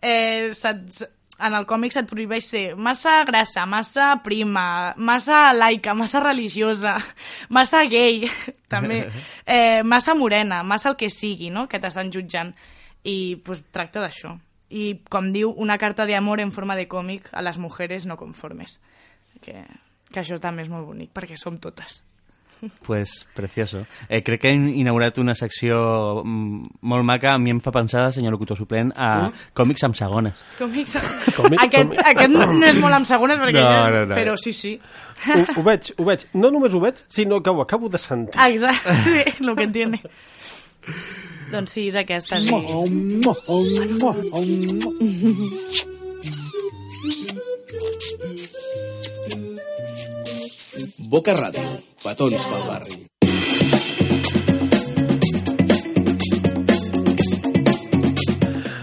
eh, 0.00 0.50
se't, 0.54 1.06
en 1.46 1.56
el 1.58 1.66
còmic 1.68 1.94
se't 1.94 2.10
prohibeix 2.10 2.46
ser 2.46 2.62
massa 2.76 3.18
grassa, 3.28 3.64
massa 3.66 4.12
prima, 4.24 4.94
massa 4.96 5.52
laica, 5.56 5.94
massa 5.94 6.22
religiosa, 6.22 6.96
massa 7.56 7.82
gay, 7.90 8.28
també, 8.72 9.02
eh, 9.46 9.82
massa 9.82 10.14
morena, 10.14 10.62
massa 10.62 10.92
el 10.92 10.98
que 11.00 11.10
sigui, 11.10 11.50
no?, 11.50 11.66
que 11.68 11.80
t'estan 11.82 12.12
jutjant. 12.14 12.54
I 13.02 13.34
pues, 13.42 13.64
tracta 13.74 13.98
d'això. 13.98 14.36
I, 14.70 15.02
com 15.10 15.32
diu, 15.34 15.50
una 15.58 15.74
carta 15.76 16.06
d'amor 16.06 16.40
en 16.40 16.52
forma 16.54 16.76
de 16.78 16.86
còmic 16.88 17.26
a 17.34 17.42
les 17.42 17.58
mujeres 17.58 18.06
no 18.06 18.16
conformes. 18.16 18.78
Que, 19.42 19.64
que 20.12 20.22
això 20.22 20.38
també 20.40 20.62
és 20.62 20.70
molt 20.70 20.86
bonic, 20.86 21.10
perquè 21.12 21.36
som 21.36 21.58
totes. 21.58 22.04
Pues 22.86 23.26
precioso. 23.34 23.84
Eh, 24.08 24.22
crec 24.22 24.40
que 24.40 24.48
hem 24.50 24.68
inaugurat 24.68 25.18
una 25.18 25.34
secció 25.34 26.22
mm, 26.24 26.62
molt 26.82 27.04
maca. 27.04 27.32
A 27.34 27.38
mi 27.38 27.50
em 27.50 27.58
fa 27.60 27.72
pensar, 27.74 28.12
senyor 28.14 28.32
locutor 28.36 28.56
suplent, 28.56 28.92
a 28.96 29.28
Mm. 29.28 29.32
còmics 29.54 29.82
amb 29.84 29.94
segones. 29.98 30.38
Còmics... 30.58 30.94
Còmic- 31.38 31.58
aquest, 31.64 31.88
còmic- 31.88 32.06
aquest 32.12 32.30
no 32.30 32.66
és 32.66 32.78
molt 32.78 32.94
amb 32.94 33.06
segones, 33.06 33.38
perquè 33.42 33.58
No, 33.58 33.66
ja- 33.66 33.90
no, 33.90 34.06
no. 34.06 34.14
però 34.14 34.36
sí, 34.36 34.52
sí. 34.52 34.76
Ho, 35.26 35.60
ho 35.60 35.62
veig, 35.66 35.92
ho 35.98 36.04
veig. 36.04 36.26
No 36.34 36.50
només 36.50 36.72
ho 36.74 36.80
veig, 36.80 36.94
sinó 37.08 37.42
que 37.42 37.50
ho 37.50 37.60
acabo 37.62 37.88
de 37.88 37.98
sentir. 37.98 38.40
Exacte, 38.40 38.94
sí, 39.30 39.44
el 39.44 39.54
que 39.56 39.62
entiende. 39.64 40.00
doncs 41.52 41.70
sí, 41.70 41.88
és 41.88 41.96
aquesta. 41.96 42.40
Sí. 42.40 42.50
Boca 51.12 51.34
Ràdio, 51.36 51.64
petons 52.04 52.46
pel 52.52 52.62
barri. 52.70 52.96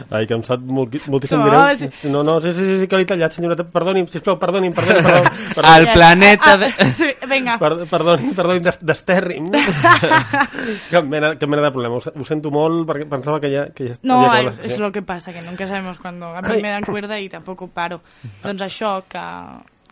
Ai, 0.10 0.26
que 0.26 0.34
em 0.34 0.42
sap 0.42 0.64
molt, 0.66 0.96
moltíssim 1.06 1.38
No, 1.38 1.46
greu. 1.46 1.76
sí. 1.78 1.88
No, 2.10 2.24
no, 2.26 2.40
sí, 2.42 2.50
sí, 2.52 2.64
sí, 2.66 2.78
sí 2.82 2.88
que 2.90 2.98
l'he 2.98 3.06
tallat, 3.06 3.30
senyoreta. 3.36 3.62
Perdoni'm, 3.70 4.08
sisplau, 4.10 4.40
perdoni'm, 4.42 4.74
perdoni'm. 4.74 5.04
Perdó, 5.06 5.30
perdó. 5.54 5.74
El 5.78 5.88
planeta 5.94 6.58
de... 6.58 6.66
Ah, 6.80 6.88
sí, 6.98 7.10
vinga. 7.30 7.60
Per, 7.62 7.70
perdoni, 7.92 8.32
perdoni, 8.34 8.60
des- 8.66 8.80
desterri'm. 8.82 9.52
cap, 10.90 11.06
mena, 11.14 11.36
cap 11.38 11.48
mena 11.50 11.62
de 11.68 11.72
problema. 11.76 12.00
Ho, 12.02 12.02
ho 12.02 12.26
sento 12.26 12.50
molt 12.50 12.88
perquè 12.90 13.06
pensava 13.12 13.38
que 13.44 13.52
ja, 13.54 13.68
que 13.70 13.92
ja 13.92 14.00
No, 14.02 14.24
es 14.34 14.58
secció. 14.58 14.82
lo 14.88 14.92
que 14.92 15.04
pasa, 15.04 15.32
que 15.32 15.44
nunca 15.46 15.68
sabemos 15.68 16.00
cuando 16.00 16.34
a 16.36 16.42
mí 16.42 16.58
me 16.60 16.70
dan 16.74 16.84
cuerda 16.90 17.20
i 17.22 17.30
tampoc 17.30 17.62
ho 17.62 17.68
paro. 17.70 18.02
Doncs 18.42 18.66
això, 18.66 18.96
que, 19.08 19.22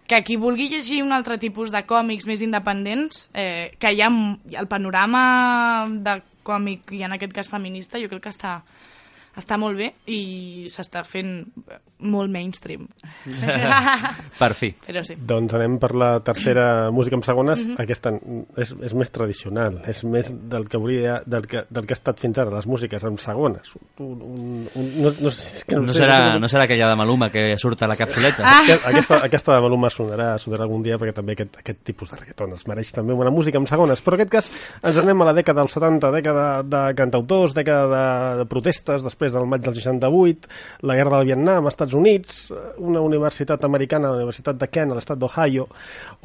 que 0.07 0.21
qui 0.23 0.37
vulgui 0.39 0.69
llegir 0.71 1.01
un 1.03 1.11
altre 1.11 1.37
tipus 1.37 1.71
de 1.73 1.83
còmics 1.85 2.25
més 2.29 2.41
independents, 2.41 3.27
eh, 3.35 3.75
que 3.79 3.91
hi 3.91 4.01
ha 4.01 4.09
el 4.09 4.67
panorama 4.71 5.85
de 5.91 6.21
còmic, 6.47 6.93
i 6.95 7.03
en 7.03 7.13
aquest 7.17 7.35
cas 7.35 7.51
feminista, 7.51 7.99
jo 7.99 8.07
crec 8.07 8.23
que 8.23 8.31
està, 8.31 8.61
està 9.37 9.57
molt 9.61 9.77
bé 9.77 9.91
i 10.09 10.65
s'està 10.71 11.03
fent 11.05 11.45
molt 12.09 12.29
mainstream. 12.29 12.85
Per 14.41 14.51
fi. 14.57 14.69
Però 14.85 15.01
sí. 15.05 15.15
Doncs 15.17 15.55
anem 15.57 15.77
per 15.81 15.91
la 15.97 16.09
tercera 16.25 16.91
música 16.93 17.17
amb 17.17 17.25
segones. 17.25 17.63
Mhm. 17.63 17.77
Aquesta 17.81 18.11
és, 18.61 18.73
és 18.85 18.93
més 18.97 19.09
tradicional, 19.13 19.79
és 19.89 20.03
més 20.05 20.29
del 20.29 20.67
que 20.69 20.77
hauria 20.77 21.21
del 21.25 21.47
que, 21.49 21.63
del 21.69 21.87
que 21.87 21.95
ha 21.95 21.97
estat 21.97 22.21
fins 22.21 22.37
ara, 22.41 22.53
les 22.53 22.67
músiques 22.69 23.03
amb 23.07 23.21
segones. 23.21 23.73
Un, 24.03 24.13
un, 24.21 24.67
un, 24.75 24.91
no, 25.01 25.13
no, 25.25 25.31
sé, 25.33 25.47
és 25.57 25.65
que 25.65 25.79
No 25.79 25.89
sé, 25.89 26.03
serà, 26.03 26.37
no 26.37 26.49
serà 26.51 26.67
aquella 26.67 26.91
de 26.91 26.99
Maluma 26.99 27.31
que 27.33 27.47
surt 27.57 27.81
a 27.81 27.89
la 27.89 27.97
capsuleta? 27.97 28.45
Ah. 28.45 28.59
Aquesta, 28.61 28.91
aquesta, 28.91 29.19
aquesta 29.29 29.55
de 29.55 29.65
Maluma 29.65 29.89
sonarà, 29.93 30.29
sonarà 30.41 30.67
algun 30.67 30.85
dia 30.85 30.99
perquè 31.01 31.15
també 31.17 31.37
aquest, 31.37 31.57
aquest 31.63 31.81
tipus 31.87 32.13
de 32.13 32.21
reggaeton 32.21 32.53
es 32.57 32.67
mereix 32.69 32.93
també 32.93 33.17
una 33.17 33.33
música 33.33 33.57
amb 33.61 33.69
segones, 33.69 34.03
però 34.05 34.17
en 34.17 34.25
aquest 34.25 34.33
cas 34.35 34.51
ens 34.91 35.01
anem 35.01 35.21
a 35.23 35.29
la 35.31 35.35
dècada 35.37 35.63
dels 35.63 35.73
70, 35.77 36.11
dècada 36.13 36.45
de 36.67 36.83
cantautors, 36.97 37.55
dècada 37.57 37.87
de, 37.91 38.05
de 38.43 38.47
protestes 38.49 39.05
després 39.05 39.26
del 39.35 39.47
maig 39.49 39.63
del 39.65 39.75
68, 39.75 40.49
la 40.87 40.95
guerra 40.97 41.19
del 41.19 41.31
Vietnam, 41.31 41.65
als 41.65 41.75
Estats 41.75 41.95
Units, 41.97 42.39
una 42.77 43.01
universitat 43.01 43.63
americana, 43.67 44.11
la 44.11 44.21
Universitat 44.21 44.59
de 44.59 44.69
Kent, 44.71 44.91
a 44.91 44.97
l'estat 44.97 45.19
d'Ohio, 45.21 45.67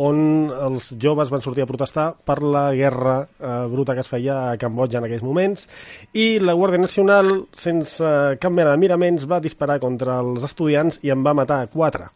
on 0.05 0.23
els 0.53 0.93
joves 1.03 1.33
van 1.33 1.45
sortir 1.45 1.67
a 1.67 1.71
protestar 1.71 2.09
per 2.25 2.41
la 2.43 2.67
guerra 2.77 3.19
eh, 3.23 3.53
bruta 3.73 3.97
que 3.97 4.05
es 4.05 4.11
feia 4.11 4.39
a 4.51 4.57
Cambodja 4.61 5.01
en 5.01 5.09
aquells 5.09 5.27
moments, 5.27 5.69
i 6.13 6.37
la 6.43 6.57
Guàrdia 6.59 6.83
Nacional, 6.83 7.33
sense 7.53 8.13
cap 8.41 8.53
mena 8.53 8.75
de 8.75 8.83
miraments, 8.83 9.29
va 9.29 9.43
disparar 9.43 9.81
contra 9.83 10.21
els 10.23 10.45
estudiants 10.49 11.01
i 11.03 11.15
en 11.15 11.25
va 11.25 11.37
matar 11.37 11.65
quatre. 11.73 12.11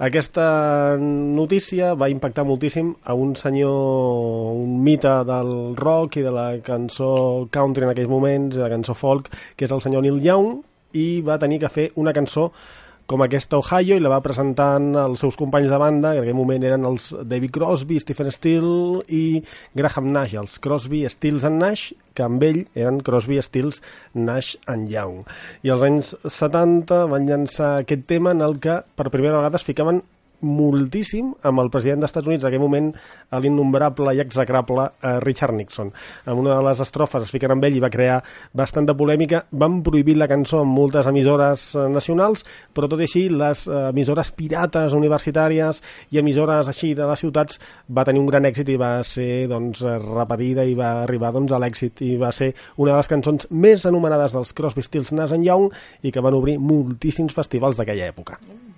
Aquesta 0.00 0.96
notícia 0.96 1.90
va 1.92 2.06
impactar 2.08 2.46
moltíssim 2.48 2.94
a 3.04 3.12
un 3.12 3.34
senyor, 3.36 4.54
un 4.56 4.78
mite 4.80 5.12
del 5.28 5.50
rock 5.76 6.16
i 6.16 6.22
de 6.24 6.32
la 6.32 6.46
cançó 6.64 7.10
country 7.52 7.84
en 7.84 7.92
aquells 7.92 8.08
moments, 8.08 8.56
de 8.56 8.62
la 8.62 8.70
cançó 8.72 8.96
folk, 8.96 9.28
que 9.60 9.68
és 9.68 9.74
el 9.76 9.82
senyor 9.84 10.06
Neil 10.06 10.22
Young, 10.24 10.62
i 10.96 11.20
va 11.20 11.36
tenir 11.42 11.60
que 11.60 11.68
fer 11.68 11.90
una 12.00 12.14
cançó 12.16 12.48
com 13.10 13.24
aquesta 13.24 13.58
Ohio 13.58 13.96
i 13.98 14.02
la 14.02 14.12
va 14.12 14.20
presentant 14.22 14.92
als 14.94 15.24
seus 15.24 15.34
companys 15.38 15.72
de 15.72 15.78
banda, 15.82 16.12
que 16.14 16.20
en 16.20 16.28
aquell 16.28 16.38
moment 16.38 16.62
eren 16.68 16.86
els 16.86 17.08
David 17.26 17.50
Crosby, 17.56 17.98
Stephen 17.98 18.30
Steele 18.30 19.00
i 19.10 19.40
Graham 19.74 20.12
Nash, 20.14 20.36
els 20.38 20.60
Crosby, 20.62 21.02
Stills 21.10 21.46
and 21.48 21.58
Nash, 21.58 21.88
que 22.14 22.22
amb 22.22 22.44
ell 22.46 22.60
eren 22.78 23.00
Crosby, 23.02 23.40
Stills, 23.42 23.80
Nash 24.14 24.54
and 24.70 24.92
Young. 24.94 25.24
I 25.66 25.74
als 25.74 25.82
anys 25.88 26.12
70 26.22 27.02
van 27.10 27.26
llançar 27.26 27.72
aquest 27.80 28.06
tema 28.06 28.30
en 28.36 28.46
el 28.46 28.60
que 28.62 28.78
per 28.94 29.10
primera 29.10 29.40
vegada 29.40 29.58
es 29.58 29.66
ficaven 29.66 30.04
moltíssim 30.42 31.32
amb 31.46 31.62
el 31.62 31.70
president 31.72 32.02
dels 32.02 32.10
Estats 32.10 32.28
Units, 32.30 32.44
en 32.44 32.50
aquell 32.50 32.62
moment 32.62 32.90
l'innombrable 33.42 34.14
i 34.16 34.22
execrable 34.22 34.86
eh, 35.02 35.18
Richard 35.24 35.54
Nixon. 35.56 35.92
En 36.26 36.40
una 36.40 36.56
de 36.56 36.64
les 36.66 36.80
estrofes 36.82 37.26
es 37.26 37.32
fiquen 37.34 37.54
amb 37.54 37.64
ell 37.66 37.76
i 37.76 37.82
va 37.82 37.92
crear 37.92 38.20
bastant 38.56 38.88
de 38.88 38.96
polèmica. 38.96 39.44
Van 39.50 39.80
prohibir 39.86 40.16
la 40.18 40.28
cançó 40.30 40.62
en 40.64 40.72
moltes 40.72 41.08
emissores 41.10 41.70
eh, 41.74 41.86
nacionals, 41.92 42.44
però 42.74 42.88
tot 42.90 43.02
i 43.02 43.08
així 43.08 43.26
les 43.32 43.66
eh, 43.68 43.82
emissores 43.90 44.32
pirates 44.36 44.96
universitàries 44.96 45.82
i 46.10 46.22
emissores 46.22 46.70
així 46.70 46.94
de 46.98 47.08
les 47.10 47.24
ciutats 47.24 47.60
va 47.90 48.04
tenir 48.08 48.22
un 48.22 48.30
gran 48.30 48.48
èxit 48.48 48.72
i 48.72 48.78
va 48.80 48.92
ser 49.06 49.46
doncs, 49.50 49.84
repetida 50.06 50.64
i 50.66 50.74
va 50.78 51.00
arribar 51.04 51.32
doncs, 51.36 51.52
a 51.52 51.60
l'èxit 51.62 52.04
i 52.06 52.14
va 52.20 52.32
ser 52.34 52.52
una 52.76 52.92
de 52.92 52.98
les 52.98 53.10
cançons 53.10 53.48
més 53.50 53.86
anomenades 53.86 54.34
dels 54.36 54.54
Crosby, 54.56 54.84
Stills, 54.86 55.12
Nash 55.16 55.36
Young 55.40 55.70
i 56.02 56.12
que 56.12 56.24
van 56.24 56.36
obrir 56.36 56.58
moltíssims 56.58 57.34
festivals 57.36 57.78
d'aquella 57.80 58.10
època. 58.10 58.38
Ui, 58.40 58.69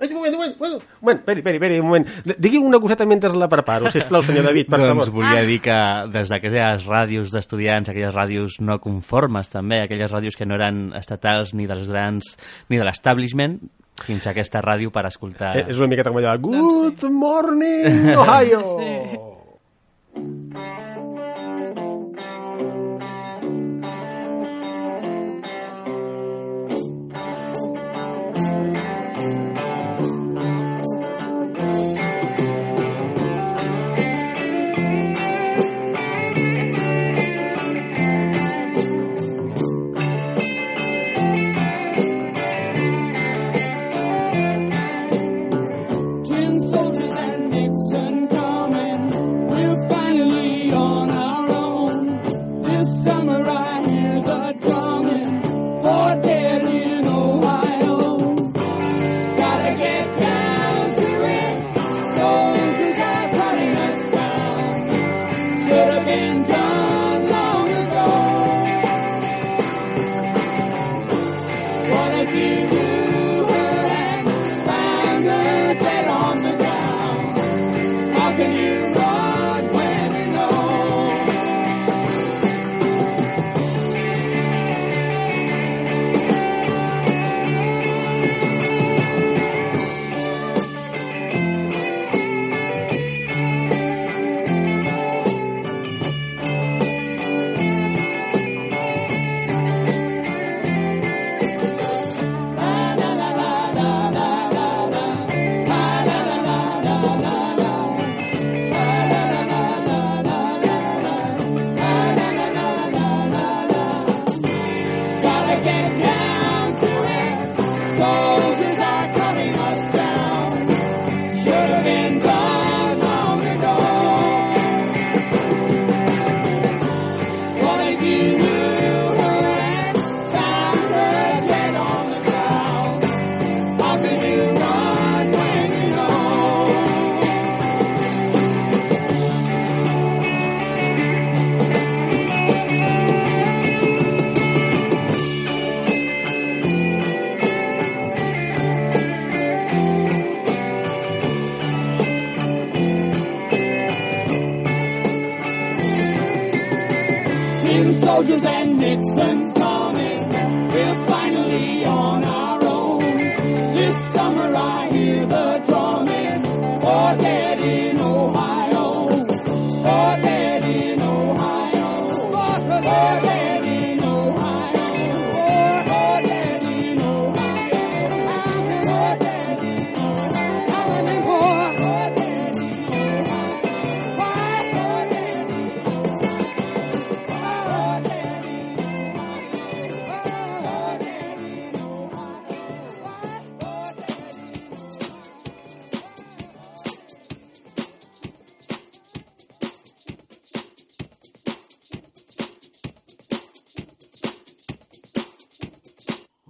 un 0.00 0.12
moment, 0.12 0.28
un 0.28 0.36
moment, 0.36 0.52
un 0.52 0.58
moment, 0.60 0.82
moment, 1.00 1.22
peri, 1.24 1.42
peri, 1.42 1.58
peri, 1.58 1.78
un 1.80 1.86
moment. 1.86 2.06
Digui 2.36 2.58
una 2.58 2.78
coseta 2.78 3.06
mentre 3.08 3.32
la 3.32 3.48
preparo, 3.48 3.90
sisplau, 3.90 4.22
senyor 4.22 4.44
David, 4.44 4.68
per 4.68 4.80
doncs 4.82 5.08
favor. 5.08 5.22
volia 5.22 5.44
dir 5.48 5.60
que 5.64 5.78
des 6.12 6.28
d'aquelles 6.32 6.84
ràdios 6.84 7.32
d'estudiants, 7.32 7.88
aquelles 7.88 8.14
ràdios 8.14 8.60
no 8.60 8.78
conformes 8.82 9.48
també, 9.52 9.80
aquelles 9.84 10.12
ràdios 10.12 10.36
que 10.36 10.46
no 10.46 10.58
eren 10.60 10.92
estatals 10.98 11.54
ni 11.54 11.66
dels 11.66 11.88
grans 11.88 12.36
ni 12.68 12.76
de 12.76 12.84
l'establishment, 12.84 13.58
fins 14.04 14.26
a 14.26 14.34
aquesta 14.34 14.60
ràdio 14.60 14.92
per 14.92 15.06
escoltar... 15.08 15.54
Eh, 15.56 15.70
és 15.72 15.80
una 15.80 15.88
miqueta 15.88 16.12
com 16.12 16.20
allò 16.20 16.36
de 16.36 16.44
Good 16.44 17.08
morning, 17.08 18.12
Ohio! 18.20 18.60
Tin 20.16 20.85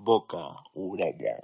Boca 0.07 0.43
orella. 0.85 1.37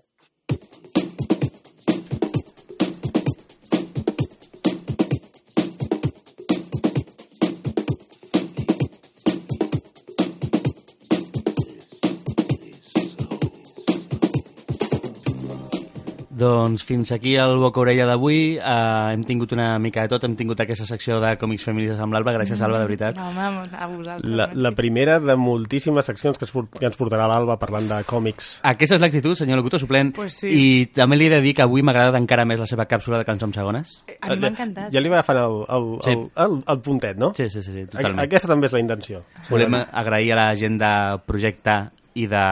Doncs 16.42 16.82
fins 16.82 17.12
aquí 17.14 17.36
el 17.38 17.54
Boca 17.62 17.80
Orella 17.84 18.06
d'avui. 18.08 18.56
Uh, 18.58 19.12
hem 19.14 19.22
tingut 19.28 19.52
una 19.54 19.76
mica 19.78 20.02
de 20.02 20.10
tot. 20.10 20.24
Hem 20.26 20.34
tingut 20.38 20.58
aquesta 20.64 20.86
secció 20.88 21.20
de 21.22 21.36
còmics 21.38 21.62
feministes 21.68 22.00
amb 22.02 22.16
l'Alba. 22.16 22.34
Gràcies, 22.34 22.60
Alba, 22.66 22.80
de 22.82 22.88
veritat. 22.88 23.16
No, 23.20 23.28
home, 23.30 23.62
a 23.70 23.86
vosaltres. 23.90 24.32
La, 24.40 24.48
la 24.54 24.72
primera 24.74 25.20
de 25.22 25.36
moltíssimes 25.38 26.08
seccions 26.10 26.40
que, 26.40 26.48
es, 26.48 26.54
port- 26.54 26.80
que 26.80 26.88
ens 26.88 26.98
portarà 26.98 27.28
l'Alba 27.30 27.58
parlant 27.62 27.86
de 27.90 28.00
còmics. 28.08 28.50
Aquesta 28.72 28.98
és 28.98 29.04
l'actitud, 29.04 29.36
senyor 29.38 29.60
locutor 29.62 29.82
suplent. 29.84 30.10
Pues 30.16 30.40
sí. 30.42 30.50
I 30.50 30.66
també 30.96 31.20
li 31.20 31.28
he 31.30 31.34
de 31.36 31.40
dir 31.44 31.54
que 31.58 31.62
avui 31.66 31.84
m'ha 31.86 31.94
agradat 31.94 32.18
encara 32.18 32.44
més 32.48 32.58
la 32.62 32.66
seva 32.70 32.88
càpsula 32.90 33.22
de 33.22 33.28
cançons 33.28 33.54
segones. 33.56 33.94
A 34.20 34.32
mi 34.34 34.40
m'ha 34.42 34.50
encantat. 34.52 34.90
Ja 34.94 35.00
li 35.04 35.12
va 35.12 35.20
agafant 35.22 35.42
el, 35.44 35.58
el, 35.78 35.88
Sí. 36.02 36.10
el, 36.16 36.26
el, 36.46 36.58
el 36.74 36.80
puntet, 36.82 37.16
no? 37.22 37.32
Sí, 37.38 37.46
sí, 37.50 37.62
sí, 37.62 37.72
sí 37.72 37.86
totalment. 37.86 38.24
Aquesta 38.26 38.50
també 38.50 38.66
és 38.66 38.74
la 38.74 38.82
intenció. 38.82 39.22
Volem 39.50 39.78
agrair 39.84 40.32
a 40.34 40.40
la 40.42 40.48
gent 40.58 40.80
de 40.82 40.92
Projecte 41.28 41.76
i 42.14 42.26
de, 42.28 42.44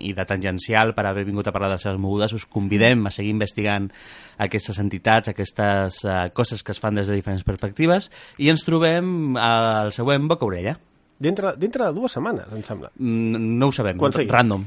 i 0.00 0.12
de 0.14 0.24
tangencial 0.28 0.94
per 0.94 1.06
haver 1.08 1.24
vingut 1.26 1.48
a 1.48 1.52
parlar 1.52 1.72
de 1.72 1.78
les 1.78 1.82
seves 1.86 2.00
mogudes, 2.00 2.32
us 2.36 2.46
convidem 2.46 3.06
a 3.06 3.10
seguir 3.14 3.32
investigant 3.34 3.90
aquestes 4.38 4.78
entitats, 4.78 5.28
aquestes 5.32 6.02
uh, 6.04 6.28
coses 6.34 6.62
que 6.62 6.72
es 6.72 6.80
fan 6.80 6.94
des 6.98 7.08
de 7.10 7.16
diferents 7.18 7.44
perspectives 7.44 8.10
i 8.38 8.50
ens 8.52 8.64
trobem 8.64 9.36
al 9.36 9.92
següent 9.92 10.28
Boca 10.30 10.46
Orella. 10.46 10.76
Dintre, 11.22 11.52
dintre 11.54 11.86
de 11.86 11.94
dues 11.94 12.16
setmanes, 12.16 12.48
em 12.50 12.64
sembla. 12.66 12.90
Mm, 12.98 13.58
no 13.60 13.68
ho 13.70 13.76
sabem, 13.76 13.98
Quan 13.98 14.12
sigui. 14.12 14.30
random. 14.30 14.64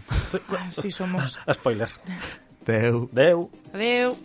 Ah, 0.56 0.70
sí, 0.72 0.91
somos. 0.91 1.38
Spoiler. 1.52 1.90
Adéu. 2.66 3.10
Adéu. 3.12 3.49
Adéu. 3.74 4.16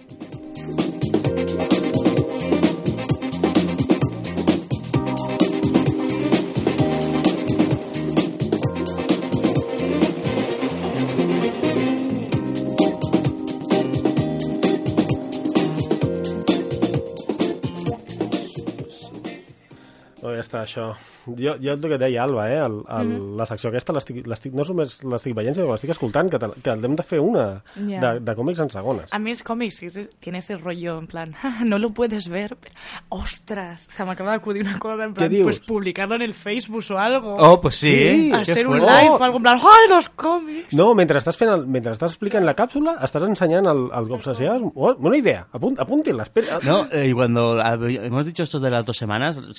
Està, 20.50 20.64
això. 20.66 20.90
Jo, 21.30 21.54
jo 21.62 21.72
el 21.76 21.80
que 21.80 21.98
deia 21.98 22.24
Alba, 22.24 22.50
eh? 22.50 22.58
El, 22.58 22.80
el, 22.88 23.08
Mhm. 23.20 23.36
La 23.38 23.46
secció 23.46 23.70
aquesta 23.70 23.92
l'estic- 23.92 24.52
no 24.52 24.64
només 24.64 25.02
l'estic 25.04 25.34
veient, 25.34 25.54
sinó 25.54 25.66
que 25.66 25.72
l'estic 25.72 25.90
escoltant, 25.90 26.28
que, 26.30 26.38
te- 26.38 26.60
que 26.62 26.74
l'hem 26.76 26.96
de 26.96 27.02
fer 27.02 27.20
una 27.20 27.62
Ja. 27.86 28.00
de, 28.00 28.20
de 28.20 28.34
còmics 28.34 28.60
en 28.60 28.70
segones. 28.70 29.12
A 29.12 29.18
mí 29.18 29.30
es 29.30 29.42
cómics, 29.42 29.82
es- 29.82 30.10
tiene 30.18 30.38
ese 30.38 30.56
rollo 30.56 30.98
en 30.98 31.06
plan, 31.06 31.34
"Ah, 31.42 31.62
no 31.64 31.78
lo 31.78 31.90
puedes 31.90 32.28
ver, 32.28 32.56
pero... 32.60 32.74
¡Ostras! 33.08 33.86
Se 33.88 34.04
me 34.04 34.12
acaba 34.12 34.30
de 34.30 34.36
acudir 34.36 34.62
una 34.62 34.78
cosa 34.78 35.04
en 35.04 35.14
plan, 35.14 35.30
pues 35.42 35.60
publicarlo 35.60 36.14
en 36.16 36.22
el 36.22 36.34
Facebook 36.34 36.84
o 36.90 36.98
algo. 36.98 37.36
Oh, 37.38 37.60
pues 37.60 37.76
sí, 37.76 38.30
qué 38.30 38.34
Hacer 38.34 38.66
un 38.66 38.78
fuerte. 38.78 39.02
live 39.02 39.10
o 39.14 39.22
algo 39.24 39.36
en 39.36 39.42
plan, 39.42 39.58
¡ay, 39.60 39.88
los 39.90 40.08
cómics! 40.08 40.72
No, 40.72 40.94
mentre 40.94 41.18
estàs, 41.18 41.36
fent 41.36 41.50
el, 41.52 41.66
mentre 41.66 41.92
estàs 41.92 42.12
explicant 42.14 42.44
la 42.44 42.56
càpsula, 42.56 42.96
estàs 43.04 43.22
ensenyant 43.28 43.66
el, 43.66 43.90
el 43.92 44.12
obsessió. 44.12 44.56
Oh, 44.74 44.94
Bona 44.94 45.16
idea, 45.16 45.46
apunt, 45.52 45.78
apúntil, 45.80 46.18
espera. 46.20 46.58
No, 46.64 46.86
eh, 46.90 47.08
y 47.08 47.12
cuando 47.12 47.60
hemos 47.60 48.26
dicho 48.26 48.42
esto 48.42 48.58
de 48.58 48.70
las 48.70 48.84
dos 48.84 48.96
semanas, 48.96 49.38
o 49.38 49.54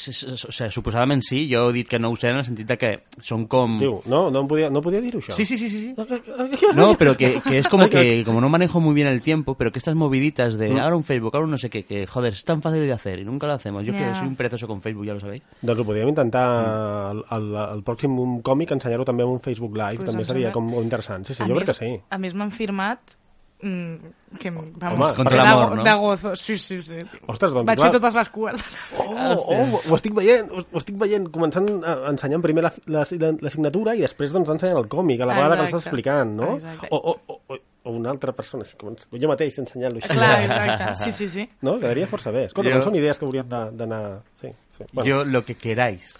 sea, 0.51 0.69
suposadamente 0.81 1.25
sí, 1.29 1.47
yo 1.47 1.69
he 1.69 1.73
dit 1.73 1.87
que 1.87 1.99
no 1.99 2.09
ho 2.09 2.15
sé 2.17 2.29
en 2.33 2.37
el 2.41 2.43
sentit 2.43 2.67
de 2.67 2.77
que 2.77 2.91
són 3.21 3.45
com... 3.47 3.77
Diu, 3.79 4.01
no, 4.09 4.31
no 4.33 4.43
podia, 4.49 4.69
no 4.73 4.81
podia 4.81 4.99
dir-ho, 5.01 5.21
això. 5.21 5.31
Sí, 5.37 5.45
sí, 5.45 5.57
sí, 5.57 5.69
sí. 5.69 5.93
sí. 5.93 5.95
No, 6.75 6.95
pero 6.97 7.15
que, 7.15 7.39
que 7.41 7.57
es 7.59 7.67
como 7.67 7.87
que, 7.93 8.23
como 8.25 8.41
no 8.41 8.49
manejo 8.49 8.79
muy 8.81 8.93
bien 8.95 9.07
el 9.07 9.21
tiempo, 9.21 9.55
pero 9.55 9.71
que 9.71 9.77
estas 9.79 9.95
moviditas 9.95 10.57
de 10.57 10.71
Mm. 10.71 10.77
ahora 10.79 10.95
un 10.95 11.03
Facebook, 11.03 11.31
ahora 11.35 11.45
un 11.45 11.51
no 11.51 11.57
sé 11.57 11.69
qué, 11.69 11.83
que 11.83 12.07
joder, 12.07 12.33
es 12.33 12.43
tan 12.43 12.61
fácil 12.61 12.81
de 12.81 12.93
hacer 12.93 13.19
y 13.19 13.25
nunca 13.25 13.45
lo 13.47 13.53
hacemos. 13.53 13.83
Yo 13.85 13.93
Ya. 13.93 13.99
que 14.09 14.15
soy 14.15 14.27
un 14.27 14.35
perezoso 14.35 14.67
con 14.67 14.81
Facebook, 14.81 15.05
ya 15.05 15.13
lo 15.13 15.19
sabéis. 15.19 15.43
Doncs 15.61 15.81
ho 15.81 15.85
podríem 15.85 16.09
intentar 16.09 17.11
el, 17.11 17.23
el, 17.29 17.55
el 17.75 17.83
pròxim 17.83 18.41
còmic 18.41 18.71
ensenyar-ho 18.71 19.03
també 19.05 19.23
en 19.23 19.29
un 19.35 19.39
Facebook 19.41 19.75
Live, 19.75 19.97
Pues 20.01 20.09
també 20.09 20.23
seria 20.25 20.51
com 20.51 20.69
interessant. 20.81 21.25
Sí, 21.27 21.33
sí, 21.35 21.43
A 21.43 21.47
jo 21.47 21.53
més- 21.55 21.63
crec 21.67 21.75
que 21.77 21.85
sí. 21.85 21.91
A 22.09 22.17
més 22.17 22.33
m'han 22.33 22.51
firmat 22.51 22.99
mm, 23.03 23.20
que, 23.61 24.49
Home, 24.49 24.71
vamos, 24.75 25.15
contra 25.15 25.37
que 25.37 25.43
l'amor, 25.43 25.69
de, 25.69 25.75
no? 25.77 25.83
de 25.83 25.93
gozo. 25.93 26.35
Sí, 26.35 26.57
sí, 26.57 26.81
sí. 26.81 26.97
Ostres, 27.27 27.53
doncs 27.53 27.67
Vaig 27.67 27.77
clar. 27.77 27.91
fer 27.91 27.99
totes 27.99 28.15
les 28.15 28.29
cuerdes. 28.29 28.77
Oh, 28.97 29.35
oh, 29.53 29.81
ho 29.89 29.95
estic 29.95 30.13
veient, 30.17 30.49
ho, 30.51 30.63
ho 30.71 30.77
estic 30.81 30.97
veient, 30.97 31.27
començant 31.29 31.67
a, 31.85 31.97
ensenyant 32.09 32.41
primer 32.41 32.63
la, 32.65 32.71
la, 32.87 33.03
la, 33.21 33.31
la 33.41 33.49
signatura 33.53 33.93
i 33.95 34.01
després 34.01 34.33
doncs 34.33 34.49
ensenyant 34.55 34.79
el 34.81 34.87
còmic, 34.89 35.21
a 35.21 35.29
la 35.29 35.35
vegada 35.37 35.57
que 35.59 35.67
l'estàs 35.67 35.85
explicant, 35.85 36.33
no? 36.39 36.55
Exacte. 36.57 36.89
O, 36.91 36.97
o, 37.13 37.17
o, 37.35 37.39
o- 37.57 37.61
una 37.91 38.11
altra 38.11 38.31
persona, 38.31 38.63
sí, 38.65 38.75
com, 38.77 38.93
jo 38.95 39.27
mateix 39.29 39.55
ensenyant-lo 39.61 39.97
així. 40.03 40.09
Clar, 40.13 40.33
exacte. 40.45 40.89
Sí, 41.03 41.11
sí, 41.11 41.27
sí. 41.27 41.45
No? 41.65 41.79
Quedaria 41.81 42.05
força 42.07 42.29
bé. 42.33 42.43
Escolta, 42.49 42.69
Jo- 42.69 42.77
jo... 42.77 42.83
són 42.89 42.97
idees 42.99 43.17
que 43.17 43.25
hauríem 43.25 43.47
d'anar... 43.49 44.01
Sí, 44.41 44.51
sí. 44.77 44.85
Yo 45.05 45.23
lo 45.25 45.41
que 45.45 45.55
queráis. 45.57 46.11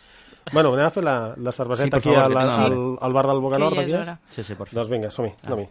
Bueno, 0.51 0.71
anem 0.73 0.87
a 0.87 0.89
fer 0.89 1.03
la, 1.05 1.35
la 1.37 1.51
cerveseta 1.53 1.99
Sí, 2.01 2.09
aquí 2.09 2.15
favor, 2.15 2.37
al, 2.37 2.65
al, 2.65 2.79
al 2.99 3.13
bar 3.13 3.27
del 3.29 3.39
Boca 3.45 3.57
Que 3.57 3.61
Nord. 3.61 3.75
ja 3.77 3.81
aquí 3.85 3.93
és 3.93 3.99
és? 3.99 4.07
hora. 4.07 4.19
Sí, 4.33 4.43
sí, 4.43 4.55
por 4.57 4.67
favor. 4.67 4.81
Doncs 4.81 4.89
vinga, 4.95 5.11
som-hi, 5.13 5.29
Ah. 5.43 5.51
anem-hi. 5.51 5.69